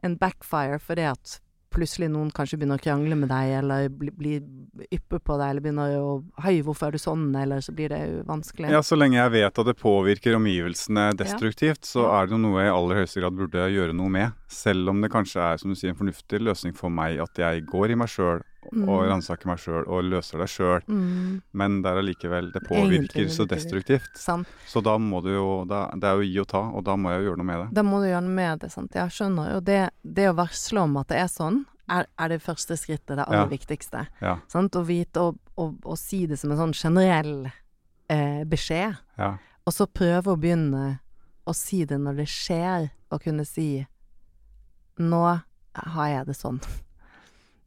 en 0.05 0.17
backfire 0.17 0.79
fordi 0.81 1.05
at 1.09 1.37
plutselig 1.73 2.09
noen 2.13 2.29
kanskje 2.33 2.59
begynner 2.59 2.79
å 2.79 2.83
krangle 2.83 3.17
med 3.19 3.29
deg, 3.31 3.53
eller 3.59 3.89
blir 3.91 4.13
bli 4.17 4.87
yppe 4.93 5.19
på 5.19 5.37
deg, 5.39 5.49
eller 5.49 5.63
begynner 5.65 5.95
å 5.99 6.15
Hei, 6.43 6.59
hvorfor 6.65 6.89
er 6.89 6.97
du 6.97 7.01
sånn? 7.01 7.29
Eller 7.37 7.61
så 7.65 7.73
blir 7.75 7.91
det 7.93 7.99
jo 8.03 8.23
vanskelig. 8.27 8.69
Ja, 8.73 8.81
så 8.85 8.97
lenge 8.97 9.19
jeg 9.19 9.33
vet 9.33 9.61
at 9.61 9.69
det 9.69 9.77
påvirker 9.79 10.37
omgivelsene 10.37 11.09
destruktivt, 11.17 11.87
så 11.87 12.07
er 12.13 12.27
det 12.27 12.37
jo 12.37 12.41
noe 12.43 12.61
jeg 12.61 12.71
i 12.71 12.75
aller 12.75 13.01
høyeste 13.01 13.23
grad 13.23 13.39
burde 13.39 13.69
gjøre 13.73 13.95
noe 13.97 14.13
med. 14.13 14.37
Selv 14.51 14.93
om 14.93 15.01
det 15.03 15.11
kanskje 15.13 15.43
er, 15.43 15.61
som 15.61 15.73
du 15.73 15.77
sier, 15.79 15.93
en 15.93 15.99
fornuftig 15.99 16.41
løsning 16.43 16.77
for 16.77 16.93
meg 16.93 17.21
at 17.23 17.41
jeg 17.41 17.65
går 17.69 17.93
i 17.93 17.99
meg 17.99 18.11
sjøl 18.11 18.43
og 18.73 18.99
Mm. 19.03 19.09
ransaker 19.09 19.45
meg 19.47 19.57
sjøl 19.59 19.87
og 19.87 20.03
løser 20.03 20.37
det 20.39 20.47
sjøl. 20.49 20.81
Mm, 20.87 21.41
Men 21.53 21.81
det 21.81 21.89
er 21.91 21.97
allikevel 22.01 22.51
Det 22.53 22.61
Egentlig 22.63 23.09
påvirker 23.13 23.29
så 23.29 23.45
destruktivt. 23.47 24.15
sant. 24.17 24.47
Så 24.67 24.81
da 24.83 24.97
må 24.97 25.21
du 25.23 25.29
jo 25.33 25.65
da, 25.65 25.89
Det 25.93 26.03
er 26.03 26.15
jo 26.15 26.21
gi 26.27 26.39
og 26.39 26.47
ta, 26.47 26.59
og 26.59 26.83
da 26.83 26.95
må 26.95 27.09
jeg 27.11 27.23
jo 27.23 27.29
gjøre 27.31 27.37
noe 27.37 27.45
med 27.45 27.59
det. 27.65 27.73
Da 27.73 27.81
må 27.83 28.01
du 28.01 28.07
gjøre 28.09 28.23
noe 28.23 28.35
med 28.35 28.59
det, 28.59 28.71
sant. 28.71 28.91
Jeg 28.93 29.09
skjønner. 29.09 29.53
jo 29.53 29.59
det, 29.61 29.89
det 30.03 30.29
å 30.29 30.35
varsle 30.35 30.79
om 30.81 30.97
at 30.97 31.07
det 31.07 31.17
er 31.17 31.27
sånn, 31.27 31.65
er, 31.89 32.05
er 32.19 32.27
det 32.29 32.41
første 32.43 32.75
skrittet, 32.77 33.15
det 33.15 33.25
aller 33.27 33.45
Ja. 33.45 33.45
viktigste. 33.47 34.07
Ja. 34.21 34.37
Sant? 34.47 34.71
Å 34.75 34.85
vite 34.85 35.17
og, 35.19 35.37
og, 35.57 35.77
og 35.85 35.97
si 35.97 36.25
det 36.27 36.37
som 36.39 36.51
en 36.51 36.57
sånn 36.57 36.73
generell 36.73 37.51
eh, 38.09 38.43
beskjed. 38.43 38.97
Ja. 39.17 39.37
Og 39.65 39.73
så 39.73 39.85
prøve 39.87 40.35
å 40.35 40.39
begynne 40.39 40.99
å 41.47 41.53
si 41.55 41.85
det 41.85 41.97
når 41.99 42.17
det 42.17 42.27
skjer, 42.27 42.89
og 43.11 43.21
kunne 43.23 43.45
si 43.45 43.85
Nå 44.99 45.41
har 45.75 46.07
jeg 46.09 46.25
det 46.25 46.35
sånn. 46.35 46.59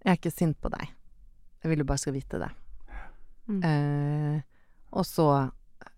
Jeg 0.00 0.12
er 0.12 0.18
ikke 0.18 0.32
sint 0.32 0.58
på 0.60 0.70
deg. 0.72 0.92
Jeg 1.60 1.72
vil 1.72 1.82
du 1.82 1.88
bare 1.88 2.00
skal 2.00 2.16
vite 2.16 2.40
det. 2.40 2.50
Mm. 3.50 3.62
Eh, 3.66 4.68
og 4.96 5.06
så 5.06 5.26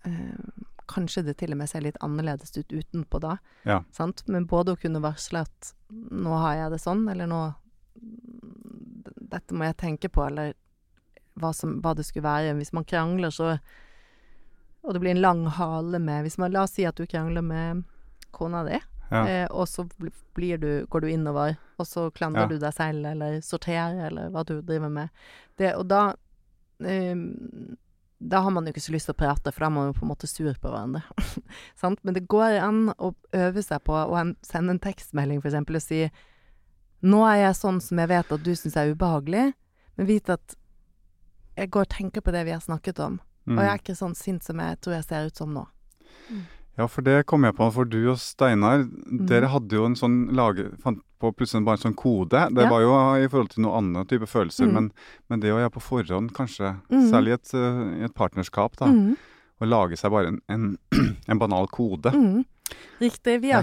eh, 0.09 0.63
kanskje 0.91 1.23
det 1.27 1.37
til 1.41 1.55
og 1.55 1.61
med 1.61 1.71
ser 1.71 1.85
litt 1.85 2.01
annerledes 2.05 2.55
ut 2.57 2.73
utenpå 2.73 3.21
da. 3.23 3.37
Ja. 3.69 3.83
Sant? 3.95 4.25
Men 4.27 4.49
både 4.51 4.75
å 4.75 4.81
kunne 4.81 5.03
varsle 5.05 5.45
at 5.47 5.73
nå 5.89 6.35
har 6.45 6.59
jeg 6.59 6.75
det 6.75 6.83
sånn, 6.83 7.07
eller 7.13 7.31
nå 7.31 7.43
Dette 9.33 9.57
må 9.57 9.65
jeg 9.65 9.77
tenke 9.81 10.09
på, 10.13 10.25
eller 10.27 10.55
hva, 11.41 11.53
som, 11.57 11.79
hva 11.81 11.95
det 11.97 12.05
skulle 12.05 12.27
være. 12.27 12.57
Hvis 12.59 12.73
man 12.77 12.85
krangler, 12.89 13.33
så 13.33 13.55
Og 14.83 14.93
det 14.93 15.01
blir 15.01 15.15
en 15.15 15.23
lang 15.23 15.47
hale 15.47 16.01
med 16.03 16.25
hvis 16.27 16.37
man, 16.43 16.53
La 16.53 16.65
oss 16.67 16.75
si 16.77 16.85
at 16.85 16.99
du 16.99 17.07
krangler 17.07 17.45
med 17.47 17.85
kona 18.35 18.65
di, 18.67 18.81
Ja. 19.13 19.23
eh, 19.29 19.47
og 19.51 19.67
så 19.69 19.85
du, 20.01 20.87
går 20.89 21.01
du 21.01 21.09
innover, 21.13 21.57
og 21.79 21.87
så 21.87 22.07
klandrer 22.17 22.47
Ja. 22.47 22.49
du 22.49 22.59
deg 22.59 22.73
selv, 22.73 23.05
eller 23.07 23.41
sorterer, 23.45 24.07
eller 24.09 24.31
hva 24.33 24.45
du 24.49 24.63
driver 24.63 24.89
med. 24.91 25.11
Det, 25.59 25.75
og 25.77 25.87
da 25.89 26.15
eh, 26.81 27.15
Da 28.25 28.41
har 28.41 28.51
man 28.55 28.65
jo 28.65 28.71
ikke 28.73 28.81
så 28.85 28.93
lyst 28.95 29.07
til 29.11 29.15
å 29.17 29.19
prate, 29.19 29.51
for 29.53 29.61
da 29.61 29.67
er 29.67 29.71
man 29.75 29.89
jo 29.89 29.99
på 29.99 30.05
en 30.07 30.09
måte 30.13 30.29
sur 30.31 30.55
på 30.55 30.71
hverandre. 30.71 31.03
Sant? 31.81 31.99
Men 32.05 32.15
det 32.15 32.29
går 32.31 32.55
an 32.63 32.93
å 32.99 33.13
øve 33.35 33.63
seg 33.67 33.83
på 33.83 33.93
å 33.99 34.35
sende 34.47 34.71
en 34.77 34.79
tekstmelding, 34.79 35.41
eksempel, 35.43 35.77
og 35.77 35.83
si 35.83 36.05
Nå 37.03 37.25
er 37.27 37.41
jeg 37.49 37.57
sånn 37.59 37.81
som 37.83 37.99
jeg 37.99 38.09
vet 38.13 38.31
at 38.31 38.43
du 38.45 38.53
syns 38.55 38.77
er 38.79 38.93
ubehagelig, 38.95 39.53
men 39.99 40.07
vit 40.07 40.31
at 40.31 40.55
jeg 41.59 41.69
går 41.75 41.81
og 41.83 41.89
tenker 41.91 42.23
på 42.23 42.31
det 42.31 42.45
vi 42.47 42.53
har 42.55 42.61
snakket 42.63 43.01
om, 43.03 43.21
Mm. 43.45 43.59
og 43.59 43.65
jeg 43.65 43.71
er 43.73 43.79
ikke 43.83 43.97
sånn 43.99 44.15
sint 44.15 44.45
som 44.45 44.61
jeg 44.63 44.79
tror 44.81 44.95
jeg 44.95 45.05
ser 45.05 45.27
ut 45.27 45.35
som 45.37 45.51
nå. 45.53 45.65
Ja, 46.79 46.87
for 46.89 47.03
det 47.03 47.27
kom 47.27 47.45
jeg 47.45 47.55
på. 47.55 47.67
For 47.73 47.85
du 47.85 48.11
og 48.11 48.17
Steinar, 48.19 48.85
Mm. 48.89 49.27
dere 49.29 49.49
hadde 49.53 49.71
jo 49.77 49.85
en 49.85 49.95
sånn 49.95 50.33
lage, 50.33 50.71
fant 50.81 51.01
på 51.21 51.33
plutselig 51.37 51.65
bare 51.65 51.77
en 51.77 51.93
sånn 51.93 51.97
kode. 51.97 52.49
Det 52.55 52.63
Ja. 52.65 52.71
var 52.71 52.81
jo 52.81 52.93
i 53.25 53.29
forhold 53.29 53.51
til 53.51 53.63
noen 53.65 53.93
annen 53.95 54.07
type 54.09 54.27
følelser, 54.27 54.67
Mm. 54.67 54.73
men, 54.73 54.93
men 55.29 55.41
det 55.41 55.51
å 55.53 55.59
gjøre 55.61 55.71
på 55.73 55.83
forhånd, 55.83 56.33
kanskje, 56.33 56.81
Mm. 56.91 57.11
særlig 57.11 57.29
i 57.29 57.33
et, 57.33 57.55
uh, 57.55 58.05
et 58.05 58.15
partnerskap, 58.15 58.77
da, 58.77 58.87
Mm. 58.87 59.17
å 59.61 59.69
lage 59.69 59.97
seg 59.99 60.11
bare 60.11 60.29
en, 60.29 60.41
en, 60.49 60.79
en 61.29 61.39
banal 61.39 61.67
kode. 61.69 62.11
Mm. 62.11 62.45
Riktig. 63.01 63.41
Vi 63.43 63.51
har 63.51 63.63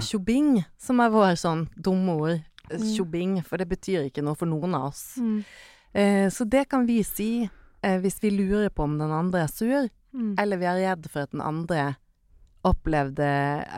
som 0.78 1.00
er 1.00 1.10
vår 1.10 1.34
sånn 1.36 1.68
dumme 1.80 2.16
ord. 2.20 2.44
Mm. 2.70 2.96
Tjobing, 2.96 3.44
for 3.44 3.56
det 3.58 3.68
betyr 3.68 4.08
ikke 4.10 4.22
noe 4.22 4.36
for 4.36 4.46
noen 4.46 4.72
av 4.76 4.84
oss. 4.90 5.16
Mm. 5.18 5.44
Eh, 5.92 6.28
så 6.30 6.48
det 6.48 6.68
kan 6.68 6.86
vi 6.86 7.02
si 7.02 7.50
eh, 7.82 7.98
hvis 7.98 8.20
vi 8.20 8.30
lurer 8.30 8.68
på 8.70 8.84
om 8.84 8.96
den 8.98 9.10
andre 9.10 9.42
er 9.42 9.48
sur, 9.48 9.88
Mm. 10.14 10.34
eller 10.38 10.56
vi 10.58 10.64
er 10.66 10.76
redd 10.96 11.10
for 11.10 11.20
at 11.22 11.30
den 11.32 11.40
andre 11.40 11.96
opplevde 12.64 13.26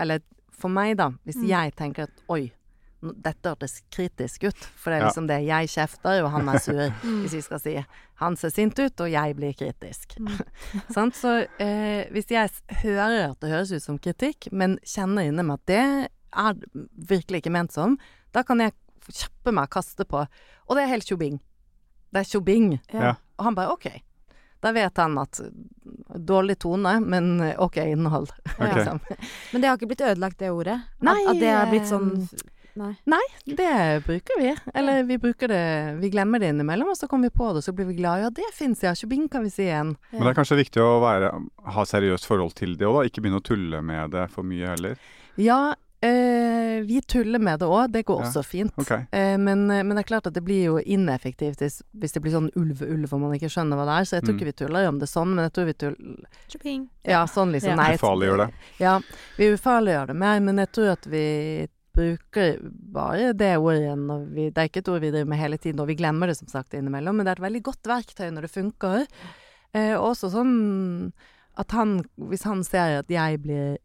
Eller 0.00 0.20
for 0.52 0.68
meg, 0.70 0.96
da, 0.96 1.10
hvis 1.26 1.36
Mm. 1.42 1.46
jeg 1.48 1.74
tenker 1.76 2.02
at 2.04 2.20
oi, 2.30 2.52
dette 3.02 3.48
hørtes 3.48 3.80
kritisk 3.90 4.44
ut, 4.46 4.54
for 4.76 4.90
det 4.90 4.98
er 4.98 5.02
Ja. 5.02 5.08
liksom 5.08 5.26
det 5.26 5.38
jeg 5.46 5.68
kjefter, 5.68 6.22
og 6.24 6.30
han 6.30 6.48
er 6.48 6.58
sur, 6.58 6.90
Mm. 7.02 7.22
hvis 7.22 7.32
vi 7.32 7.40
skal 7.40 7.58
si 7.60 7.84
han 8.14 8.36
ser 8.36 8.50
sint 8.50 8.78
ut, 8.78 9.00
og 9.00 9.10
jeg 9.10 9.34
blir 9.36 9.52
kritisk. 9.54 10.14
Mm. 10.20 10.28
sånn, 10.94 11.10
Så 11.12 11.48
eh, 11.58 12.06
hvis 12.12 12.28
jeg 12.30 12.50
hører 12.84 13.30
at 13.32 13.40
det 13.40 13.50
høres 13.50 13.72
ut 13.72 13.82
som 13.82 13.98
kritikk, 13.98 14.52
men 14.52 14.78
kjenner 14.84 15.26
inni 15.26 15.42
meg 15.42 15.54
at 15.58 15.66
det 15.66 16.10
er 16.32 16.54
virkelig 16.96 17.42
ikke 17.42 17.50
ment 17.52 17.72
som, 17.72 17.98
da 18.32 18.42
kan 18.44 18.58
jeg 18.60 18.72
kjappe 19.10 19.52
meg 19.52 19.64
og 19.64 19.70
kaste 19.70 20.04
på. 20.06 20.26
Og 20.68 20.76
det 20.76 20.84
er 20.84 20.92
helt 20.94 21.04
tjobing. 21.04 21.40
Det 22.12 22.20
er 22.20 22.38
tjobing. 22.38 22.80
Ja. 22.92 23.16
Og 23.38 23.44
han 23.46 23.54
bare 23.56 23.72
OK. 23.72 23.88
Da 24.62 24.70
vet 24.70 24.96
han 24.96 25.18
at 25.18 25.40
dårlig 26.14 26.58
tone, 26.62 26.98
men 27.00 27.34
OK 27.56 27.76
innhold. 27.84 28.32
Okay. 28.56 28.72
Liksom. 28.76 29.00
Men 29.52 29.62
det 29.62 29.68
har 29.68 29.78
ikke 29.80 29.90
blitt 29.92 30.06
ødelagt, 30.06 30.38
det 30.42 30.50
ordet? 30.52 30.80
Nei, 31.04 31.20
at, 31.24 31.34
at 31.34 31.40
det 31.42 31.52
har 31.52 31.70
blitt 31.72 31.88
sånn 31.90 32.10
Nei. 32.74 32.94
Nei. 33.04 33.20
Det 33.44 34.02
bruker 34.06 34.40
vi. 34.40 34.54
Eller 34.74 35.02
vi 35.04 35.18
bruker 35.20 35.48
det 35.48 35.96
Vi 36.00 36.08
glemmer 36.12 36.40
det 36.40 36.52
innimellom, 36.54 36.88
og 36.94 36.96
så 36.96 37.08
kommer 37.08 37.28
vi 37.28 37.36
på 37.36 37.50
det, 37.52 37.60
og 37.60 37.66
så 37.66 37.74
blir 37.76 37.88
vi 37.90 37.98
glad. 37.98 38.22
Ja, 38.24 38.30
det 38.32 38.48
fins 38.56 38.82
ja. 38.84 38.94
Tjobing 38.96 39.28
kan 39.32 39.44
vi 39.44 39.52
si 39.52 39.66
igjen. 39.66 39.94
Men 40.12 40.24
det 40.24 40.32
er 40.32 40.38
kanskje 40.40 40.60
viktig 40.62 40.80
å 40.80 40.94
være, 41.02 41.32
ha 41.76 41.84
seriøst 41.88 42.28
forhold 42.28 42.56
til 42.58 42.76
det 42.80 42.88
òg, 42.88 43.02
da. 43.02 43.10
Ikke 43.10 43.24
begynne 43.24 43.42
å 43.42 43.44
tulle 43.44 43.82
med 43.84 44.14
det 44.16 44.24
for 44.32 44.48
mye 44.48 44.72
heller. 44.72 44.96
Ja, 45.40 45.60
eh, 46.02 46.80
vi 46.82 47.00
tuller 47.06 47.38
med 47.38 47.60
det 47.60 47.66
òg. 47.68 47.92
Det 47.92 48.04
går 48.06 48.20
Ja. 48.20 48.26
også 48.28 48.42
fint. 48.44 48.72
Okay. 48.78 49.04
Eh, 49.12 49.36
men, 49.38 49.66
men 49.66 49.88
det 49.94 50.02
er 50.04 50.08
klart 50.08 50.26
at 50.26 50.34
det 50.34 50.42
blir 50.44 50.64
jo 50.64 50.78
ineffektivt 50.78 51.58
hvis, 51.62 51.80
hvis 51.94 52.12
det 52.12 52.22
blir 52.22 52.32
sånn 52.34 52.50
ulv-ulv 52.58 53.12
og 53.12 53.20
man 53.20 53.32
ikke 53.38 53.50
skjønner 53.52 53.76
hva 53.78 53.86
det 53.86 53.96
er. 54.00 54.04
Så 54.10 54.16
jeg 54.18 54.24
tror 54.24 54.34
Mm. 54.34 54.38
ikke 54.40 54.50
vi 54.50 54.58
tuller 54.64 54.88
om 54.88 54.98
det 54.98 55.08
sånn, 55.08 55.34
men 55.34 55.44
jeg 55.46 55.52
tror 55.52 55.64
vi 55.70 55.74
tuller. 55.74 56.88
Ja, 57.06 57.24
sånn 57.26 57.52
liksom. 57.52 57.70
Ja. 57.70 57.76
Nei, 57.76 57.94
Ufarliggjør 57.96 58.46
det. 58.46 58.48
Ja, 58.80 58.96
vi 59.38 59.50
ufarliggjør 59.54 60.06
det 60.12 60.16
mer, 60.16 60.40
men 60.40 60.56
jeg 60.58 60.72
tror 60.72 60.92
at 60.92 61.06
vi 61.06 61.68
bruker 61.94 62.58
bare 62.92 63.32
det 63.36 63.50
ordet 63.60 63.98
når 63.98 64.22
vi 64.32 64.46
Det 64.50 64.56
er 64.62 64.68
ikke 64.70 64.80
et 64.80 64.88
ord 64.88 65.00
vi 65.02 65.10
driver 65.10 65.28
med 65.28 65.38
hele 65.38 65.58
tiden, 65.58 65.80
og 65.80 65.86
vi 65.88 65.94
glemmer 65.98 66.26
det 66.26 66.38
som 66.38 66.48
sagt 66.48 66.72
innimellom, 66.74 67.16
men 67.16 67.26
det 67.26 67.32
er 67.34 67.42
et 67.42 67.52
veldig 67.52 67.62
godt 67.62 67.82
verktøy 67.84 68.30
når 68.32 68.46
det 68.46 68.50
funker. 68.54 69.06
Eh, 69.74 69.94
også 69.96 70.30
sånn 70.32 71.12
at 71.58 71.70
han, 71.72 72.02
hvis 72.18 72.44
han 72.44 72.62
ser 72.64 72.98
at 73.02 73.08
jeg 73.12 73.42
blir 73.42 73.76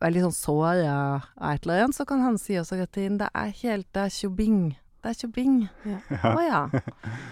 veldig 0.00 0.22
sånn 0.26 0.36
såra 0.36 1.22
av 1.36 1.52
et 1.54 1.66
eller 1.66 1.84
annet, 1.84 1.96
så 1.96 2.06
kan 2.08 2.20
han 2.24 2.38
si 2.40 2.54
også, 2.60 2.78
Katrin, 2.80 3.18
det 3.20 3.28
er 3.34 3.50
helt 3.62 3.86
Det 3.92 4.06
er 4.06 4.08
tjobing. 4.14 4.60
Det 5.02 5.10
er 5.10 5.14
tjobing. 5.14 5.54
Ja. 5.88 5.98
Oh, 6.34 6.40
ja. 6.44 6.62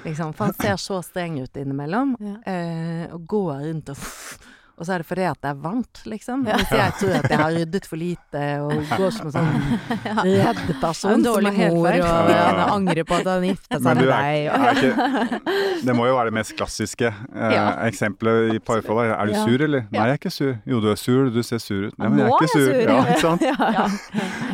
Liksom. 0.05 0.33
For 0.35 0.45
han 0.49 0.55
ser 0.57 0.77
så 0.81 1.03
streng 1.05 1.41
ut 1.43 1.57
innimellom, 1.57 2.15
Ja. 2.21 2.37
eh, 2.53 3.13
og 3.13 3.27
går 3.29 3.59
rundt 3.67 3.89
og 3.93 3.97
og 4.79 4.87
så 4.87 4.95
er 4.95 5.03
det 5.03 5.07
fordi 5.09 5.25
at 5.27 5.39
det 5.43 5.51
er 5.51 5.59
varmt, 5.63 6.01
liksom. 6.07 6.45
Hvis 6.47 6.71
jeg 6.71 6.93
tror 7.01 7.15
at 7.19 7.31
jeg 7.33 7.39
har 7.41 7.51
ryddet 7.59 7.87
for 7.91 7.99
lite 7.99 8.43
og 8.63 8.73
går 8.95 9.11
som 9.17 9.27
en 9.27 9.35
sånn 9.35 9.51
redd 10.23 10.61
person 10.81 11.15
som 11.19 11.25
dårlig 11.25 11.53
er 11.59 11.73
mor, 11.75 11.89
og 11.99 12.31
han 12.31 12.61
angrer 12.77 13.05
på 13.09 13.19
at 13.19 13.27
han 13.33 13.47
gifta 13.49 13.79
Men 13.81 13.83
seg 13.83 13.99
med 13.99 14.09
er, 14.09 14.15
deg. 14.15 14.47
er 14.55 14.79
ikke, 14.79 15.83
det 15.89 15.97
må 15.99 16.07
jo 16.09 16.15
være 16.19 16.31
det 16.31 16.37
mest 16.39 16.55
klassiske 16.59 17.11
eh, 17.11 17.53
Ja. 17.57 17.65
eksempelet 17.89 18.55
i 18.55 18.59
parforhold. 18.63 19.11
Er 19.17 19.27
du 19.27 19.33
Ja. 19.35 19.45
sur, 19.45 19.63
eller? 19.67 19.87
Nei, 19.91 20.05
jeg 20.07 20.15
er 20.15 20.21
ikke 20.21 20.31
sur. 20.35 20.55
Jo, 20.67 20.81
du 20.81 20.89
er 20.93 20.97
sur, 21.01 21.31
du 21.35 21.43
ser 21.43 21.59
sur 21.59 21.89
ut. 21.89 21.99
Nei, 21.99 22.09
men 22.09 22.19
jeg 22.19 22.29
er 22.29 22.37
ikke 22.39 22.53
sur. 22.55 22.71
Ja, 22.79 22.99
ikke 23.05 23.21
sant? 23.21 23.43
Ja, 23.79 23.89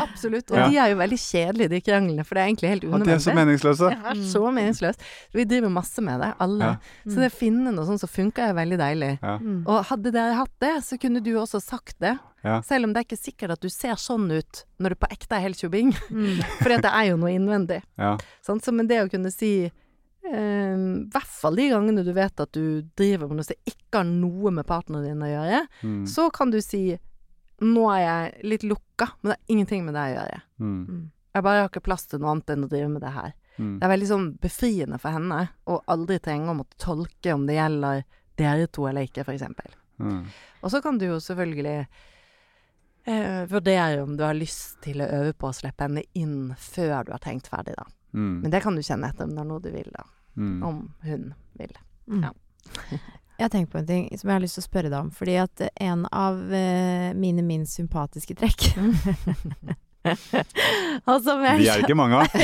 absolutt. 0.03 0.51
Og 0.51 0.57
Ja. 0.59 0.68
de 0.68 0.77
er 0.79 0.89
jo 0.93 0.97
veldig 1.01 1.18
kjedelige, 1.20 1.68
de 1.70 1.81
kranglene, 1.85 2.25
for 2.25 2.35
det 2.35 2.43
er 2.43 2.49
egentlig 2.51 2.68
helt 2.72 2.85
unødvendig. 2.85 3.01
At 3.01 3.07
de 3.07 3.14
er 3.14 3.25
så 3.25 3.35
meningsløse. 3.37 3.91
Det 3.91 4.11
er 4.14 4.22
så 4.33 4.43
meningsløst. 4.55 5.01
Vi 5.35 5.45
driver 5.45 5.68
masse 5.72 6.03
med 6.05 6.20
det, 6.20 6.33
alle. 6.41 6.64
Ja. 6.64 6.75
Så 7.11 7.20
det 7.20 7.31
å 7.33 7.37
finne 7.37 7.72
noe 7.75 7.87
sånt 7.89 8.01
som 8.01 8.09
funker, 8.09 8.49
er 8.51 8.55
veldig 8.57 8.79
deilig. 8.81 9.12
Ja. 9.22 9.37
Mm. 9.39 9.62
Og 9.66 9.85
hadde 9.91 10.14
dere 10.15 10.37
hatt 10.39 10.53
det, 10.62 10.73
så 10.87 10.97
kunne 11.03 11.21
du 11.25 11.33
også 11.41 11.61
sagt 11.62 11.99
det. 12.03 12.15
Ja. 12.45 12.59
Selv 12.67 12.87
om 12.89 12.93
det 12.95 13.01
er 13.03 13.07
ikke 13.09 13.19
sikkert 13.21 13.55
at 13.57 13.62
du 13.65 13.69
ser 13.73 13.97
sånn 14.01 14.27
ut 14.33 14.65
når 14.83 14.95
du 14.95 15.01
på 15.05 15.09
ekte 15.15 15.37
er 15.39 15.45
helt 15.47 15.61
tjobing. 15.61 15.93
Mm. 16.11 16.43
For 16.62 16.75
det 16.75 16.91
er 16.91 17.09
jo 17.11 17.17
noe 17.21 17.33
innvendig. 17.35 17.81
Ja. 18.01 18.15
Sånn, 18.45 18.61
Så 18.65 18.73
men 18.77 18.89
det 18.91 19.01
å 19.05 19.09
kunne 19.12 19.33
si 19.33 19.53
eh, 19.67 20.77
hvert 21.12 21.33
fall 21.41 21.57
de 21.59 21.69
gangene 21.73 22.05
du 22.05 22.12
vet 22.17 22.41
at 22.41 22.53
du 22.57 22.83
driver 22.99 23.29
med 23.31 23.41
noe 23.41 23.47
som 23.49 23.59
ikke 23.69 24.01
har 24.03 24.09
noe 24.09 24.53
med 24.55 24.67
partneren 24.69 25.05
din 25.09 25.25
å 25.25 25.31
gjøre, 25.33 25.65
Mm. 25.83 26.05
så 26.09 26.31
kan 26.33 26.51
du 26.55 26.61
si 26.65 26.99
Nå 27.62 27.85
er 27.95 28.01
jeg 28.03 28.45
litt 28.51 28.65
lukka, 28.67 29.07
men 29.23 29.31
det 29.31 29.37
har 29.39 29.53
ingenting 29.55 29.85
med 29.87 29.95
det 29.95 30.01
å 30.03 30.15
gjøre. 30.17 30.41
Mm. 30.59 31.11
Jeg 31.37 31.43
bare 31.47 31.61
har 31.62 31.69
ikke 31.71 31.85
plass 31.87 32.03
til 32.11 32.19
noe 32.19 32.33
annet 32.33 32.51
enn 32.51 32.65
å 32.67 32.69
drive 32.69 32.89
med 32.91 33.01
det 33.01 33.12
her. 33.15 33.33
Mm. 33.61 33.79
Det 33.79 33.87
er 33.87 33.93
veldig 33.93 34.09
sånn 34.11 34.25
befriende 34.43 34.99
for 35.01 35.15
henne 35.15 35.39
å 35.71 35.77
aldri 35.95 36.19
trenge 36.19 36.51
å 36.51 36.57
måtte 36.59 36.77
tolke 36.83 37.33
om 37.33 37.47
det 37.47 37.55
gjelder 37.55 38.03
dere 38.37 38.67
to 38.75 38.89
eller 38.91 39.07
ikke, 39.07 39.23
for 39.25 39.33
eksempel. 39.37 39.71
Mm. 39.99 40.24
Og 40.62 40.72
så 40.72 40.80
kan 40.84 40.99
du 40.99 41.07
jo 41.07 41.18
selvfølgelig 41.22 41.76
eh, 43.05 43.42
vurdere 43.51 44.03
om 44.03 44.16
du 44.16 44.24
har 44.26 44.36
lyst 44.36 44.80
til 44.84 45.03
å 45.05 45.11
øve 45.20 45.34
på 45.38 45.51
å 45.51 45.57
slippe 45.57 45.86
henne 45.86 46.05
inn 46.18 46.55
før 46.59 47.07
du 47.07 47.14
har 47.14 47.22
tenkt 47.24 47.51
ferdig, 47.53 47.76
da. 47.78 47.86
Mm. 48.14 48.38
Men 48.45 48.55
det 48.55 48.62
kan 48.64 48.76
du 48.76 48.82
kjenne 48.84 49.11
etter 49.11 49.28
om 49.28 49.34
det 49.34 49.42
er 49.42 49.51
noe 49.51 49.64
du 49.64 49.70
vil, 49.74 49.90
da. 49.95 50.07
Mm. 50.34 50.57
Om 50.66 50.80
hun 51.07 51.28
vil. 51.61 51.76
Mm. 52.11 52.26
Ja. 52.28 52.34
Jeg 53.34 53.49
har 53.49 53.51
tenkt 53.51 53.72
på 53.72 53.80
en 53.80 53.86
ting 53.88 54.05
som 54.14 54.28
jeg 54.28 54.36
har 54.36 54.42
lyst 54.45 54.55
til 54.55 54.62
å 54.62 54.66
spørre 54.68 54.90
deg 54.92 54.95
om. 54.95 55.09
Fordi 55.11 55.32
at 55.42 55.62
en 55.82 56.05
av 56.14 56.36
eh, 56.55 57.09
mine 57.18 57.42
minst 57.42 57.74
sympatiske 57.74 58.36
trekk 58.38 58.68
Og 61.11 61.22
som 61.24 61.42
jeg 61.42 61.62
De 61.62 61.68
er 61.72 61.82
ikke 61.82 61.97
mange 61.99 62.20
av. 62.20 62.36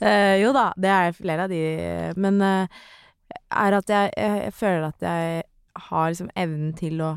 Eh, 0.00 0.38
jo 0.40 0.54
da, 0.56 0.70
det 0.80 0.90
er 0.94 1.16
flere 1.16 1.44
av 1.44 1.52
de, 1.52 1.60
men 2.16 2.38
eh, 2.44 2.78
er 3.50 3.76
at 3.76 3.90
jeg, 3.92 4.12
jeg, 4.16 4.38
jeg 4.46 4.54
føler 4.56 4.86
at 4.86 5.04
jeg 5.04 5.42
har 5.78 6.10
liksom 6.10 6.30
evnen 6.36 6.74
til 6.78 7.00
å 7.04 7.12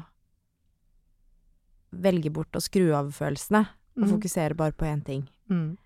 velge 1.92 2.32
bort 2.34 2.56
og 2.56 2.64
skru 2.64 2.92
av 2.96 3.12
følelsene, 3.16 3.66
og 3.98 4.06
Mm. 4.08 4.12
fokusere 4.14 4.56
bare 4.56 4.72
på 4.72 4.86
én 4.88 5.04
ting. 5.04 5.28
Mm. 5.50 5.78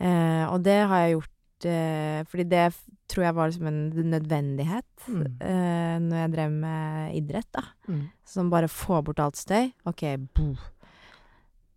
Eh, 0.00 0.46
og 0.52 0.62
det 0.64 0.86
har 0.88 0.96
jeg 1.06 1.12
gjort 1.16 1.28
eh, 1.64 2.24
fordi 2.24 2.44
det 2.48 2.74
tror 3.08 3.22
jeg 3.24 3.34
var 3.34 3.48
liksom 3.48 3.66
en 3.68 3.90
nødvendighet 4.10 4.84
Mm. 5.08 5.36
eh, 5.40 5.98
når 6.00 6.16
jeg 6.16 6.32
drev 6.32 6.50
med 6.50 7.14
idrett, 7.14 7.52
da. 7.52 7.62
Mm. 7.88 8.08
Som 8.24 8.50
bare 8.50 8.66
få 8.68 9.02
bort 9.04 9.20
alt 9.20 9.36
støy. 9.36 9.72
Ok, 9.86 10.02
bo. 10.34 10.56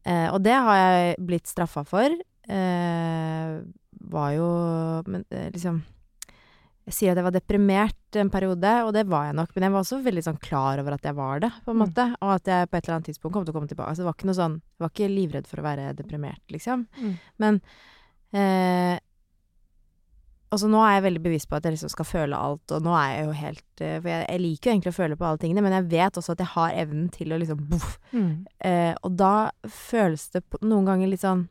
Eh, 0.05 0.29
og 0.33 0.41
det 0.43 0.53
har 0.53 0.75
jeg 0.75 1.17
blitt 1.19 1.45
straffa 1.47 1.85
for. 1.85 2.09
Eh, 2.49 3.61
var 4.01 4.31
jo 4.31 5.03
Men 5.07 5.23
eh, 5.31 5.49
liksom 5.51 5.83
Jeg 6.85 6.93
sier 6.93 7.11
at 7.11 7.17
jeg 7.17 7.25
var 7.25 7.33
deprimert 7.33 8.15
en 8.21 8.29
periode, 8.29 8.71
og 8.85 8.91
det 8.93 9.07
var 9.09 9.25
jeg 9.25 9.35
nok. 9.35 9.49
Men 9.55 9.63
jeg 9.63 9.71
var 9.73 9.81
også 9.81 10.03
veldig 10.05 10.23
sånn 10.23 10.37
klar 10.39 10.77
over 10.79 10.93
at 10.93 11.01
jeg 11.03 11.15
var 11.17 11.39
det, 11.41 11.49
på 11.65 11.71
en 11.71 11.77
Mm. 11.79 11.81
måte. 11.87 12.05
Og 12.21 12.29
at 12.35 12.45
jeg 12.45 12.69
på 12.69 12.77
et 12.77 12.83
eller 12.87 12.95
annet 12.99 13.07
tidspunkt 13.09 13.33
kom 13.33 13.45
til 13.45 13.53
å 13.53 13.57
komme 13.57 13.67
tilbake. 13.67 13.89
Altså, 13.89 14.03
det 14.03 14.05
var 14.05 14.13
ikke 14.13 14.29
noe 14.29 14.37
sånn 14.37 14.55
Jeg 14.61 14.79
var 14.85 14.89
ikke 14.93 15.09
livredd 15.15 15.47
for 15.47 15.57
å 15.57 15.65
være 15.65 15.95
deprimert, 15.97 16.41
liksom. 16.53 16.85
Mm. 17.01 17.17
Men 17.39 17.61
eh, 18.33 18.99
Altså 20.51 20.67
nå 20.69 20.77
er 20.85 20.93
jeg 21.01 21.03
veldig 21.03 21.23
bevisst 21.23 21.49
på 21.49 21.55
at 21.57 21.63
jeg 21.65 21.73
liksom 21.73 21.89
skal 21.89 22.05
føle 22.05 22.37
alt, 22.37 22.71
og 22.71 22.83
nå 22.85 22.93
er 22.95 23.09
jeg 23.17 23.25
jo 23.25 23.31
helt 23.41 23.81
eh, 23.81 23.99
For 23.99 24.07
jeg, 24.13 24.27
jeg 24.29 24.39
liker 24.45 24.69
jo 24.69 24.73
egentlig 24.75 24.93
å 24.93 24.99
føle 25.01 25.17
på 25.17 25.25
alle 25.25 25.37
tingene, 25.41 25.63
men 25.65 25.73
jeg 25.73 25.89
vet 25.89 26.13
også 26.21 26.31
at 26.31 26.43
jeg 26.45 26.51
har 26.53 26.69
evnen 26.85 27.09
til 27.11 27.33
å 27.33 27.39
liksom 27.41 27.65
boff. 27.67 27.97
Mm. 28.13 28.45
Eh, 28.61 28.93
og 29.03 29.17
da 29.17 29.49
føles 29.67 30.29
det 30.31 30.43
noen 30.61 30.85
ganger 30.85 31.07
litt 31.11 31.25
sånn 31.25 31.47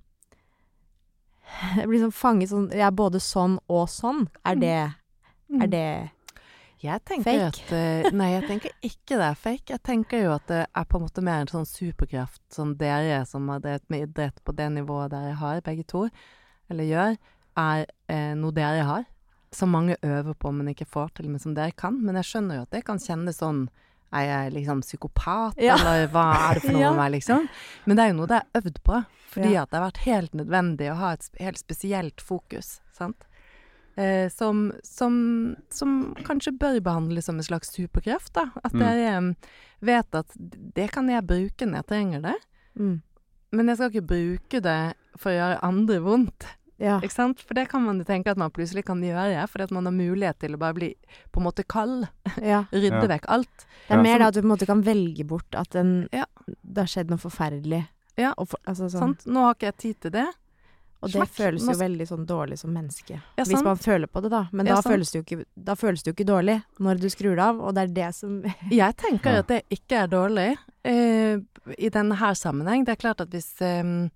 Jeg 1.76 1.88
blir 1.90 2.00
sånn 2.06 2.14
fanget 2.16 2.48
sånn 2.54 2.70
Jeg 2.72 2.86
er 2.86 2.94
både 2.96 3.20
sånn 3.20 3.58
og 3.68 3.88
sånn. 3.92 4.28
Er 4.46 4.54
Mm. 4.56 4.60
det 4.60 4.76
Mm. 4.86 4.94
Er 5.62 5.66
det 5.66 6.10
Fake? 6.84 7.46
at 7.46 7.72
eh, 7.72 8.10
Nei, 8.12 8.26
jeg 8.34 8.44
tenker 8.48 8.72
ikke 8.84 9.16
det 9.16 9.24
er 9.30 9.34
fake. 9.40 9.70
Jeg 9.72 9.82
tenker 9.86 10.20
jo 10.26 10.32
at 10.34 10.46
det 10.50 10.66
er 10.68 10.84
på 10.84 10.98
en 10.98 11.04
måte 11.06 11.22
mer 11.24 11.40
en 11.40 11.48
sånn 11.48 11.64
superkraft 11.68 12.42
som 12.52 12.74
dere 12.76 13.22
som 13.26 13.48
har 13.48 13.62
drevet 13.64 13.86
med 13.88 14.02
idrett 14.10 14.42
på 14.44 14.52
det 14.52 14.66
nivået 14.74 15.10
dere 15.14 15.32
har, 15.40 15.62
begge 15.64 15.86
to, 15.88 16.02
eller 16.68 16.84
gjør, 16.84 17.16
er 17.56 17.86
eh, 18.12 18.34
noe 18.36 18.52
dere 18.52 18.84
har. 18.84 19.06
Som 19.54 19.70
mange 19.70 19.96
øver 20.02 20.34
på, 20.34 20.50
men 20.52 20.68
ikke 20.74 20.84
får 20.90 21.12
til, 21.16 21.28
men 21.30 21.38
som 21.40 21.54
dere 21.54 21.72
kan. 21.78 21.96
Men 22.04 22.16
jeg 22.20 22.26
skjønner 22.32 22.56
jo 22.58 22.62
at 22.66 22.72
det 22.74 22.84
kan 22.84 22.98
kjennes 23.00 23.38
sånn 23.40 23.68
Er 24.14 24.26
jeg 24.28 24.52
liksom 24.54 24.80
psykopat, 24.84 25.56
Ja. 25.58 25.74
eller 25.74 26.04
hva 26.12 26.26
er 26.50 26.54
det 26.54 26.62
for 26.62 26.72
noe 26.76 26.82
Ja. 26.84 26.90
med 26.92 27.00
meg, 27.00 27.12
liksom? 27.16 27.48
Men 27.86 27.96
det 27.96 28.02
er 28.04 28.08
jo 28.12 28.18
noe 28.20 28.28
det 28.30 28.36
er 28.42 28.60
øvd 28.60 28.76
på. 28.86 28.98
Fordi 29.34 29.50
Ja. 29.54 29.62
at 29.64 29.70
det 29.70 29.78
har 29.80 29.86
vært 29.90 30.04
helt 30.04 30.34
nødvendig 30.38 30.90
å 30.92 30.98
ha 31.00 31.12
et 31.16 31.28
helt 31.40 31.58
spesielt 31.58 32.20
fokus, 32.22 32.80
sant? 32.94 33.24
Eh, 33.96 34.28
som, 34.28 34.72
som, 34.82 35.54
som 35.70 36.14
kanskje 36.26 36.50
bør 36.58 36.80
behandles 36.82 37.26
som 37.28 37.36
en 37.38 37.46
slags 37.46 37.70
superkraft, 37.76 38.32
da. 38.34 38.48
At 38.64 38.72
Mm. 38.74 38.80
dere 38.80 39.12
em, 39.16 39.28
vet 39.80 40.14
at 40.14 40.26
det 40.74 40.90
kan 40.90 41.06
jeg 41.08 41.22
bruke 41.26 41.66
når 41.68 41.76
jeg 41.82 41.86
trenger 41.86 42.22
det. 42.22 42.34
mm. 42.78 43.02
Men 43.54 43.68
jeg 43.70 43.76
skal 43.76 43.90
ikke 43.92 44.06
bruke 44.10 44.60
det 44.64 44.94
for 45.16 45.30
å 45.30 45.34
gjøre 45.38 45.60
andre 45.62 46.00
vondt. 46.02 46.46
Ja. 46.82 46.96
Ikke 46.98 47.14
sant? 47.14 47.38
For 47.38 47.54
det 47.54 47.68
kan 47.70 47.84
man 47.84 48.00
jo 48.00 48.04
tenke 48.04 48.32
at 48.32 48.36
man 48.36 48.50
plutselig 48.50 48.82
kan 48.84 48.98
gjøre, 49.00 49.46
fordi 49.46 49.62
at 49.62 49.70
man 49.70 49.84
har 49.86 49.92
mulighet 49.94 50.40
til 50.42 50.56
å 50.56 50.58
bare 50.58 50.74
bli 50.74 50.88
på 51.30 51.38
en 51.38 51.46
måte 51.46 51.62
kald. 51.62 52.08
ja. 52.42 52.64
Rydde 52.72 53.04
Ja. 53.04 53.06
vekk 53.14 53.28
alt. 53.30 53.66
Det 53.86 53.94
er 53.94 54.02
mer 54.02 54.18
da 54.18 54.26
at 54.26 54.34
du 54.34 54.40
på 54.42 54.48
en 54.48 54.56
måte 54.56 54.66
kan 54.66 54.82
velge 54.82 55.24
bort 55.24 55.54
at 55.54 55.76
en, 55.76 56.08
Ja. 56.12 56.24
det 56.48 56.82
har 56.82 56.90
skjedd 56.90 57.10
noe 57.14 57.18
forferdelig. 57.22 57.86
Ja. 58.18 58.34
Og, 58.38 58.48
for, 58.48 58.58
altså, 58.66 58.90
sånn, 58.90 59.14
Sant? 59.14 59.24
Nå 59.30 59.46
har 59.46 59.54
ikke 59.54 59.70
jeg 59.70 59.76
tid 59.78 60.00
til 60.00 60.10
det. 60.18 60.26
Og 61.04 61.10
det 61.12 61.18
Smakk. 61.20 61.32
føles 61.36 61.64
jo 61.68 61.74
veldig 61.78 62.06
sånn 62.08 62.22
dårlig 62.26 62.56
som 62.58 62.72
menneske. 62.72 63.18
Ja, 63.36 63.44
Hvis 63.44 63.62
man 63.66 63.76
føler 63.76 64.08
på 64.08 64.22
det, 64.24 64.30
da. 64.32 64.46
Men 64.52 64.66
Ja, 64.70 64.78
da, 64.80 64.82
føles 64.86 65.10
det 65.12 65.20
jo 65.20 65.24
ikke, 65.26 65.44
da 65.54 65.74
føles 65.76 66.02
det 66.02 66.10
jo 66.10 66.16
ikke 66.16 66.26
dårlig 66.32 66.54
når 66.80 67.00
du 67.02 67.08
skrur 67.12 67.36
det 67.36 67.44
av, 67.44 67.60
og 67.60 67.74
det 67.76 67.82
er 67.84 67.92
det 67.98 68.10
som 68.16 68.38
Jeg 68.72 68.96
tenker 68.96 69.36
Ja. 69.36 69.42
at 69.44 69.50
det 69.52 69.62
ikke 69.76 70.04
er 70.04 70.08
dårlig 70.08 70.46
uh, 70.56 71.42
i 71.76 71.88
denne 71.92 72.16
her 72.16 72.34
sammenheng. 72.40 72.86
Det 72.88 72.96
er 72.96 73.02
klart 73.04 73.20
at 73.20 73.28
hvis 73.34 73.52
um, 73.60 74.08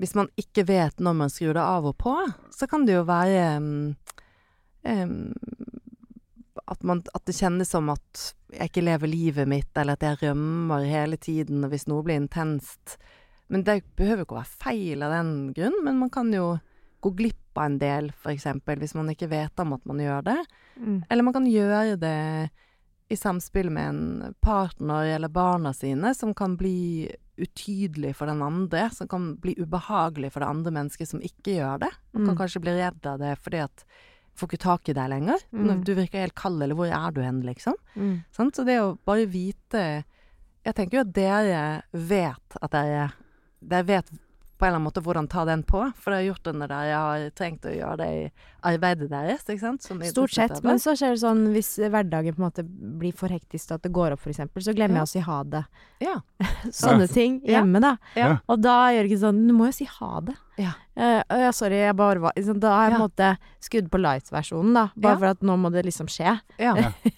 hvis 0.00 0.14
man 0.14 0.28
ikke 0.36 0.66
vet 0.68 0.98
når 1.00 1.14
man 1.16 1.30
skrur 1.32 1.54
det 1.56 1.62
av 1.64 1.86
og 1.88 1.96
på, 2.00 2.12
så 2.52 2.66
kan 2.68 2.84
det 2.84 2.96
jo 2.98 3.04
være 3.08 3.44
um, 3.60 3.94
at, 6.66 6.82
man, 6.82 7.02
at 7.14 7.24
det 7.28 7.36
kjennes 7.36 7.70
som 7.70 7.88
at 7.92 8.26
jeg 8.52 8.70
ikke 8.70 8.84
lever 8.84 9.10
livet 9.10 9.48
mitt, 9.48 9.70
eller 9.76 9.96
at 9.96 10.04
jeg 10.06 10.18
rømmer 10.22 10.84
hele 10.88 11.16
tiden 11.20 11.64
og 11.66 11.72
hvis 11.72 11.86
noe 11.90 12.04
blir 12.06 12.18
intenst. 12.20 12.96
Men 13.48 13.62
det 13.62 13.82
behøver 13.96 14.22
jo 14.22 14.26
ikke 14.26 14.36
å 14.36 14.40
være 14.42 14.58
feil 14.64 15.02
av 15.06 15.12
den 15.14 15.52
grunn, 15.54 15.76
men 15.86 15.98
man 15.98 16.10
kan 16.10 16.32
jo 16.34 16.58
gå 17.04 17.12
glipp 17.14 17.56
av 17.60 17.64
en 17.70 17.78
del, 17.78 18.08
f.eks. 18.10 18.46
hvis 18.66 18.94
man 18.98 19.08
ikke 19.12 19.28
vet 19.30 19.60
om 19.62 19.72
at 19.76 19.84
man 19.86 19.98
gjør 20.02 20.24
det. 20.26 20.38
mm. 20.80 21.02
Eller 21.10 21.22
man 21.22 21.32
kan 21.36 21.46
gjøre 21.46 21.96
det 22.00 22.50
i 23.08 23.14
samspill 23.14 23.70
med 23.70 23.86
en 23.88 24.34
partner 24.42 25.12
eller 25.14 25.28
barna 25.30 25.70
sine, 25.72 26.10
som 26.14 26.34
kan 26.34 26.56
bli 26.58 27.06
utydelig 27.38 28.16
for 28.16 28.26
den 28.26 28.42
andre, 28.42 28.88
som 28.90 29.06
kan 29.08 29.36
bli 29.38 29.54
ubehagelig 29.60 30.32
for 30.34 30.42
det 30.42 30.48
andre 30.50 30.72
mennesket 30.74 31.08
som 31.12 31.20
ikke 31.22 31.54
gjør 31.60 31.78
det. 31.84 31.92
Man 32.12 32.24
kan 32.26 32.34
Mm. 32.34 32.38
kanskje 32.40 32.60
bli 32.64 32.72
redd 32.80 33.06
av 33.06 33.18
det 33.20 33.38
fordi 33.38 33.62
at 33.62 33.84
får 34.34 34.48
ikke 34.48 34.58
tak 34.64 34.88
i 34.88 34.92
deg 34.92 35.08
lenger. 35.10 35.38
Mm. 35.52 35.84
Du 35.84 35.94
virker 35.94 36.20
helt 36.20 36.34
kald, 36.34 36.60
eller 36.62 36.74
hvor 36.74 36.90
er 36.90 37.10
du 37.12 37.22
hen, 37.22 37.42
liksom? 37.42 37.74
Mm. 37.94 38.24
Så 38.32 38.64
det 38.66 38.80
å 38.80 38.98
bare 39.06 39.26
vite 39.26 40.04
Jeg 40.66 40.74
tenker 40.74 40.98
jo 40.98 41.00
at 41.06 41.12
dere 41.14 41.82
vet 41.92 42.56
at 42.60 42.70
dere 42.72 43.12
Dere 43.66 43.82
vet 43.82 44.10
på 44.58 44.64
en 44.64 44.68
eller 44.68 44.78
annen 44.78 44.86
måte 44.88 45.02
hvordan 45.04 45.28
ta 45.28 45.44
den 45.44 45.62
på, 45.62 45.82
for 46.00 46.12
jeg 46.14 46.22
har 46.24 46.28
gjort 46.34 46.44
det 46.48 46.54
når 46.56 46.70
jeg 46.72 46.94
har 46.96 47.24
trengt 47.36 47.66
å 47.68 47.74
gjøre 47.76 47.96
det 48.00 48.06
i 48.16 48.30
arbeidet 48.66 49.08
deres, 49.10 49.42
ikke 49.46 49.60
sant? 49.60 49.82
Som 49.84 50.00
Stort 50.02 50.32
sett. 50.32 50.62
Men 50.64 50.78
så 50.82 50.94
skjer 50.96 51.12
det 51.14 51.20
sånn 51.22 51.42
hvis 51.52 51.74
hverdagen 51.78 52.34
på 52.34 52.40
en 52.42 52.46
måte 52.48 52.64
blir 52.66 53.12
for 53.14 53.28
hektisk 53.28 53.68
til 53.68 53.76
at 53.76 53.82
det 53.84 53.92
går 53.92 54.16
opp, 54.16 54.24
eksempel, 54.26 54.64
så 54.64 54.72
glemmer 54.74 54.96
Ja. 54.96 55.04
jeg 55.04 55.06
å 55.06 55.12
si 55.12 55.20
ha 55.28 55.42
det. 55.44 55.64
Ja. 56.00 56.14
Sånne 56.72 57.06
ting 57.12 57.40
hjemme, 57.46 57.80
da. 57.84 57.96
Ja. 58.16 58.38
Og 58.48 58.60
da 58.64 58.90
gjør 58.92 59.06
ikke 59.08 59.20
sånn 59.22 59.46
Du 59.46 59.52
må 59.56 59.66
jo 59.70 59.72
si 59.76 59.84
ha 59.84 60.20
det. 60.20 60.34
Ja. 60.56 60.72
Uh, 60.96 61.20
ja, 61.44 61.50
sorry, 61.52 61.76
jeg 61.84 61.94
bare 61.96 62.18
var 62.24 62.32
liksom, 62.36 62.58
Da 62.60 62.70
har 62.72 62.90
jeg 62.90 62.92
på 62.92 62.96
en 62.96 63.00
Ja. 63.00 63.06
måte 63.06 63.60
skudd 63.60 63.90
på 63.92 64.00
light-versjonen, 64.00 64.72
da. 64.74 64.86
Bare 64.96 65.12
Ja. 65.12 65.18
for 65.18 65.26
at 65.26 65.40
nå 65.44 65.56
må 65.60 65.70
det 65.72 65.84
liksom 65.84 66.08
skje. 66.08 66.40
Ja. 66.58 66.74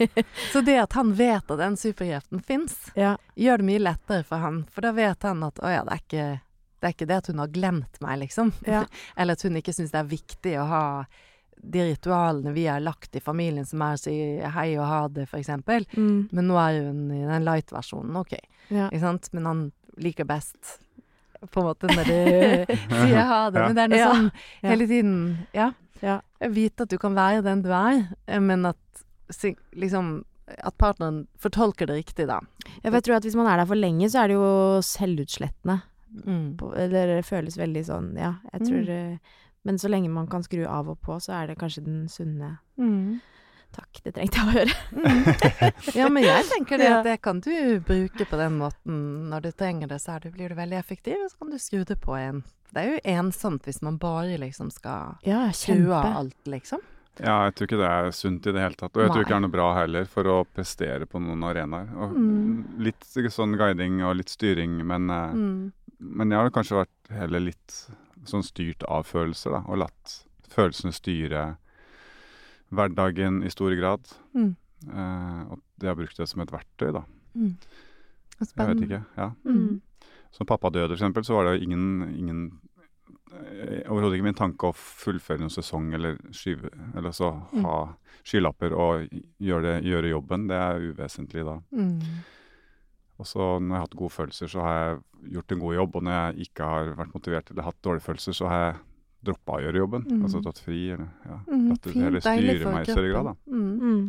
så 0.53 0.65
det 0.65 0.77
at 0.83 0.93
han 0.99 1.15
vet 1.15 1.49
at 1.51 1.59
den 1.59 1.77
superkreften 1.77 2.43
fins, 2.45 2.91
Ja. 2.97 3.17
gjør 3.37 3.59
det 3.63 3.67
mye 3.71 3.79
lettere 3.79 4.25
for 4.25 4.39
han. 4.39 4.65
For 4.71 4.81
da 4.83 4.93
vet 4.93 5.23
han 5.23 5.43
at 5.45 5.55
å 5.63 5.71
ja, 5.71 5.85
det 5.85 5.93
er 5.93 6.03
ikke 6.03 6.41
det, 6.81 6.87
er 6.89 6.95
ikke 6.95 7.09
det 7.11 7.17
at 7.23 7.27
hun 7.33 7.39
har 7.43 7.49
glemt 7.55 7.99
meg, 8.05 8.19
liksom. 8.25 8.53
Ja. 8.67 8.85
Eller 9.19 9.39
at 9.39 9.43
hun 9.47 9.57
ikke 9.59 9.75
syns 9.75 9.91
det 9.95 9.99
er 10.03 10.11
viktig 10.13 10.55
å 10.61 10.67
ha 10.71 10.83
de 11.59 11.83
ritualene 11.89 12.53
vi 12.55 12.69
har 12.71 12.79
lagt 12.81 13.17
i 13.19 13.21
familien, 13.21 13.67
som 13.67 13.83
er 13.83 13.97
å 13.97 13.99
si 13.99 14.13
hei 14.55 14.69
og 14.79 14.87
ha 14.87 15.01
det, 15.11 15.25
eksempel. 15.35 15.89
Mm. 15.99 16.29
Men 16.31 16.47
nå 16.47 16.59
er 16.63 16.77
hun 16.87 17.01
i 17.11 17.25
den 17.27 17.47
light-versjonen, 17.49 18.15
OK. 18.21 18.37
Ja. 18.71 18.87
Ikke 18.93 19.01
sant? 19.03 19.27
Men 19.35 19.49
han 19.51 19.65
liker 19.99 20.29
best 20.29 20.79
på 21.51 21.61
en 21.63 21.67
måte 21.73 21.91
når 21.91 22.07
du 22.07 22.73
sier 23.03 23.27
ha 23.27 23.41
det. 23.51 23.65
Men 23.65 23.75
det 23.75 23.83
er 23.89 23.93
noe 23.93 23.99
Ja. 24.05 24.09
sånn 24.15 24.31
hele 24.63 24.87
tiden 24.91 25.19
Ja. 25.55 25.73
Ja. 25.99 26.21
Vite 26.55 26.87
at 26.87 26.91
du 26.95 26.99
kan 27.03 27.15
være 27.19 27.43
den 27.43 27.63
du 27.67 27.73
er, 27.75 28.05
men 28.39 28.67
at 28.71 28.79
liksom 29.75 30.21
At 30.65 30.79
partneren 30.79 31.27
fortolker 31.43 31.91
det 31.91 31.97
riktig, 31.99 32.25
da. 32.31 32.39
Jeg 32.83 33.03
tror 33.05 33.19
at 33.19 33.27
hvis 33.27 33.35
man 33.37 33.47
er 33.51 33.59
der 33.61 33.67
for 33.69 33.77
lenge, 33.77 34.07
så 34.09 34.23
er 34.23 34.31
det 34.31 34.37
jo 34.39 34.79
selvutslettende. 34.81 35.83
Mm. 36.25 36.57
På, 36.59 36.73
eller 36.77 37.07
det 37.17 37.25
føles 37.27 37.57
veldig 37.59 37.85
sånn, 37.85 38.15
ja. 38.17 38.35
Jeg 38.53 38.61
tror 38.69 38.89
Mm. 38.89 39.19
Men 39.65 39.77
så 39.79 39.89
lenge 39.91 40.09
man 40.09 40.27
kan 40.31 40.43
skru 40.43 40.63
av 40.67 40.89
og 40.89 41.01
på, 41.03 41.17
så 41.21 41.33
er 41.43 41.47
det 41.49 41.59
kanskje 41.59 41.85
den 41.85 42.07
sunne 42.09 42.59
Mm. 42.79 43.21
Takk, 43.75 43.99
det 44.05 44.15
trengte 44.15 44.39
jeg 44.39 44.47
å 44.47 44.53
høre. 44.55 44.75
Mm. 44.97 45.95
Ja, 45.99 46.09
men 46.09 46.23
jeg 46.25 46.45
tenker 46.49 46.79
det 46.79 46.87
Ja. 46.89 46.99
at 47.01 47.05
det 47.05 47.21
kan 47.21 47.41
du 47.41 47.81
bruke 47.85 48.25
på 48.25 48.37
den 48.39 48.57
måten 48.59 49.29
når 49.29 49.43
du 49.43 49.51
trenger 49.53 49.89
det, 49.89 49.99
så 50.01 50.15
er 50.17 50.21
du, 50.21 50.31
blir 50.31 50.49
du 50.49 50.55
veldig 50.55 50.79
effektiv, 50.79 51.19
og 51.25 51.31
så 51.31 51.39
kan 51.43 51.51
du 51.51 51.59
skru 51.59 51.85
det 51.85 51.99
på 52.01 52.17
igjen. 52.17 52.45
Det 52.73 52.81
er 52.81 52.95
jo 52.95 53.01
ensomt 53.05 53.63
hvis 53.69 53.83
man 53.83 53.99
bare 53.99 54.39
liksom 54.39 54.71
skal 54.73 55.19
Ja, 55.27 55.51
skru 55.53 55.93
av 55.93 56.17
alt, 56.17 56.37
liksom. 56.47 56.81
Ja, 57.21 57.45
jeg 57.49 57.55
tror 57.57 57.67
ikke 57.67 57.79
det 57.83 57.91
er 57.91 58.11
sunt 58.15 58.47
i 58.47 58.53
det 58.53 58.61
hele 58.63 58.75
tatt. 58.79 58.95
Og 58.97 59.03
jeg 59.03 59.11
tror 59.11 59.21
ikke 59.25 59.29
det 59.35 59.37
er 59.37 59.41
noe 59.41 59.51
bra 59.59 59.75
heller 59.75 60.05
for 60.07 60.23
å 60.25 60.47
prestere 60.55 61.05
på 61.05 61.19
noen 61.21 61.43
arenaer. 61.45 61.89
Mm. 62.15 62.79
Litt 62.79 63.01
sånn 63.35 63.57
guiding 63.59 64.01
og 64.07 64.17
litt 64.17 64.29
styring, 64.31 64.79
men, 64.87 65.11
eh, 65.11 65.33
Mm. 65.35 65.73
Men 65.99 66.31
jeg 66.31 66.39
har 66.41 66.51
kanskje 66.55 66.79
vært 66.83 67.11
heller 67.19 67.41
litt 67.41 67.77
sånn 68.29 68.45
styrt 68.45 68.83
av 68.89 69.07
følelser, 69.09 69.55
da. 69.57 69.63
Og 69.67 69.81
latt 69.83 70.15
følelsene 70.53 70.93
styre 70.97 71.43
hverdagen 72.75 73.43
i 73.47 73.51
stor 73.53 73.75
grad. 73.79 74.09
Mm. 74.37 74.55
Eh, 74.89 75.43
og 75.53 75.61
jeg 75.81 75.91
har 75.91 75.99
brukt 75.99 76.19
det 76.21 76.29
som 76.31 76.43
et 76.45 76.53
verktøy, 76.53 76.91
da. 76.95 77.05
Mm. 77.35 77.55
Jeg 78.39 78.69
vet 78.69 78.83
ikke. 78.87 79.03
ja. 79.19 79.31
Mm. 79.45 79.81
Som 80.31 80.47
pappa 80.47 80.71
døde, 80.71 80.91
for 80.93 80.99
eksempel, 81.01 81.25
så 81.25 81.35
var 81.39 81.47
det 81.49 81.55
jo 81.57 81.65
ingen, 81.67 81.87
ingen 82.15 82.41
eh, 83.33 83.81
Overhodet 83.91 84.19
ikke 84.19 84.27
min 84.29 84.37
tanke 84.37 84.69
å 84.69 84.77
fullføre 84.77 85.41
noen 85.41 85.51
sesong 85.53 85.89
eller 85.97 86.19
skyve 86.37 86.69
Eller 86.97 87.15
så 87.17 87.31
Mm. 87.53 87.65
ha 87.65 87.79
skylapper 88.29 88.75
og 88.77 89.09
gjøre, 89.41 89.63
det, 89.81 89.89
gjøre 89.89 90.11
jobben. 90.13 90.47
Det 90.51 90.57
er 90.57 90.85
uvesentlig 90.93 91.45
da. 91.49 91.57
Mm. 91.73 92.01
Og 93.19 93.27
så 93.27 93.39
når 93.59 93.69
jeg 93.73 93.79
har 93.81 93.87
hatt 93.87 93.97
gode 93.99 94.15
følelser, 94.15 94.51
så 94.53 94.61
har 94.63 94.77
jeg 94.79 95.33
gjort 95.35 95.53
en 95.55 95.63
god 95.65 95.75
jobb. 95.75 95.97
Og 95.99 96.03
når 96.07 96.13
jeg 96.19 96.49
ikke 96.49 96.69
har 96.73 96.93
vært 97.01 97.15
motivert 97.17 97.51
eller 97.51 97.67
hatt 97.67 97.81
dårlige 97.83 98.07
følelser, 98.07 98.37
så 98.39 98.51
har 98.51 98.61
jeg 98.65 98.77
droppa 99.29 99.57
å 99.59 99.63
gjøre 99.65 99.81
jobben. 99.83 100.05
Mm. 100.07 100.21
Altså 100.29 100.43
tatt 100.45 100.61
fri. 100.63 100.83
Eller, 100.95 101.09
ja. 101.27 101.39
Mm, 101.49 101.65
Latt 101.73 101.89
det 101.89 101.95
deilig 101.99 102.21
styre 102.23 102.75
meg 102.75 102.85
i 102.87 102.93
større 102.93 103.11
grad, 103.11 103.31
da. 103.31 103.35
Mm. 103.51 103.73
Mm. 103.83 104.05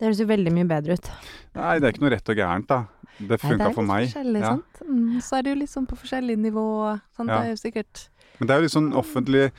Det 0.00 0.08
høres 0.08 0.22
jo 0.22 0.26
veldig 0.30 0.54
mye 0.56 0.68
bedre 0.72 0.96
ut. 0.98 1.10
Nei, 1.54 1.74
det 1.78 1.86
er 1.86 1.94
ikke 1.94 2.04
noe 2.06 2.12
rett 2.16 2.32
og 2.34 2.40
gærent, 2.42 2.66
da. 2.72 2.80
Det 3.20 3.36
funka 3.42 3.68
det 3.68 3.74
for 3.76 3.86
meg. 3.86 4.08
forskjellig, 4.08 4.40
Ja. 4.40 4.50
sant? 4.56 4.82
Mm. 4.88 5.20
Så 5.20 5.36
er 5.38 5.42
det 5.42 5.52
jo 5.54 5.60
litt 5.60 5.70
sånn 5.70 5.86
på 5.86 5.98
forskjellig 6.00 6.36
nivå. 6.40 6.66
Sant? 7.14 7.28
Ja. 7.28 7.38
Det 7.38 7.46
er 7.46 7.54
jo 7.54 7.60
sikkert 7.60 8.08
Men 8.40 8.46
det 8.48 8.54
er 8.54 8.58
jo 8.58 8.62
litt 8.66 8.72
sånn 8.72 8.92
offentlige 8.96 9.52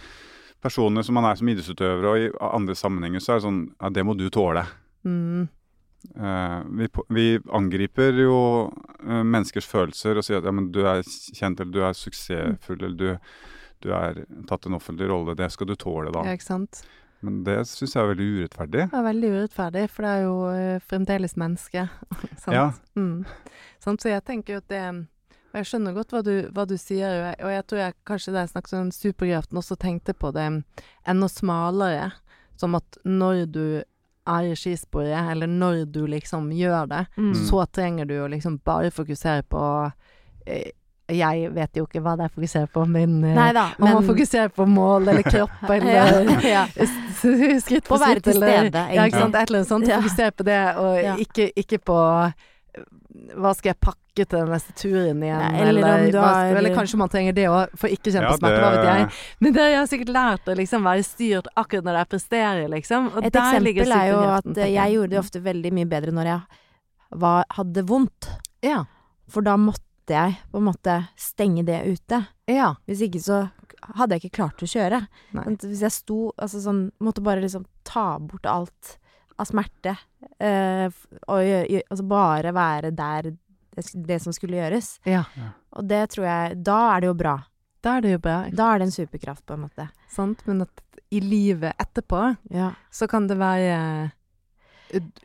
personer 0.61 1.03
som 1.05 1.13
man 1.13 1.25
er 1.25 1.35
som 1.35 1.47
idrettsutøvere, 1.47 2.09
og 2.09 2.17
i 2.17 2.29
andre 2.41 2.73
sammenhenger 2.75 3.21
så 3.21 3.33
er 3.33 3.39
det 3.39 3.45
sånn 3.47 3.61
Ja, 3.79 3.89
det 3.89 4.05
må 4.05 4.17
du 4.17 4.29
tåle. 4.29 4.65
mm. 5.05 5.47
Eh, 6.15 6.61
vi, 6.77 6.87
vi 7.09 7.25
angriper 7.53 8.17
jo 8.23 8.37
eh, 9.07 9.21
menneskers 9.23 9.67
følelser 9.69 10.17
og 10.17 10.25
sier 10.25 10.41
at 10.41 10.47
ja, 10.49 10.53
men 10.55 10.71
du 10.73 10.81
er 10.85 11.03
kjent, 11.05 11.61
eller 11.61 11.73
du 11.73 11.83
er 11.85 11.97
suksessfull, 11.97 12.81
eller 12.81 12.97
du, 12.97 13.37
du 13.85 13.93
er 13.95 14.23
tatt 14.49 14.67
en 14.67 14.79
offentlig 14.79 15.11
rolle. 15.11 15.37
Det 15.37 15.51
skal 15.53 15.69
du 15.69 15.77
tåle, 15.79 16.13
da. 16.13 16.25
Ja, 16.27 16.35
ikke 16.37 16.49
sant. 16.49 16.83
Men 17.21 17.43
det 17.45 17.59
syns 17.69 17.93
jeg 17.93 18.01
er 18.01 18.11
veldig 18.15 18.27
urettferdig. 18.39 18.85
Er 18.89 19.05
veldig 19.05 19.31
urettferdig, 19.35 19.87
for 19.93 20.05
det 20.05 20.11
er 20.11 20.23
jo 20.25 20.35
eh, 20.49 20.83
fremdeles 20.89 21.37
menneske. 21.37 21.85
sant? 22.43 22.55
Ja. 22.55 22.67
Mm. 22.97 23.25
Sant? 23.83 24.01
Så 24.01 24.09
jeg 24.09 24.25
tenker 24.27 24.57
jo 24.57 24.63
at 24.63 24.71
det 24.73 24.85
og 25.51 25.57
Jeg 25.59 25.67
skjønner 25.67 25.91
godt 25.91 26.13
hva 26.15 26.21
du, 26.23 26.35
hva 26.55 26.63
du 26.63 26.77
sier, 26.79 27.11
og 27.11 27.25
jeg, 27.25 27.35
og 27.43 27.51
jeg 27.51 27.63
tror 27.67 27.79
jeg 27.81 27.95
kanskje 28.07 28.31
da 28.31 28.43
jeg 28.45 28.51
snakket 28.53 28.75
om 28.77 28.91
superkraften, 28.95 29.57
også 29.59 29.75
tenkte 29.75 30.13
på 30.15 30.29
det 30.31 30.45
enda 31.11 31.27
smalere. 31.27 32.05
Som 32.55 32.77
at 32.79 32.99
når 33.03 33.41
du 33.51 33.65
er 34.28 34.43
i 34.51 34.55
skisporet, 34.55 35.32
eller 35.32 35.47
når 35.47 35.86
du 35.91 36.05
liksom 36.07 36.51
gjør 36.53 36.88
det, 36.89 37.05
Mm. 37.17 37.34
så 37.47 37.65
trenger 37.72 38.05
du 38.05 38.13
å 38.22 38.28
liksom 38.30 38.59
bare 38.63 38.91
fokusere 38.91 39.43
på 39.49 39.91
eh, 40.45 40.69
Jeg 41.11 41.49
vet 41.53 41.76
jo 41.76 41.84
ikke 41.86 41.99
hva 42.01 42.13
det 42.15 42.24
er 42.24 42.30
jeg 42.30 42.36
fokuserer 42.38 42.67
på, 42.72 42.86
men 42.88 43.24
eh, 43.26 43.34
Nei 43.36 43.51
da, 43.53 43.65
man 43.80 43.95
må 43.97 44.01
fokusere 44.07 44.49
på 44.55 44.65
mål 44.69 45.09
eller 45.09 45.24
kropp 45.24 45.63
eller 45.76 45.91
ja, 45.91 46.05
ja. 46.47 46.61
s- 46.86 47.65
skritt 47.65 47.84
På 47.89 47.97
å 47.97 47.99
være 47.99 48.22
til 48.24 48.38
stede, 48.38 48.86
Ja, 48.93 49.03
egentlig. 49.03 49.19
sant. 49.19 49.36
Et 49.36 49.49
eller 49.49 49.59
annet 49.59 49.67
sånt. 49.67 49.89
Fokusere 49.91 50.32
på 50.32 50.43
det, 50.47 50.61
og 50.78 51.03
Ja. 51.03 51.15
ikke, 51.19 51.49
ikke 51.57 51.80
på 51.84 51.97
hva 53.38 53.51
skal 53.55 53.69
jeg 53.72 53.80
pakke 53.80 54.26
til 54.26 54.39
den 54.41 54.49
neste 54.51 54.74
turen 54.76 55.22
igjen, 55.24 55.39
Nei, 55.39 55.59
eller 55.61 55.82
eller, 55.86 56.11
du 56.11 56.17
hva 56.17 56.32
har- 56.34 56.55
eller 56.57 56.74
kanskje 56.76 56.97
man 56.99 57.09
trenger 57.13 57.34
det 57.38 57.45
òg, 57.47 57.76
for 57.80 57.88
ikke 57.93 58.11
kjenne 58.11 58.28
Ja, 58.28 58.32
på 58.34 58.39
smerte, 58.41 58.61
hva 58.63 58.72
vet 58.76 58.88
jeg. 58.89 59.19
Men 59.39 59.53
det 59.53 59.61
har 59.61 59.69
jeg 59.76 59.91
sikkert 59.93 60.13
lært 60.15 60.49
å 60.51 60.55
liksom 60.57 60.84
være 60.89 61.03
styrt 61.07 61.47
akkurat 61.55 61.84
når 61.88 61.99
jeg 62.01 62.09
presterer, 62.15 62.65
liksom. 62.74 63.07
Og 63.15 63.24
Et 63.24 63.34
der 63.34 63.41
eksempel 63.61 63.93
er 63.99 64.09
jo 64.11 64.19
at 64.36 64.57
eh, 64.57 64.74
jeg 64.74 64.95
gjorde 64.97 65.09
det 65.13 65.19
ofte 65.22 65.43
veldig 65.45 65.72
mye 65.78 65.86
bedre 65.93 66.11
når 66.11 66.26
jeg 66.26 66.41
var, 67.22 67.45
hadde 67.57 67.86
vondt. 67.88 68.30
Ja. 68.63 68.84
For 69.30 69.41
da 69.41 69.55
måtte 69.57 70.11
jeg 70.11 70.38
på 70.51 70.57
en 70.59 70.67
måte 70.67 70.97
stenge 71.15 71.63
det 71.65 71.80
ute. 71.88 72.26
Ja. 72.51 72.74
Hvis 72.88 73.01
ikke 73.07 73.22
så 73.24 73.51
hadde 73.95 74.17
jeg 74.17 74.26
ikke 74.28 74.38
klart 74.41 74.61
å 74.61 74.67
kjøre. 74.69 75.07
Nei. 75.34 75.43
Hvis 75.61 75.82
jeg 75.82 75.91
sto 75.91 76.32
altså 76.38 76.59
sånn 76.61 76.91
Måtte 77.01 77.24
bare 77.24 77.41
liksom 77.41 77.63
ta 77.88 78.17
bort 78.19 78.45
alt 78.45 78.97
av 79.41 79.49
smerte. 79.49 79.95
Uh, 80.41 80.87
og 81.27 81.41
gjø- 81.45 81.65
gjø- 81.75 81.85
altså 81.89 82.05
bare 82.07 82.53
være 82.55 82.91
der 82.95 83.31
det, 83.31 83.85
det 84.07 84.19
som 84.21 84.33
skulle 84.35 84.59
gjøres. 84.59 84.93
Ja. 85.07 85.23
Og 85.79 85.87
det 85.87 86.01
tror 86.13 86.25
jeg 86.27 86.57
Da 86.63 86.77
er 86.95 87.01
det 87.03 87.07
jo 87.11 87.17
bra. 87.17 87.35
Da 87.81 87.97
er 87.97 88.01
det 88.05 88.11
jo 88.13 88.19
bra. 88.21 88.37
Da 88.53 88.67
er 88.75 88.81
det 88.81 88.89
en 88.89 88.93
superkraft, 88.93 89.45
på 89.47 89.55
en 89.55 89.63
måte. 89.65 89.87
Sant? 90.11 90.43
Men 90.45 90.61
at 90.67 90.81
i 91.11 91.19
livet 91.23 91.73
etterpå 91.81 92.37
Ja. 92.53 92.71
så 92.91 93.07
kan 93.09 93.25
det 93.27 93.37
være 93.39 94.11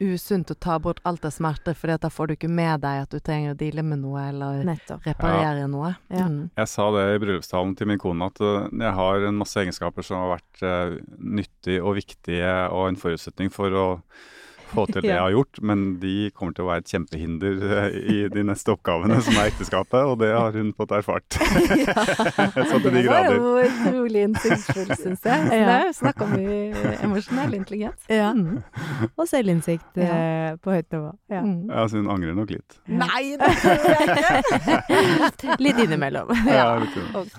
usunt 0.03 0.51
å 0.53 0.57
ta 0.59 0.77
bort 0.83 1.01
alt 1.09 1.25
av 1.27 1.33
smerter, 1.35 1.77
for 1.79 1.91
da 1.91 2.11
får 2.13 2.29
du 2.29 2.35
ikke 2.37 2.51
med 2.53 2.83
deg 2.85 3.03
at 3.05 3.15
du 3.15 3.19
trenger 3.21 3.55
å 3.55 3.59
deale 3.59 3.85
med 3.87 4.03
noe 4.03 4.29
eller 4.31 4.63
Nettopp. 4.67 5.05
reparere 5.07 5.67
noe. 5.71 5.95
Ja. 6.13 6.29
Mm. 6.31 6.49
Jeg 6.57 6.73
sa 6.73 6.89
det 6.95 7.05
i 7.15 7.21
bryllupstalen 7.23 7.75
til 7.79 7.91
min 7.91 8.01
kone, 8.03 8.31
at 8.31 8.41
eh, 8.43 8.69
jeg 8.85 8.95
har 9.01 9.27
en 9.29 9.41
masse 9.41 9.61
egenskaper 9.63 10.07
som 10.07 10.23
har 10.23 10.37
vært 10.37 10.65
uh, 10.65 10.97
nyttige 11.19 11.83
og 11.83 11.99
viktige 11.99 12.55
og 12.71 12.91
en 12.91 13.01
forutsetning 13.01 13.53
for 13.55 13.75
å 13.75 13.87
få 14.73 14.85
til 14.91 15.03
det 15.05 15.11
jeg 15.13 15.21
har 15.23 15.33
gjort, 15.35 15.61
men 15.63 15.85
de 16.03 16.15
kommer 16.37 16.55
til 16.57 16.65
å 16.65 16.69
være 16.71 16.83
et 16.85 16.93
kjempehinder 16.93 17.65
eh, 17.79 17.97
i 18.13 18.17
de 18.33 18.43
neste 18.49 18.73
oppgavene, 18.75 19.19
som 19.25 19.37
er 19.41 19.51
ekteskapet, 19.53 20.01
og 20.03 20.19
det 20.23 20.31
har 20.35 20.57
hun 20.57 20.73
fått 20.77 20.95
erfart. 20.97 21.39
Så 22.71 22.81
til 22.83 22.91
de 22.91 23.03
Det 23.03 23.07
var 23.11 23.29
jo 23.31 23.53
utrolig 23.63 24.25
innsiktsfullt, 24.29 24.97
syns 25.01 25.25
jeg. 25.27 25.47
Så 25.47 25.55
Ja. 25.57 25.67
Det 25.67 25.77
er 25.77 25.87
jo 25.87 25.95
snakk 26.01 26.21
om 26.27 26.35
eh, 26.41 27.05
emosjonell 27.07 27.55
intelligens. 27.59 28.07
Ja. 28.13 28.33
Mm. 28.37 28.63
Og 29.17 29.29
selvinnsikt 29.31 30.01
Ja. 30.01 30.11
eh, 30.17 30.57
på 30.63 30.75
høyt 30.75 30.91
nivå. 30.93 31.13
Ja. 31.33 31.41
Mm. 31.47 31.71
Ja, 31.71 31.87
så 31.89 32.01
hun 32.03 32.11
angrer 32.13 32.35
nok 32.37 32.51
litt. 32.57 32.81
Nei, 32.87 33.37
det 33.41 33.53
tror 33.63 33.87
jeg 33.93 34.19
ikke! 34.19 35.57
Litt 35.67 35.79
innimellom. 35.83 36.31
Ja, 36.47 36.77
litt 36.83 36.95
sånn. 36.97 37.33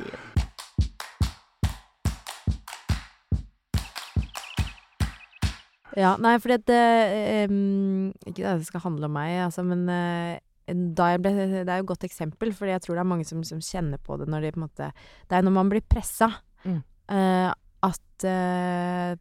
Ja, 5.98 6.12
nei, 6.22 6.36
fordi 6.38 6.58
at 6.60 6.70
eh, 6.70 7.48
Ikke 8.30 8.45
at 8.45 8.60
det 8.62 8.68
skal 8.68 8.84
handle 8.84 9.08
om 9.10 9.16
meg, 9.18 9.32
altså, 9.48 9.64
men 9.66 9.88
eh, 9.89 10.38
da 10.68 11.08
jeg 11.14 11.22
ble, 11.24 11.32
det 11.64 11.64
er 11.72 11.80
jo 11.80 11.86
et 11.86 11.91
godt 11.93 12.04
eksempel, 12.06 12.52
fordi 12.54 12.74
jeg 12.76 12.82
tror 12.84 12.98
det 12.98 13.04
er 13.06 13.10
mange 13.14 13.26
som, 13.26 13.39
som 13.48 13.62
kjenner 13.64 13.98
på 14.04 14.18
det 14.20 14.28
når 14.30 14.43
de 14.43 14.52
på 14.52 14.60
en 14.60 14.66
måte 14.68 14.89
Det 15.30 15.38
er 15.38 15.45
når 15.48 15.56
man 15.62 15.70
blir 15.74 15.86
pressa, 15.89 16.30
Mm. 16.68 16.82
eh, 17.14 17.52
at 17.88 18.24
eh, 18.28 19.14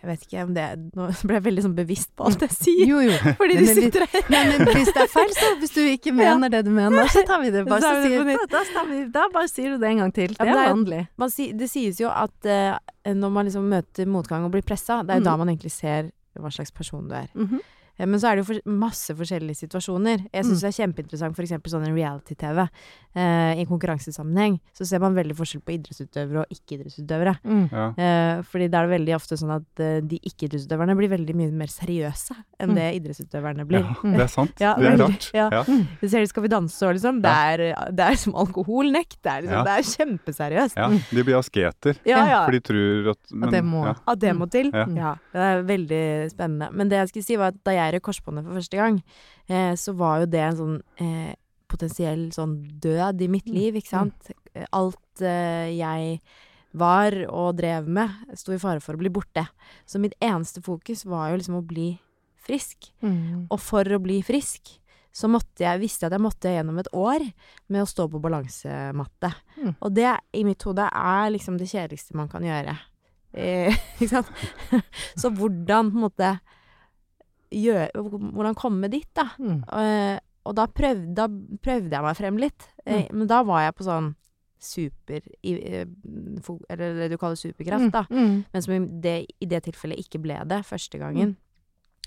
Jeg 0.00 0.08
vet 0.08 0.22
ikke 0.24 0.42
om 0.46 0.52
det 0.56 0.64
Nå 0.96 1.06
ble 1.28 1.34
jeg 1.36 1.44
veldig 1.44 1.62
sånn 1.66 1.74
bevisst 1.76 2.10
på 2.16 2.24
alt 2.30 2.40
jeg 2.46 2.54
sier. 2.56 2.86
Jo, 2.88 3.00
jo. 3.04 3.16
Fordi 3.40 3.56
det 3.58 3.64
litt- 3.66 3.80
sitter 3.80 4.06
her 4.08 4.30
Nei, 4.32 4.42
men 4.48 4.64
hvis 4.72 4.92
det 4.96 5.02
er 5.04 5.10
feil, 5.12 5.34
så 5.36 5.50
hvis 5.60 5.74
du 5.76 5.80
ikke 5.84 6.14
mener 6.22 6.48
det 6.54 6.62
du 6.64 6.70
mener, 6.72 7.10
så 7.12 7.24
tar 7.28 7.42
vi 7.44 7.50
det 7.52 7.66
bare 7.68 7.80
Så 7.84 7.90
det 7.98 8.06
sier, 8.08 8.24
nytt. 8.30 8.46
da, 8.54 8.62
da, 8.74 8.84
da 9.18 9.26
bare 9.34 9.50
sier 9.52 9.74
du 9.74 9.82
det 9.82 9.90
en 9.90 10.00
gang 10.04 10.14
til. 10.16 10.32
Ja, 10.38 10.44
Det 10.48 10.54
er 10.56 10.72
vanlig. 10.72 11.02
man 11.20 11.34
Det 11.60 11.68
sies 11.70 12.00
jo 12.00 12.08
at 12.08 12.48
uh, 12.48 12.78
når 13.12 13.30
man 13.36 13.46
liksom 13.50 13.68
møter 13.68 14.08
motgang 14.08 14.44
og 14.48 14.54
blir 14.56 14.64
pressa, 14.64 15.02
det 15.04 15.10
er 15.16 15.20
jo 15.20 15.26
Mm. 15.26 15.30
da 15.30 15.36
man 15.36 15.48
egentlig 15.52 15.72
ser 15.74 16.10
hva 16.40 16.48
slags 16.54 16.70
person 16.72 17.08
du 17.08 17.14
er. 17.14 17.28
Mhm. 17.34 17.60
Eh, 17.60 17.76
Men 18.06 18.20
så 18.20 18.30
er 18.30 18.36
det 18.36 18.44
jo 18.46 18.48
for, 18.54 18.60
masse 18.70 19.14
forskjellige 19.16 19.56
situasjoner. 19.66 20.26
Jeg 20.32 20.44
syns 20.44 20.60
Mm. 20.60 20.62
det 20.62 20.68
er 20.70 20.78
kjempeinteressant 20.80 21.36
f.eks. 21.36 21.70
sånn 21.72 21.86
en 21.86 21.94
reality-TV. 21.94 22.68
Eh, 23.16 23.60
I 23.60 23.64
konkurransesammenheng 23.66 24.60
så 24.72 24.86
ser 24.86 25.00
man 25.02 25.14
veldig 25.16 25.34
forskjell 25.36 25.62
på 25.66 25.74
idrettsutøvere 25.74 26.44
og 26.44 26.46
ikke-idrettsutøvere. 26.54 27.34
Mm. 27.44 27.64
Ja. 27.72 27.86
Eh, 27.98 28.42
fordi 28.46 28.68
da 28.70 28.82
er 28.82 28.86
det 28.88 28.94
veldig 29.00 29.14
ofte 29.16 29.36
sånn 29.40 29.50
at 29.56 29.80
eh, 29.82 30.00
de 30.00 30.18
ikke-idrettsutøverne 30.30 30.96
blir 30.96 31.10
veldig 31.10 31.34
mye 31.34 31.50
mer 31.52 31.66
seriøse 31.72 32.36
enn 32.60 32.70
Mm. 32.70 32.74
det 32.76 32.88
idrettsutøverne 33.00 33.66
blir. 33.66 33.82
ja, 33.82 34.10
det 34.16 34.20
er 34.20 34.30
sant. 34.30 34.54
Ja, 34.60 34.74
det 34.76 34.86
er 34.92 34.96
rart. 34.98 35.30
Ja. 35.34 35.48
Ja. 35.50 35.62
Mm. 35.64 35.86
Du 36.00 36.08
ser 36.08 36.20
det 36.20 36.28
Skal 36.30 36.42
vi 36.44 36.48
danse 36.48 36.82
og 36.86 36.94
liksom. 36.94 37.20
Det 37.22 37.30
er, 37.30 37.90
det 37.90 38.04
er 38.06 38.14
som 38.16 38.34
alkoholnekt. 38.34 39.18
Det 39.22 39.32
er, 39.32 39.42
liksom, 39.42 39.58
Ja. 39.58 39.64
det 39.64 39.74
er 39.74 39.88
kjempeseriøst. 39.90 40.76
Ja, 40.76 40.88
de 40.88 41.24
blir 41.24 41.38
asketer, 41.38 41.96
Ja, 42.06 42.24
ja. 42.28 42.44
for 42.44 42.52
de 42.52 42.60
tror 42.60 43.10
at 43.10 43.18
men, 43.32 43.48
At 43.48 43.52
det 43.52 43.64
må. 43.64 43.84
Ja. 43.86 43.94
At 44.06 44.18
det 44.20 44.34
må 44.36 44.46
til. 44.50 44.70
Ja. 44.72 44.86
Ja. 44.94 45.14
Det 45.32 45.40
er 45.40 45.62
veldig 45.66 46.30
spennende. 46.30 46.70
Men 46.72 46.88
det 46.88 46.98
jeg 47.00 47.08
skulle 47.08 47.24
si, 47.24 47.36
var 47.36 47.48
at 47.48 47.64
da 47.64 47.72
jeg 47.72 47.89
røk 47.94 48.02
korsbåndet 48.08 48.44
for 48.46 48.58
første 48.60 48.76
gang, 48.80 49.00
eh, 49.48 49.72
så 49.76 49.94
var 49.96 50.20
jo 50.22 50.26
det 50.32 50.40
en 50.46 50.58
sånn 50.60 50.76
eh, 51.00 51.34
potensiell 51.70 52.28
sånn 52.34 52.54
død 52.82 53.22
i 53.22 53.28
mitt 53.30 53.46
Mm. 53.46 53.54
liv, 53.54 53.74
ikke 53.78 53.92
sant. 53.94 54.30
Eh, 54.54 54.66
Alt 54.72 55.22
eh, 55.22 55.70
jeg 55.78 56.20
var 56.74 57.12
og 57.28 57.56
drev 57.58 57.88
med, 57.88 58.10
sto 58.38 58.52
i 58.52 58.58
fare 58.58 58.80
for 58.80 58.94
å 58.94 58.98
bli 58.98 59.10
borte. 59.10 59.46
Så 59.86 59.98
mitt 60.00 60.14
eneste 60.22 60.62
fokus 60.62 61.04
var 61.04 61.30
jo 61.30 61.36
liksom 61.40 61.56
å 61.58 61.66
bli 61.66 61.98
frisk. 62.38 62.92
Mm. 63.02 63.46
Og 63.50 63.58
for 63.60 63.84
å 63.84 63.98
bli 64.02 64.20
frisk, 64.22 64.76
så 65.12 65.26
måtte 65.28 65.64
jeg, 65.66 65.80
visste 65.82 66.04
jeg 66.06 66.12
at 66.12 66.18
jeg 66.18 66.22
måtte 66.22 66.52
gjennom 66.54 66.78
et 66.78 66.88
år 66.94 67.24
med 67.68 67.82
å 67.82 67.88
stå 67.90 68.06
på 68.10 68.20
balansematte. 68.22 69.32
Mm. 69.58 69.74
Og 69.82 69.94
det, 69.94 70.12
i 70.38 70.44
mitt 70.46 70.62
hode, 70.62 70.86
er 70.86 71.30
liksom 71.34 71.58
det 71.58 71.66
kjedeligste 71.70 72.14
man 72.14 72.28
kan 72.30 72.42
gjøre. 72.46 72.76
Eh, 73.34 73.74
ikke 74.00 74.08
sant? 74.08 74.30
så 75.20 75.30
hvordan, 75.34 75.90
på 75.90 75.98
en 75.98 76.06
måte 76.06 76.30
gjøre, 77.50 77.90
Hvordan 77.94 78.54
komme 78.58 78.90
dit, 78.92 79.08
da. 79.14 79.28
Mm. 79.38 79.60
Uh, 79.68 80.18
og 80.48 80.54
da 80.56 80.64
prøvde, 80.72 81.12
da 81.14 81.26
prøvde 81.62 81.92
jeg 81.92 82.02
meg 82.06 82.16
frem 82.16 82.38
litt. 82.40 82.64
Eh, 82.86 83.06
Men 83.12 83.26
da 83.28 83.42
var 83.44 83.66
jeg 83.66 83.74
på 83.76 83.84
sånn 83.84 84.14
super 84.60 85.20
i, 85.44 85.52
eh, 85.52 85.86
Eller 86.68 86.94
det 86.96 87.10
du 87.12 87.18
kaller 87.20 87.36
superkraft, 87.36 87.90
da. 87.92 88.06
Mm. 88.10 88.44
Men 88.52 88.62
som 88.62 88.74
i 88.74 88.80
det, 89.04 89.14
i 89.40 89.46
det 89.46 89.62
tilfellet 89.68 90.00
ikke 90.00 90.20
ble 90.22 90.38
det 90.48 90.62
første 90.64 90.98
gangen. 90.98 91.36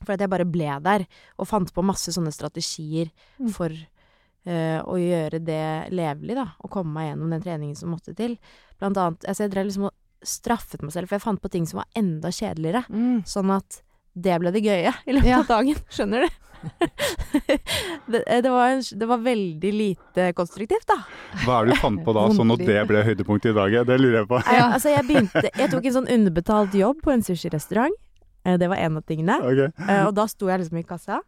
For 0.04 0.14
at 0.16 0.20
jeg 0.26 0.30
bare 0.34 0.46
ble 0.50 0.80
der 0.84 1.06
og 1.38 1.48
fant 1.48 1.72
på 1.74 1.86
masse 1.86 2.12
sånne 2.12 2.34
strategier 2.34 3.12
Mm. 3.40 3.50
for 3.54 3.70
uh, 3.70 4.82
å 4.84 4.98
gjøre 4.98 5.40
det 5.40 5.92
levelig, 5.94 6.36
da. 6.36 6.48
Og 6.64 6.70
komme 6.74 6.92
meg 6.92 7.12
gjennom 7.14 7.30
den 7.32 7.42
treningen 7.46 7.78
som 7.78 7.94
måtte 7.94 8.16
til. 8.16 8.38
Blant 8.80 8.98
annet 8.98 9.24
altså 9.30 9.44
Jeg 9.46 9.52
drev 9.52 9.66
liksom 9.70 9.86
og 9.86 9.94
straffet 10.24 10.82
meg 10.82 10.92
selv, 10.92 11.08
for 11.08 11.16
jeg 11.16 11.22
fant 11.22 11.42
på 11.42 11.52
ting 11.52 11.66
som 11.68 11.78
var 11.84 11.88
enda 11.96 12.30
kjedeligere. 12.30 12.86
Mm. 12.90 13.24
Sånn 13.26 13.52
at 13.56 13.82
det 14.16 14.40
ble 14.42 14.52
det 14.54 14.62
gøye 14.64 14.94
i 15.08 15.16
løpet 15.18 15.30
Ja. 15.30 15.40
av 15.42 15.48
dagen. 15.50 15.76
Skjønner 15.96 16.26
du? 16.26 16.40
det, 18.08 18.22
det, 18.44 18.50
var, 18.50 18.70
en- 18.70 19.00
det 19.00 19.08
var 19.10 19.18
veldig 19.26 19.72
lite 19.74 20.28
konstruktivt, 20.38 20.86
da. 20.88 20.96
Hva 21.44 21.58
er 21.62 21.68
det 21.68 21.76
du 21.76 21.82
fant 21.82 22.00
på 22.06 22.14
da, 22.16 22.24
sånn 22.36 22.54
at 22.56 22.64
det 22.64 22.78
ble 22.88 23.02
høydepunktet 23.04 23.52
i 23.52 23.58
dag? 23.58 23.76
Det 23.90 23.98
lurer 24.00 24.22
jeg 24.22 24.30
på. 24.30 24.40
Jeg, 24.48 24.64
altså, 24.70 24.94
jeg 24.94 25.08
begynte 25.10 25.44
Jeg 25.50 25.72
tok 25.74 25.90
en 25.90 25.96
sånn 25.98 26.10
underbetalt 26.16 26.78
jobb 26.80 27.02
på 27.04 27.12
en 27.16 27.26
sushirestaurant. 27.26 27.98
Eh, 28.46 28.56
Det 28.60 28.68
var 28.72 28.80
en 28.80 28.98
av 29.00 29.04
tingene. 29.08 29.38
Okay. 29.44 29.70
Eh, 29.90 30.06
og 30.08 30.14
da 30.16 30.26
sto 30.32 30.48
jeg 30.52 30.64
liksom 30.64 30.80
i 30.80 30.86
kassa. 30.88 31.20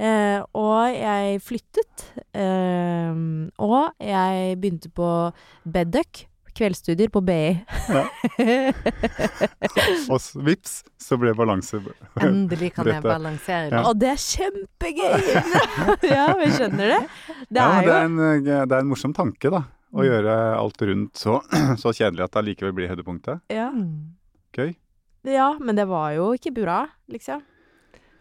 Eh, 0.00 0.40
og 0.56 0.88
jeg 0.96 1.40
flyttet. 1.44 2.08
Eh, 2.32 3.12
og 3.60 3.92
jeg 4.00 4.56
begynte 4.60 4.88
på 4.94 5.10
Bedduck. 5.68 6.24
Kveldsstudier 6.58 7.10
på 7.14 7.22
BI. 7.24 7.54
Og 10.12 10.18
vips, 10.46 10.78
så 11.00 11.18
ble 11.20 11.32
balanse 11.38 11.80
Endelig 12.24 12.72
kan 12.76 12.88
jeg 12.90 13.02
balansere 13.04 13.70
Ja. 13.72 13.82
Og 13.88 13.98
det 14.00 14.10
er 14.14 14.20
kjempegøy! 14.22 15.28
ja, 16.14 16.26
vi 16.40 16.48
skjønner 16.54 16.94
det. 16.94 17.00
Det 17.48 17.60
Ja, 17.62 17.68
er 17.80 17.86
det 17.88 17.94
er, 17.94 18.06
en, 18.08 18.18
eh, 18.24 18.40
det 18.44 18.74
er 18.74 18.80
en 18.82 18.90
morsom 18.90 19.14
tanke, 19.16 19.50
da. 19.54 19.64
Å 19.88 20.02
Mm. 20.02 20.04
gjøre 20.04 20.32
alt 20.58 20.82
rundt 20.84 21.16
så, 21.16 21.38
så 21.80 21.92
kjedelig 21.96 22.26
at 22.26 22.34
det 22.34 22.40
allikevel 22.42 22.74
blir 22.76 22.90
høydepunktet. 22.92 23.40
ja. 23.48 23.70
Gøy. 24.58 24.74
ja, 25.28 25.46
men 25.60 25.76
det 25.76 25.84
var 25.88 26.12
jo 26.16 26.30
ikke 26.34 26.50
bra, 26.56 26.82
liksom. 27.12 27.40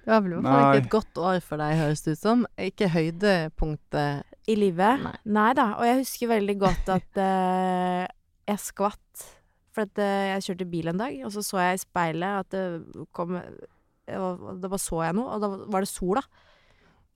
Det 0.05 0.11
var 0.13 0.21
vel 0.23 0.31
i 0.31 0.35
hvert 0.37 0.47
fall 0.47 0.75
ikke 0.77 0.83
et 0.85 0.89
godt 0.93 1.17
år 1.19 1.39
for 1.43 1.59
deg, 1.59 1.73
høres 1.79 2.03
det 2.05 2.13
ut 2.15 2.19
som. 2.21 2.45
Ikke 2.61 2.87
høydepunktet. 2.93 4.23
I 4.47 4.55
livet. 4.55 5.01
Nei. 5.03 5.11
Nei 5.35 5.49
da. 5.57 5.65
Og 5.79 5.83
jeg 5.87 5.97
husker 6.05 6.29
veldig 6.31 6.55
godt 6.61 6.87
at 6.93 7.19
eh, 7.19 8.05
jeg 8.47 8.63
skvatt. 8.63 9.25
For 9.75 9.85
at 9.85 9.99
eh, 10.01 10.33
jeg 10.33 10.45
kjørte 10.49 10.69
bil 10.71 10.87
en 10.89 10.97
dag, 11.01 11.17
og 11.27 11.31
så 11.35 11.43
så 11.45 11.59
jeg 11.61 11.77
i 11.77 11.83
speilet 11.83 12.39
at 12.45 12.49
det 12.55 13.07
kom 13.13 13.35
Da 14.07 14.69
bare 14.69 14.79
så 14.81 15.01
jeg 15.03 15.17
noe, 15.17 15.35
og 15.35 15.41
da 15.43 15.49
var 15.67 15.83
det 15.83 15.89
sola. 15.91 16.21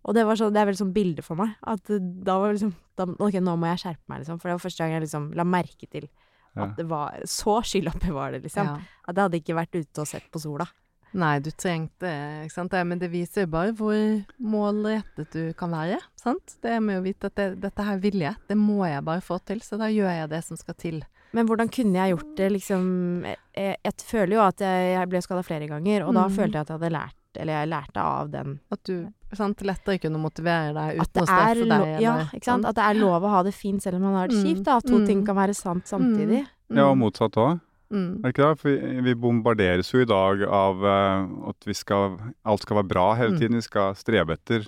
Og 0.04 0.16
det 0.18 0.26
var 0.26 0.36
så, 0.36 0.50
det 0.52 0.60
er 0.60 0.66
veldig 0.68 0.80
sånn 0.82 0.94
bilde 0.96 1.24
for 1.24 1.38
meg. 1.40 1.54
At 1.62 1.88
da 2.26 2.36
var 2.42 2.54
liksom 2.56 2.74
da, 2.98 3.06
Ok, 3.22 3.38
nå 3.40 3.54
må 3.62 3.70
jeg 3.70 3.84
skjerpe 3.84 4.10
meg, 4.12 4.24
liksom. 4.24 4.40
For 4.42 4.50
det 4.50 4.56
var 4.58 4.64
første 4.66 4.82
gang 4.84 4.96
jeg 4.98 5.04
liksom 5.06 5.28
la 5.38 5.46
merke 5.48 5.88
til 5.90 6.08
Ja. 6.52 6.66
at 6.66 6.76
det 6.76 6.84
var 6.90 7.22
Så 7.30 7.62
skylappe 7.64 8.12
var 8.12 8.32
det, 8.34 8.42
liksom. 8.44 8.66
Ja. 8.68 8.80
At 9.08 9.16
jeg 9.16 9.24
hadde 9.24 9.40
ikke 9.40 9.56
vært 9.56 9.78
ute 9.78 10.02
og 10.04 10.08
sett 10.10 10.26
på 10.34 10.42
sola. 10.42 10.68
Nei, 11.14 11.40
du 11.44 11.50
trengte 11.52 12.10
ikke 12.46 12.54
sant? 12.56 12.72
Men 12.88 13.00
det 13.00 13.10
viser 13.12 13.46
jo 13.46 13.52
bare 13.52 13.74
hvor 13.76 13.96
målrettet 14.40 15.32
du 15.32 15.54
kan 15.60 15.72
være. 15.76 16.00
sant? 16.20 16.58
Det 16.64 16.78
med 16.84 17.00
å 17.00 17.04
vite 17.06 17.28
at 17.28 17.36
det, 17.36 17.48
dette 17.62 17.84
her 17.84 17.98
vil 18.04 18.20
jeg, 18.24 18.36
det 18.48 18.58
må 18.58 18.82
jeg 18.88 19.04
bare 19.04 19.22
få 19.24 19.40
til, 19.46 19.60
så 19.64 19.78
da 19.80 19.90
gjør 19.92 20.12
jeg 20.12 20.30
det 20.32 20.44
som 20.48 20.58
skal 20.60 20.76
til. 20.80 21.02
Men 21.34 21.48
hvordan 21.48 21.70
kunne 21.72 21.94
jeg 21.96 22.16
gjort 22.18 22.36
det, 22.38 22.52
liksom 22.52 23.24
Jeg, 23.26 23.78
jeg, 23.84 23.94
føler 24.08 24.34
jo 24.36 24.42
at 24.42 24.60
jeg, 24.60 24.94
jeg 24.98 25.10
ble 25.10 25.22
skada 25.22 25.44
flere 25.44 25.68
ganger, 25.68 26.04
og 26.08 26.14
da 26.14 26.28
Mm. 26.28 26.36
følte 26.36 26.54
jeg 26.58 26.62
at 26.62 26.68
jeg 26.70 26.80
hadde 26.80 26.92
lært 26.92 27.16
Eller 27.40 27.54
jeg 27.62 27.70
lærte 27.70 27.98
av 28.04 28.32
den 28.32 28.60
At 28.72 28.84
du 28.84 29.08
sant, 29.34 29.62
lettere 29.64 29.98
kunne 30.04 30.20
motivere 30.20 30.74
deg 30.76 31.00
uten 31.00 31.22
å 31.22 31.26
straffe 31.26 31.56
deg. 31.56 31.72
Eller, 31.72 32.00
ja, 32.02 32.16
ikke 32.36 32.44
sant? 32.44 32.66
At 32.66 32.76
det 32.76 32.84
er 32.84 32.94
lov 33.00 33.24
å 33.24 33.30
ha 33.30 33.44
det 33.44 33.54
fint 33.56 33.82
selv 33.82 33.96
om 33.96 34.02
man 34.02 34.16
har 34.16 34.28
det 34.28 34.36
Mm. 34.36 34.44
kjipt. 34.44 34.64
Da. 34.66 34.76
At 34.78 34.84
to 34.86 34.98
Mm. 35.00 35.06
ting 35.08 35.26
kan 35.26 35.36
være 35.38 35.56
sant 35.56 35.86
samtidig. 35.88 36.46
Ja, 36.70 36.90
og 36.90 36.98
Mm. 36.98 37.00
motsatt 37.00 37.32
òg. 37.40 37.62
Mm. 37.94 38.18
Er 38.18 38.22
det 38.22 38.34
ikke 38.36 38.50
det? 38.50 38.60
For 38.60 38.70
vi, 39.02 39.14
bombarderes 39.16 39.90
jo 39.94 40.02
i 40.02 40.06
dag 40.06 40.44
av 40.44 40.84
uh, 40.84 41.50
at 41.50 41.56
vi 41.66 41.74
skal, 41.74 42.18
alt 42.46 42.62
skal 42.62 42.78
være 42.84 42.88
bra 42.90 43.16
hele 43.16 43.32
Mm. 43.32 43.40
tiden. 43.40 43.56
Vi 43.56 43.62
skal 43.62 43.94
strebe 43.96 44.32
etter 44.34 44.68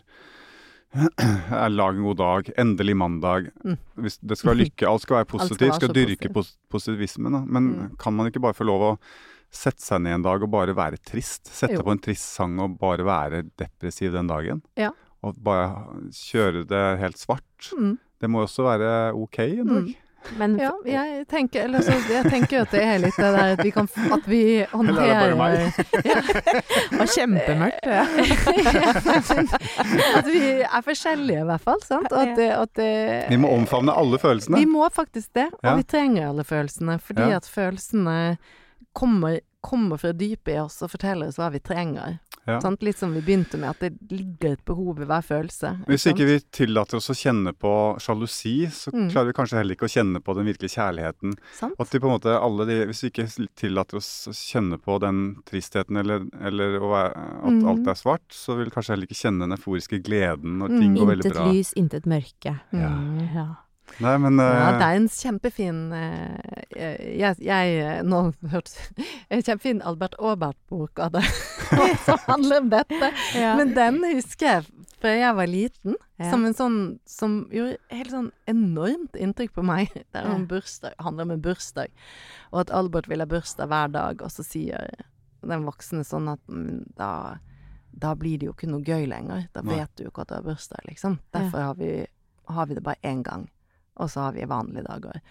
Lag 1.73 1.95
en 1.97 2.03
god 2.03 2.17
dag. 2.19 2.49
Endelig 2.61 2.95
mandag. 2.97 3.49
Mm. 3.65 3.77
Det 3.97 4.37
skal 4.37 4.51
være 4.53 4.61
lykke. 4.63 4.87
Alt 4.89 5.01
skal 5.05 5.17
være 5.17 5.25
skal 5.29 5.39
positivt. 5.39 5.61
være 5.61 5.71
Vi 5.71 5.79
skal 5.81 5.95
dyrke 5.97 6.33
positiv. 6.33 6.59
positivismen. 6.69 7.31
Da. 7.37 7.43
Men 7.45 7.63
Mm. 7.73 7.95
kan 7.97 8.13
man 8.13 8.27
ikke 8.29 8.41
bare 8.43 8.53
få 8.57 8.65
lov 8.69 8.81
å 8.87 8.91
sette 9.53 9.81
seg 9.85 10.01
ned 10.01 10.15
en 10.19 10.25
dag 10.25 10.43
og 10.43 10.51
bare 10.53 10.73
være 10.77 10.97
trist? 11.05 11.45
Sette 11.53 11.77
Jo. 11.79 11.83
på 11.85 11.91
en 11.93 11.99
trist 12.01 12.33
sang 12.37 12.59
og 12.59 12.77
bare 12.79 13.05
være 13.05 13.43
depressiv 13.57 14.11
den 14.13 14.27
dagen? 14.27 14.61
Ja. 14.77 14.91
Og 15.23 15.35
bare 15.41 15.87
kjøre 16.11 16.65
det 16.67 16.83
helt 16.99 17.17
svart? 17.17 17.71
Mm. 17.77 17.97
Det 18.19 18.29
må 18.29 18.43
også 18.45 18.63
være 18.65 19.13
ok 19.15 19.39
en 19.39 19.67
dag. 19.67 19.95
Men 20.37 20.55
Ja, 20.59 20.71
jeg 20.85 21.27
tenker, 21.31 21.65
eller 21.67 21.83
så, 21.85 21.95
jeg 22.09 22.29
tenker 22.31 22.63
at 22.63 22.71
det 22.73 22.81
er 22.83 23.01
litt 23.03 23.17
det 23.19 23.29
der 23.35 23.53
at 23.57 23.63
vi 23.63 23.71
kan 23.75 23.87
At 24.15 24.27
vi 24.29 24.41
Eller 24.63 25.01
er 25.03 25.29
det 25.29 25.37
bare 25.37 25.57
håndterer 25.63 26.23
det 26.89 26.99
var 26.99 27.11
kjempemørkt. 27.13 27.85
Ja. 27.85 28.03
At 30.19 30.27
vi 30.27 30.41
er 30.63 30.81
forskjellige, 30.85 31.43
i 31.43 31.47
hvert 31.47 31.63
fall. 31.63 31.81
Sant? 31.85 32.11
Og 32.11 32.21
at 32.21 32.35
det, 32.37 32.49
at 32.55 32.75
det 32.79 32.89
Vi 33.33 33.39
må 33.41 33.51
omfavne 33.53 33.95
alle 33.97 34.19
følelsene. 34.21 34.57
Vi 34.59 34.67
må 34.69 34.87
faktisk 34.93 35.33
det, 35.37 35.49
og 35.61 35.77
vi 35.79 35.83
trenger 35.87 36.29
alle 36.29 36.45
følelsene. 36.47 36.99
Fordi 37.03 37.29
at 37.37 37.49
følelsene 37.49 38.17
kommer, 38.93 39.39
kommer 39.61 39.97
fra 40.01 40.11
dypet 40.13 40.55
i 40.55 40.59
oss 40.61 40.81
og 40.85 40.93
forteller 40.93 41.31
oss 41.31 41.39
hva 41.41 41.49
vi 41.53 41.61
trenger. 41.63 42.19
Ja. 42.45 42.59
Sant? 42.59 42.81
Litt 42.83 42.97
som 42.97 43.13
vi 43.15 43.21
begynte 43.23 43.57
med, 43.57 43.69
at 43.69 43.79
det 43.79 43.93
ligger 44.11 44.53
et 44.57 44.65
behov 44.65 44.99
i 45.01 45.05
hver 45.07 45.21
følelse. 45.23 45.69
Hvis 45.87 46.03
sant? 46.03 46.17
ikke 46.17 46.25
vi 46.27 46.39
tillater 46.51 46.97
oss 46.99 47.07
å 47.09 47.15
kjenne 47.15 47.53
på 47.55 47.71
sjalusi, 48.03 48.67
så 48.67 48.91
Mm. 48.93 49.09
klarer 49.11 49.27
vi 49.27 49.33
kanskje 49.37 49.57
heller 49.61 49.75
ikke 49.75 49.87
å 49.87 49.93
kjenne 49.95 50.19
på 50.19 50.35
den 50.35 50.45
virkelige 50.45 50.75
kjærligheten. 50.75 51.37
Sant? 51.53 51.75
At 51.79 51.89
vi 51.93 51.99
på 51.99 52.09
en 52.11 52.19
måte 52.19 52.35
alle 52.35 52.65
de, 52.65 52.85
Hvis 52.85 53.03
vi 53.03 53.09
ikke 53.11 53.47
tillater 53.55 53.95
oss 53.97 54.27
å 54.27 54.33
kjenne 54.35 54.77
på 54.77 54.99
den 54.99 55.37
tristheten, 55.45 55.95
eller, 55.97 56.27
eller 56.41 56.79
å 56.79 56.89
være, 56.91 57.13
at 57.15 57.53
mm. 57.53 57.67
alt 57.69 57.87
er 57.87 57.93
svart, 57.95 58.27
så 58.29 58.57
vil 58.57 58.65
vi 58.65 58.71
kanskje 58.71 58.93
heller 58.95 59.07
ikke 59.07 59.21
kjenne 59.23 59.39
den 59.47 59.57
euforiske 59.57 60.03
gleden 60.03 60.57
når 60.59 60.67
ting 60.79 60.91
Mm. 60.93 60.97
går 60.99 61.07
veldig 61.15 61.25
Intet 61.31 61.53
lys, 61.53 61.73
intet 61.79 62.05
mørke. 62.05 62.59
Mm. 62.73 63.33
Ja. 63.33 63.47
Nei, 64.01 64.15
men 64.17 64.39
Ja, 64.41 64.69
eh, 64.71 64.77
det 64.79 64.85
er 64.87 64.97
en 64.97 65.09
kjempefin 65.11 65.81
uh, 65.93 66.61
Jeg, 66.73 67.35
jeg 67.45 68.05
Nå 68.07 68.21
hørtes 68.49 68.77
En 69.33 69.43
kjempefin 69.45 69.83
Albert 69.85 70.15
Aabert-bok 70.17 71.01
av 71.03 71.11
det, 71.17 71.23
som 72.07 72.17
handler 72.31 72.63
om 72.63 72.71
dette. 72.73 73.11
Men 73.59 73.73
den 73.77 74.01
husker 74.15 74.49
jeg 74.49 74.65
fra 75.03 75.13
jeg 75.19 75.35
var 75.35 75.49
liten, 75.51 75.95
Ja. 76.15 76.29
som 76.31 76.45
en 76.47 76.53
sånn 76.55 76.75
som 77.09 77.33
gjorde 77.51 77.75
helt 77.91 78.11
sånn 78.13 78.29
enormt 78.47 79.17
inntrykk 79.19 79.51
på 79.57 79.65
meg. 79.67 79.89
Det 79.91 80.21
er 80.21 80.29
om 80.31 80.45
bursdag, 80.47 80.93
handler 81.03 81.27
om 81.27 81.33
en 81.35 81.41
bursdag, 81.43 81.91
og 82.53 82.61
at 82.61 82.71
Albert 82.71 83.09
vil 83.11 83.19
ha 83.19 83.27
bursdag 83.27 83.67
hver 83.67 83.91
dag, 83.91 84.21
og 84.23 84.31
så 84.31 84.45
sier 84.47 84.93
den 85.43 85.65
voksne 85.67 86.05
sånn 86.07 86.29
at 86.31 86.39
da 86.95 87.09
da 87.93 88.15
blir 88.17 88.39
det 88.39 88.47
jo 88.47 88.53
ikke 88.55 88.69
noe 88.71 88.81
gøy 88.81 89.03
lenger. 89.05 89.43
Da 89.53 89.61
Nei. 89.61 89.75
vet 89.77 89.91
du 89.97 90.05
jo 90.05 90.09
ikke 90.09 90.23
at 90.23 90.31
du 90.31 90.37
har 90.39 90.45
bursdag, 90.47 90.79
liksom. 90.87 91.19
Ja. 91.19 91.39
Derfor 91.39 91.59
har 91.67 91.75
vi, 91.77 91.89
har 92.49 92.65
vi 92.65 92.77
det 92.79 92.83
bare 92.87 92.97
én 93.05 93.21
gang, 93.27 93.43
og 93.97 94.09
så 94.09 94.27
har 94.27 94.33
vi 94.33 94.45
vanlige 94.49 94.83
dager. 94.87 95.21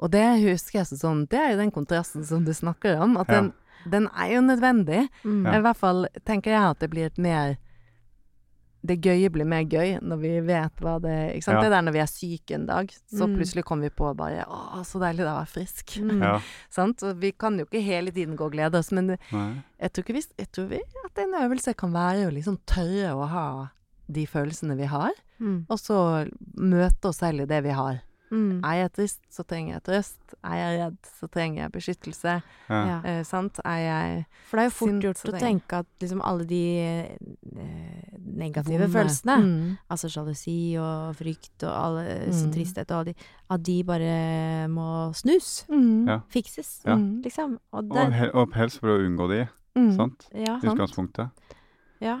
Og 0.00 0.10
det 0.10 0.24
husker 0.42 0.78
jeg 0.80 0.86
så 0.88 0.96
sånn 0.96 1.26
Det 1.28 1.38
er 1.38 1.50
jo 1.52 1.58
den 1.60 1.70
kontrasten 1.70 2.24
som 2.24 2.44
du 2.44 2.52
snakker 2.56 3.00
om, 3.00 3.16
at 3.20 3.28
Ja. 3.28 3.40
den, 3.40 3.52
den 3.90 4.08
er 4.16 4.30
jo 4.34 4.40
nødvendig. 4.40 5.08
Mm. 5.24 5.44
Ja. 5.46 5.58
I 5.58 5.60
hvert 5.62 5.76
fall 5.76 6.06
tenker 6.24 6.50
jeg 6.50 6.62
at 6.70 6.78
det 6.80 6.90
blir 6.90 7.06
et 7.06 7.18
mer 7.18 7.56
Det 8.82 8.96
gøye 9.04 9.28
blir 9.28 9.44
mer 9.44 9.64
gøy 9.68 9.98
når 10.00 10.16
vi 10.22 10.30
vet 10.40 10.78
hva 10.80 10.94
det 11.04 11.34
Ikke 11.36 11.44
sant. 11.44 11.56
Ja. 11.58 11.64
Det 11.66 11.70
der 11.74 11.82
når 11.84 11.92
vi 11.92 12.00
er 12.00 12.06
syke 12.08 12.54
en 12.56 12.64
dag, 12.66 12.88
så 13.12 13.26
Mm. 13.28 13.34
plutselig 13.36 13.64
kommer 13.64 13.82
vi 13.82 13.90
på 13.90 14.14
bare 14.16 14.44
Å, 14.48 14.80
så 14.88 14.98
deilig 14.98 15.18
det 15.20 15.26
er 15.26 15.34
å 15.34 15.40
være 15.44 15.52
frisk. 15.52 15.98
Mm. 16.00 16.22
ja, 16.22 16.40
sant. 16.70 17.02
Og 17.02 17.20
vi 17.20 17.32
kan 17.32 17.58
jo 17.58 17.66
ikke 17.66 17.82
hele 17.84 18.10
tiden 18.10 18.36
gå 18.38 18.46
og 18.46 18.52
glede 18.52 18.78
oss, 18.78 18.90
men 18.90 19.18
nei. 19.32 19.62
jeg 19.78 19.92
tror 19.92 20.04
ikke 20.04 20.14
vi 20.16 20.24
Jeg 20.38 20.48
tror 20.52 20.68
vi 20.68 20.80
at 21.04 21.18
en 21.18 21.34
øvelse 21.44 21.76
kan 21.76 21.92
være 21.92 22.30
å 22.30 22.32
liksom 22.32 22.56
tørre 22.66 23.12
å 23.14 23.28
ha 23.28 23.68
de 24.08 24.24
følelsene 24.26 24.76
vi 24.76 24.86
har, 24.86 25.12
Mm. 25.40 25.66
og 25.70 25.78
så 25.78 26.28
møte 26.56 27.04
oss 27.08 27.18
selv 27.18 27.40
i 27.42 27.44
det 27.46 27.62
vi 27.64 27.70
har. 27.70 28.00
Mm. 28.30 28.60
Er 28.64 28.74
jeg 28.82 28.92
trist, 28.92 29.20
så 29.30 29.42
trenger 29.42 29.72
jeg 29.74 29.82
trøst. 29.82 30.18
Er 30.44 30.54
jeg 30.54 30.78
redd, 30.80 30.98
så 31.18 31.28
trenger 31.28 31.62
jeg 31.64 31.72
beskyttelse. 31.72 32.34
Ja. 32.70 33.00
Eh, 33.04 33.22
sant. 33.26 33.58
Er 33.64 33.78
jeg 33.82 34.26
For 34.48 34.56
det 34.56 34.62
er 34.62 34.68
jo 34.70 34.74
fort 34.76 34.90
Sint, 34.90 35.02
gjort 35.02 35.24
å 35.34 35.38
tenke 35.40 35.72
at 35.80 35.86
liksom 36.00 36.20
alle 36.22 36.44
de 36.46 36.60
eh, 36.78 38.18
negative 38.30 38.86
vonde- 38.86 38.92
følelsene, 38.94 39.36
Mm. 39.42 39.78
altså 39.90 40.08
sjalusi 40.08 40.76
og 40.78 41.16
frykt 41.16 41.62
og 41.64 41.72
alle, 41.74 42.04
Mm. 42.30 42.52
tristhet 42.54 42.90
og 42.90 42.96
alle 42.98 43.04
de, 43.04 43.14
at 43.50 43.62
de 43.62 43.82
bare 43.84 44.68
må 44.68 45.12
snus. 45.14 45.64
Mm. 45.68 46.06
Ja. 46.08 46.20
Fikses, 46.28 46.80
Ja. 46.86 46.94
Mm. 46.96 47.22
liksom. 47.22 47.58
Og 47.72 47.88
det, 47.88 48.30
og, 48.32 48.34
og 48.48 48.52
helst 48.54 48.78
for 48.80 48.88
å 48.88 48.98
unngå 49.04 49.28
de, 49.28 49.48
Mm. 49.76 49.96
sant? 49.96 50.28
ja, 50.34 50.56
I 50.62 50.66
utgangspunktet. 50.66 51.30
ja. 52.00 52.20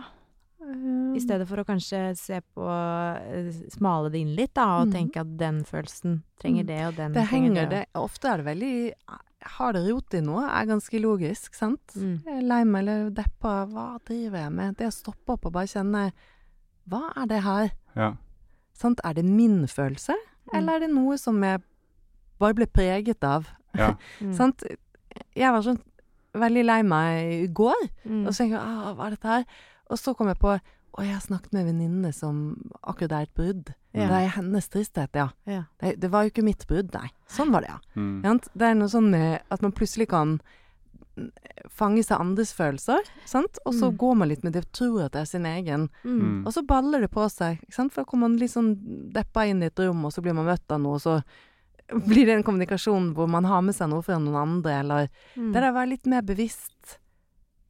I 1.16 1.20
stedet 1.20 1.46
for 1.48 1.56
å 1.62 1.64
kanskje 1.66 2.16
se 2.16 2.40
på 2.54 2.66
eh, 2.66 3.50
Smale 3.74 4.10
det 4.12 4.20
inn 4.20 4.34
litt, 4.36 4.52
da, 4.54 4.80
og 4.80 4.88
Mm. 4.88 4.92
tenke 4.92 5.20
at 5.20 5.36
den 5.38 5.64
følelsen 5.64 6.22
trenger 6.40 6.62
Mm. 6.64 6.66
det, 6.66 6.80
og 6.86 6.96
den 6.96 7.12
Det 7.12 7.26
trenger 7.28 7.54
det. 7.54 7.68
det 7.70 7.86
Ofte 7.94 8.24
er 8.32 8.36
det 8.38 8.46
veldig 8.46 8.92
Har 9.42 9.72
det 9.72 9.90
rot 9.90 10.14
i 10.14 10.20
noe, 10.20 10.42
er 10.44 10.66
ganske 10.66 11.00
logisk, 11.00 11.54
sant? 11.54 11.80
Mm. 11.96 12.22
Jeg 12.26 12.36
er 12.36 12.42
lei 12.42 12.64
meg 12.64 12.82
eller 12.86 13.10
deppa, 13.10 13.66
hva 13.66 13.98
driver 14.04 14.36
jeg 14.38 14.52
med? 14.52 14.76
Det 14.76 14.86
å 14.86 14.92
stoppe 14.92 15.32
opp 15.32 15.46
og 15.46 15.52
bare 15.52 15.66
kjenne 15.66 16.12
Hva 16.88 17.12
er 17.16 17.26
det 17.26 17.42
her? 17.42 17.70
Ja. 17.96 18.12
Sant? 18.74 19.00
Er 19.04 19.14
det 19.14 19.24
min 19.24 19.64
følelse, 19.66 20.12
Mm. 20.14 20.54
eller 20.58 20.72
er 20.76 20.78
det 20.80 20.90
noe 20.90 21.16
som 21.16 21.40
jeg 21.42 21.62
bare 22.38 22.54
ble 22.54 22.66
preget 22.66 23.22
av? 23.24 23.46
Ja. 23.74 23.94
Mm. 24.20 24.34
Sant? 24.38 24.62
Jeg 25.34 25.50
var 25.52 25.62
sånn 25.62 25.80
veldig 26.34 26.64
lei 26.64 26.82
meg 26.82 27.44
i 27.44 27.46
går, 27.48 27.88
Mm. 28.06 28.26
og 28.26 28.32
så 28.32 28.44
tenkte 28.44 28.58
jeg 28.58 28.60
ah, 28.60 28.94
hva 28.94 29.06
er 29.06 29.10
dette 29.10 29.24
her? 29.28 29.44
Og 29.90 29.98
så 29.98 30.14
kom 30.16 30.30
jeg 30.30 30.38
på 30.40 30.52
å, 30.54 31.02
jeg 31.04 31.12
har 31.14 31.20
snakket 31.22 31.52
med 31.54 31.60
en 31.62 31.68
venninne 31.72 32.12
som 32.14 32.38
akkurat 32.82 33.12
er 33.12 33.26
et 33.28 33.34
brudd. 33.38 33.72
Ja. 33.94 34.06
Det 34.10 34.16
er 34.24 34.32
hennes 34.36 34.68
tristhet, 34.70 35.14
ja. 35.18 35.28
Ja. 35.50 35.64
Det, 35.82 35.96
det 36.02 36.10
var 36.12 36.24
jo 36.26 36.30
ikke 36.32 36.44
mitt 36.46 36.66
brudd, 36.70 36.90
nei. 36.94 37.08
Sånn 37.30 37.50
var 37.54 37.62
det, 37.66 37.70
ja. 37.74 37.78
Mm. 37.98 38.40
Det 38.54 38.66
er 38.68 38.74
noe 38.78 38.90
sånn 38.90 39.10
med 39.10 39.42
at 39.50 39.62
man 39.62 39.72
plutselig 39.74 40.08
kan 40.12 40.36
mm, 41.16 41.28
fange 41.70 42.02
seg 42.06 42.20
andres 42.22 42.52
følelser, 42.56 43.06
sant? 43.28 43.58
og 43.66 43.74
så 43.74 43.90
Mm. 43.90 43.96
går 44.02 44.14
man 44.22 44.28
litt 44.30 44.44
med 44.46 44.52
det 44.54 44.64
og 44.66 44.72
tror 44.72 45.04
at 45.06 45.12
det 45.12 45.20
er 45.22 45.30
sin 45.30 45.46
egen. 45.46 45.88
Mm. 46.04 46.18
Mm. 46.20 46.46
Og 46.46 46.52
så 46.54 46.62
baller 46.66 47.00
det 47.06 47.10
på 47.10 47.26
seg, 47.30 47.58
ikke 47.62 47.74
sant? 47.78 47.92
for 47.94 48.02
da 48.04 48.10
kommer 48.10 48.28
man 48.28 48.38
litt 48.38 48.54
sånn 48.54 48.74
deppa 49.14 49.46
inn 49.50 49.62
i 49.62 49.66
et 49.70 49.78
rom, 49.78 50.04
og 50.04 50.12
så 50.14 50.22
blir 50.22 50.34
man 50.34 50.46
møtt 50.46 50.70
av 50.70 50.80
noe, 50.82 50.98
og 50.98 51.02
så 51.02 51.20
blir 52.06 52.26
det 52.26 52.36
en 52.38 52.42
kommunikasjon 52.46 53.12
hvor 53.16 53.26
man 53.30 53.44
har 53.50 53.62
med 53.66 53.74
seg 53.74 53.88
noe 53.90 54.02
fra 54.06 54.18
noen 54.18 54.36
andre, 54.42 54.80
eller 54.84 55.08
Mm. 55.36 55.52
Det 55.52 55.62
der 55.62 55.72
være 55.72 55.88
litt 55.94 56.06
mer 56.06 56.22
bevisst. 56.22 56.98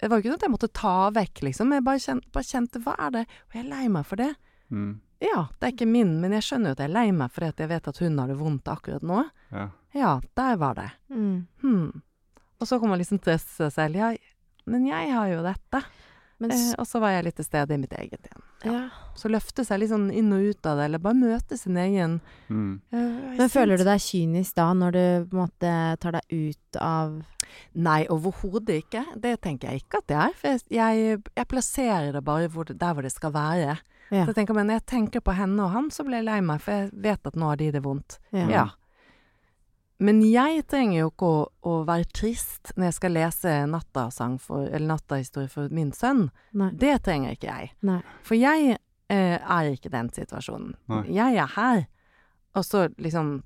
Det 0.01 0.09
var 0.09 0.17
jo 0.17 0.23
ikke 0.25 0.33
sånn 0.33 0.41
at 0.41 0.47
jeg 0.47 0.55
måtte 0.55 0.73
ta 0.81 0.95
vekk, 1.13 1.43
liksom. 1.45 1.73
Jeg 1.77 1.85
bare 1.85 2.01
kjente, 2.01 2.33
bare 2.33 2.49
kjente 2.49 2.81
hva 2.85 2.97
er 3.07 3.15
det? 3.19 3.25
Og 3.49 3.57
jeg 3.57 3.65
er 3.65 3.71
lei 3.71 3.87
meg 3.93 4.07
for 4.09 4.21
det. 4.21 4.31
Mm. 4.73 4.93
Ja, 5.21 5.43
det 5.61 5.67
er 5.67 5.75
ikke 5.75 5.91
min, 5.91 6.15
men 6.23 6.33
jeg 6.33 6.47
skjønner 6.47 6.73
jo 6.73 6.77
at 6.79 6.81
jeg 6.81 6.89
er 6.89 6.95
lei 6.95 7.09
meg 7.13 7.33
fordi 7.35 7.51
at 7.53 7.59
jeg 7.61 7.69
vet 7.75 7.89
at 7.91 7.99
hun 8.01 8.21
har 8.23 8.31
det 8.31 8.39
vondt 8.41 8.71
akkurat 8.73 9.05
nå. 9.05 9.25
Ja. 9.53 9.67
Ja, 9.93 10.13
der 10.39 10.57
var 10.61 10.79
det. 10.79 10.89
Mm. 11.13 11.47
Hmm. 11.61 12.03
Og 12.61 12.69
så 12.69 12.79
kommer 12.79 12.95
man 12.95 13.03
liksom 13.03 13.21
til 13.25 13.37
seg 13.43 13.73
selv. 13.75 13.99
Ja, 14.01 14.13
men 14.71 14.87
jeg 14.89 15.13
har 15.13 15.29
jo 15.33 15.43
dette. 15.45 15.83
Men, 16.41 16.51
Eh, 16.51 16.74
og 16.78 16.86
så 16.88 17.01
var 17.03 17.11
jeg 17.12 17.24
litt 17.26 17.36
til 17.36 17.45
stede 17.45 17.74
i 17.74 17.80
mitt 17.82 17.93
eget 17.93 18.20
igjen. 18.24 18.43
ja. 18.64 18.88
Så 19.14 19.28
løfte 19.28 19.64
seg 19.66 19.80
litt 19.82 19.91
sånn 19.91 20.07
inn 20.12 20.32
og 20.32 20.41
ut 20.41 20.66
av 20.66 20.78
det, 20.78 20.84
eller 20.86 20.99
bare 21.05 21.14
møte 21.18 21.59
sin 21.59 21.76
egen 21.76 22.20
Mm. 22.49 22.80
uh, 22.93 23.36
Men 23.36 23.49
føler 23.53 23.76
du 23.76 23.84
deg 23.84 24.01
kynisk 24.01 24.55
da, 24.55 24.72
når 24.72 24.93
du 24.93 25.26
på 25.28 25.36
en 25.36 25.43
måte 25.45 25.99
tar 26.01 26.12
deg 26.12 26.22
ut 26.30 26.76
av 26.80 27.22
Nei, 27.74 28.07
overhodet 28.07 28.84
ikke. 28.84 29.05
Det 29.20 29.41
tenker 29.43 29.70
jeg 29.70 29.82
ikke 29.82 29.99
at 29.99 30.07
det 30.07 30.16
er. 30.16 30.32
For 30.38 30.49
jeg, 30.49 30.61
jeg, 30.70 31.22
jeg 31.36 31.47
plasserer 31.51 32.12
det 32.12 32.22
bare 32.24 32.49
hvor 32.49 32.64
det, 32.64 32.78
der 32.78 32.95
hvor 32.95 33.03
det 33.03 33.11
skal 33.12 33.32
være. 33.34 33.78
Ja. 34.11 34.24
Så 34.24 34.30
jeg 34.30 34.36
tenker, 34.36 34.55
men 34.55 34.66
når 34.68 34.78
jeg 34.80 34.86
tenker 34.86 35.20
på 35.20 35.34
henne 35.34 35.64
og 35.64 35.70
han, 35.74 35.91
så 35.91 36.05
blir 36.07 36.20
jeg 36.22 36.28
lei 36.28 36.41
meg, 36.41 36.61
for 36.62 36.72
jeg 36.72 36.91
vet 36.95 37.26
at 37.26 37.34
nå 37.36 37.47
har 37.51 37.57
de 37.57 37.70
det 37.72 37.82
vondt. 37.82 38.18
Ja. 38.32 38.68
Men 40.01 40.23
jeg 40.25 40.63
trenger 40.71 41.03
jo 41.03 41.09
ikke 41.11 41.29
å, 41.29 41.41
å 41.69 41.73
være 41.89 42.09
trist 42.17 42.73
når 42.77 42.87
jeg 42.89 42.97
skal 42.97 43.13
lese 43.19 43.55
nattasang 43.69 44.39
for, 44.41 44.65
eller 44.65 44.95
nattahistorie 44.95 45.51
for 45.53 45.69
min 45.77 45.91
sønn. 45.93 46.31
Nei. 46.57 46.71
Det 46.81 46.95
trenger 47.05 47.37
ikke 47.37 47.51
jeg. 47.51 47.73
Nei. 47.85 47.99
For 48.25 48.39
jeg 48.41 48.79
eh, 49.13 49.37
er 49.37 49.69
ikke 49.75 49.93
den 49.93 50.09
situasjonen. 50.17 50.73
Nei. 50.89 51.03
Jeg 51.19 51.37
er 51.45 51.53
her. 51.57 51.87
Og 52.57 52.67
så 52.67 52.89
liksom 52.99 53.41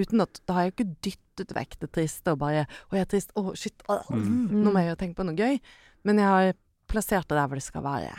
Uten 0.00 0.22
at 0.24 0.38
Da 0.48 0.54
har 0.56 0.62
jeg 0.64 0.70
jo 0.70 0.74
ikke 0.78 0.94
dyttet 1.04 1.50
vekk 1.52 1.74
det 1.82 1.88
triste 1.92 2.32
og 2.32 2.38
bare 2.40 2.62
'Å, 2.64 2.94
jeg 2.96 3.02
er 3.04 3.08
trist. 3.10 3.32
Å, 3.36 3.42
shit. 3.52 3.82
Å, 3.84 3.98
Mm. 4.08 4.62
Nå 4.64 4.72
må 4.72 4.80
jeg 4.80 4.94
jo 4.94 5.00
tenke 5.02 5.16
på 5.18 5.26
noe 5.28 5.36
gøy.' 5.36 5.60
Men 6.04 6.16
jeg 6.16 6.24
har 6.24 6.54
plassert 6.88 7.28
det 7.28 7.36
der 7.36 7.46
hvor 7.50 7.60
det 7.60 7.66
skal 7.66 7.82
være. 7.84 8.14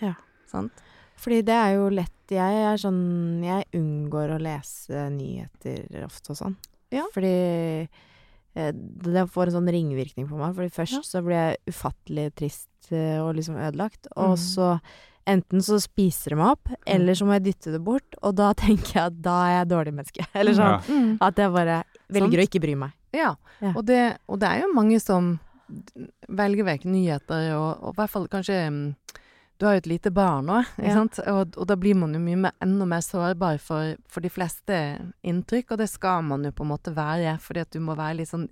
Ja. 0.00 0.14
Sant? 0.48 0.72
Fordi 1.20 1.42
det 1.44 1.52
er 1.52 1.74
jo 1.76 1.90
lett 1.92 2.16
Jeg 2.30 2.62
er 2.62 2.78
sånn 2.78 3.42
Jeg 3.44 3.66
unngår 3.74 4.36
å 4.36 4.40
lese 4.40 5.10
nyheter 5.10 6.04
ofte 6.06 6.32
og 6.32 6.38
sånn. 6.40 6.56
Ja. 6.90 7.04
Fordi 7.14 7.30
eh, 8.56 8.72
det 8.72 9.26
får 9.30 9.46
en 9.50 9.56
sånn 9.60 9.70
ringvirkning 9.70 10.26
på 10.30 10.38
meg. 10.40 10.54
Fordi 10.56 10.70
først 10.74 10.98
Ja. 10.98 11.04
så 11.06 11.22
blir 11.24 11.36
jeg 11.38 11.58
ufattelig 11.74 12.28
trist 12.34 12.90
eh, 12.92 13.18
og 13.22 13.34
liksom 13.36 13.56
ødelagt. 13.56 14.06
Og 14.16 14.36
Mm. 14.36 14.42
så 14.42 14.80
enten 15.26 15.60
så 15.62 15.76
spiser 15.78 16.30
det 16.30 16.38
meg 16.38 16.50
opp, 16.56 16.68
eller 16.86 17.12
så 17.14 17.24
må 17.28 17.32
jeg 17.38 17.44
dytte 17.54 17.70
det 17.72 17.84
bort. 17.84 18.16
Og 18.22 18.34
da 18.34 18.52
tenker 18.64 18.92
jeg 18.94 19.04
at 19.06 19.22
da 19.22 19.36
er 19.46 19.52
jeg 19.60 19.68
dårlig 19.68 19.94
menneske. 19.94 20.26
Eller 20.34 20.52
sånn. 20.54 20.82
Ja. 20.88 21.26
At 21.28 21.36
jeg 21.36 21.52
bare 21.52 21.82
velger 22.10 22.26
sånn. 22.38 22.42
å 22.42 22.48
ikke 22.48 22.60
bry 22.64 22.74
meg. 22.74 22.92
Ja. 23.14 23.34
Ja. 23.60 23.72
Og, 23.76 23.84
det, 23.86 24.18
og 24.28 24.38
det 24.40 24.48
er 24.48 24.60
jo 24.62 24.72
mange 24.74 24.98
som 25.00 25.38
velger 26.28 26.64
vekk 26.66 26.84
nyheter, 26.90 27.52
og, 27.54 27.82
og 27.84 27.92
i 27.94 27.98
hvert 28.00 28.10
fall 28.10 28.26
kanskje 28.30 28.56
mm, 28.70 28.94
Du 29.60 29.66
har 29.68 29.74
jo 29.76 29.82
et 29.82 29.86
lite 29.90 30.10
barn 30.16 30.46
nå, 30.48 30.62
Ja. 30.80 30.94
Og, 31.28 31.56
og 31.60 31.66
da 31.68 31.76
blir 31.76 31.94
man 32.00 32.14
jo 32.16 32.20
mye 32.24 32.38
mer, 32.46 32.52
enda 32.64 32.86
mer 32.88 33.02
sårbar 33.04 33.58
for, 33.60 33.94
for 34.08 34.24
de 34.24 34.30
fleste 34.32 34.76
inntrykk, 35.22 35.74
og 35.74 35.82
det 35.82 35.90
skal 35.92 36.22
man 36.24 36.46
jo 36.48 36.52
på 36.56 36.64
en 36.64 36.70
måte 36.72 36.94
være, 36.96 37.34
fordi 37.44 37.60
at 37.66 37.70
du 37.76 37.80
må 37.84 37.92
være 37.98 38.22
litt 38.22 38.30
sånn 38.32 38.46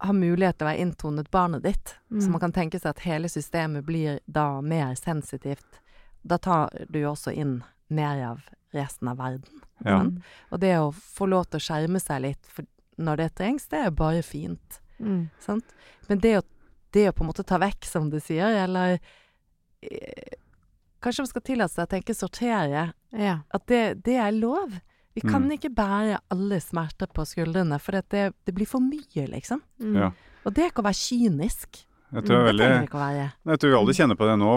ha 0.00 0.12
mulighet 0.14 0.56
til 0.60 0.64
å 0.64 0.68
være 0.70 0.82
inntonet 0.84 1.28
barnet 1.34 1.62
ditt. 1.66 1.94
Så 2.08 2.28
Mm. 2.28 2.30
man 2.30 2.40
kan 2.40 2.52
tenke 2.54 2.78
seg 2.80 2.90
at 2.94 3.00
hele 3.04 3.28
systemet 3.28 3.84
blir 3.84 4.20
da 4.30 4.60
mer 4.62 4.94
sensitivt. 4.94 5.80
Da 6.24 6.38
tar 6.38 6.70
du 6.88 7.00
jo 7.00 7.10
også 7.12 7.34
inn 7.34 7.62
mer 7.90 8.22
av 8.30 8.40
resten 8.72 9.08
av 9.08 9.16
verden. 9.18 9.60
Ja. 9.84 9.98
Sant? 9.98 10.22
Og 10.52 10.60
det 10.60 10.72
å 10.78 10.92
få 10.94 11.26
lov 11.28 11.48
til 11.50 11.58
å 11.58 11.66
skjerme 11.66 12.00
seg 12.00 12.22
litt 12.22 12.46
for 12.46 12.64
når 12.98 13.16
det 13.16 13.34
trengs, 13.34 13.66
det 13.68 13.78
er 13.86 13.90
bare 13.90 14.22
fint. 14.22 14.80
Mm. 15.00 15.28
Sant? 15.40 15.64
Men 16.08 16.18
det 16.22 16.38
å, 16.38 16.42
det 16.92 17.08
å 17.08 17.12
på 17.12 17.22
en 17.26 17.30
måte 17.32 17.44
ta 17.46 17.58
vekk, 17.58 17.84
som 17.84 18.08
du 18.10 18.20
sier, 18.20 18.54
eller 18.64 18.98
Kanskje 21.02 21.22
man 21.22 21.30
skal 21.30 21.44
tillate 21.46 21.72
seg 21.74 21.86
å 21.86 21.90
tenke 21.92 22.14
sortere. 22.16 22.86
Ja. 23.14 23.36
At 23.54 23.66
det, 23.70 23.82
det 24.06 24.16
er 24.18 24.32
lov. 24.34 24.72
Vi 25.14 25.22
kan 25.22 25.42
Mm. 25.46 25.52
ikke 25.56 25.70
bære 25.74 26.18
alle 26.30 26.58
smerter 26.62 27.06
på 27.10 27.24
skuldrene, 27.26 27.78
for 27.80 27.92
det, 28.10 28.32
det 28.46 28.54
blir 28.54 28.66
for 28.66 28.80
mye, 28.82 29.26
liksom. 29.30 29.62
Mm. 29.80 29.94
Ja. 29.96 30.10
Og 30.46 30.54
det 30.54 30.64
er 30.64 30.70
ikke 30.70 30.82
å 30.82 30.88
være 30.88 30.98
kynisk. 31.00 31.84
Jeg 32.12 32.24
tror, 32.24 32.38
Det 32.44 32.54
veldig, 32.54 32.68
jeg 32.88 33.58
tror 33.60 33.70
vi 33.70 33.76
alle 33.76 33.94
kjenner 33.98 34.16
på 34.16 34.26
det 34.30 34.36
nå, 34.40 34.52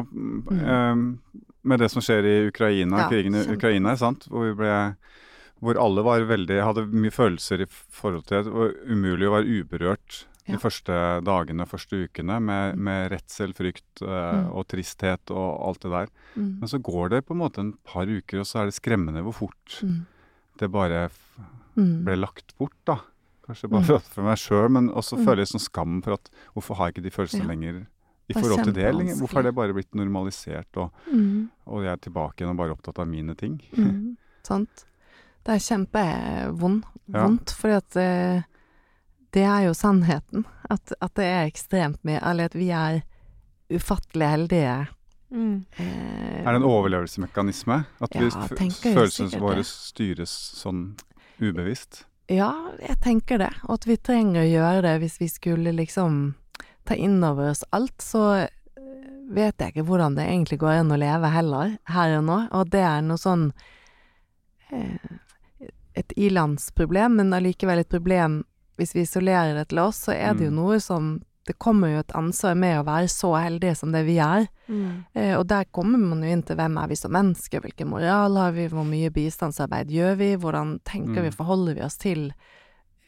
eh, 0.55 0.95
med 1.63 1.79
det 1.79 1.89
som 1.91 2.01
skjer 2.01 2.23
i 2.25 2.47
Ukraina, 2.47 2.97
Ja, 3.03 3.09
krigen 3.09 3.35
i. 3.35 3.41
Ukraina, 3.55 3.95
sant? 3.97 4.25
Hvor, 4.29 4.45
vi 4.47 4.53
ble, 4.55 4.95
hvor 5.61 5.75
alle 5.77 6.01
var 6.05 6.21
veldig, 6.21 6.61
hadde 6.63 6.85
mye 6.87 7.11
følelser 7.11 7.61
i 7.61 7.67
forhold 7.67 8.25
til 8.25 8.37
det. 8.37 8.45
Det 8.45 8.53
var 8.53 8.71
umulig 8.87 9.27
å 9.27 9.35
være 9.35 9.59
uberørt. 9.61 10.25
De 10.47 10.57
første 10.57 10.91
dagene, 11.23 11.65
første 11.69 11.99
ukene, 12.07 12.39
med, 12.41 12.75
med 12.77 13.11
redsel, 13.11 13.53
frykt 13.53 14.01
Mm. 14.01 14.51
og 14.55 14.67
tristhet 14.67 15.29
og 15.31 15.67
alt 15.67 15.79
det 15.81 15.91
der. 15.91 16.07
Mm. 16.35 16.59
Men 16.59 16.67
så 16.67 16.79
går 16.81 17.09
det 17.09 17.25
på 17.27 17.31
en 17.35 17.41
måte 17.43 17.59
en 17.59 17.73
par 17.85 18.05
uker, 18.09 18.39
og 18.39 18.45
så 18.49 18.61
er 18.61 18.65
det 18.65 18.73
skremmende 18.79 19.21
hvor 19.23 19.33
fort 19.33 19.81
Mm. 19.83 20.05
det 20.57 20.71
bare 20.71 21.09
Mm. 21.77 22.03
ble 22.03 22.15
lagt 22.17 22.57
bort, 22.57 22.73
da. 22.85 22.97
Kanskje 23.47 23.69
bare 23.69 23.81
Mm. 23.81 23.87
for, 23.87 23.99
for 23.99 24.21
meg 24.23 24.37
sjøl, 24.37 24.69
men 24.69 24.89
også 24.89 25.17
Mm. 25.17 25.25
føler 25.25 25.37
jeg 25.37 25.47
sånn 25.47 25.61
skam 25.69 26.01
for 26.01 26.13
at 26.13 26.29
hvorfor 26.55 26.75
har 26.75 26.87
jeg 26.91 26.95
ikke 26.95 27.03
de 27.03 27.09
følelsene 27.11 27.41
Ja. 27.41 27.47
lenger 27.47 27.87
i 28.29 28.33
forhold 28.33 28.63
til 28.63 28.73
det 28.73 28.95
lenger? 28.95 29.15
Hvorfor 29.15 29.39
er 29.39 29.43
det 29.43 29.55
bare 29.55 29.73
blitt 29.73 29.93
normalisert, 29.95 30.77
og, 30.77 30.91
og 31.67 31.83
jeg 31.83 31.91
er 31.93 31.97
tilbake 31.97 32.37
igjen 32.41 32.49
og 32.51 32.57
bare 32.57 32.71
opptatt 32.75 32.99
av 32.99 33.07
mine 33.07 33.35
ting? 33.35 33.61
Sant. 34.43 34.85
Det 35.43 35.53
er 35.55 35.59
kjempevondt, 35.59 36.83
Ja. 37.13 37.27
fordi 37.27 37.75
at 37.77 37.95
eh, 37.97 38.43
det 39.35 39.43
er 39.47 39.67
jo 39.67 39.73
sannheten. 39.77 40.45
At, 40.71 40.93
at 40.99 41.13
det 41.19 41.25
er 41.27 41.49
ekstremt 41.49 41.99
mye 42.07 42.19
Eller 42.23 42.47
at 42.47 42.55
vi 42.55 42.69
er 42.71 43.01
ufattelig 43.71 44.27
heldige. 44.27 44.75
Mm. 45.31 45.65
Eh, 45.79 46.41
Er 46.43 46.51
det 46.51 46.59
en 46.59 46.67
overlevelsesmekanisme? 46.67 47.83
At 47.99 48.15
vi, 48.15 48.27
Ja, 48.27 48.47
vi, 48.49 48.69
følelsene 48.95 49.39
våre 49.39 49.63
styres 49.63 50.31
sånn 50.59 50.97
ubevisst? 51.39 52.05
Ja, 52.31 52.51
jeg 52.79 52.99
tenker 53.03 53.39
det. 53.39 53.51
Og 53.67 53.79
at 53.79 53.87
vi 53.87 53.97
trenger 53.97 54.43
å 54.43 54.49
gjøre 54.49 54.83
det 54.85 54.97
hvis 55.03 55.19
vi 55.21 55.29
skulle 55.31 55.71
liksom 55.75 56.35
ta 56.87 56.95
inn 56.95 57.23
over 57.23 57.51
oss 57.51 57.63
alt, 57.71 57.95
så 58.03 58.25
eh, 58.43 58.51
vet 59.31 59.59
jeg 59.59 59.75
ikke 59.75 59.87
hvordan 59.87 60.15
det 60.19 60.27
egentlig 60.27 60.59
går 60.59 60.81
an 60.81 60.91
å 60.95 60.99
leve 60.99 61.31
heller, 61.31 61.77
her 61.87 62.17
og 62.19 62.27
nå. 62.27 62.37
Og 62.59 62.71
det 62.71 62.83
er 62.83 63.03
noe 63.05 63.19
sånn 63.21 63.51
eh, 64.71 65.19
Et 65.95 66.13
ilandsproblem, 66.15 67.17
men 67.19 67.33
allikevel 67.35 67.81
et 67.83 67.91
problem 67.91 68.43
hvis 68.77 68.93
vi 68.95 69.01
isolerer 69.05 69.53
det 69.55 69.67
til 69.69 69.79
oss, 69.79 70.05
så 70.07 70.13
er 70.15 70.33
det 70.33 70.45
jo 70.47 70.51
Mm. 70.51 70.55
noe 70.55 70.79
som 70.79 71.21
Det 71.43 71.57
kommer 71.57 71.89
jo 71.89 71.99
et 71.99 72.11
ansvar 72.13 72.53
med 72.55 72.77
å 72.79 72.85
være 72.85 73.07
så 73.09 73.31
heldige 73.33 73.75
som 73.75 73.91
det 73.91 74.05
vi 74.05 74.19
er. 74.19 74.47
Mm. 74.69 75.05
Eh, 75.15 75.33
og 75.39 75.47
der 75.47 75.65
kommer 75.73 75.97
man 75.97 76.21
jo 76.21 76.29
inn 76.29 76.43
til 76.43 76.55
hvem 76.55 76.77
er 76.77 76.87
vi 76.87 76.95
som 76.95 77.11
mennesker, 77.11 77.59
hvilken 77.59 77.89
moral 77.89 78.35
har 78.37 78.51
vi, 78.51 78.67
hvor 78.69 78.85
mye 78.85 79.09
bistandsarbeid 79.09 79.89
gjør 79.89 80.17
vi, 80.17 80.35
hvordan 80.37 80.79
tenker 80.85 81.21
vi, 81.23 81.29
Mm. 81.31 81.33
forholder 81.35 81.73
vi 81.75 81.81
oss 81.81 81.97
til 81.97 82.31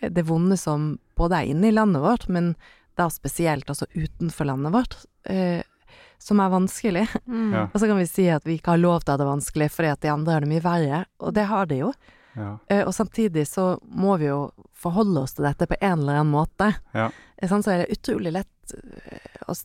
eh, 0.02 0.10
det 0.10 0.26
vonde 0.26 0.58
som 0.58 0.98
både 1.16 1.32
er 1.44 1.52
inne 1.54 1.68
i 1.68 1.72
landet 1.72 2.02
vårt, 2.02 2.28
men 2.28 2.56
da 2.98 3.08
spesielt 3.08 3.66
altså 3.70 3.86
utenfor 3.96 4.46
landet 4.50 4.72
vårt, 4.74 5.06
eh, 5.30 5.62
som 6.20 6.40
er 6.40 6.50
vanskelig. 6.50 7.08
Mm. 7.28 7.54
Ja. 7.54 7.64
Og 7.74 7.80
så 7.80 7.88
kan 7.88 7.98
vi 7.98 8.06
si 8.08 8.28
at 8.30 8.44
vi 8.46 8.58
ikke 8.58 8.72
har 8.72 8.78
lov 8.82 9.04
til 9.06 9.14
å 9.14 9.18
ha 9.18 9.18
det 9.18 9.30
vanskelig 9.30 9.70
fordi 9.72 9.92
at 9.92 10.02
de 10.02 10.10
andre 10.10 10.34
har 10.34 10.42
det 10.42 10.50
mye 10.50 10.66
verre, 10.66 11.06
og 11.22 11.34
det 11.36 11.46
har 11.46 11.66
de 11.68 11.76
jo. 11.86 11.94
Ja. 12.36 12.58
Eh, 12.70 12.84
og 12.88 12.94
samtidig 12.94 13.46
så 13.48 13.80
må 13.86 14.18
vi 14.18 14.26
jo 14.32 14.52
forholde 14.74 15.22
oss 15.22 15.34
til 15.38 15.46
dette 15.46 15.68
på 15.70 15.76
en 15.80 16.00
eller 16.00 16.20
annen 16.22 16.34
måte. 16.34 16.72
Ja. 16.94 17.10
Sånn, 17.44 17.64
Så 17.64 17.72
er 17.74 17.84
det 17.84 17.98
utrolig 17.98 18.32
lett 18.34 18.74
eh, 18.74 19.44
å 19.48 19.56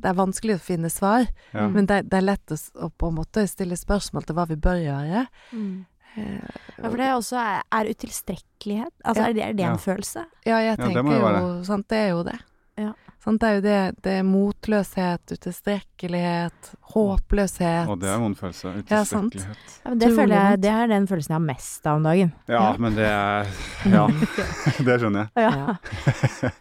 Det 0.00 0.08
er 0.10 0.14
vanskelig 0.18 0.56
å 0.56 0.60
finne 0.60 0.90
svar, 0.90 1.26
Ja. 1.54 1.68
men 1.68 1.86
det, 1.86 2.08
det 2.10 2.16
er 2.18 2.26
lett 2.26 2.50
å, 2.50 2.56
å 2.86 2.88
på 2.90 3.08
en 3.08 3.14
måte 3.20 3.44
stille 3.46 3.76
spørsmål 3.78 4.24
til 4.26 4.34
hva 4.34 4.46
vi 4.48 4.56
bør 4.56 4.80
gjøre. 4.82 5.26
Mm. 5.52 5.86
Eh, 6.16 6.48
Ja, 6.80 6.88
for 6.90 6.96
det 6.98 7.06
også 7.14 7.36
er, 7.38 7.62
er 7.70 7.84
utilstrekkelighet. 7.92 8.92
Altså, 9.04 9.22
Ja. 9.22 9.28
er 9.28 9.32
det, 9.32 9.42
er 9.44 9.52
det 9.52 9.62
Ja. 9.62 9.70
en 9.72 9.78
følelse? 9.78 10.24
Ja, 10.44 10.58
jeg 10.58 10.66
Ja, 10.66 10.76
det 10.76 10.94
tenker 10.94 11.12
jo 11.12 11.20
jo 11.58 11.64
Sant, 11.64 11.86
det 11.88 11.98
er 11.98 12.08
jo 12.10 12.22
det. 12.24 12.38
Ja. 12.78 12.92
Sant, 13.20 13.36
det 13.42 13.48
er 13.50 13.56
jo 13.58 13.62
det. 13.64 13.78
Det 14.00 14.12
er 14.16 14.22
motløshet, 14.24 15.32
utilstrekkelighet, 15.36 16.70
håpløshet. 16.94 17.90
Og 17.92 17.98
det 18.00 18.08
er 18.08 18.14
en 18.16 18.22
vond 18.24 18.38
følelse. 18.38 18.72
Utilstrekkelighet. 18.80 19.74
Ja, 19.84 19.90
men 19.90 20.00
det, 20.00 20.08
føler 20.16 20.34
jeg, 20.38 20.60
det 20.64 20.70
er 20.72 20.88
den 20.88 21.08
følelsen 21.10 21.34
jeg 21.34 21.36
har 21.36 21.44
mest 21.44 21.90
av 21.90 21.98
om 22.00 22.08
dagen. 22.08 22.32
Ja, 22.48 22.62
Ja. 22.62 22.70
men 22.80 22.96
det 22.96 23.10
er 23.10 23.52
Ja, 23.92 24.06
det 24.88 24.96
skjønner 25.02 25.28
jeg. 25.28 25.44
Ja. 25.44 25.76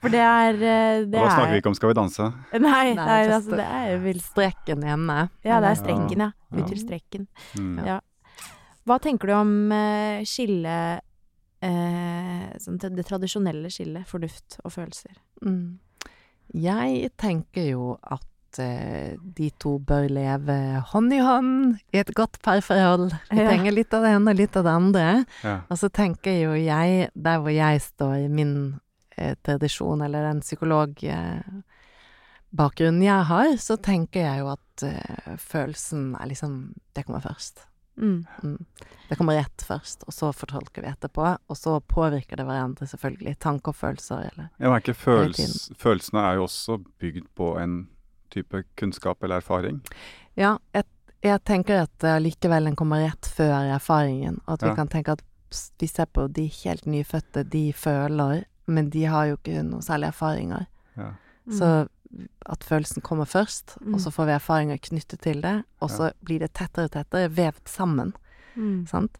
For 0.03 0.11
det 0.11 0.25
er 0.25 0.59
eh, 0.59 0.99
Og 0.99 1.07
det 1.07 1.15
da 1.15 1.25
snakker 1.31 1.47
er, 1.47 1.53
vi 1.55 1.63
ikke 1.63 1.71
om 1.71 1.79
Skal 1.79 1.93
vi 1.93 1.99
danse. 2.01 2.29
Nei, 2.51 2.59
Nei, 2.67 2.93
nei 2.99 3.19
altså, 3.29 3.55
det 3.55 3.71
er 3.79 3.97
vel 4.03 4.21
Streken 4.27 4.83
hjemme. 4.91 5.19
Ja, 5.47 5.63
det 5.63 5.71
er 5.73 5.79
strekken, 5.79 6.27
ja. 6.27 6.31
Ja. 6.51 6.63
Utilstrekken. 6.65 7.27
Mm. 7.55 7.75
Ja. 7.87 7.99
Hva 8.89 8.99
tenker 8.99 9.31
du 9.31 9.37
om 9.37 9.51
uh, 9.71 10.25
skillet 10.27 11.05
uh, 11.63 12.47
sånn, 12.59 12.79
det 12.83 13.05
tradisjonelle 13.07 13.71
skillet 13.71 14.07
fornuft 14.09 14.59
og 14.65 14.73
følelser? 14.75 15.13
Mm. 15.45 15.77
Jeg 16.53 17.11
tenker 17.17 17.69
jo 17.71 17.97
at 18.01 18.25
eh, 18.59 19.15
de 19.37 19.49
to 19.61 19.75
bør 19.79 20.07
leve 20.09 20.55
hånd 20.91 21.13
i 21.13 21.19
hånd 21.21 21.75
i 21.93 21.97
et 22.01 22.09
godt 22.17 22.39
parforhold. 22.41 23.11
Vi 23.29 23.37
Ja. 23.37 23.47
trenger 23.51 23.71
litt 23.75 23.93
av 23.93 24.01
det 24.03 24.09
ene 24.15 24.31
og 24.31 24.35
litt 24.39 24.55
av 24.57 24.63
det 24.65 24.71
andre. 24.73 25.25
Ja. 25.43 25.59
Og 25.69 25.77
så 25.77 25.89
tenker 25.93 26.31
jo 26.41 26.53
jeg, 26.57 27.09
der 27.15 27.37
hvor 27.39 27.51
jeg 27.53 27.81
står 27.81 28.15
i 28.25 28.27
min 28.27 28.79
eh, 29.17 29.35
tradisjon, 29.45 30.01
eller 30.01 30.23
den 30.31 30.41
psykologbakgrunnen 30.41 33.03
jeg 33.05 33.23
har, 33.29 33.53
så 33.61 33.77
tenker 33.77 34.19
jeg 34.25 34.39
jo 34.41 34.47
at 34.55 34.83
eh, 34.89 35.37
følelsen 35.37 36.15
er 36.19 36.25
liksom 36.33 36.73
Det 36.95 37.05
kommer 37.05 37.21
først. 37.21 37.67
Mm. 37.99 38.25
Mm. 38.43 38.65
Det 39.09 39.17
kommer 39.19 39.35
rett 39.39 39.63
først, 39.67 40.03
og 40.07 40.13
så 40.15 40.29
fortolker 40.35 40.81
vi 40.85 40.87
etterpå. 40.91 41.25
Og 41.49 41.57
så 41.57 41.79
påvirker 41.81 42.39
det 42.39 42.45
hverandre, 42.47 42.87
selvfølgelig. 42.87 43.35
Tanker 43.43 43.73
og 43.73 43.75
følelser, 43.75 44.29
eller 44.31 44.49
Jeg 44.59 44.69
merker 44.73 44.93
følels, 44.97 45.71
Følelsene 45.77 46.23
er 46.29 46.39
jo 46.39 46.45
også 46.47 46.77
bygd 47.01 47.27
på 47.35 47.51
en 47.59 47.79
type 48.31 48.63
kunnskap 48.77 49.23
eller 49.23 49.41
erfaring. 49.41 49.81
Ja, 50.37 50.55
jeg, 50.73 50.85
jeg 51.25 51.41
tenker 51.49 51.83
at 51.87 52.05
uh, 52.05 52.19
likevel 52.21 52.69
den 52.69 52.75
kommer 52.79 53.01
rett 53.03 53.25
før 53.35 53.73
erfaringen, 53.75 54.39
og 54.45 54.53
at 54.53 54.63
vi 54.63 54.69
Ja. 54.69 54.75
kan 54.75 54.87
tenke 54.87 55.11
at 55.17 55.23
vi 55.81 55.87
ser 55.87 56.05
på 56.05 56.27
de 56.31 56.45
helt 56.63 56.85
nyfødte, 56.85 57.43
de 57.43 57.73
føler, 57.73 58.43
men 58.67 58.89
de 58.93 59.05
har 59.09 59.25
jo 59.31 59.37
ikke 59.39 59.63
noe 59.65 59.81
særlig 59.81 60.11
erfaringer. 60.13 60.67
Ja. 60.95 61.13
Mm. 61.49 61.57
Så 61.57 61.87
at 62.45 62.63
følelsen 62.65 63.01
kommer 63.05 63.25
først, 63.25 63.77
Mm. 63.81 63.93
og 63.93 63.99
så 64.01 64.11
får 64.11 64.25
vi 64.25 64.31
erfaringer 64.37 64.79
knyttet 64.81 65.19
til 65.21 65.41
det, 65.41 65.63
og 65.81 65.89
så 65.89 66.11
blir 66.25 66.39
det 66.39 66.53
tettere 66.53 66.85
og 66.85 66.91
tettere 66.91 67.29
vevd 67.29 67.67
sammen, 67.67 68.13
Mm. 68.57 68.87
sant? 68.87 69.17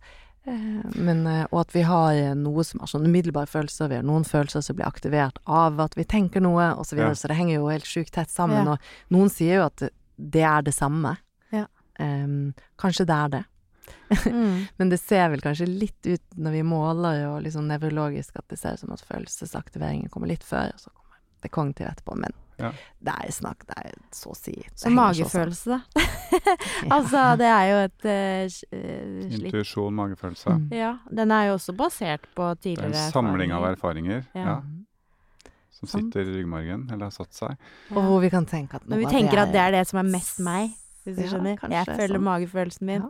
Eh, 0.47 0.81
Men, 0.95 1.27
eh, 1.27 1.45
og 1.51 1.59
at 1.61 1.71
vi 1.73 1.81
har 1.83 2.11
eh, 2.13 2.33
noe 2.33 2.63
som 2.63 2.81
er 2.81 2.85
sånn 2.87 3.05
umiddelbare 3.05 3.45
følelser, 3.47 3.89
vi 3.89 3.95
har 3.95 4.03
noen 4.03 4.23
følelser 4.25 4.63
som 4.63 4.75
blir 4.75 4.87
aktivert 4.87 5.37
av 5.45 5.79
at 5.79 5.93
vi 5.95 6.03
tenker 6.03 6.41
noe, 6.41 6.73
og 6.75 6.85
så 6.85 6.95
videre, 6.95 7.09
Ja. 7.09 7.13
så 7.13 7.27
det 7.27 7.37
henger 7.37 7.55
jo 7.55 7.67
helt 7.67 7.83
sjukt 7.85 8.11
tett 8.11 8.29
sammen, 8.29 8.65
Ja. 8.65 8.71
og 8.71 8.79
noen 9.11 9.29
sier 9.29 9.55
jo 9.57 9.65
at 9.65 9.75
det- 9.77 9.93
det 10.17 10.41
er 10.41 10.61
det 10.63 10.73
samme. 10.73 11.17
Ja. 11.51 11.65
Um, 11.99 12.53
kanskje 12.77 13.05
det 13.05 13.09
er 13.15 13.29
det. 13.29 13.45
Mm. 14.33 14.67
Men 14.79 14.89
det 14.89 14.99
ser 14.99 15.29
vel 15.29 15.39
kanskje 15.41 15.67
litt 15.67 16.05
ut 16.05 16.21
når 16.37 16.51
vi 16.51 16.61
måler 16.63 17.27
og 17.27 17.43
liksom 17.43 17.67
nevrologisk 17.67 18.31
at 18.35 18.47
det 18.47 18.57
ser 18.59 18.73
ut 18.73 18.79
som 18.79 18.91
at 18.91 19.01
følelsesaktiveringen 19.01 20.09
kommer 20.09 20.27
litt 20.27 20.43
før, 20.43 20.73
og 20.73 20.79
så 20.79 20.89
kommer 20.89 21.15
det 21.41 21.51
kognitive 21.51 21.87
etterpå. 21.95 22.15
Men 22.17 22.31
Ja. 22.59 22.71
det 23.07 23.13
er 23.23 23.31
snakk, 23.31 23.65
det 23.67 23.77
er 23.85 23.93
så 24.11 24.31
å 24.33 24.35
si 24.37 24.53
Så 24.75 24.89
magefølelse, 24.91 25.77
da. 25.77 26.03
Altså, 26.95 27.21
det 27.39 27.47
er 27.47 27.63
jo 27.69 27.77
et 27.85 28.05
uh, 28.05 28.49
s- 28.49 28.63
eh, 28.71 29.29
Intuisjon, 29.39 29.93
magefølelse. 29.95 30.49
Mm. 30.59 30.67
Ja, 30.75 30.91
den 31.11 31.31
er 31.31 31.47
jo 31.49 31.53
også 31.57 31.75
basert 31.77 32.27
på 32.35 32.49
tidligere 32.61 32.91
Det 32.91 32.99
er 32.99 33.07
en 33.07 33.15
samling 33.15 33.51
av 33.55 33.63
erfaringer. 33.71 34.25
erfaringer 34.25 34.25
Ja. 34.35 34.59
ja, 34.59 35.49
som 35.79 35.87
sitter 35.87 36.21
i 36.27 36.35
ryggmargen, 36.41 36.89
eller 36.91 37.05
har 37.07 37.11
satt 37.15 37.33
seg. 37.33 37.55
Og 37.95 38.03
hvor 38.03 38.19
vi 38.21 38.29
kan 38.29 38.45
tenke 38.45 38.75
at 38.75 38.85
Når 38.89 38.97
vi 39.05 39.05
tenker 39.05 39.37
at 39.45 39.51
det 39.55 39.61
er 39.63 39.71
det 39.79 39.87
som 39.87 39.99
er 40.03 40.09
mest 40.11 40.39
meg, 40.43 40.71
hvis 41.05 41.15
du 41.15 41.23
Ja, 41.23 41.29
skjønner. 41.31 41.57
kanskje 41.57 41.77
Jeg 41.79 41.85
følger 41.95 42.17
sånn. 42.19 42.27
magefølelsen 42.27 42.85
min. 42.85 43.01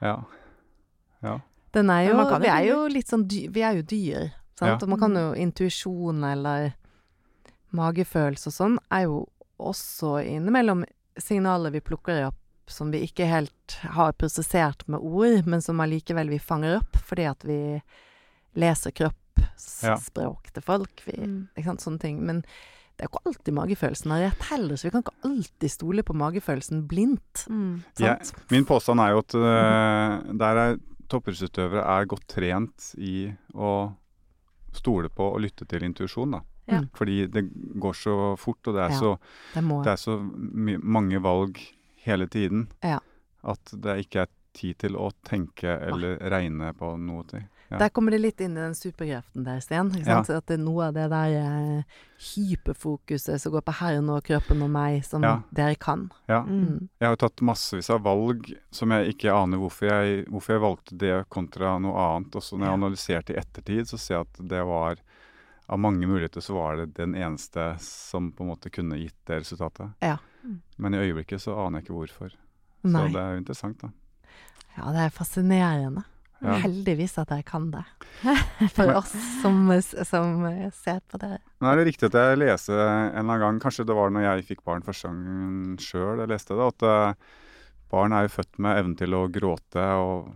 Ja. 0.00 0.06
Ja. 0.08 0.16
ja. 1.22 1.38
Den 1.74 1.90
er 1.90 2.02
jo, 2.08 2.38
vi 2.40 2.46
er 2.48 2.64
jo 2.70 2.86
litt 2.88 3.08
sånn 3.10 3.26
dy, 3.28 3.48
Vi 3.52 3.60
er 3.66 3.74
jo 3.74 3.82
dyr, 3.82 4.30
sant? 4.56 4.70
Ja. 4.70 4.78
Og 4.80 4.88
man 4.88 4.98
kan 5.00 5.12
jo 5.18 5.32
intuisjon 5.34 6.22
eller 6.24 6.72
magefølelse 7.76 8.48
og 8.50 8.54
sånn 8.54 8.78
er 8.94 9.06
jo 9.08 9.26
også 9.58 10.18
innimellom 10.24 10.84
signaler 11.18 11.70
vi 11.74 11.80
plukker 11.82 12.26
opp 12.28 12.36
som 12.70 12.90
vi 12.92 13.00
ikke 13.06 13.26
helt 13.26 13.78
har 13.96 14.12
prosessert 14.12 14.84
med 14.88 15.00
ord, 15.00 15.46
men 15.48 15.62
som 15.64 15.80
allikevel 15.80 16.28
vi 16.28 16.38
fanger 16.38 16.78
opp 16.82 16.98
fordi 17.08 17.24
at 17.30 17.44
vi 17.48 17.80
leser 18.58 18.92
Ja. 18.92 19.10
kroppsspråk 19.96 20.50
til 20.52 20.62
folk. 20.62 21.02
Vi, 21.06 21.12
Mm. 21.16 21.48
ikke 21.56 21.64
sant, 21.64 21.80
sånne 21.80 22.00
ting. 22.00 22.20
Men 22.26 22.42
Det 22.98 23.04
er 23.04 23.08
jo 23.12 23.18
ikke 23.18 23.26
alltid 23.30 23.54
magefølelsen 23.54 24.10
har 24.10 24.20
rett 24.24 24.42
heller, 24.50 24.74
så 24.74 24.82
vi 24.82 24.90
kan 24.90 25.02
ikke 25.04 25.24
alltid 25.24 25.70
stole 25.70 26.02
på 26.02 26.14
magefølelsen 26.18 26.88
blindt. 26.88 27.44
Mm. 27.48 27.84
Sant? 27.94 28.32
Min 28.50 28.64
påstand 28.64 28.98
er 28.98 29.10
jo 29.12 29.18
at 29.18 29.34
uh, 29.38 30.32
der 30.36 30.56
er 30.58 30.78
toppidrettsutøvere 31.08 31.84
er 31.86 32.06
godt 32.06 32.26
trent 32.26 32.94
i 32.98 33.32
å 33.54 33.94
stole 34.74 35.08
på 35.08 35.32
og 35.32 35.40
lytte 35.40 35.64
til 35.68 35.86
intuisjon, 35.86 36.32
da. 36.32 36.40
Ja. 36.68 36.80
Mm. 36.82 36.88
Fordi 36.94 37.18
det 37.32 37.44
går 37.80 37.94
så 37.96 38.14
fort, 38.38 38.60
og 38.68 38.74
det 38.74 38.82
er 38.84 38.90
Ja. 38.94 38.98
så, 39.00 39.18
Det 39.54 39.64
det 39.84 39.92
er 39.92 39.96
så 39.96 40.18
mange 40.82 41.22
valg 41.22 41.58
hele 42.04 42.26
tiden 42.28 42.68
Ja. 42.84 42.98
at 43.44 43.64
det 43.72 44.06
ikke 44.06 44.20
er 44.22 44.28
tid 44.54 44.78
til 44.78 44.96
å 44.96 45.10
tenke 45.24 45.68
eller 45.80 46.18
regne 46.18 46.72
på 46.74 46.96
noe 46.98 47.24
til. 47.24 47.44
Ja. 47.70 47.78
Der 47.78 47.90
kommer 47.90 48.10
det 48.10 48.20
litt 48.22 48.40
inn 48.40 48.56
i 48.56 48.60
den 48.60 48.72
superkraften 48.74 49.44
der, 49.44 49.60
Sten. 49.60 49.90
Ikke 49.92 50.04
sant? 50.06 50.30
At 50.30 50.46
det 50.46 50.58
er 50.58 50.62
noe 50.64 50.86
av 50.88 50.94
det 50.94 51.10
der 51.12 51.34
eh, 51.36 51.82
hyperfokuset 52.36 53.40
som 53.40 53.52
går 53.52 53.64
på 53.66 53.74
her 53.80 53.98
og 54.00 54.22
kroppen 54.24 54.62
og 54.64 54.70
meg, 54.72 55.02
som 55.04 55.24
dere 55.54 55.76
kan. 55.80 56.06
Ja. 56.30 56.42
Mm. 56.48 56.88
Jeg 56.98 57.06
har 57.06 57.14
jo 57.16 57.20
tatt 57.28 57.42
massevis 57.44 57.90
av 57.92 58.02
valg 58.06 58.48
som 58.74 58.94
jeg 58.96 59.14
ikke 59.14 59.34
aner 59.34 59.60
hvorfor 59.60 59.90
jeg, 59.90 60.24
hvorfor 60.32 60.54
jeg 60.56 60.64
valgte 60.64 60.98
det 61.04 61.12
kontra 61.28 61.76
noe 61.82 62.06
annet. 62.06 62.38
Også 62.40 62.56
når 62.56 62.70
jeg 62.70 62.78
analyserte 62.80 63.36
i 63.36 63.40
ettertid, 63.42 63.90
så 63.92 63.98
ser 64.00 64.14
jeg 64.18 64.26
at 64.28 64.42
det 64.54 64.64
var 64.64 64.96
Av 65.68 65.80
mange 65.80 66.06
muligheter 66.08 66.40
så 66.40 66.54
var 66.56 66.78
det 66.80 66.86
den 66.96 67.14
eneste 67.18 67.74
som 67.84 68.30
på 68.32 68.44
en 68.44 68.52
måte 68.54 68.70
kunne 68.72 68.96
gitt 68.96 69.18
det 69.28 69.42
resultatet. 69.42 69.90
Ja. 70.00 70.16
Mm. 70.42 70.60
Men 70.80 70.94
i 70.96 71.00
øyeblikket 71.02 71.42
så 71.44 71.58
aner 71.60 71.82
jeg 71.82 71.88
ikke 71.88 71.98
hvorfor. 71.98 72.36
Nei. 72.88 73.02
Så 73.02 73.12
det 73.12 73.20
er 73.20 73.34
jo 73.34 73.42
interessant, 73.42 73.82
da. 73.82 73.90
Ja, 74.78 74.92
det 74.94 75.02
er 75.02 75.12
fascinerende. 75.12 76.04
Ja. 76.38 76.54
Heldigvis 76.62 77.16
at 77.18 77.32
jeg 77.34 77.44
kan 77.48 77.66
det. 77.72 77.82
For 78.76 78.94
oss 78.94 79.12
som, 79.42 79.66
som 80.06 80.44
ser 80.76 81.00
på 81.10 81.18
det. 81.18 81.40
Men 81.58 81.72
er 81.72 81.80
det 81.80 81.88
riktig 81.90 82.08
at 82.12 82.18
jeg 82.20 82.38
leste 82.38 82.76
en 82.78 83.10
eller 83.10 83.24
annen 83.24 83.44
gang, 83.44 83.60
kanskje 83.64 83.86
det 83.88 83.96
var 83.98 84.12
når 84.14 84.26
jeg 84.26 84.46
fikk 84.52 84.62
barn 84.68 84.86
første 84.86 85.10
gangen 85.10 85.78
sjøl 85.82 86.22
jeg 86.22 86.30
leste 86.30 86.54
det, 86.54 86.68
at 86.72 86.86
eh, 86.86 87.34
barn 87.90 88.14
er 88.14 88.28
jo 88.28 88.36
født 88.36 88.60
med 88.62 88.82
evnen 88.84 88.98
til 89.00 89.18
å 89.18 89.24
gråte, 89.34 89.88
og, 89.98 90.30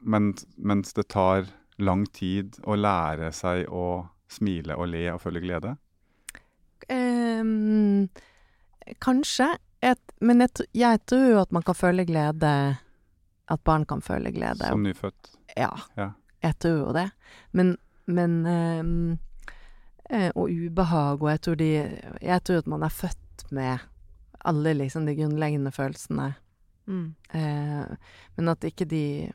mens, 0.00 0.46
mens 0.56 0.96
det 0.96 1.10
tar 1.12 1.50
lang 1.82 2.06
tid 2.14 2.56
å 2.64 2.78
lære 2.78 3.28
seg 3.36 3.68
å 3.68 4.08
smile 4.32 4.76
og 4.76 4.88
le 4.88 5.04
og 5.12 5.20
føle 5.22 5.40
glede? 5.44 5.76
Um, 6.90 8.08
kanskje. 9.02 9.46
Et, 9.82 10.00
men 10.22 10.40
jeg, 10.44 10.50
jeg 10.78 11.00
tror 11.10 11.24
jo 11.30 11.38
at 11.42 11.52
man 11.52 11.62
kan 11.66 11.74
føle 11.74 12.04
glede 12.06 12.50
At 13.50 13.60
barn 13.66 13.84
kan 13.86 14.02
føle 14.02 14.30
glede. 14.32 14.68
Som 14.68 14.82
nyfødt. 14.86 15.32
Ja, 15.56 15.70
Ja. 15.98 16.10
jeg 16.42 16.58
tror 16.62 16.76
jo 16.78 16.92
det. 16.94 17.08
Men, 17.52 17.76
men 18.06 18.46
ehm, 18.46 19.18
eh, 20.10 20.30
Og 20.34 20.50
ubehag, 20.50 21.22
og 21.22 21.30
jeg 21.30 21.40
tror 21.40 21.54
de 21.54 21.70
Jeg 22.22 22.44
tror 22.44 22.58
at 22.62 22.66
man 22.66 22.82
er 22.82 22.88
født 22.94 23.50
med 23.50 23.78
alle 24.44 24.72
liksom 24.74 25.06
de 25.06 25.14
grunnleggende 25.16 25.70
følelsene. 25.70 26.34
Mm. 26.86 27.14
Uh, 27.34 27.96
men 28.36 28.48
at 28.48 28.64
ikke 28.64 28.84
de 28.84 29.30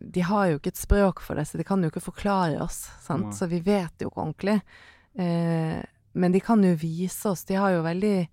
De 0.00 0.20
har 0.24 0.46
jo 0.48 0.58
ikke 0.58 0.68
et 0.72 0.76
språk 0.80 1.20
for 1.20 1.34
det, 1.36 1.44
så 1.48 1.58
de 1.58 1.64
kan 1.64 1.82
jo 1.82 1.90
ikke 1.90 2.00
forklare 2.02 2.60
oss, 2.64 2.88
sant. 3.04 3.34
Så 3.36 3.46
vi 3.48 3.60
vet 3.60 3.92
jo 4.00 4.08
ikke 4.08 4.22
ordentlig. 4.24 4.62
Eh, 5.18 5.82
men 6.14 6.32
de 6.32 6.40
kan 6.40 6.62
jo 6.64 6.74
vise 6.80 7.28
oss. 7.28 7.44
De 7.44 7.54
har 7.60 7.70
jo 7.74 7.82
veldig 7.84 8.28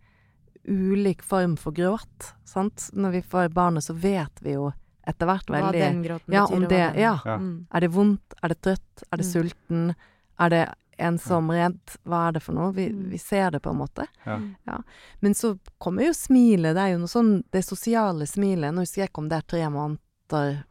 ulik 0.70 1.22
form 1.24 1.56
for 1.58 1.72
gråt, 1.76 2.34
sant. 2.46 2.90
Når 2.94 3.12
vi 3.12 3.22
får 3.22 3.50
barnet, 3.54 3.84
så 3.84 3.94
vet 3.96 4.42
vi 4.44 4.54
jo 4.58 4.72
etter 5.08 5.26
hvert 5.30 5.48
Hva 5.50 5.72
den 5.74 6.04
gråten 6.04 6.34
Ja, 6.36 6.46
betyr. 6.46 6.56
om 6.56 6.68
det- 6.70 6.96
ja. 7.00 7.20
Ja. 7.26 7.38
Mm. 7.38 7.68
Er 7.74 7.80
det 7.80 7.90
vondt? 7.92 8.34
Er 8.44 8.48
det 8.50 8.62
trøtt? 8.62 9.04
Er 9.12 9.18
det 9.18 9.26
Mm. 9.26 9.32
sulten? 9.34 9.96
Er 10.40 10.50
det 10.50 10.74
ensom, 11.00 11.50
redd? 11.50 11.80
Hva 12.06 12.28
er 12.28 12.32
det 12.34 12.44
for 12.44 12.54
noe? 12.54 12.72
Vi, 12.74 12.90
Mm. 12.90 13.10
vi 13.10 13.18
ser 13.18 13.52
det 13.52 13.62
på 13.64 13.72
en 13.72 13.78
måte. 13.78 14.06
Ja. 14.26 14.40
ja. 14.68 14.82
Men 15.22 15.34
så 15.34 15.58
kommer 15.80 16.04
jo 16.06 16.12
smilet. 16.14 16.76
Det 16.76 16.78
er 16.84 16.92
jo 16.92 16.98
noe 17.00 17.08
sånn 17.08 17.44
Det 17.52 17.64
sosiale 17.66 18.28
smilet. 18.28 18.74
Nå 18.74 18.82
husker 18.82 19.02
jeg 19.02 19.10
ikke 19.10 19.18
om 19.24 19.30
det 19.30 19.38
er 19.38 19.48
tre 19.48 19.70
måneder, 19.70 19.98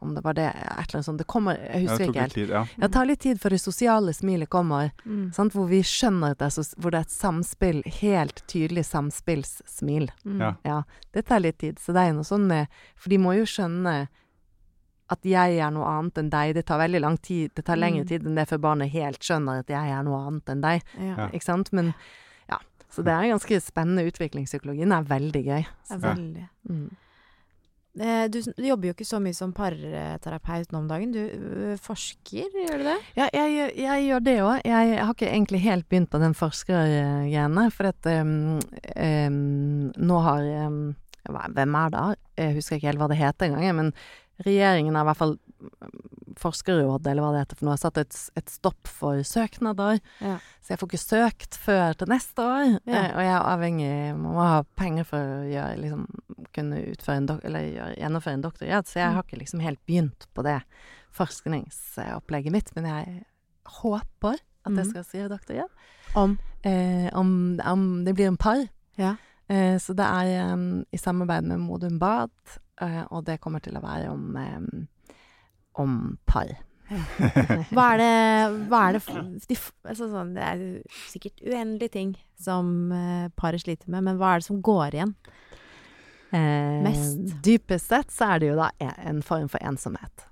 om 0.01 0.13
det 0.15 0.23
var 0.23 0.33
det, 0.33 0.45
et 0.55 0.63
eller 0.65 0.95
annet 0.99 1.05
sånt. 1.05 1.17
Det 1.17 1.27
kommer 1.27 1.57
Jeg 1.57 1.87
husker 1.87 2.07
ikke 2.09 2.21
helt. 2.21 2.33
tid, 2.33 2.49
ja. 2.49 2.65
Det 2.79 2.91
tar 2.91 3.05
litt 3.05 3.19
tid 3.19 3.39
før 3.41 3.49
det 3.49 3.61
sosiale 3.61 4.13
smilet 4.13 4.49
kommer, 4.49 4.91
Mm. 5.05 5.33
sant? 5.33 5.53
hvor 5.53 5.67
vi 5.67 5.81
skjønner 5.81 6.31
at 6.31 6.37
det 6.39 6.45
er, 6.45 6.49
så, 6.63 6.75
hvor 6.77 6.91
det 6.91 6.97
er 6.99 7.07
et 7.07 7.11
samspill, 7.11 7.83
helt 8.01 8.43
tydelig 8.47 8.85
samspillssmil. 8.85 10.09
Mm. 10.25 10.39
Ja. 10.41 10.53
Ja, 10.63 10.83
det 11.13 11.25
tar 11.25 11.39
litt 11.39 11.57
tid. 11.59 11.75
Så 11.79 11.93
det 11.93 12.07
er 12.07 12.13
noe 12.13 12.23
sånn 12.23 12.47
med 12.47 12.67
For 12.95 13.09
de 13.09 13.17
må 13.17 13.35
jo 13.37 13.43
skjønne 13.45 14.07
at 15.09 15.19
jeg 15.25 15.57
er 15.57 15.71
noe 15.71 15.85
annet 15.89 16.17
enn 16.21 16.29
deg. 16.29 16.53
Det 16.53 16.65
tar 16.65 16.77
veldig 16.79 17.01
lang 17.01 17.17
tid. 17.17 17.51
Det 17.55 17.65
tar 17.65 17.75
lengre 17.77 18.03
Mm. 18.03 18.07
tid 18.07 18.23
enn 18.25 18.35
det 18.35 18.47
før 18.47 18.59
barnet 18.61 18.91
helt 18.91 19.19
skjønner 19.19 19.59
at 19.59 19.67
jeg 19.67 19.89
er 19.89 20.03
noe 20.03 20.27
annet 20.27 20.45
enn 20.45 20.61
deg. 20.61 20.83
Ja. 20.99 21.15
Ja. 21.17 21.27
Ikke 21.29 21.43
sant? 21.43 21.73
Men 21.73 21.93
ja. 22.47 22.57
Så 22.91 23.03
det 23.03 23.07
er 23.13 23.23
en 23.23 23.37
ganske 23.39 23.59
spennende. 23.61 24.05
Utviklingspsykologien 24.11 24.91
er 24.93 25.03
veldig 25.03 25.43
gøy. 25.45 25.65
Det 25.89 25.91
er 25.91 26.15
veldig. 26.15 26.49
Mm. 26.69 26.89
Eh, 27.97 28.27
Du, 28.29 28.37
jobber 28.61 28.89
jo 28.89 28.93
ikke 28.93 29.07
så 29.07 29.19
mye 29.23 29.33
som 29.33 29.53
parterapeut 29.55 30.71
nå 30.71 30.83
om 30.83 30.87
dagen. 30.87 31.11
Du 31.15 31.75
forsker, 31.81 32.51
gjør 32.53 32.77
du 32.83 32.85
det? 32.91 32.97
Ja, 33.17 33.29
jeg, 33.33 33.73
jeg 33.81 34.05
gjør 34.07 34.23
det 34.23 34.35
òg. 34.45 34.61
Jeg 34.69 34.99
har 35.01 35.13
ikke 35.15 35.31
egentlig 35.31 35.61
helt 35.65 35.89
begynt 35.89 36.11
på 36.13 36.21
den 36.21 36.37
forskergreiene. 36.37 37.65
For 37.75 37.89
at 37.89 38.09
um, 38.13 38.59
um, 38.95 39.91
nå 39.97 40.23
har 40.27 40.49
um, 40.69 40.81
Hvem 41.29 41.75
er 41.75 41.89
det? 41.93 42.05
Jeg 42.39 42.55
husker 42.55 42.77
ikke 42.77 42.89
helt 42.89 43.01
hva 43.01 43.09
det 43.11 43.19
heter 43.19 43.49
engang. 43.49 43.65
jeg, 43.67 43.75
Men 43.75 43.91
regjeringen 44.45 44.95
har 44.95 45.03
i 45.03 45.09
hvert 45.11 45.19
fall 45.19 45.35
Forskerrådet, 46.37 47.07
eller 47.07 47.21
hva 47.23 47.31
det 47.33 47.39
heter 47.45 47.55
for 47.57 47.65
noe, 47.65 47.73
har 47.73 47.81
satt 47.81 47.97
et, 47.97 48.17
et 48.37 48.49
stopp 48.49 48.87
for 48.87 49.21
søknader. 49.23 49.99
Ja. 50.21 50.37
Så 50.61 50.73
jeg 50.73 50.79
får 50.79 50.87
ikke 50.89 51.01
søkt 51.01 51.55
før 51.55 51.93
til 51.97 52.07
neste 52.09 52.39
år. 52.45 52.79
Ja. 52.85 53.01
Eh, 53.05 53.09
og 53.15 53.21
jeg 53.23 53.33
er 53.33 53.49
avhengig 53.53 53.91
Man 54.19 54.33
må 54.35 54.39
ha 54.45 54.61
penger 54.75 55.03
for 55.09 55.17
å 55.17 55.47
gjøre, 55.49 55.77
liksom, 55.81 56.05
kunne 56.53 56.83
en 57.15 57.29
eller 57.43 57.59
gjøre, 57.73 57.95
gjennomføre 57.97 58.33
en 58.33 58.41
doktorgrad. 58.45 58.85
Så 58.87 58.99
jeg 58.99 59.09
Mm. 59.09 59.15
har 59.15 59.23
ikke 59.23 59.39
liksom 59.39 59.59
helt 59.61 59.85
begynt 59.85 60.27
på 60.35 60.43
det 60.43 60.61
forskningsopplegget 61.11 62.51
mitt. 62.51 62.75
Men 62.75 62.85
jeg 62.85 63.25
håper 63.81 64.33
at 64.65 64.73
jeg 64.75 64.85
Mhm. 64.85 64.89
skal 64.89 65.03
skrive 65.03 65.29
doktorgrad. 65.29 65.69
Om? 66.15 66.37
Eh, 66.63 67.09
om, 67.13 67.59
om 67.65 68.03
det 68.05 68.13
blir 68.15 68.27
en 68.27 68.37
par. 68.37 68.67
Ja. 68.97 69.15
Eh, 69.47 69.77
så 69.79 69.93
det 69.95 70.05
er 70.05 70.53
um, 70.53 70.85
i 70.91 70.97
samarbeid 70.97 71.43
med 71.43 71.59
Modum 71.59 71.97
Bad, 71.99 72.29
eh, 72.81 73.03
og 73.11 73.25
det 73.25 73.39
kommer 73.41 73.59
til 73.61 73.73
å 73.77 73.81
være 73.81 74.09
om, 74.11 74.35
em, 74.37 74.87
om 75.81 76.17
par. 76.29 76.51
Hva 77.69 77.83
er 77.93 77.99
det, 78.01 78.13
hva 78.71 78.79
er 78.89 78.95
det 78.97 79.01
de, 79.45 79.55
altså 79.85 80.07
sånn, 80.09 80.31
Det 80.33 80.41
er 80.41 80.61
sikkert 81.11 81.43
uendelige 81.45 81.91
ting 81.93 82.15
som 82.41 82.89
eh, 82.95 83.27
paret 83.37 83.61
sliter 83.61 83.91
med, 83.93 84.07
men 84.07 84.17
hva 84.17 84.31
er 84.33 84.41
det 84.41 84.47
som 84.47 84.61
går 84.65 84.97
igjen? 84.97 85.11
Eh, 86.31 86.81
Mest. 86.85 87.21
Dypest 87.45 87.87
sett 87.93 88.11
så 88.13 88.33
er 88.33 88.41
det 88.41 88.49
jo 88.51 88.57
da 88.59 88.71
en, 88.81 88.91
en 89.13 89.21
form 89.25 89.47
for 89.49 89.61
ensomhet. 89.65 90.25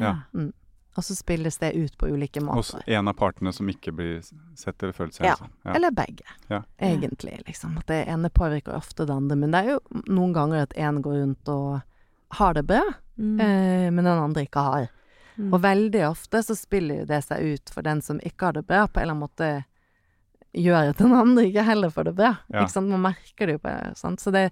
Ja. 0.00 0.14
Og 0.32 1.04
så 1.06 1.14
spilles 1.16 1.56
det 1.60 1.70
ut 1.76 1.94
på 2.00 2.08
ulike 2.12 2.40
Hos 2.44 2.74
en 2.86 3.08
av 3.08 3.14
partene 3.16 3.52
som 3.56 3.68
ikke 3.72 3.94
blir 3.96 4.18
sett 4.60 4.82
eller 4.82 4.92
følt 4.96 5.16
seg 5.16 5.24
Ja. 5.28 5.36
ensom. 5.38 5.52
Ja. 5.64 5.72
Eller 5.76 5.90
begge, 5.96 6.24
Ja. 6.48 6.62
egentlig. 6.80 7.38
liksom. 7.46 7.78
At 7.78 7.86
det 7.88 8.02
ene 8.08 8.28
påvirker 8.28 8.76
ofte 8.76 9.06
det 9.08 9.14
andre. 9.14 9.36
Men 9.36 9.50
det 9.52 9.60
er 9.64 9.70
jo 9.76 10.02
noen 10.08 10.32
ganger 10.36 10.62
at 10.66 10.76
en 10.76 11.00
går 11.02 11.20
rundt 11.22 11.48
og 11.48 11.80
har 12.38 12.54
det 12.58 12.66
bra, 12.68 12.82
Mm. 13.18 13.40
eh, 13.40 13.90
men 13.92 14.04
den 14.06 14.18
andre 14.18 14.42
ikke 14.46 14.62
har. 14.64 14.86
Mm. 15.36 15.50
Og 15.52 15.60
veldig 15.62 16.00
ofte 16.08 16.40
så 16.42 16.54
spiller 16.56 17.02
jo 17.02 17.04
det 17.10 17.18
seg 17.26 17.42
ut 17.44 17.70
for 17.72 17.84
den 17.84 18.00
som 18.02 18.18
ikke 18.24 18.46
har 18.48 18.52
det 18.56 18.62
bra, 18.66 18.86
på 18.88 19.00
en 19.00 19.02
eller 19.04 19.12
annen 19.14 19.26
måte 19.26 19.64
gjør 20.56 20.90
at 20.92 20.98
den 21.00 21.12
andre 21.16 21.44
ikke 21.48 21.64
heller 21.64 21.92
får 21.92 22.04
det 22.08 22.14
bra. 22.16 22.30
Ja. 22.48 22.62
Ikke 22.64 22.72
sant? 22.74 22.88
Man 22.92 23.04
merker 23.04 23.46
det 23.48 23.58
jo 23.58 23.62
på 23.64 23.74
sant? 24.00 24.20
Så 24.20 24.32
det, 24.32 24.46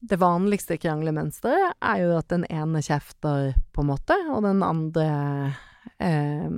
det 0.00 0.18
vanligste 0.18 0.78
kranglemønsteret 0.82 1.74
er 1.82 2.00
jo 2.04 2.16
at 2.18 2.28
den 2.32 2.46
ene 2.50 2.82
kjefter, 2.82 3.52
på 3.74 3.82
en 3.84 3.90
måte, 3.92 4.16
og 4.30 4.42
den 4.46 4.62
andre 4.66 5.06
eh, 5.98 6.48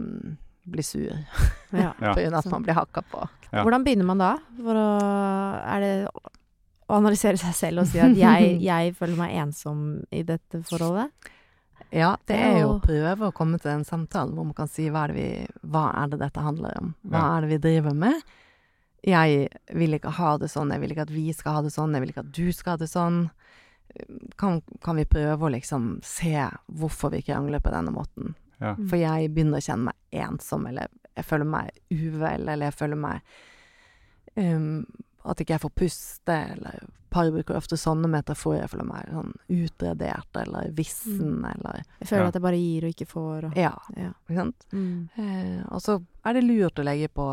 blir 0.64 0.82
sur 0.86 1.08
ja. 1.72 1.90
På 1.98 2.14
grunn 2.20 2.34
av 2.36 2.40
at 2.40 2.52
man 2.52 2.64
blir 2.64 2.76
hakka 2.78 3.02
på. 3.10 3.24
Ja. 3.50 3.62
Hvordan 3.64 3.84
begynner 3.84 4.08
man 4.08 4.18
da? 4.22 4.30
For 4.60 4.76
å 4.80 4.88
Er 5.74 5.80
det 5.84 5.94
å 6.88 6.98
analysere 6.98 7.38
seg 7.40 7.54
selv 7.56 7.82
og 7.84 7.88
si 7.90 8.00
at 8.02 8.16
jeg, 8.18 8.58
jeg 8.70 8.94
føler 8.98 9.16
meg 9.18 9.34
ensom 9.44 9.84
i 10.12 10.22
dette 10.26 10.60
forholdet? 10.68 11.10
Ja, 11.94 12.16
det 12.26 12.36
er 12.40 12.56
jo 12.62 12.72
å 12.76 12.80
prøve 12.82 13.28
å 13.28 13.34
komme 13.34 13.58
til 13.62 13.70
en 13.70 13.84
samtale 13.86 14.34
hvor 14.34 14.46
man 14.48 14.54
kan 14.56 14.68
si 14.70 14.88
hva 14.90 15.04
er 15.06 15.12
det, 15.12 15.16
vi, 15.16 15.68
hva 15.70 15.84
er 16.02 16.10
det 16.10 16.18
dette 16.24 16.42
handler 16.42 16.74
om? 16.80 16.94
Hva 17.06 17.20
Ja. 17.20 17.36
er 17.36 17.44
det 17.44 17.50
vi 17.52 17.58
driver 17.68 17.94
med? 17.94 18.22
Jeg 19.04 19.48
vil 19.76 19.94
ikke 19.98 20.10
ha 20.16 20.30
det 20.40 20.48
sånn, 20.50 20.72
jeg 20.72 20.80
vil 20.80 20.94
ikke 20.94 21.04
at 21.06 21.12
vi 21.14 21.26
skal 21.36 21.58
ha 21.58 21.62
det 21.62 21.70
sånn, 21.74 21.92
jeg 21.94 22.00
vil 22.02 22.10
ikke 22.14 22.24
at 22.24 22.32
du 22.34 22.46
skal 22.56 22.72
ha 22.74 22.80
det 22.80 22.88
sånn. 22.90 23.18
Kan, 24.40 24.62
kan 24.82 24.96
vi 24.96 25.04
prøve 25.04 25.44
å 25.46 25.52
liksom 25.52 25.98
se 26.02 26.32
hvorfor 26.72 27.12
vi 27.12 27.20
krangler 27.22 27.60
på 27.62 27.70
denne 27.74 27.92
måten? 27.94 28.32
Ja. 28.62 28.72
For 28.88 28.96
jeg 28.98 29.30
begynner 29.34 29.60
å 29.60 29.66
kjenne 29.66 29.90
meg 29.92 30.24
ensom, 30.24 30.64
eller 30.70 30.88
jeg 31.14 31.28
føler 31.28 31.46
meg 31.52 31.70
uvel, 31.92 32.48
eller 32.48 32.70
jeg 32.70 32.78
føler 32.80 32.96
meg 33.04 33.20
um, 34.40 34.86
At 35.24 35.38
ikke 35.40 35.54
jeg 35.56 35.60
får 35.60 35.72
puste, 35.74 36.34
eller 36.52 36.80
par 37.14 37.30
bruker 37.30 37.56
ofte 37.56 37.76
sånne 37.78 38.08
metaforer. 38.10 38.60
Jeg 38.64 38.70
føler 38.70 38.84
meg 38.88 39.06
sånn 39.08 39.32
utradert, 39.48 40.36
eller 40.36 40.70
vissen, 40.76 41.44
eller 41.44 41.82
Jeg 42.00 42.08
føler 42.08 42.22
Ja. 42.22 42.28
at 42.28 42.34
jeg 42.34 42.42
bare 42.42 42.58
gir 42.58 42.84
og 42.84 42.90
ikke 42.90 43.06
får. 43.08 43.44
Og, 43.44 43.56
Ja, 43.56 43.72
ja. 43.96 44.10
ikke 44.28 44.36
sant? 44.36 44.66
Mm. 44.72 45.08
Eh, 45.16 45.62
og 45.70 45.80
så 45.80 46.02
er 46.24 46.32
det 46.34 46.44
lurt 46.44 46.74
å 46.78 46.84
legge 46.84 47.08
på 47.08 47.28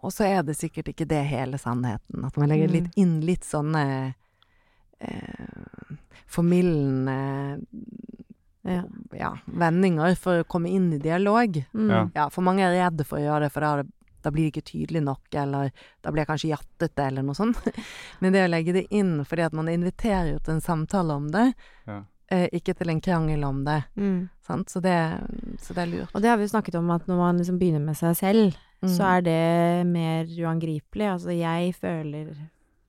og 0.00 0.12
så 0.12 0.24
er 0.24 0.42
det 0.44 0.54
sikkert 0.56 0.86
ikke 0.92 1.08
det 1.08 1.24
hele 1.26 1.58
sannheten. 1.58 2.24
At 2.24 2.36
man 2.36 2.48
legger 2.48 2.68
Mm. 2.68 2.72
litt 2.72 2.92
inn 2.96 3.20
litt 3.20 3.42
sånne 3.42 4.14
eh, 5.00 5.96
formildende 6.26 7.60
Ja. 8.64 8.82
ja, 9.16 9.30
vendinger 9.46 10.14
for 10.18 10.42
å 10.42 10.46
komme 10.46 10.68
inn 10.68 10.92
i 10.92 10.98
dialog. 10.98 11.64
Mm. 11.72 11.88
Ja. 11.90 12.00
Ja, 12.14 12.28
for 12.28 12.42
mange 12.42 12.60
er 12.66 12.74
redde 12.90 13.04
for 13.06 13.18
å 13.18 13.22
gjøre 13.22 13.46
det, 13.46 13.52
for 13.54 13.60
da, 13.64 13.66
har 13.70 13.82
det, 13.82 13.92
da 14.28 14.34
blir 14.34 14.46
det 14.50 14.52
ikke 14.52 14.68
tydelig 14.74 15.02
nok, 15.08 15.24
eller 15.40 15.72
da 16.04 16.12
blir 16.12 16.22
jeg 16.26 16.30
kanskje 16.34 16.52
jattete, 16.52 17.08
eller 17.08 17.24
noe 17.26 17.38
sånt. 17.38 17.64
Men 18.20 18.36
det 18.36 18.44
å 18.44 18.52
legge 18.52 18.76
det 18.76 18.86
inn 18.92 19.16
fordi 19.24 19.48
at 19.48 19.56
man 19.56 19.72
inviterer 19.72 20.34
jo 20.34 20.38
til 20.44 20.58
en 20.58 20.64
samtale 20.68 21.16
om 21.16 21.28
det, 21.34 21.48
Ja. 21.88 22.02
eh, 22.30 22.46
ikke 22.52 22.76
til 22.76 22.90
en 22.92 23.00
krangel 23.00 23.44
om 23.48 23.64
det. 23.64 23.80
Mm. 23.96 24.28
Sant? 24.44 24.68
Så, 24.70 24.80
det, 24.84 24.94
så 25.64 25.74
det 25.76 25.82
er 25.86 25.90
lurt. 25.94 26.12
Og 26.14 26.22
det 26.24 26.28
har 26.30 26.36
vi 26.40 26.44
jo 26.46 26.52
snakket 26.54 26.76
om, 26.80 26.90
at 26.94 27.08
når 27.08 27.16
man 27.20 27.40
liksom 27.40 27.58
begynner 27.60 27.80
med 27.84 27.96
seg 27.96 28.14
selv, 28.20 28.56
så 28.84 29.02
Mm. 29.02 29.10
er 29.10 29.20
det 29.26 29.86
mer 29.90 30.24
uangripelig. 30.38 31.06
Altså, 31.10 31.32
jeg 31.34 31.72
føler 31.74 32.28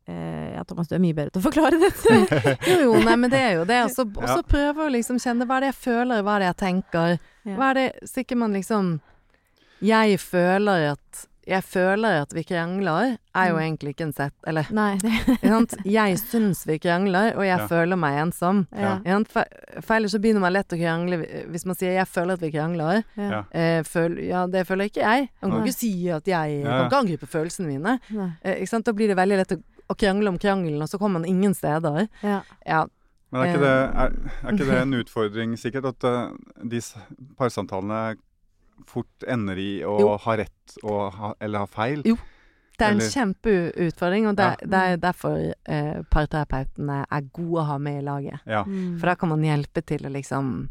eh, 0.07 0.53
Ja, 0.55 0.63
Thomas, 0.63 0.87
du 0.87 0.93
er 0.95 1.01
mye 1.01 1.15
bedre 1.17 1.31
til 1.33 1.41
å 1.41 1.45
forklare 1.47 1.79
dette. 1.81 2.57
Jo, 2.69 2.75
jo, 2.83 2.93
nei, 3.05 3.15
men 3.17 3.29
det 3.31 3.39
er 3.41 3.53
jo 3.57 3.65
det. 3.65 3.79
Og 3.87 3.91
så 3.95 4.05
Ja. 4.21 4.35
prøve 4.45 4.85
å 4.85 4.91
liksom 4.93 5.17
kjenne 5.17 5.45
hva 5.49 5.57
er 5.57 5.65
det 5.65 5.71
jeg 5.73 5.79
føler, 5.87 6.21
hva 6.21 6.35
er 6.35 6.39
det 6.43 6.49
jeg 6.51 6.59
tenker. 6.61 7.15
Ja. 7.45 7.55
Hva 7.57 7.69
er 7.71 7.73
det 7.79 7.87
Så 8.09 8.21
ikke 8.23 8.37
man 8.37 8.53
liksom 8.53 8.99
Jeg 9.81 10.19
føler 10.19 10.91
at 10.91 11.25
Jeg 11.49 11.63
føler 11.65 12.21
at 12.21 12.33
vi 12.35 12.43
krangler, 12.45 13.15
er 13.35 13.47
jo 13.49 13.55
Mm. 13.55 13.61
egentlig 13.63 13.89
ikke 13.95 14.03
en 14.05 14.13
sett 14.13 14.33
Eller, 14.47 14.67
Nei, 14.71 14.97
det? 15.01 15.79
Jeg 15.85 16.17
syns 16.21 16.65
vi 16.67 16.77
krangler, 16.77 17.35
og 17.35 17.43
jeg 17.43 17.57
Ja. 17.59 17.67
føler 17.67 17.97
meg 17.97 18.19
ensom. 18.21 18.67
ja. 18.75 18.99
For, 19.27 19.43
for 19.81 19.95
ellers 19.95 20.11
så 20.13 20.19
begynner 20.21 20.41
man 20.41 20.53
lett 20.53 20.69
å 20.69 20.77
krangle 20.77 21.17
hvis 21.49 21.65
man 21.65 21.75
sier 21.75 21.95
'jeg 21.97 22.07
føler 22.07 22.33
at 22.33 22.41
vi 22.41 22.51
krangler'. 22.51 23.03
Ja. 23.17 23.43
Eh, 23.51 23.81
føl, 23.83 24.19
ja, 24.27 24.45
det 24.47 24.67
føler 24.67 24.85
ikke 24.89 25.01
jeg. 25.01 25.29
Man 25.41 25.51
kan 25.51 25.59
Nei. 25.61 25.67
ikke 25.67 25.73
si 25.79 26.09
at 26.09 26.25
jeg 26.27 26.61
Ja, 26.61 26.69
kan 26.69 26.79
ja. 26.79 26.87
ikke 26.87 26.99
angripe 27.01 27.27
følelsene 27.27 27.67
mine. 27.67 27.99
Eh, 28.43 28.55
ikke 28.61 28.67
sant? 28.69 28.85
Da 28.85 28.91
blir 28.93 29.07
det 29.07 29.17
veldig 29.17 29.37
lett 29.37 29.51
å, 29.57 29.61
å 29.89 29.95
krangle 29.97 30.27
om 30.29 30.37
krangelen, 30.37 30.81
og 30.81 30.87
så 30.89 30.99
kommer 30.99 31.19
man 31.19 31.25
ingen 31.25 31.53
steder. 31.55 32.07
Ja. 32.23 32.41
Ja, 32.67 32.85
Men 33.31 33.41
er 33.41 33.45
ikke, 33.45 33.59
det, 33.59 33.95
er, 33.95 34.09
er 34.43 34.51
ikke 34.51 34.65
det 34.65 34.81
en 34.81 34.93
utfordring, 35.03 35.57
sikkert, 35.57 35.85
at 35.85 36.03
eh, 36.03 36.31
de 36.63 36.79
parsamtalene 37.37 38.15
fort 38.87 39.23
ender 39.27 39.57
i 39.57 39.79
å 39.83 39.99
Jo. 39.99 40.17
ha 40.17 40.35
rett 40.37 40.77
og 40.83 41.13
ha, 41.13 41.33
eller 41.41 41.59
ha 41.59 41.65
feil? 41.67 42.01
Jo. 42.05 42.15
Det 42.79 42.85
er 42.87 42.91
en 42.91 42.97
Eller- 43.01 43.09
kjempeutfordring, 43.11 44.27
og 44.29 44.35
det, 44.37 44.43
Ja. 44.45 44.55
det 44.67 44.73
er 44.93 44.97
derfor 44.97 45.53
eh, 45.65 46.01
parterapeutene 46.09 47.05
er 47.11 47.21
gode 47.33 47.59
å 47.61 47.65
ha 47.65 47.77
med 47.77 48.01
i 48.01 48.05
laget. 48.05 48.39
Ja. 48.47 48.63
Mm. 48.63 48.97
For 48.99 49.07
da 49.07 49.15
kan 49.15 49.29
man 49.29 49.41
hjelpe 49.43 49.85
til 49.85 49.99
å 50.05 50.11
liksom 50.11 50.69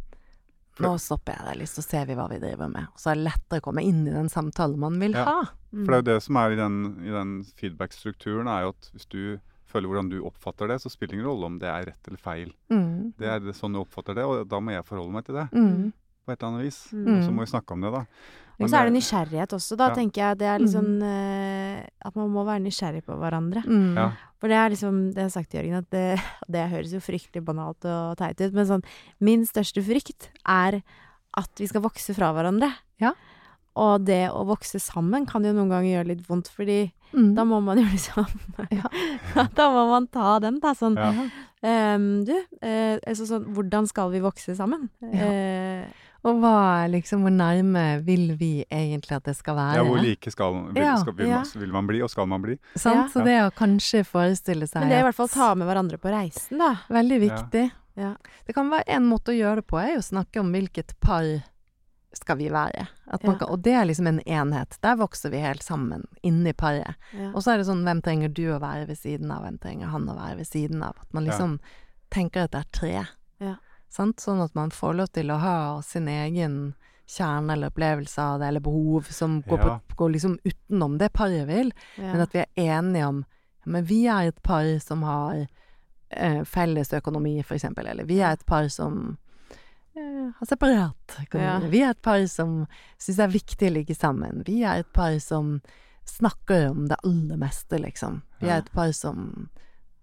Nå 0.81 0.93
stopper 0.97 1.35
jeg 1.35 1.45
deg 1.45 1.57
litt, 1.59 1.69
så 1.75 1.83
ser 1.83 2.05
vi 2.07 2.15
hva 2.15 2.29
vi 2.31 2.39
driver 2.39 2.69
med. 2.71 2.85
Og 2.95 3.01
så 3.03 3.11
er 3.11 3.15
det 3.17 3.25
lettere 3.25 3.59
å 3.59 3.65
komme 3.65 3.83
inn 3.83 4.07
i 4.07 4.13
den 4.13 4.29
samtalen 4.29 4.79
man 4.79 4.97
vil 5.01 5.11
Ja. 5.11 5.25
ha. 5.25 5.41
Mm. 5.75 5.85
For 5.85 5.91
det 5.91 5.95
er 5.99 6.03
jo 6.13 6.15
det 6.15 6.23
som 6.23 6.37
er 6.37 6.51
i 6.53 6.55
den, 6.55 6.77
i 7.05 7.11
den 7.11 7.43
feedback-strukturen, 7.59 8.47
er 8.47 8.63
jo 8.63 8.69
at 8.69 8.91
hvis 8.95 9.09
du 9.09 9.41
føler 9.67 9.89
hvordan 9.89 10.09
du 10.09 10.23
oppfatter 10.23 10.69
det, 10.69 10.79
så 10.81 10.89
spiller 10.89 11.11
det 11.11 11.19
ingen 11.19 11.27
rolle 11.27 11.47
om 11.47 11.59
det 11.59 11.67
er 11.69 11.85
rett 11.91 12.07
eller 12.07 12.19
feil. 12.23 12.53
Mm. 12.71 13.13
Det 13.19 13.27
er 13.27 13.41
det, 13.41 13.55
sånn 13.57 13.73
du 13.75 13.81
oppfatter 13.83 14.15
det, 14.15 14.25
og 14.25 14.49
da 14.49 14.61
må 14.61 14.71
jeg 14.71 14.85
forholde 14.87 15.13
meg 15.13 15.25
til 15.27 15.35
det 15.35 15.49
Mm. 15.51 15.93
På 16.29 16.35
et 16.37 16.43
eller 16.43 16.53
annet 16.53 16.68
vis. 16.68 16.79
Mm. 16.93 17.09
Og 17.16 17.24
så 17.24 17.33
må 17.35 17.45
vi 17.47 17.51
snakke 17.55 17.74
om 17.76 17.87
det, 17.87 17.93
da. 17.97 18.05
Og 18.59 18.66
så 18.68 18.74
er 18.81 18.89
det 18.89 18.95
nysgjerrighet 18.99 19.53
også, 19.55 19.76
da, 19.79 19.87
Ja. 19.89 19.95
tenker 19.95 20.20
jeg. 20.24 20.39
Det 20.41 20.47
er 20.51 20.59
liksom 20.59 20.87
eh, 21.07 21.87
At 22.05 22.16
man 22.18 22.31
må 22.35 22.43
være 22.45 22.62
nysgjerrig 22.64 23.05
på 23.07 23.14
hverandre. 23.16 23.62
Mm. 23.64 23.93
Ja. 23.97 24.09
For 24.41 24.51
det 24.51 24.57
er 24.59 24.70
liksom 24.74 24.97
Det 25.14 25.22
har 25.22 25.29
jeg 25.29 25.37
sagt 25.37 25.51
til 25.53 25.61
Jørgen, 25.62 25.79
at 25.79 25.91
det, 25.95 26.20
det 26.57 26.64
høres 26.72 26.93
jo 26.93 26.99
fryktelig 27.01 27.45
banalt 27.47 27.87
og 27.87 28.16
teit 28.18 28.41
ut, 28.43 28.53
men 28.59 28.66
sånn 28.66 28.83
Min 29.20 29.47
største 29.47 29.81
frykt 29.87 30.29
er 30.45 30.83
at 31.39 31.51
vi 31.61 31.68
skal 31.70 31.85
vokse 31.85 32.14
fra 32.16 32.33
hverandre. 32.35 32.72
Ja. 32.99 33.12
Og 33.79 34.03
det 34.09 34.24
å 34.35 34.43
vokse 34.49 34.81
sammen 34.83 35.24
kan 35.29 35.45
jo 35.47 35.53
noen 35.55 35.70
ganger 35.70 35.93
gjøre 36.03 36.09
litt 36.16 36.26
vondt, 36.29 36.49
fordi 36.51 36.93
Mm. 37.14 37.31
da 37.35 37.41
må 37.49 37.62
man 37.64 37.79
jo 37.79 37.85
liksom 37.89 38.26
Ja. 38.74 38.85
Da 39.57 39.70
må 39.72 39.87
man 39.89 40.09
ta 40.12 40.39
den, 40.45 40.59
da. 40.61 40.74
Sånn 40.76 40.97
Ja. 40.99 41.12
ehm, 41.62 42.24
Du, 42.26 42.35
uh, 42.35 42.99
altså 43.07 43.24
sånn 43.24 43.47
Hvordan 43.55 43.87
skal 43.89 44.11
vi 44.11 44.20
vokse 44.20 44.53
sammen? 44.59 44.91
Ja. 45.01 45.31
Eh, 45.31 45.87
Og 46.27 46.41
hva 46.43 46.89
liksom 46.91 47.23
Hvor 47.23 47.31
nærme 47.31 48.03
vil 48.05 48.33
vi 48.37 48.64
egentlig 48.71 49.12
at 49.16 49.25
det 49.25 49.37
skal 49.37 49.55
være? 49.55 49.75
ja, 49.79 49.85
hvor 49.87 50.01
like 50.03 50.31
skal, 50.31 50.53
vil, 50.75 50.83
Ja. 50.83 50.97
skal, 50.99 51.12
vil, 51.14 51.27
Ja. 51.29 51.37
man, 51.45 51.61
vil 51.62 51.73
man 51.73 51.87
bli, 51.87 52.01
og 52.03 52.11
skal 52.11 52.27
man 52.27 52.43
bli? 52.43 52.59
Sant? 52.77 52.97
Ja. 52.97 53.09
Så 53.09 53.25
det 53.25 53.37
å 53.45 53.51
kanskje 53.55 54.05
forestille 54.05 54.66
seg 54.66 54.81
men 54.81 54.89
det 54.89 54.97
er 54.99 55.01
i 55.01 55.11
hvert 55.12 55.14
fall 55.14 55.29
ta 55.29 55.55
med 55.55 55.69
hverandre 55.69 55.97
på 55.99 56.11
reisen, 56.11 56.59
da. 56.59 56.75
Veldig 56.91 57.21
viktig. 57.21 57.71
Ja. 57.97 58.14
Det 58.47 58.55
kan 58.55 58.69
være 58.71 58.85
en 58.89 59.07
måte 59.09 59.31
å 59.33 59.39
gjøre 59.39 59.57
det 59.62 59.66
på, 59.66 59.79
er 59.79 59.95
jo 59.95 59.99
å 60.03 60.11
snakke 60.11 60.41
om 60.41 60.53
hvilket 60.53 60.99
par 61.01 61.43
skal 62.14 62.37
vi 62.37 62.49
være. 62.49 62.89
At 63.07 63.23
man 63.23 63.35
Ja. 63.35 63.39
kan, 63.39 63.49
og 63.51 63.62
det 63.62 63.73
er 63.75 63.85
liksom 63.85 64.07
en 64.09 64.21
enhet. 64.27 64.79
Der 64.83 64.97
vokser 64.97 65.31
vi 65.31 65.39
helt 65.39 65.62
sammen 65.62 66.05
inni 66.25 66.53
paret. 66.53 66.95
Ja. 67.12 67.31
Og 67.33 67.43
så 67.43 67.53
er 67.55 67.59
det 67.59 67.66
sånn, 67.66 67.85
hvem 67.85 68.03
trenger 68.03 68.33
du 68.33 68.43
å 68.51 68.61
være 68.61 68.87
ved 68.89 68.97
siden 68.99 69.31
av, 69.31 69.43
hvem 69.45 69.59
trenger 69.61 69.87
han 69.89 70.07
å 70.09 70.16
være 70.16 70.37
ved 70.39 70.47
siden 70.47 70.83
av? 70.83 70.97
At 71.01 71.12
man 71.14 71.27
liksom 71.27 71.61
tenker 72.11 72.45
at 72.45 72.51
det 72.53 72.61
er 72.61 72.71
tre. 72.73 73.07
Ja. 73.41 73.55
Sant? 73.89 74.20
Sånn 74.20 74.43
at 74.45 74.55
man 74.55 74.70
får 74.70 74.95
lov 74.99 75.07
til 75.16 75.30
å 75.32 75.39
ha 75.41 75.82
sin 75.82 76.09
egen 76.09 76.74
kjerne 77.09 77.55
eller 77.55 77.70
opplevelse 77.72 78.20
av 78.20 78.41
det, 78.41 78.47
eller 78.51 78.61
behov 78.61 79.07
som 79.11 79.39
går, 79.43 79.59
Ja. 79.59 79.78
på, 79.89 79.97
går 79.97 80.11
liksom 80.12 80.39
utenom 80.45 80.99
det 80.99 81.09
paret 81.12 81.47
vil. 81.49 81.72
Ja. 81.97 82.12
Men 82.12 82.20
at 82.20 82.32
vi 82.34 82.39
er 82.45 82.47
enige 82.57 83.07
om 83.09 83.24
Men 83.66 83.84
vi 83.84 84.07
er 84.07 84.28
et 84.28 84.43
par 84.43 84.64
som 84.80 85.03
har 85.03 85.47
eh, 86.11 86.43
felles 86.45 86.93
økonomi, 86.93 87.43
for 87.45 87.55
eksempel. 87.55 87.86
Eller 87.86 88.05
vi 88.05 88.20
er 88.20 88.32
et 88.32 88.47
par 88.47 88.68
som 88.68 89.18
eh, 89.95 90.30
har 90.39 90.47
separat 90.47 91.16
økonomi. 91.20 91.64
Ja. 91.66 91.68
Vi 91.68 91.82
er 91.82 91.91
et 91.91 92.01
par 92.03 92.22
som 92.26 92.66
syns 92.99 93.16
det 93.18 93.24
er 93.26 93.34
viktig 93.34 93.68
å 93.68 93.74
ligge 93.74 93.95
sammen. 93.95 94.43
Vi 94.47 94.62
er 94.64 94.80
et 94.80 94.93
par 94.93 95.18
som 95.20 95.61
snakker 96.09 96.70
om 96.70 96.86
det 96.89 96.97
aller 97.05 97.36
meste, 97.36 97.76
liksom. 97.78 98.22
Vi 98.41 98.49
er 98.49 98.62
et 98.62 98.72
par 98.72 98.93
som 98.93 99.49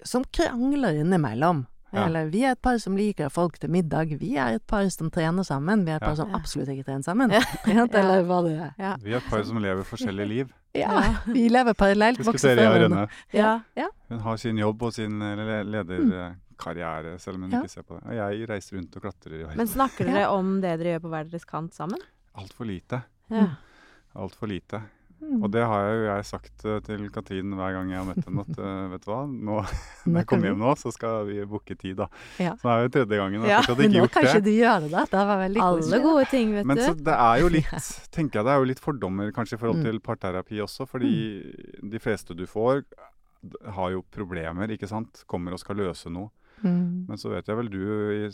som 0.03 0.23
krangler 0.29 0.99
innimellom. 1.01 1.65
Ja. 1.95 2.05
Eller 2.09 2.27
vi 2.33 2.43
er 2.43 2.51
et 2.55 2.61
par 2.61 2.77
som 2.83 2.95
liker 2.99 3.29
folk 3.31 3.57
til 3.59 3.69
middag. 3.71 4.11
Vi 4.19 4.33
er 4.37 4.57
et 4.59 4.65
par 4.67 4.83
som 4.91 5.09
trener 5.09 5.43
sammen. 5.47 5.85
Vi 5.87 5.91
er 5.91 5.95
et 6.01 6.03
par 6.03 6.11
Ja. 6.15 6.19
som 6.21 6.35
absolutt 6.35 6.69
ikke 6.73 6.83
trener 6.89 7.03
sammen. 7.07 7.31
Ja. 7.35 7.41
Eller 7.87 8.23
hva 8.27 8.41
det 8.45 8.53
er. 8.59 8.71
Ja. 8.77 8.95
Vi 9.01 9.13
er 9.13 9.17
et 9.23 9.29
par 9.29 9.43
som 9.47 9.57
lever 9.63 9.83
forskjellige 9.87 10.27
liv. 10.27 10.53
Ja, 10.75 11.15
vi 11.25 11.47
lever 11.49 11.73
parallelt. 11.73 12.19
Husker 12.19 12.55
dere. 12.59 12.83
Rønne. 12.83 13.07
Ja. 13.33 13.61
Ja. 13.79 13.87
Hun 14.09 14.19
har 14.19 14.37
sin 14.37 14.57
jobb 14.59 14.81
og 14.83 14.91
sin 14.93 15.21
eh, 15.23 15.63
lederkarriere, 15.63 17.17
selv 17.19 17.35
om 17.39 17.43
hun 17.43 17.51
Ja. 17.51 17.61
ikke 17.63 17.71
ser 17.71 17.83
på 17.83 17.95
det. 17.99 18.03
Og 18.09 18.15
jeg 18.15 18.49
reiser 18.49 18.77
rundt 18.77 18.95
og 18.95 19.01
klatrer 19.01 19.33
i 19.53 19.55
Men 19.55 19.67
snakker 19.67 20.05
dere 20.05 20.27
om 20.29 20.61
det 20.61 20.77
dere 20.79 20.95
gjør 20.97 21.01
på 21.05 21.09
hver 21.13 21.29
deres 21.31 21.45
kant 21.45 21.73
sammen? 21.73 21.99
Altfor 22.35 22.65
lite. 22.67 23.01
Ja. 23.31 23.47
Altfor 24.15 24.47
lite. 24.47 24.81
Mm. 25.22 25.39
Og 25.43 25.49
det 25.49 25.61
har 25.66 25.86
jo 25.89 26.01
jeg 26.05 26.26
sagt 26.28 26.66
eh, 26.68 26.80
til 26.86 27.05
Katrin 27.09 27.53
hver 27.57 27.72
gang 27.74 27.89
jeg 27.89 27.97
har 28.01 28.05
møtt 28.09 28.26
henne, 28.28 28.43
at 28.45 28.57
eh, 28.59 28.82
vet 28.91 29.05
du 29.05 29.09
hva, 29.09 29.20
nå, 29.32 29.55
når 30.11 30.18
jeg 30.20 30.28
kommer 30.30 30.49
hjem 30.51 30.59
nå, 30.61 30.74
så 30.78 30.91
skal 30.93 31.26
vi 31.30 31.38
booke 31.49 31.78
tid, 31.80 31.95
da. 32.01 32.07
Ja. 32.41 32.51
Så 32.59 32.68
det 32.68 32.74
er 32.76 32.84
jo 32.86 32.91
tredje 32.97 33.20
gangen, 33.22 33.47
Ja, 33.49 33.61
Men 33.70 33.86
ikke 33.88 33.95
nå 33.95 34.05
kan 34.11 34.26
kanskje 34.28 34.43
det. 34.45 34.53
gjøre 34.59 34.76
gjør 34.76 34.86
det, 34.86 34.91
da. 34.91 35.05
Det 35.16 35.24
var 35.32 35.41
veldig 35.45 35.63
Alle 35.66 35.99
gode 36.03 36.26
ting, 36.30 36.53
vet 36.57 36.66
Men 36.70 36.78
du. 36.78 36.84
så 36.84 36.93
det 37.07 37.18
er 37.26 37.41
jo 37.41 37.49
litt, 37.57 37.89
tenker 38.11 38.39
jeg 38.41 38.45
det 38.49 38.53
er 38.55 38.61
jo 38.66 38.70
litt 38.74 38.84
fordommer 38.84 39.32
kanskje 39.36 39.55
i 39.57 39.61
forhold 39.63 39.82
Mm. 39.82 39.88
til 39.89 39.99
parterapi 39.99 40.61
også, 40.63 40.86
fordi 40.88 41.13
de 41.95 41.99
fleste 41.99 42.36
du 42.38 42.45
får 42.47 42.84
har 43.76 43.91
jo 43.93 44.03
problemer, 44.13 44.72
ikke 44.74 44.88
sant? 44.89 45.24
Kommer 45.30 45.53
og 45.53 45.59
skal 45.61 45.78
løse 45.78 46.09
noe. 46.09 46.30
Mm. 46.63 47.05
Men 47.09 47.18
så 47.20 47.30
vet 47.34 47.45
jeg 47.51 47.57
vel 47.59 47.68
du, 47.70 47.82
i 48.16 48.30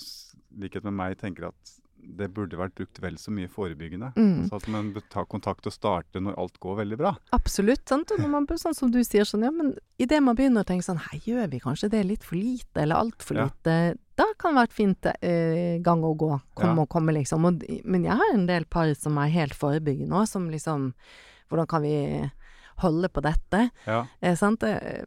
likhet 0.61 0.83
med 0.87 0.93
meg, 0.93 1.17
tenker 1.19 1.49
at 1.49 1.73
det 2.03 2.27
burde 2.33 2.57
vært 2.59 2.75
brukt 2.75 2.99
vel 3.01 3.17
så 3.21 3.31
mye 3.31 3.47
forebyggende. 3.51 4.11
Mm. 4.17 4.47
Så 4.49 4.55
at 4.57 4.67
man 4.73 4.91
ta 5.13 5.23
kontakt 5.25 5.67
og 5.69 5.73
starte 5.75 6.21
når 6.21 6.37
alt 6.41 6.59
går 6.59 6.79
veldig 6.81 6.97
bra. 6.97 7.11
Absolutt. 7.31 7.83
sant? 7.87 8.11
Og 8.11 8.19
når 8.19 8.29
man, 8.29 8.47
sånn 8.47 8.75
som 8.77 8.91
du 8.91 8.99
sier 9.03 9.23
sånn, 9.27 9.43
ja, 9.47 9.51
men 9.51 9.73
idet 10.01 10.21
man 10.23 10.35
begynner 10.35 10.65
å 10.65 10.67
tenke 10.67 10.83
sånn, 10.85 10.99
hei, 11.11 11.19
gjør 11.25 11.49
vi 11.51 11.59
kanskje 11.63 11.89
det 11.93 12.03
litt 12.05 12.23
for 12.23 12.35
lite, 12.35 12.81
eller 12.83 12.95
altfor 12.95 13.37
Ja. 13.37 13.45
lite, 13.49 13.97
da 14.17 14.25
kan 14.37 14.53
det 14.53 14.59
være 14.61 14.69
et 14.69 14.77
fint 14.77 15.05
eh, 15.21 15.79
gang 15.81 16.03
å 16.03 16.15
gå. 16.17 16.31
Komme 16.55 16.75
Ja. 16.75 16.81
og 16.81 16.89
komme, 16.89 17.13
liksom. 17.13 17.45
Og, 17.45 17.63
men 17.85 18.03
jeg 18.03 18.17
har 18.17 18.33
en 18.33 18.45
del 18.45 18.65
par 18.65 18.93
som 18.95 19.17
er 19.17 19.29
helt 19.29 19.53
forebyggende 19.53 20.11
òg, 20.13 20.27
som 20.27 20.49
liksom 20.49 20.93
Hvordan 21.51 21.67
kan 21.67 21.81
vi 21.83 22.31
holde 22.81 23.09
på 23.09 23.21
dette? 23.25 23.69
Ja, 23.87 24.05
Eh, 24.21 24.35
sant? 24.35 24.63
Eh, 24.63 25.03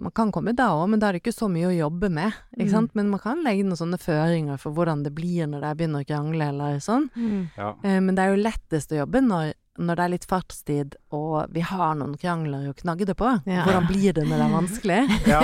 Man 0.00 0.12
kan 0.12 0.30
komme 0.32 0.54
da 0.54 0.68
òg, 0.76 0.88
men 0.90 1.00
da 1.00 1.08
er 1.08 1.12
det 1.16 1.22
ikke 1.24 1.34
så 1.34 1.48
mye 1.50 1.66
å 1.70 1.76
jobbe 1.76 2.10
med. 2.10 2.32
Ikke 2.58 2.70
Mm. 2.76 2.90
Men 2.94 3.08
man 3.10 3.20
kan 3.20 3.42
legge 3.44 3.64
noen 3.64 3.76
sånne 3.80 3.98
føringer 3.98 4.58
for 4.58 4.72
hvordan 4.72 5.02
det 5.02 5.14
blir 5.14 5.46
når 5.48 5.60
de 5.60 5.74
begynner 5.74 6.04
å 6.04 6.06
krangle, 6.06 6.48
eller 6.48 6.78
sånn. 6.78 7.08
Mm. 7.16 7.50
ja. 7.56 7.74
Eh, 7.82 8.00
Men 8.00 8.14
det 8.14 8.22
er 8.24 8.34
jo 8.36 8.42
lettest 8.42 8.92
å 8.92 9.00
jobbe 9.06 9.20
når, 9.24 9.54
når 9.78 9.96
det 9.98 10.04
er 10.04 10.10
litt 10.14 10.24
fartstid, 10.30 10.94
og 11.16 11.50
vi 11.52 11.60
har 11.60 11.94
noen 11.98 12.14
krangler 12.20 12.68
å 12.70 12.74
knagge 12.78 13.06
det 13.08 13.16
på. 13.18 13.28
Ja. 13.48 13.64
Hvordan 13.66 13.86
blir 13.90 14.12
det 14.16 14.24
når 14.28 14.36
det 14.40 14.46
er 14.46 14.54
vanskelig? 14.54 15.00
ja. 15.26 15.42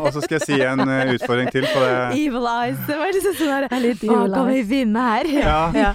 Og 0.00 0.08
så 0.14 0.22
skal 0.24 0.38
jeg 0.38 0.46
si 0.46 0.58
en 0.64 0.82
eh, 0.86 1.12
utfordring 1.16 1.50
til 1.54 1.66
på 1.68 1.82
det. 1.82 1.92
Evil 2.22 2.48
eyes. 2.50 2.80
Det 2.88 2.98
var 3.00 3.12
liksom 3.16 3.36
sånn 3.38 3.66
der 3.68 3.82
litt 3.84 4.04
Hva 4.08 4.22
kan 4.32 4.50
vi 4.52 4.62
vinne 4.70 5.04
her? 5.10 5.30
Ja. 5.38 5.58
Ja. 5.74 5.92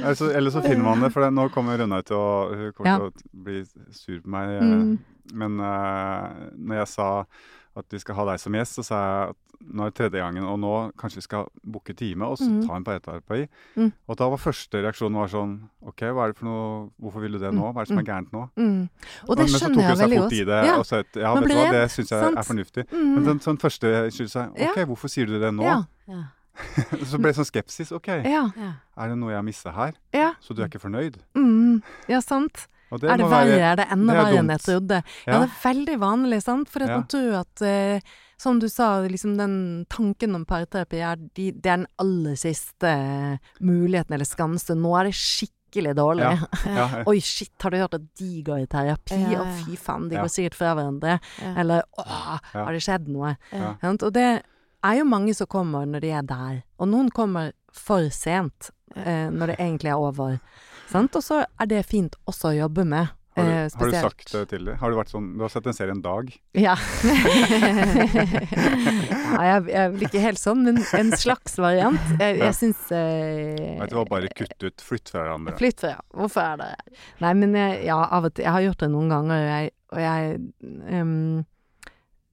Eller 0.00 0.14
så, 0.18 0.30
eller 0.34 0.54
så 0.54 0.62
finner 0.64 0.84
man 0.86 1.02
det, 1.04 1.12
for 1.14 1.24
det, 1.24 1.32
nå 1.36 1.48
kommer 1.54 1.78
Runa 1.80 2.02
ut 2.02 2.10
og 2.14 2.54
Hun 2.58 2.72
kommer 2.76 2.90
Ja. 2.90 2.98
til 2.98 3.08
å 3.08 3.44
bli 3.46 3.64
sur 3.94 4.20
på 4.24 4.34
meg. 4.36 4.54
eh, 4.58 4.70
Mm. 4.74 4.94
Men 5.34 5.54
uh, 5.56 6.50
når 6.52 6.82
jeg 6.82 6.88
sa 6.92 7.06
at 7.76 7.90
vi 7.90 7.98
skal 7.98 8.14
ha 8.18 8.24
deg 8.30 8.40
som 8.42 8.54
gjest. 8.54 8.78
Så 8.78 8.84
sa 8.86 9.00
jeg 9.02 9.34
at 9.34 9.40
nå 9.64 9.84
er 9.86 9.92
det 9.92 9.96
tredje 9.96 10.20
gangen, 10.20 10.44
og 10.44 10.58
nå 10.60 10.72
kanskje 11.00 11.20
vi 11.20 11.24
skal 11.24 11.46
booke 11.62 11.94
time 11.96 12.26
og 12.28 12.36
så 12.36 12.48
mm. 12.50 12.58
ta 12.66 12.76
en 12.76 12.84
parterapi. 12.84 13.46
Mm. 13.80 13.92
Og 14.10 14.18
da 14.20 14.28
var 14.28 14.42
første 14.42 14.82
reaksjonen 14.84 15.16
var 15.18 15.30
sånn 15.32 15.54
OK, 15.88 16.04
hva 16.10 16.26
er 16.26 16.34
det 16.34 16.38
for 16.40 16.48
noe 16.50 16.66
Hvorfor 17.00 17.24
vil 17.24 17.36
du 17.36 17.40
det 17.40 17.52
nå? 17.54 17.70
Hva 17.70 17.80
er 17.82 17.88
det 17.88 17.92
som 17.94 18.02
er 18.02 18.08
gærent 18.08 18.34
nå? 18.34 18.44
Mm. 18.60 18.82
Og 19.28 19.32
det 19.38 19.46
Men 19.46 19.52
så 19.54 19.62
skjønner 19.62 19.74
tok 19.78 19.84
jeg 19.84 19.88
hun 19.88 19.96
seg 19.96 20.04
veldig 20.04 20.20
fort 20.20 20.26
godt. 20.26 20.36
i 20.36 20.44
det 20.50 20.60
Ja. 20.68 20.76
og 20.76 20.92
at 20.98 21.18
ja, 21.24 21.32
vet 21.34 21.48
du 21.48 21.54
hva, 21.54 21.66
det 21.72 21.84
syns 21.94 22.12
jeg 22.12 22.24
sant? 22.26 22.38
er 22.38 22.48
fornuftig. 22.50 22.86
Mm. 22.92 23.10
Men 23.14 23.28
den 23.30 23.42
sånn 23.46 23.60
første 23.62 23.92
skyldte 24.10 24.34
seg 24.36 24.60
Ja. 24.64 24.70
OK, 24.70 24.80
hvorfor 24.92 25.12
sier 25.14 25.26
du 25.30 25.38
det 25.40 25.52
nå? 25.54 25.64
Ja. 25.64 25.80
Ja. 26.10 26.22
så 27.10 27.18
ble 27.18 27.32
det 27.32 27.38
sånn 27.40 27.48
skepsis. 27.48 27.90
OK, 27.96 28.08
Ja. 28.22 28.44
Ja. 28.56 28.70
er 29.00 29.08
det 29.10 29.18
noe 29.18 29.32
jeg 29.32 29.40
har 29.40 29.46
missa 29.46 29.72
her? 29.74 29.96
ja. 30.14 30.34
Så 30.44 30.54
du 30.54 30.62
er 30.62 30.68
ikke 30.68 30.82
fornøyd? 30.84 31.18
Mm. 31.34 31.82
Ja, 32.08 32.20
sant. 32.20 32.68
Og 32.94 33.02
er 33.10 33.16
det 33.18 33.26
verre? 33.26 33.46
være- 33.48 33.72
Er 33.72 33.76
det 33.82 33.86
enda 33.92 34.12
er 34.14 34.20
verre 34.22 34.38
enn 34.42 34.52
jeg 34.54 34.60
trodde? 34.64 34.98
Ja. 35.26 35.32
Ja. 35.32 35.38
det 35.40 35.48
er 35.50 35.56
veldig 35.74 35.96
vanlig, 36.00 36.42
sant. 36.42 36.68
For 36.70 36.82
at 36.84 36.88
Ja. 36.88 36.96
man 37.00 37.06
tror 37.10 37.40
at 37.40 37.62
eh, 37.62 38.00
Som 38.36 38.58
du 38.58 38.66
sa, 38.68 39.00
liksom 39.06 39.36
den 39.38 39.86
tanken 39.88 40.34
om 40.34 40.44
parterapi 40.44 40.98
er 41.00 41.16
de, 41.16 41.52
det 41.52 41.66
er 41.70 41.76
den 41.78 41.86
aller 42.02 42.34
siste 42.34 42.82
eh, 42.90 43.36
muligheten 43.62 44.12
eller 44.12 44.26
skanse. 44.26 44.74
Nå 44.74 44.90
er 44.98 45.04
det 45.04 45.14
skikkelig 45.14 45.94
dårlig. 45.94 46.26
Ja. 46.26 46.46
Ja, 46.74 47.04
Oi, 47.06 47.20
shit, 47.20 47.52
har 47.62 47.70
du 47.70 47.76
hørt 47.78 47.94
at 47.94 48.02
de 48.18 48.42
går 48.42 48.64
i 48.64 48.66
terapi? 48.66 49.20
Ja, 49.32 49.38
Å, 49.44 49.64
fy 49.64 49.76
faen, 49.76 50.08
de 50.10 50.16
Ja. 50.16 50.22
går 50.26 50.32
sikkert 50.34 50.54
fra 50.58 50.74
hverandre. 50.74 51.20
Ja. 51.40 51.54
Eller 51.62 51.82
åh, 51.96 52.38
har 52.52 52.72
det 52.72 52.82
skjedd 52.82 53.06
noe? 53.08 53.36
Og 53.54 54.12
det 54.12 54.42
er 54.84 54.94
jo 54.98 55.04
mange 55.04 55.32
som 55.34 55.46
kommer 55.46 55.86
når 55.86 56.00
de 56.00 56.10
er 56.10 56.22
der, 56.22 56.62
og 56.78 56.88
noen 56.88 57.10
kommer 57.14 57.52
for 57.72 58.10
sent 58.10 58.70
eh, 58.96 59.30
når 59.30 59.46
det 59.54 59.58
egentlig 59.58 59.90
er 59.94 59.96
over. 59.96 60.40
Sant? 60.92 61.16
Og 61.16 61.24
så 61.24 61.44
er 61.44 61.70
det 61.70 61.84
fint 61.88 62.16
også 62.30 62.52
å 62.52 62.56
jobbe 62.64 62.84
med. 62.88 63.12
Har 63.34 63.44
du, 63.44 63.50
eh, 63.50 63.70
har 63.74 63.86
du 63.86 63.92
sagt 63.98 64.32
det 64.32 64.48
til 64.52 64.64
dem? 64.68 64.76
Har 64.78 64.92
du 64.92 64.96
vært 64.96 65.10
sånn 65.10 65.32
Du 65.34 65.40
har 65.42 65.50
sett 65.50 65.66
en 65.66 65.74
serie 65.74 65.90
en 65.90 66.02
dag? 66.04 66.28
Ja. 66.54 66.76
Nei, 69.34 69.46
jeg, 69.48 69.64
jeg 69.72 69.90
blir 69.96 70.06
ikke 70.06 70.22
helt 70.22 70.38
sånn, 70.38 70.62
men 70.62 70.78
en 70.78 71.10
slags 71.18 71.58
variant. 71.58 71.98
Jeg, 72.20 72.38
jeg 72.38 72.54
syns 72.60 72.84
eh, 72.94 73.80
Vet 73.80 73.90
du 73.90 73.96
hva, 73.98 74.06
bare 74.12 74.30
kutt 74.30 74.54
ut. 74.62 74.86
Flytt 74.86 75.10
fra 75.10 75.24
hverandre. 75.24 75.56
Flytt 75.58 75.82
fra, 75.82 75.96
ja. 75.96 76.02
Hvorfor 76.14 76.46
er 76.46 76.62
det 76.62 76.70
Nei, 77.24 77.34
men 77.40 77.58
jeg, 77.58 77.82
ja, 77.88 77.98
av 78.06 78.30
og 78.30 78.36
til. 78.36 78.46
Jeg 78.46 78.54
har 78.54 78.66
gjort 78.68 78.86
det 78.86 78.90
noen 78.94 79.10
ganger, 79.16 79.42
og 79.42 79.50
jeg, 79.50 79.74
og 79.90 80.00
ehm, 80.94 81.42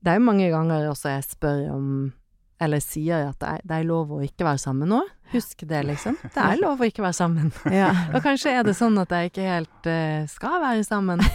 Det 0.01 0.13
er 0.13 0.21
jo 0.21 0.27
mange 0.29 0.53
ganger 0.53 0.89
også 0.91 1.15
jeg 1.15 1.29
spør 1.31 1.65
om 1.73 1.85
eller 2.61 2.77
sier 2.83 3.25
at 3.31 3.39
det 3.41 3.47
er, 3.49 3.63
det 3.65 3.77
er 3.79 3.87
lov 3.89 4.11
å 4.13 4.19
ikke 4.21 4.45
være 4.45 4.61
sammen 4.61 4.91
nå. 4.93 5.01
Husk 5.31 5.63
det, 5.67 5.83
liksom. 5.87 6.17
Det 6.33 6.43
er 6.43 6.59
lov 6.59 6.81
å 6.81 6.87
ikke 6.87 7.03
være 7.05 7.15
sammen. 7.15 7.51
Ja. 7.81 7.91
Og 8.11 8.19
kanskje 8.23 8.51
er 8.59 8.65
det 8.67 8.73
sånn 8.75 8.97
at 8.99 9.13
jeg 9.15 9.31
ikke 9.31 9.45
helt 9.47 9.87
uh, 9.87 10.27
skal 10.31 10.59
være 10.63 10.87
sammen. 10.87 11.23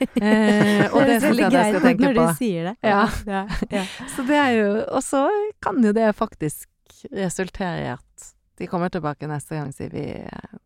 Eh, 0.00 0.86
og 0.90 1.04
det 1.04 1.18
høres 1.20 1.22
syns 1.22 1.38
jeg 1.38 1.52
jeg 1.52 1.72
skal 1.74 1.82
tenke 1.84 2.02
når 2.02 2.16
på. 2.16 2.22
du 2.24 2.38
sier 2.38 2.66
det. 2.70 2.72
Ja. 2.84 3.02
Ja. 3.28 3.40
Ja. 3.72 3.82
Så 4.14 4.24
det 4.28 4.36
er 4.36 4.50
jo 4.56 4.66
Og 4.96 5.02
så 5.04 5.20
kan 5.64 5.78
jo 5.84 5.92
det 5.96 6.06
faktisk 6.16 6.68
resultere 7.12 7.84
i 7.84 7.90
at 7.92 8.26
de 8.60 8.68
kommer 8.68 8.92
tilbake 8.92 9.28
neste 9.28 9.56
gang 9.56 9.70
og 9.70 9.76
sier 9.76 9.92
vi 9.92 10.04
eh, 10.24 10.58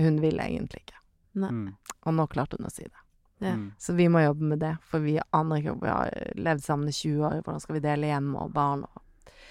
Hun 0.00 0.20
vil 0.22 0.40
egentlig 0.44 0.84
ikke. 0.84 1.00
Nei. 1.42 1.50
Mm. 1.52 1.66
Og 2.06 2.16
nå 2.20 2.28
klarte 2.32 2.60
hun 2.60 2.68
å 2.68 2.72
si 2.72 2.84
det. 2.86 3.02
Ja. 3.40 3.56
Mm. 3.56 3.66
Så 3.80 3.96
vi 3.98 4.08
må 4.12 4.22
jobbe 4.24 4.52
med 4.52 4.62
det, 4.64 4.74
for 4.88 5.04
vi 5.04 5.18
aner 5.36 5.60
ikke 5.60 5.76
Vi 5.82 5.92
har 5.92 6.12
levd 6.36 6.64
sammen 6.64 6.88
i 6.92 6.96
20 6.96 7.26
år, 7.28 7.40
hvordan 7.42 7.64
skal 7.64 7.78
vi 7.78 7.84
dele 7.88 8.12
hjem 8.12 8.32
og 8.36 8.52
barn 8.56 8.84
og 8.88 9.02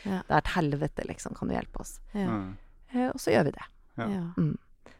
Ja. 0.03 0.21
Det 0.27 0.33
er 0.33 0.37
et 0.37 0.53
helvete, 0.55 1.07
liksom. 1.09 1.35
Kan 1.37 1.49
du 1.49 1.57
hjelpe 1.57 1.83
oss? 1.83 1.97
Ja. 2.13 2.29
Mm. 2.29 2.55
Eh, 2.93 3.09
og 3.09 3.19
så 3.21 3.33
gjør 3.33 3.49
vi 3.49 3.57
det. 3.57 3.67
Ja. 3.97 4.07
Ja. 4.13 4.47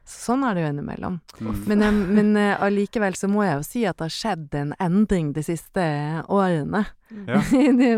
Sånn 0.08 0.46
er 0.48 0.56
det 0.56 0.62
jo 0.64 0.68
innimellom. 0.72 1.18
Mm. 1.44 1.56
Men, 1.68 2.30
eh, 2.38 2.54
eh, 2.54 2.62
allikevel 2.64 3.16
så 3.20 3.28
må 3.28 3.44
jeg 3.44 3.58
jo 3.58 3.66
si 3.68 3.82
at 3.86 3.98
det 4.00 4.06
har 4.08 4.14
skjedd 4.16 4.56
en 4.56 4.74
endring 4.80 5.34
de 5.36 5.44
siste 5.44 5.84
årene. 6.32 6.86
Ja. 7.28 7.42
I 7.52 7.72
det. 7.76 7.92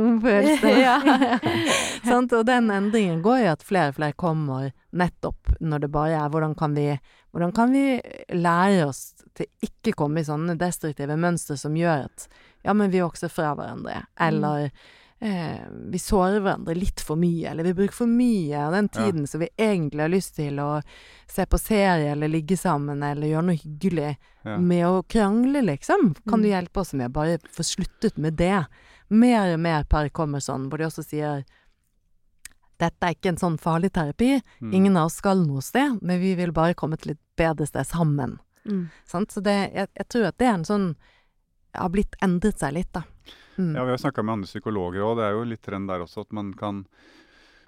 Ja. 0.79 0.97
Sant? 2.09 2.33
Og 2.33 2.45
den 2.49 2.71
endringen 2.73 3.21
går 3.21 3.43
jo 3.43 3.51
at 3.53 3.65
flere 3.65 3.93
og 3.93 3.99
flere 3.99 4.17
kommer 4.17 4.71
nettopp 4.89 5.53
når 5.61 5.85
det 5.85 5.91
bare 5.93 6.17
er 6.17 6.33
hvordan 6.33 6.55
kan 6.57 6.73
vi, 6.73 6.87
hvordan 7.29 7.53
kan 7.53 7.73
vi 7.73 7.99
lære 8.33 8.87
oss 8.87 9.03
til 9.37 9.49
ikke 9.61 9.93
komme 9.97 10.23
i 10.23 10.25
sånne 10.25 10.57
destruktive 10.57 11.17
mønstre 11.19 11.59
som 11.61 11.77
gjør 11.77 12.07
at 12.07 12.25
ja, 12.65 12.73
men 12.73 12.89
vi 12.91 13.03
vokser 13.03 13.29
fra 13.31 13.53
hverandre, 13.55 14.01
eller 14.19 14.71
eh, 15.21 15.59
vi 15.91 15.99
sårer 15.99 16.39
hverandre 16.39 16.75
litt 16.75 16.99
for 17.03 17.15
mye, 17.19 17.49
eller 17.51 17.63
vi 17.63 17.73
bruker 17.73 17.93
for 17.93 18.07
mye 18.07 18.55
av 18.67 18.71
den 18.71 18.89
Ja. 18.93 19.01
tiden 19.05 19.27
som 19.27 19.39
vi 19.41 19.49
egentlig 19.57 20.01
har 20.01 20.09
lyst 20.09 20.35
til 20.35 20.55
å 20.59 20.81
se 21.27 21.45
på 21.45 21.59
serie 21.59 22.11
eller 22.11 22.27
ligge 22.31 22.57
sammen 22.57 23.03
eller 23.03 23.27
gjøre 23.27 23.45
noe 23.45 23.57
hyggelig 23.59 24.17
Ja. 24.45 24.57
med 24.57 24.85
å 24.85 25.03
krangle, 25.07 25.61
liksom. 25.61 26.15
Kan 26.29 26.41
du 26.41 26.47
Mm. 26.47 26.53
hjelpe 26.67 26.77
oss 26.79 26.93
med 26.93 27.09
å 27.09 27.13
bare 27.13 27.37
få 27.39 27.63
sluttet 27.63 28.17
med 28.17 28.37
det? 28.37 28.65
Mer 29.09 29.53
og 29.53 29.59
mer 29.59 29.83
par 29.83 30.07
kommer 30.09 30.39
sånn, 30.39 30.69
hvor 30.69 30.77
de 30.77 30.85
også 30.85 31.03
sier 31.03 31.43
dette 32.79 33.03
er 33.03 33.13
ikke 33.15 33.29
en 33.33 33.37
sånn 33.37 33.57
farlig 33.59 33.91
terapi, 33.91 34.41
Mm. 34.61 34.73
ingen 34.73 34.97
av 34.97 35.05
oss 35.07 35.15
skal 35.15 35.35
noe 35.45 35.61
sted, 35.61 36.01
men 36.01 36.19
vi 36.21 36.33
vil 36.35 36.51
bare 36.53 36.73
komme 36.73 36.97
til 36.97 37.11
et 37.11 37.19
bedre 37.37 37.67
sted 37.67 37.85
sammen. 37.85 38.39
Mm. 38.65 38.89
Sant? 39.05 39.29
Så 39.31 39.41
det, 39.43 39.73
jeg, 39.73 39.87
jeg 39.97 40.07
tror 40.09 40.27
at 40.27 40.37
det 40.37 40.47
er 40.47 40.53
en 40.53 40.63
sånn 40.63 40.95
har 41.75 41.89
blitt 41.89 42.15
endret 42.21 42.57
seg 42.57 42.73
litt, 42.73 42.91
da. 42.93 43.03
Mm. 43.59 43.73
Ja, 43.75 43.83
vi 43.83 43.91
har 43.91 43.99
snakka 43.99 44.23
med 44.23 44.37
andre 44.39 44.47
psykologer 44.47 45.03
òg, 45.03 45.17
det 45.19 45.25
er 45.27 45.33
jo 45.35 45.43
litt 45.51 45.61
trend 45.65 45.89
der 45.91 45.99
også 46.05 46.23
at 46.23 46.31
man 46.31 46.53
kan 46.57 46.85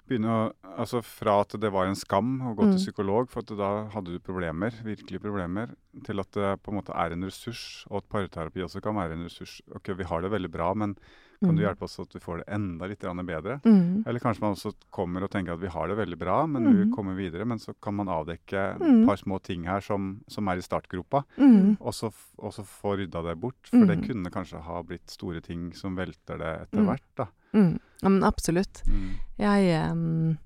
begynne 0.08 0.32
å 0.32 0.52
Altså 0.72 1.02
fra 1.04 1.34
at 1.42 1.52
det 1.60 1.68
var 1.68 1.84
en 1.84 1.94
skam 1.94 2.38
å 2.48 2.54
gå 2.56 2.64
Mm. 2.64 2.70
til 2.72 2.80
psykolog, 2.80 3.28
for 3.28 3.40
at 3.44 3.50
da 3.58 3.88
hadde 3.92 4.14
du 4.14 4.18
problemer, 4.24 4.72
virkelige 4.82 5.20
problemer, 5.20 5.74
til 6.02 6.18
at 6.18 6.30
det 6.32 6.62
på 6.64 6.72
en 6.72 6.78
måte 6.80 6.94
er 6.96 7.12
en 7.12 7.22
ressurs, 7.28 7.84
og 7.90 7.98
at 8.00 8.08
parterapi 8.08 8.64
også 8.64 8.80
kan 8.80 8.94
være 8.96 9.12
en 9.12 9.24
ressurs. 9.28 9.60
Ok, 9.76 9.92
vi 9.94 10.04
har 10.08 10.22
det 10.22 10.30
veldig 10.32 10.50
bra, 10.50 10.72
men 10.72 10.96
kan 11.42 11.56
du 11.56 11.62
Mm. 11.62 11.66
hjelpe 11.68 11.82
oss 11.84 11.98
at 12.00 12.14
vi 12.14 12.20
får 12.20 12.38
det 12.38 12.48
enda 12.54 12.86
litt 12.88 13.00
bedre? 13.00 13.60
Mm. 13.64 14.04
Eller 14.06 14.20
kanskje 14.20 14.40
man 14.40 14.54
også 14.54 14.72
kommer 14.90 15.22
og 15.24 15.30
tenker 15.30 15.52
at 15.52 15.60
vi 15.60 15.68
har 15.68 15.88
det 15.88 15.96
veldig 15.98 16.18
bra, 16.18 16.46
men 16.46 16.62
Mm. 16.64 16.76
vi 16.84 16.90
kommer 16.96 17.14
videre. 17.14 17.44
Men 17.44 17.58
så 17.58 17.74
kan 17.82 17.94
man 17.94 18.06
avdekke 18.08 18.78
Mm. 18.80 19.02
et 19.02 19.06
par 19.06 19.16
små 19.16 19.42
ting 19.42 19.64
her 19.64 19.80
som, 19.80 20.22
som 20.28 20.48
er 20.48 20.56
i 20.56 20.60
startgropa, 20.62 21.24
Mm. 21.38 21.76
og 21.80 21.92
så, 21.92 22.12
og 22.38 22.52
så 22.52 22.64
få 22.64 22.96
rydda 22.96 23.22
det 23.28 23.40
bort. 23.40 23.58
For 23.70 23.84
det 23.86 23.98
Mm. 24.00 24.06
kunne 24.08 24.30
kanskje 24.30 24.62
ha 24.62 24.82
blitt 24.82 25.10
store 25.10 25.40
ting 25.42 25.72
som 25.74 25.94
velter 25.96 26.38
det 26.38 26.62
etter 26.68 26.78
Mm. 26.80 26.86
hvert, 26.86 27.02
da. 27.16 27.26
Mm. 27.54 27.78
Ja, 28.02 28.08
men 28.08 28.22
absolutt. 28.24 28.82
Mm. 28.86 29.10
Jeg, 29.38 30.38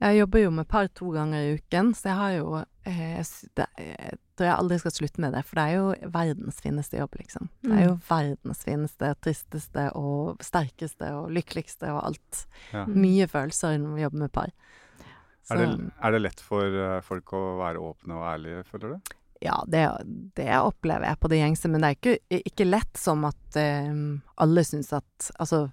jeg 0.00 0.18
jobber 0.20 0.42
jo 0.42 0.50
med 0.50 0.68
par 0.68 0.86
to 0.88 1.10
ganger 1.12 1.38
i 1.40 1.54
uken, 1.58 1.92
så 1.94 2.02
jeg 2.10 2.16
har 2.16 2.30
jo 2.38 2.64
eh, 2.86 3.22
det, 3.56 3.66
Jeg 3.78 4.18
tror 4.36 4.48
jeg 4.50 4.56
aldri 4.60 4.78
skal 4.82 4.94
slutte 4.94 5.22
med 5.24 5.34
det, 5.36 5.42
for 5.48 5.58
det 5.58 5.64
er 5.64 5.76
jo 5.76 6.10
verdens 6.14 6.60
fineste 6.62 7.00
jobb, 7.00 7.16
liksom. 7.20 7.48
Det 7.64 7.74
er 7.76 7.86
jo 7.86 7.94
verdens 8.08 8.64
fineste, 8.66 9.12
tristeste 9.24 9.86
og 9.98 10.42
sterkeste 10.44 11.12
og 11.16 11.30
lykkeligste 11.34 11.90
og 11.94 12.02
alt. 12.10 12.42
Ja. 12.72 12.84
Mm. 12.84 12.98
Mye 13.04 13.28
følelser 13.32 13.78
når 13.82 13.96
vi 13.96 14.04
jobber 14.04 14.24
med 14.24 14.34
par. 14.36 14.52
Er, 15.46 15.62
det, 15.62 15.90
er 16.02 16.14
det 16.16 16.22
lett 16.24 16.42
for 16.42 16.80
eh, 16.82 16.98
folk 17.06 17.32
å 17.38 17.44
være 17.60 17.82
åpne 17.82 18.18
og 18.18 18.26
ærlige, 18.32 18.64
føler 18.66 18.96
du? 18.96 19.14
Ja, 19.44 19.60
det, 19.68 19.84
det 20.34 20.48
opplever 20.58 21.06
jeg 21.06 21.20
på 21.22 21.30
det 21.30 21.38
gjengse, 21.38 21.70
men 21.70 21.84
det 21.84 21.88
er 21.88 21.98
ikke, 21.98 22.40
ikke 22.50 22.66
lett 22.66 22.98
som 22.98 23.26
at 23.28 23.58
eh, 23.60 23.92
alle 24.42 24.64
syns 24.66 24.92
at 24.96 25.30
Altså, 25.38 25.68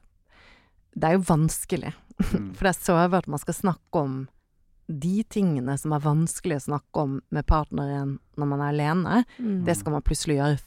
det 0.94 1.10
er 1.10 1.20
jo 1.20 1.28
vanskelig. 1.32 1.96
Mm. 2.24 2.52
For 2.54 2.68
det 2.68 2.70
er 2.70 2.86
sårbart 2.86 3.26
man 3.28 3.42
skal 3.42 3.56
snakke 3.58 4.00
om 4.00 4.12
de 4.88 5.24
tingene 5.32 5.78
som 5.80 5.96
er 5.96 6.04
vanskelig 6.04 6.60
å 6.60 6.66
snakke 6.68 7.06
om 7.06 7.18
med 7.34 7.48
partneren 7.48 8.18
når 8.40 8.50
man 8.50 8.62
er 8.62 8.74
alene. 8.74 9.24
Mm. 9.38 9.64
Det 9.68 9.78
skal 9.80 9.96
man 9.96 10.06
plutselig 10.06 10.40
gjøre 10.40 10.60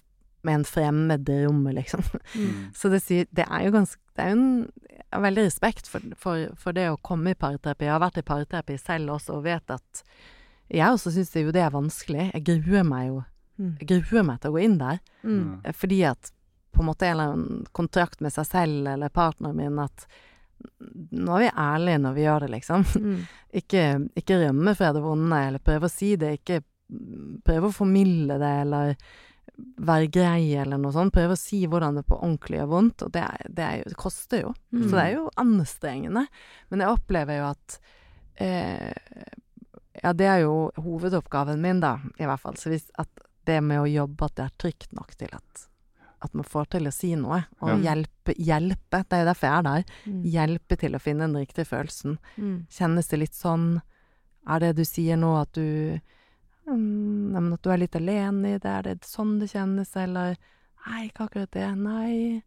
med 0.46 0.60
en 0.60 0.66
fremmed 0.68 1.30
i 1.32 1.38
rommet, 1.44 1.74
liksom. 1.80 2.04
Mm. 2.34 2.64
Så 2.78 2.90
det, 2.92 3.02
sier, 3.04 3.28
det 3.34 3.48
er 3.50 3.66
jo 3.66 3.74
ganske 3.74 4.02
Det 4.16 4.24
er 4.24 4.32
jo 4.32 4.40
en 4.40 4.50
jeg 5.06 5.22
veldig 5.22 5.42
respekt 5.46 5.88
for, 5.90 6.02
for, 6.18 6.48
for 6.58 6.76
det 6.76 6.88
å 6.90 6.98
komme 7.04 7.32
i 7.32 7.38
parterapi. 7.38 7.86
Jeg 7.86 7.94
har 7.94 8.02
vært 8.02 8.18
i 8.20 8.26
parterapi 8.26 8.76
selv 8.80 9.14
også 9.14 9.36
og 9.38 9.44
vet 9.46 9.70
at 9.70 10.02
jeg 10.72 10.82
også 10.82 11.12
syns 11.14 11.30
jo 11.36 11.52
det 11.54 11.62
er 11.62 11.74
vanskelig. 11.74 12.30
Jeg 12.34 12.46
gruer 12.48 12.86
meg 12.86 13.10
jo 13.12 13.20
Mm. 13.58 13.76
Jeg 13.80 13.88
gruer 13.88 14.24
meg 14.26 14.40
til 14.40 14.52
å 14.52 14.56
gå 14.56 14.62
inn 14.66 14.78
der. 14.80 15.02
Mm. 15.24 15.60
Eh, 15.64 15.76
Fordi 15.76 16.00
at 16.08 16.32
på 16.76 16.82
en 16.84 16.90
måte 16.90 17.08
en 17.08 17.14
eller 17.14 17.34
annen 17.34 17.66
kontrakt 17.76 18.20
med 18.20 18.34
seg 18.34 18.48
selv 18.50 18.88
eller 18.92 19.12
partneren 19.12 19.56
min 19.56 19.78
at 19.80 20.06
nå 21.16 21.36
er 21.36 21.44
vi 21.44 21.52
ærlige 21.52 22.00
når 22.02 22.16
vi 22.16 22.24
gjør 22.24 22.46
det, 22.46 22.52
liksom. 22.56 22.86
Mm. 23.02 23.20
Ikke, 23.60 23.84
ikke 24.12 24.36
rømme 24.42 24.74
fra 24.76 24.90
det 24.92 25.00
vonde, 25.00 25.36
eller 25.48 25.62
prøve 25.64 25.88
å 25.88 25.92
si 25.92 26.10
det. 26.20 26.34
Ikke 26.42 26.58
prøve 27.46 27.70
å 27.70 27.72
formilde 27.72 28.36
det, 28.42 28.50
eller 28.66 28.90
være 29.56 30.10
grei, 30.12 30.50
eller 30.60 30.80
noe 30.80 30.92
sånt. 30.92 31.14
Prøve 31.14 31.36
å 31.36 31.40
si 31.40 31.62
hvordan 31.64 31.96
det 31.96 32.04
på 32.04 32.18
ordentlig 32.18 32.60
gjør 32.60 32.70
vondt. 32.74 33.06
Og 33.06 33.14
det, 33.14 33.22
er, 33.24 33.46
det, 33.48 33.64
er 33.64 33.78
jo, 33.80 33.86
det 33.92 33.98
koster 34.00 34.42
jo. 34.44 34.52
Mm. 34.74 34.82
Så 34.82 34.90
det 34.92 35.04
er 35.04 35.14
jo 35.14 35.24
anstrengende. 35.40 36.26
Men 36.68 36.84
jeg 36.84 36.98
opplever 36.98 37.40
jo 37.40 37.48
at 37.48 37.78
eh, 38.44 38.92
Ja, 40.02 40.12
det 40.12 40.28
er 40.28 40.42
jo 40.44 40.56
hovedoppgaven 40.76 41.62
min, 41.62 41.80
da, 41.80 41.96
i 42.20 42.28
hvert 42.28 42.42
fall. 42.42 42.60
Så 42.60 42.72
hvis 42.72 42.90
at 43.00 43.24
det 43.48 43.62
med 43.64 43.80
å 43.80 43.88
jobbe 43.88 44.28
at 44.28 44.36
det 44.36 44.44
er 44.44 44.60
trygt 44.66 44.92
nok 44.96 45.16
til 45.16 45.32
at, 45.32 45.66
at 46.22 46.34
man 46.34 46.44
får 46.44 46.66
til 46.70 46.86
å 46.86 46.92
si 46.92 47.14
noe, 47.14 47.44
og 47.60 47.68
Ja. 47.68 47.94
hjelpe, 47.94 48.34
hjelpe. 48.38 49.02
Det 49.08 49.12
er 49.12 49.24
jo 49.24 49.32
derfor 49.32 49.46
jeg 49.48 49.58
er 49.58 49.62
der. 49.62 49.84
Mm. 50.06 50.22
Hjelpe 50.24 50.78
til 50.78 50.92
å 50.94 51.00
finne 51.00 51.26
den 51.28 51.36
riktige 51.46 51.66
følelsen. 51.66 52.18
Mm. 52.38 52.66
Kjennes 52.70 53.08
det 53.08 53.18
litt 53.18 53.34
sånn 53.34 53.82
Er 54.48 54.60
det 54.60 54.76
du 54.76 54.82
sier 54.84 55.16
nå 55.16 55.40
at 55.40 55.52
du 55.54 56.00
mm, 56.68 57.52
At 57.54 57.62
du 57.62 57.70
er 57.70 57.78
litt 57.78 57.96
alene 57.98 58.54
i 58.54 58.58
det? 58.58 58.64
Er 58.70 58.82
det 58.82 59.00
sånn 59.06 59.38
det 59.40 59.50
kjennes, 59.52 59.94
eller 59.96 60.36
Nei, 60.86 61.08
ikke 61.08 61.24
akkurat 61.28 61.50
det. 61.50 61.76
Nei. 61.76 62.42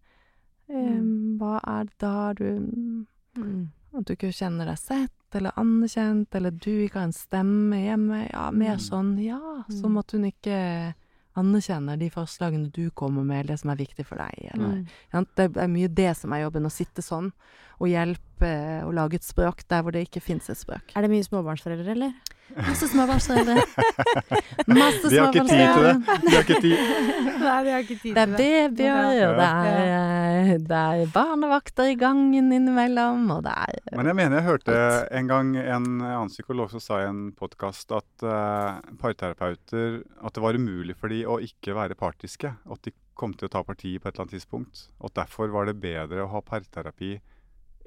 Um, 0.69 1.35
Mm. 1.35 1.37
hva 1.39 1.59
er 1.67 1.83
det 1.85 1.97
da 1.99 2.33
du 2.33 3.05
Mm. 3.35 3.67
At 3.97 4.05
du 4.05 4.13
ikke 4.15 4.31
kjenner 4.31 4.65
deg 4.65 4.77
sett 4.77 5.11
eller 5.33 5.51
anerkjent, 5.57 6.27
eller 6.33 6.51
du 6.51 6.69
ikke 6.87 6.93
har 6.93 7.03
en 7.03 7.11
stemme 7.11 7.75
hjemme. 7.75 8.29
Ja, 8.31 8.49
mer 8.51 8.77
Mm. 8.77 8.79
sånn, 8.79 9.23
ja. 9.23 9.63
Som 9.69 9.97
at 9.97 10.11
hun 10.11 10.23
ikke 10.25 10.93
anerkjenner 11.39 11.97
de 11.99 12.09
forslagene 12.13 12.71
du 12.75 12.89
kommer 12.91 13.23
med, 13.23 13.39
eller 13.41 13.55
det 13.55 13.59
som 13.63 13.71
er 13.73 13.79
viktig 13.81 14.05
for 14.05 14.21
deg. 14.21 14.51
Eller, 14.53 14.83
Mm. 15.13 15.25
det 15.35 15.57
er 15.57 15.67
mye 15.71 15.87
det 15.87 16.11
som 16.17 16.33
er 16.33 16.43
jobben, 16.45 16.65
å 16.67 16.71
sitte 16.71 17.01
sånn 17.05 17.31
og 17.79 17.87
hjelpe 17.87 18.51
og 18.85 18.93
lage 18.95 19.19
et 19.19 19.27
språk 19.27 19.63
der 19.71 19.83
hvor 19.83 19.95
det 19.95 20.05
ikke 20.07 20.23
fins 20.23 20.51
et 20.51 20.59
språk. 20.59 20.93
Er 20.95 21.05
det 21.05 21.11
mye 21.11 21.25
småbarnsforeldre, 21.25 21.95
eller? 21.95 22.13
Masse 22.57 22.87
småbarnsforeldre. 22.89 23.61
Masse 24.79 25.09
De 25.09 25.19
har 25.19 25.29
ikke 25.29 25.43
tid 25.45 25.59
til 25.75 25.85
det. 25.85 25.95
De 26.23 26.31
har 26.33 26.45
ikke 26.45 26.61
tid. 26.63 26.77
Nei, 27.43 27.57
de 27.65 27.73
har 27.73 27.83
ikke 27.83 27.97
tid 28.01 28.15
Det 28.17 28.23
er 28.23 28.31
babyer, 28.33 29.19
og 29.27 29.37
det 29.37 29.49
er, 29.49 29.91
eh, 30.39 30.53
det 30.71 30.79
er 30.79 31.11
barnevakter 31.13 31.91
i 31.93 31.97
gangen 31.99 32.49
innimellom, 32.55 33.27
og 33.37 33.43
det 33.45 33.53
er 33.53 33.97
Men 33.99 34.09
jeg 34.11 34.19
mener 34.21 34.39
jeg 34.39 34.47
hørte 34.49 34.79
en 35.19 35.29
gang 35.29 35.53
en 35.61 35.89
annen 36.01 36.33
psykolog 36.33 36.73
som 36.73 36.83
sa 36.83 37.03
i 37.03 37.09
en 37.09 37.21
podkast 37.37 37.93
at 37.95 38.25
uh, 38.25 38.81
parterapeuter 39.01 40.01
At 40.25 40.35
det 40.35 40.43
var 40.43 40.57
umulig 40.57 40.97
for 40.97 41.13
de 41.13 41.21
å 41.29 41.37
ikke 41.43 41.77
være 41.77 41.99
partiske. 41.99 42.55
At 42.65 42.83
de 42.85 42.95
kom 43.19 43.35
til 43.35 43.49
å 43.49 43.53
ta 43.53 43.61
parti 43.67 43.97
på 43.99 44.07
et 44.07 44.15
eller 44.15 44.25
annet 44.25 44.39
tidspunkt. 44.39 44.87
Og 45.03 45.13
derfor 45.15 45.51
var 45.53 45.69
det 45.69 45.79
bedre 45.83 46.23
å 46.23 46.31
ha 46.33 46.41
parterapi 46.45 47.17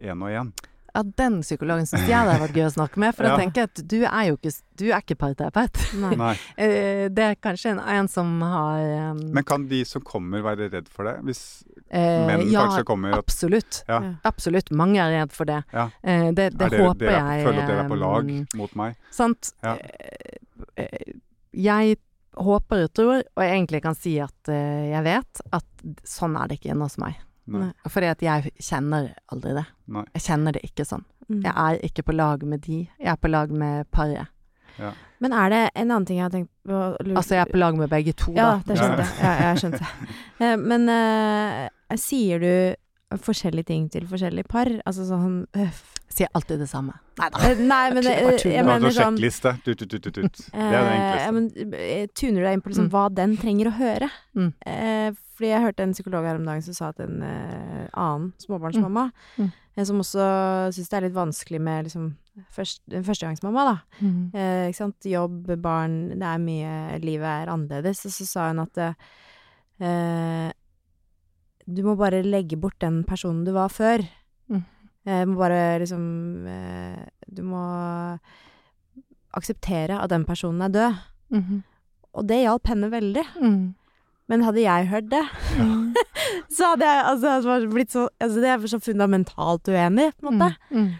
én 0.01 0.23
og 0.23 0.31
én. 0.31 0.53
Ja, 0.93 1.01
den 1.17 1.39
psykologen 1.41 1.87
syns 1.89 2.03
jeg 2.05 2.21
det 2.29 2.33
har 2.35 2.41
vært 2.43 2.53
gøy 2.53 2.67
å 2.67 2.73
snakke 2.75 3.01
med, 3.01 3.15
for 3.17 3.25
Ja. 3.25 3.31
da 3.33 3.41
tenker 3.41 3.63
jeg 3.63 3.69
at 3.71 3.81
du 3.89 4.03
er 4.05 4.27
jo 4.29 4.35
ikke, 4.37 4.51
du 4.77 4.85
er 4.93 4.99
ikke 5.01 5.17
parterapeut. 5.17 5.79
Eh, 6.61 7.09
Det 7.09 7.25
er 7.25 7.35
kanskje 7.41 7.71
en, 7.73 7.79
en 7.81 8.09
som 8.13 8.29
har 8.45 8.83
um, 9.15 9.23
Men 9.33 9.43
kan 9.49 9.65
de 9.71 9.85
som 9.89 10.03
kommer 10.05 10.43
være 10.45 10.69
redd 10.69 10.91
for 10.93 11.09
det? 11.09 11.15
Hvis 11.25 11.41
eh, 11.89 12.27
menn 12.29 12.45
ja, 12.53 12.67
kanskje 12.67 12.85
kommer 12.85 13.17
absolutt. 13.17 13.81
Ja. 13.89 14.03
Absolutt. 14.29 14.69
Mange 14.71 15.01
er 15.01 15.17
redd 15.23 15.33
for 15.33 15.49
det. 15.49 15.63
Ja. 15.73 15.89
Eh, 16.05 16.29
det, 16.37 16.51
det 16.59 16.69
er 16.69 16.77
dere, 16.77 16.85
håper 16.91 17.07
dere, 17.09 17.17
er- 17.25 17.39
jeg 17.41 17.47
føler 17.49 17.63
at 17.65 17.69
dere 17.73 17.85
er 17.87 17.89
på 17.89 18.01
lag 18.05 18.31
um, 18.37 18.47
mot 18.61 18.77
meg? 18.77 18.97
Sant. 19.11 19.53
Ja. 19.65 19.77
Eh, 19.81 20.85
eh, 20.85 21.13
Jeg 21.57 21.97
håper 22.37 22.85
og 22.85 22.93
tror, 22.97 23.25
og 23.37 23.43
jeg 23.45 23.57
egentlig 23.57 23.81
kan 23.85 23.97
si 23.97 24.19
at 24.21 24.49
jeg 24.49 25.03
vet, 25.05 25.41
at 25.53 25.65
sånn 26.05 26.37
er 26.41 26.49
det 26.49 26.61
ikke 26.61 26.71
inne 26.77 26.85
hos 26.89 26.97
meg. 27.01 27.17
Nei. 27.51 27.73
Fordi 27.91 28.07
at 28.13 28.23
jeg 28.23 28.53
kjenner 28.63 29.11
aldri 29.33 29.55
det. 29.57 29.65
Nei. 29.93 30.05
Jeg 30.15 30.23
kjenner 30.29 30.55
det 30.55 30.63
ikke 30.69 30.87
sånn. 30.87 31.03
Mm. 31.29 31.41
Jeg 31.43 31.53
er 31.55 31.81
ikke 31.89 32.05
på 32.07 32.15
lag 32.15 32.45
med 32.47 32.63
de, 32.67 32.85
jeg 33.01 33.11
er 33.13 33.19
på 33.19 33.31
lag 33.33 33.51
med 33.51 33.89
paret. 33.91 34.31
Men 35.23 35.35
er 35.37 35.51
det 35.53 35.63
en 35.77 35.91
annen 35.91 36.07
ting 36.09 36.19
jeg 36.19 36.25
har 36.25 36.33
tenkt 36.33 36.51
på 36.67 36.79
Altså, 37.13 37.37
jeg 37.37 37.43
er 37.45 37.51
på 37.53 37.59
lag 37.61 37.77
med 37.79 37.91
begge 37.93 38.15
to, 38.17 38.33
Ja, 38.35 38.55
da. 38.57 38.63
det 38.67 38.79
skjønte 38.81 39.05
jeg. 39.05 39.19
Ja, 39.21 39.33
jeg 39.51 39.61
skjønte. 39.63 39.91
Eh, 40.43 40.57
Men 40.59 40.89
uh, 40.91 41.97
sier 42.01 42.41
du 42.43 43.19
forskjellige 43.23 43.69
ting 43.69 43.85
til 43.93 44.07
forskjellige 44.09 44.49
par? 44.49 44.71
Altså 44.89 45.05
sånn 45.07 45.43
øh, 45.55 45.83
Sier 46.13 46.29
alltid 46.37 46.59
det 46.61 46.67
samme. 46.69 46.93
Nei 47.17 47.29
da. 47.33 47.39
eh, 47.41 47.53
eh, 47.65 48.43
jeg 48.53 48.65
mener 48.67 48.85
en 48.85 48.93
sånn 48.93 49.17
sjekkliste. 49.17 49.53
Tut, 49.65 49.79
tut, 49.81 49.95
tut, 49.97 50.13
tut. 50.13 50.43
Det 50.53 50.61
er 50.61 50.71
det 50.71 50.81
Eh, 50.83 50.93
enkleste. 50.93 51.23
ja, 51.25 51.31
men 51.33 51.75
eh, 51.79 52.07
tuner 52.13 52.43
deg 52.45 52.53
inn 52.59 52.63
på 52.65 52.73
liksom 52.73 52.89
Mm. 52.91 52.93
hva 52.93 53.05
den 53.17 53.37
trenger 53.41 53.71
å 53.71 53.77
høre? 53.79 54.09
Mm. 54.37 54.51
Eh, 54.67 55.09
fordi 55.33 55.49
jeg 55.55 55.63
hørte 55.65 55.83
en 55.87 55.95
psykolog 55.97 56.25
her 56.29 56.37
om 56.37 56.45
dagen 56.45 56.63
som 56.67 56.75
sa 56.77 56.91
at 56.93 57.01
en 57.01 57.23
eh, 57.25 57.89
annen 57.95 58.33
småbarnsmamma, 58.45 59.07
Mm. 59.39 59.47
Mm. 59.47 59.53
eh, 59.79 59.85
som 59.89 60.01
også 60.05 60.27
syns 60.77 60.89
det 60.93 60.99
er 61.01 61.07
litt 61.09 61.17
vanskelig 61.17 61.61
med 61.61 61.85
liksom 61.89 62.11
først, 62.53 62.81
en 62.93 63.05
førstegangsmamma, 63.09 63.65
da. 63.71 63.77
Mm. 64.05 64.31
Eh, 64.35 64.69
ikke 64.69 64.77
sant? 64.83 65.09
Jobb, 65.09 65.49
barn, 65.65 65.97
det 66.13 66.29
er 66.29 66.39
mye 66.45 67.01
Livet 67.01 67.29
er 67.49 67.53
annerledes. 67.53 68.05
Og 68.05 68.13
så 68.13 68.27
sa 68.29 68.49
hun 68.53 68.61
at 68.67 68.77
eh, 69.81 70.53
du 71.67 71.83
må 71.87 71.97
bare 71.97 72.23
legge 72.27 72.57
bort 72.61 72.79
den 72.83 73.03
personen 73.09 73.45
du 73.47 73.53
var 73.57 73.69
før. 73.73 74.03
Mm. 75.03 75.13
Eh, 75.13 75.23
må 75.27 75.37
bare 75.41 75.61
liksom 75.83 76.03
eh, 76.47 77.05
Du 77.33 77.43
må 77.43 77.63
akseptere 79.35 79.97
at 80.03 80.11
den 80.13 80.25
personen 80.29 80.63
er 80.63 80.73
død. 80.75 80.99
Mhm. 81.33 81.63
Og 82.13 82.27
det 82.29 82.43
hjalp 82.43 82.69
henne 82.69 82.91
veldig. 82.93 83.23
Mm. 83.41 83.75
Men 84.29 84.43
hadde 84.45 84.61
jeg 84.63 84.89
hørt 84.89 85.09
det, 85.11 85.23
Mm. 85.59 85.95
så 86.57 86.73
hadde 86.73 86.85
jeg 86.89 87.05
altså, 87.09 87.71
blitt 87.73 87.91
så 87.93 88.09
altså, 88.21 88.41
Det 88.41 88.49
er 88.49 88.67
så 88.69 88.79
fundamentalt 88.81 89.69
uenig, 89.69 90.13
på 90.21 90.29
en 90.29 90.39
måte. 90.39 90.57
Mm. 90.71 90.91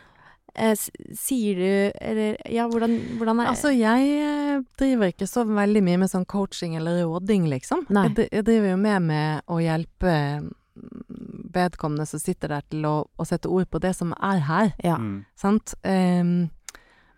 Eh, 0.55 0.75
sier 1.17 1.57
du 1.57 1.93
Eller 2.01 2.37
ja, 2.53 2.67
hvordan, 2.69 2.99
hvordan 3.17 3.41
er 3.41 3.47
Altså, 3.55 3.71
jeg 3.73 4.09
eh, 4.21 4.63
driver 4.79 5.09
ikke 5.09 5.27
så 5.27 5.47
veldig 5.49 5.83
mye 5.83 6.01
med 6.03 6.11
sånn 6.13 6.27
coaching 6.29 6.77
eller 6.77 7.05
råding, 7.05 7.47
liksom. 7.49 7.87
Nei. 7.89 8.09
Jeg, 8.11 8.29
jeg 8.33 8.45
driver 8.45 8.69
jo 8.75 8.81
mer 8.83 8.99
med 9.01 9.41
å 9.49 9.61
hjelpe 9.65 10.13
mm, 10.43 11.32
vedkommende 11.55 12.07
som 12.09 12.21
sitter 12.23 12.49
der 12.57 12.65
til 12.71 12.85
å, 12.89 12.97
å 13.19 13.25
sette 13.29 13.49
ord 13.53 13.69
på 13.71 13.81
det 13.83 13.95
som 13.99 14.13
er 14.19 14.43
her, 14.49 14.73
Ja. 14.85 14.97
Mm. 14.99 15.25
sant? 15.37 15.75
Um, 15.85 16.51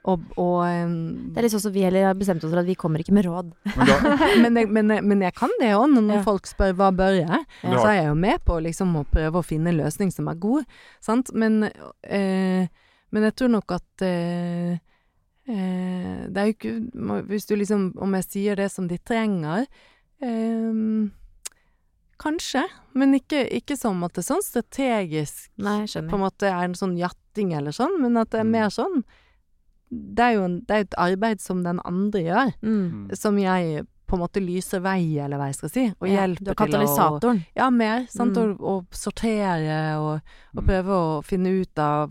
og 0.05 0.21
og 0.37 0.67
um, 0.69 1.33
Det 1.33 1.39
er 1.41 1.47
litt 1.47 1.53
sånn 1.55 1.63
som 1.65 1.73
vi 1.73 1.81
heller 1.87 2.05
har 2.11 2.15
bestemt 2.19 2.43
oss 2.45 2.51
for 2.53 2.61
at 2.61 2.67
vi 2.69 2.75
kommer 2.77 3.01
ikke 3.01 3.15
med 3.17 3.25
råd. 3.25 3.55
Men 3.65 3.89
men, 4.45 4.59
jeg, 4.61 4.69
men, 4.69 4.91
jeg- 4.93 5.05
men 5.05 5.23
jeg 5.25 5.35
kan 5.35 5.51
det 5.61 5.71
òg, 5.73 5.87
når 5.95 6.19
Ja. 6.19 6.23
folk 6.27 6.47
spør 6.47 6.75
hva 6.77 6.91
bør 6.93 7.15
jeg, 7.23 7.45
ja. 7.63 7.79
så 7.79 7.87
er 7.89 7.95
jeg 8.03 8.09
jo 8.11 8.15
med 8.21 8.45
på 8.45 8.59
liksom 8.61 8.93
å 9.01 9.07
prøve 9.09 9.41
å 9.41 9.47
finne 9.47 9.73
en 9.73 9.79
løsning 9.81 10.13
som 10.13 10.29
er 10.29 10.35
god, 10.37 10.65
sant. 11.01 11.33
Men, 11.33 11.63
uh, 11.65 12.67
men 13.15 13.23
jeg 13.31 13.35
tror 13.41 13.49
nok 13.57 13.73
at 13.79 14.05
uh, 14.05 14.77
eh, 15.49 16.21
det 16.29 16.41
er 16.41 16.47
jo 16.49 16.55
ikke 16.55 17.25
Hvis 17.29 17.45
du 17.47 17.53
liksom 17.61 17.93
Om 18.01 18.15
jeg 18.17 18.25
sier 18.25 18.57
det 18.57 18.71
som 18.73 18.89
de 18.89 18.97
trenger 18.99 19.67
eh, 20.25 20.73
Kanskje, 22.19 22.65
men 22.95 23.15
ikke, 23.15 23.43
ikke 23.51 23.77
som 23.77 24.03
at 24.05 24.13
det 24.15 24.23
er 24.25 24.35
sånn 24.35 24.45
strategisk 24.45 25.49
Nei, 25.59 25.81
jeg 25.87 26.07
på 26.09 26.15
en 26.15 26.23
måte 26.25 26.47
er 26.51 26.65
en 26.65 26.75
sånn 26.79 26.97
jatting 26.99 27.53
eller 27.59 27.75
sånn, 27.75 28.01
men 28.01 28.17
at 28.17 28.31
det 28.31 28.41
er 28.41 28.45
Mm. 28.45 28.51
mer 28.51 28.69
sånn 28.71 29.05
Det 29.91 30.19
er 30.25 30.33
jo 30.35 30.45
en, 30.45 30.61
det 30.67 30.71
er 30.75 30.81
et 30.81 30.95
arbeid 30.99 31.41
som 31.41 31.63
den 31.63 31.81
andre 31.85 32.21
gjør 32.23 32.53
Mm. 32.63 33.09
mm. 33.11 33.17
som 33.17 33.37
jeg 33.39 33.87
på 34.07 34.17
en 34.17 34.21
måte 34.21 34.41
lyser 34.41 34.81
vei, 34.83 35.17
eller 35.19 35.39
hva 35.39 35.47
jeg 35.49 35.55
skal 35.57 35.71
si, 35.71 35.85
og 36.01 36.07
Ja, 36.09 36.27
hjelper 36.27 36.51
er 36.51 36.55
til 36.55 36.55
å 36.55 36.55
katalysatoren. 36.61 37.39
Ja, 37.57 37.71
mer. 37.71 38.07
Sant? 38.13 38.37
Mm. 38.37 38.59
Å, 38.59 38.83
å 38.83 38.87
sortere 38.93 39.97
og, 39.99 40.21
og 40.55 40.63
Mm. 40.63 40.67
prøve 40.69 40.89
å 40.91 41.25
finne 41.25 41.49
ut 41.63 41.79
av 41.79 42.11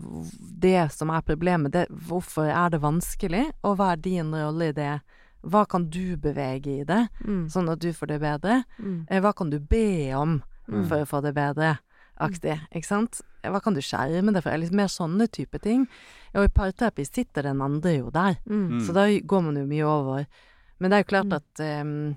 det 0.60 0.90
som 0.92 1.10
er 1.10 1.20
problemet. 1.22 1.70
Det, 1.70 1.86
hvorfor 1.88 2.50
er 2.50 2.70
det 2.70 2.80
vanskelig, 2.80 3.52
og 3.62 3.78
hva 3.78 3.92
er 3.92 3.96
din 3.96 4.32
rolle 4.34 4.68
i 4.68 4.72
det? 4.72 5.00
Hva 5.44 5.66
kan 5.68 5.88
du 5.90 6.16
bevege 6.16 6.80
i 6.80 6.84
det, 6.84 7.08
Mm. 7.24 7.46
sånn 7.52 7.70
at 7.70 7.78
du 7.78 7.92
får 7.92 8.06
det 8.08 8.20
bedre? 8.20 8.64
Mm. 8.80 9.06
Eh, 9.10 9.20
Hva 9.20 9.34
kan 9.36 9.50
du 9.50 9.58
be 9.60 10.12
om 10.14 10.42
Mm. 10.68 10.86
for 10.88 10.96
å 10.96 11.06
få 11.06 11.22
det 11.22 11.34
bedre? 11.34 11.78
Aktig, 12.20 12.60
ikke 12.74 12.86
sant? 12.86 13.20
Eh, 13.42 13.50
Hva 13.50 13.60
kan 13.60 13.74
du 13.74 13.80
skjerme 13.80 14.32
det 14.32 14.42
for? 14.42 14.56
Litt 14.56 14.72
mer 14.72 14.86
sånne 14.86 15.28
type 15.30 15.58
ting. 15.60 15.86
Og 16.34 16.44
i 16.44 16.48
parterapi 16.48 17.04
sitter 17.06 17.42
den 17.42 17.60
andre 17.60 17.98
jo 17.98 18.10
der. 18.10 18.38
Mm. 18.48 18.68
Mm. 18.70 18.80
Så 18.86 18.92
da 18.94 19.06
går 19.20 19.42
man 19.44 19.56
jo 19.56 19.66
mye 19.66 19.84
over. 19.84 20.26
Men 20.80 20.90
det 20.90 20.96
er 20.96 21.02
jo 21.04 21.22
klart 21.22 21.32
at 21.32 21.60
um, 21.82 22.16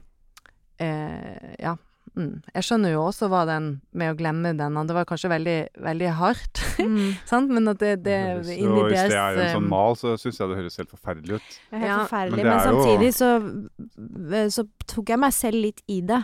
eh, 0.79 1.55
Ja. 1.59 1.75
Mm. 2.17 2.41
Jeg 2.55 2.65
skjønner 2.65 2.91
jo 2.95 3.03
også 3.05 3.27
hva 3.29 3.43
den 3.45 3.65
med 3.93 4.09
å 4.13 4.17
glemme 4.17 4.51
den 4.57 4.79
Det 4.89 4.95
var 4.97 5.05
kanskje 5.05 5.29
veldig, 5.29 5.57
veldig 5.85 6.11
hardt, 6.17 6.63
Mm. 6.87 7.13
sant? 7.29 7.49
Men 7.53 7.67
at 7.69 7.77
det, 7.81 7.91
det 8.05 8.17
inni 8.57 8.67
og 8.73 8.89
hvis 8.89 9.07
det 9.13 9.17
er 9.21 9.37
en 9.43 9.55
sånn 9.59 9.69
mal, 9.69 9.93
så 9.99 10.15
syns 10.17 10.37
jeg 10.41 10.49
det 10.49 10.57
høres 10.59 10.77
helt 10.81 10.91
forferdelig 10.93 11.37
ut. 11.39 11.57
Er 11.71 11.77
helt 11.77 11.87
Ja, 11.91 11.97
forferdelig. 12.05 12.43
men 12.43 12.47
Men, 12.47 12.57
jo- 12.57 12.67
samtidig 12.67 13.09
så, 13.17 14.51
så 14.57 14.67
tok 14.87 15.09
jeg 15.13 15.19
meg 15.21 15.33
selv 15.37 15.61
litt 15.61 15.81
i 15.87 16.01
det. 16.01 16.23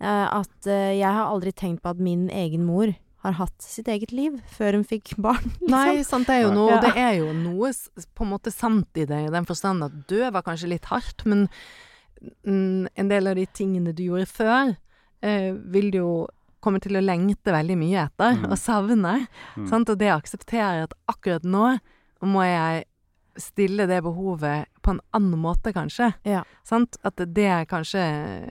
Eh, 0.00 0.26
at 0.40 0.66
eh, 0.66 0.94
jeg 1.00 1.08
har 1.12 1.28
aldri 1.28 1.52
tenkt 1.52 1.82
på 1.84 1.90
at 1.92 1.98
min 2.00 2.28
egen 2.32 2.64
mor 2.64 2.92
har 3.20 3.34
hatt 3.36 3.52
sitt 3.60 3.84
eget 3.92 4.12
liv 4.16 4.38
før 4.48 4.78
hun 4.78 4.84
fikk 4.88 5.10
barn. 5.24 5.44
Liksom. 5.60 5.68
Nei, 5.74 6.02
sant, 6.08 6.26
det 6.30 6.38
er 6.38 6.46
jo 6.46 6.54
noe 6.56 6.70
Ja. 6.72 6.80
Det 6.80 6.94
er 6.96 7.14
jo 7.18 7.32
noe 7.36 7.68
på 8.16 8.24
en 8.24 8.30
måte 8.32 8.52
sant 8.52 8.88
i 8.96 9.04
det, 9.04 9.26
i 9.28 9.32
den 9.34 9.44
forstand 9.48 9.84
at 9.84 9.98
død 10.08 10.32
var 10.32 10.42
kanskje 10.46 10.70
litt 10.72 10.88
hardt, 10.88 11.26
men 11.28 11.46
en 12.44 13.08
del 13.12 13.28
av 13.30 13.36
de 13.36 13.46
tingene 13.56 13.92
du 13.96 14.02
gjorde 14.04 14.26
før, 14.28 14.74
eh, 15.22 15.52
vil 15.52 15.90
du 15.90 15.98
jo 15.98 16.12
komme 16.60 16.80
til 16.80 16.92
å 16.98 17.00
lengte 17.04 17.52
veldig 17.54 17.76
mye 17.80 18.02
etter, 18.06 18.34
Mm. 18.36 18.50
og 18.52 18.58
savne. 18.58 19.26
Mm. 19.56 19.68
Sant? 19.68 19.88
Og 19.88 19.98
det 19.98 20.10
aksepterer 20.12 20.82
at 20.84 20.92
akkurat 21.08 21.42
nå 21.42 21.78
må 22.22 22.42
jeg 22.44 22.84
stille 23.40 23.86
det 23.88 24.02
behovet 24.04 24.66
på 24.82 24.90
en 24.90 25.00
annen 25.14 25.40
måte, 25.40 25.72
kanskje. 25.72 26.12
Ja. 26.24 26.42
Sant? 26.64 26.98
At 27.04 27.16
det 27.16 27.46
er 27.46 27.64
kanskje 27.64 28.02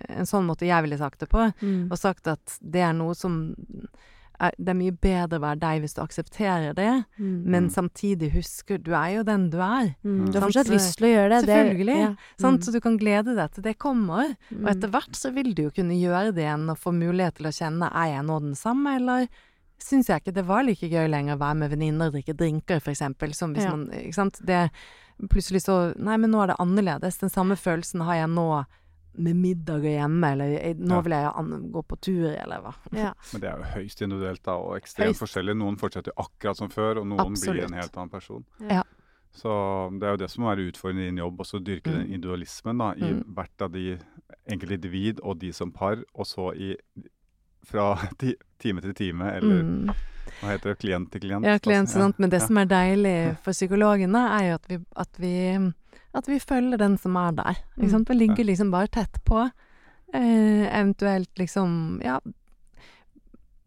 en 0.10 0.26
sånn 0.26 0.48
måte 0.48 0.66
jeg 0.66 0.82
ville 0.84 0.98
sagt 0.98 1.20
det 1.20 1.30
på, 1.30 1.54
Mm. 1.62 1.91
og 1.91 1.98
sagt 1.98 2.28
at 2.28 2.58
det 2.62 2.82
er 2.82 2.94
noe 2.94 3.14
som 3.14 3.56
er, 4.40 4.52
Det 4.57 4.70
er 4.70 4.74
mye 4.80 4.91
bedre 4.91 5.38
å 5.40 5.41
være 5.44 5.60
deg 5.60 5.82
hvis 5.84 5.94
du 5.95 6.02
aksepterer 6.02 6.74
det, 6.76 7.06
Mm. 7.20 7.44
men 7.45 7.64
Mm. 7.68 7.70
samtidig 7.72 8.32
husker 8.34 8.78
Du 8.82 8.91
er 8.94 9.16
jo 9.18 9.24
den 9.24 9.49
du 9.49 9.57
er. 9.60 9.95
Mm. 10.03 10.32
Du 10.32 10.40
har 10.40 10.48
fortsatt 10.49 10.68
lyst 10.70 10.98
til 10.98 11.07
å 11.07 11.14
gjøre 11.16 11.30
det. 11.30 11.45
det 11.45 11.56
Selvfølgelig. 11.57 11.98
ja. 11.99 12.16
Sant? 12.40 12.60
Mm. 12.60 12.64
Så 12.64 12.72
du 12.72 12.80
kan 12.80 12.98
glede 12.98 13.36
deg 13.36 13.52
til 13.52 13.64
det 13.64 13.78
kommer. 13.78 14.36
Mm. 14.53 14.64
Og 14.66 14.70
etter 14.76 14.90
hvert 14.90 15.11
så 15.16 15.34
vil 15.34 15.53
du 15.53 15.64
jo 15.64 15.72
kunne 15.72 15.94
gjøre 15.99 16.34
det 16.34 16.44
igjen 16.45 16.70
og 16.70 16.78
få 16.80 16.91
mulighet 16.94 17.36
til 17.36 17.45
å 17.48 17.56
kjenne 17.56 17.91
er 17.94 18.16
jeg 18.16 18.26
nå 18.26 18.40
den 18.41 18.56
samme, 18.56 18.95
eller 18.95 19.28
syns 19.82 20.07
jeg 20.07 20.22
ikke 20.22 20.34
det 20.34 20.45
var 20.45 20.64
like 20.64 20.82
gøy 20.90 21.07
lenger 21.10 21.36
å 21.38 21.40
være 21.40 21.56
med 21.56 21.72
venninner 21.72 22.07
og 22.07 22.14
drikke 22.14 22.36
drinker, 22.36 22.82
for 22.82 22.91
eksempel. 22.91 23.34
Som 23.34 23.53
hvis 23.56 23.64
Ja. 23.64 23.72
man 23.76 23.88
Ikke 23.91 24.14
sant. 24.16 24.40
Det 24.45 24.72
Plutselig 25.30 25.61
så 25.68 25.94
Nei, 25.99 26.16
men 26.16 26.32
nå 26.32 26.41
er 26.44 26.48
det 26.48 26.56
annerledes. 26.60 27.18
Den 27.20 27.30
samme 27.30 27.56
følelsen 27.57 28.02
har 28.06 28.14
jeg 28.16 28.30
nå 28.30 28.66
med 29.20 29.36
middager 29.36 29.98
hjemme, 30.00 30.30
eller 30.32 30.74
nå 30.80 30.96
Ja. 30.96 31.02
vil 31.02 31.12
jeg 31.12 31.72
gå 31.74 31.82
på 31.88 31.98
tur, 32.02 32.30
eller 32.36 32.62
hva. 32.64 32.74
Ja. 32.96 33.14
Men 33.34 33.41
det 33.41 33.50
er 33.50 33.58
jo 33.58 33.64
høyst 33.76 34.02
individuelt 34.06 34.44
da, 34.44 34.54
og 34.56 34.78
ekstremt 34.80 35.12
Høyst. 35.14 35.20
forskjellig. 35.24 35.58
Noen 35.60 35.78
fortsetter 35.78 36.16
akkurat 36.18 36.58
som 36.58 36.70
før, 36.70 37.02
og 37.02 37.08
noen 37.08 37.34
blir 37.36 37.64
en 37.66 37.74
helt 37.74 37.98
annen 37.98 38.10
person. 38.10 38.46
Ja. 38.70 38.84
Så 39.32 39.50
det 40.00 40.04
er 40.08 40.12
jo 40.16 40.18
det 40.24 40.30
som 40.32 40.44
må 40.44 40.50
være 40.56 40.72
utfordrende 40.72 41.04
i 41.04 41.10
din 41.12 41.18
jobb, 41.22 41.38
også 41.40 41.60
å 41.60 41.64
dyrke 41.64 41.91
den 41.91 42.08
Mm. 42.08 42.14
individualismen 42.16 42.78
da, 42.80 42.91
i 42.94 43.14
Mm. 43.14 43.24
hvert 43.36 43.62
av 43.62 43.72
de 43.72 43.98
enkelte 44.50 44.74
individ 44.74 45.20
og 45.24 45.40
de 45.40 45.52
som 45.54 45.72
par, 45.72 45.98
og 46.16 46.26
så 46.26 46.52
i 46.56 46.76
fra 47.66 47.96
ti, 48.20 48.36
time 48.60 48.82
til 48.82 48.94
time, 48.94 49.22
eller 49.36 49.62
Mm. 49.64 49.90
hva 50.41 50.50
heter 50.54 50.70
det, 50.74 50.80
klient 50.80 51.12
til 51.12 51.22
klient. 51.22 51.46
Ja, 51.46 51.58
klient, 51.60 51.88
altså. 51.90 52.00
klient. 52.00 52.20
Men 52.20 52.30
det 52.30 52.41
ja. 52.41 52.48
som 52.48 52.58
er 52.58 52.66
deilig 52.66 53.38
for 53.44 53.52
psykologene, 53.52 54.24
er 54.40 54.48
jo 54.50 54.54
at 54.56 54.68
vi, 54.70 54.78
at 54.96 55.20
vi, 55.20 55.74
at 56.11 56.27
vi 56.30 56.40
følger 56.40 56.80
den 56.81 56.98
som 56.98 57.18
er 57.19 57.36
der. 57.38 57.61
Mm. 57.76 57.84
Ikke 57.84 57.91
sant? 57.94 58.10
Vi 58.10 58.18
ligger 58.18 58.48
liksom 58.49 58.72
bare 58.73 58.88
tett 58.88 59.23
på. 59.26 59.44
Eh, 60.14 60.65
eventuelt 60.80 61.38
liksom, 61.38 62.02
ja 62.03 62.19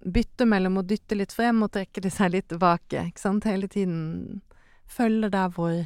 Bytte 0.02 0.43
mellom 0.51 0.81
å 0.81 0.82
dytte 0.82 1.14
litt 1.14 1.31
frem 1.31 1.60
og 1.62 1.70
trekke 1.70 2.02
det 2.02 2.10
seg 2.10 2.32
litt 2.35 2.48
tilbake. 2.51 3.05
Ikke 3.12 3.23
sant? 3.23 3.44
Hele 3.47 3.69
tiden 3.70 4.40
følge 4.90 5.28
der 5.31 5.52
hvor, 5.55 5.77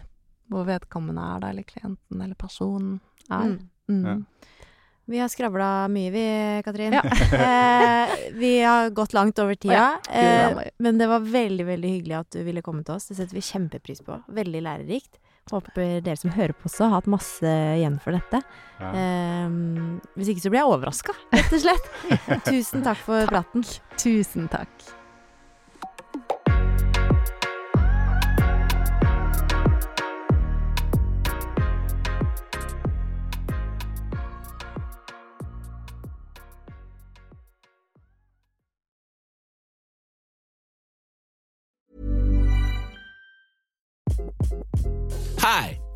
hvor 0.48 0.64
vedkommende 0.64 1.20
er 1.20 1.42
der, 1.42 1.52
eller 1.52 1.66
klienten 1.68 2.22
eller 2.24 2.38
personen 2.40 2.94
er. 3.28 3.50
Mm. 3.50 3.58
Mm. 3.92 4.06
Ja. 4.06 4.54
Vi 5.06 5.20
har 5.20 5.28
skravla 5.28 5.68
mye, 5.92 6.10
vi, 6.10 6.24
Katrin. 6.64 6.96
Ja. 6.96 7.04
eh, 7.04 8.14
vi 8.40 8.54
har 8.62 8.88
gått 8.90 9.12
langt 9.12 9.38
over 9.38 9.54
tida. 9.54 10.00
Ja, 10.08 10.16
eh, 10.18 10.72
men 10.78 10.98
det 10.98 11.06
var 11.12 11.20
veldig 11.20 11.66
veldig 11.68 11.92
hyggelig 11.92 12.16
at 12.18 12.32
du 12.34 12.40
ville 12.48 12.64
komme 12.64 12.82
til 12.82 12.96
oss. 12.96 13.06
Det 13.12 13.20
setter 13.20 13.36
vi 13.36 13.44
kjempepris 13.44 14.00
på. 14.08 14.16
Veldig 14.40 14.64
lærerikt. 14.64 15.20
Håper 15.46 16.00
dere 16.02 16.18
som 16.18 16.32
hører 16.34 16.56
på 16.58 16.66
også, 16.66 16.88
har 16.88 16.96
hatt 16.96 17.10
masse 17.10 17.50
igjen 17.78 18.00
for 18.02 18.16
dette. 18.16 18.40
Ja. 18.80 18.88
Eh, 18.90 19.52
hvis 20.18 20.32
ikke 20.32 20.42
så 20.42 20.50
blir 20.50 20.64
jeg 20.64 20.72
overraska, 20.74 21.14
rett 21.36 21.54
og 21.54 21.62
slett. 21.62 21.90
Tusen 22.50 22.82
takk 22.86 22.98
for 23.06 23.30
praten. 23.30 23.66
Tusen 24.00 24.50
takk. 24.50 24.74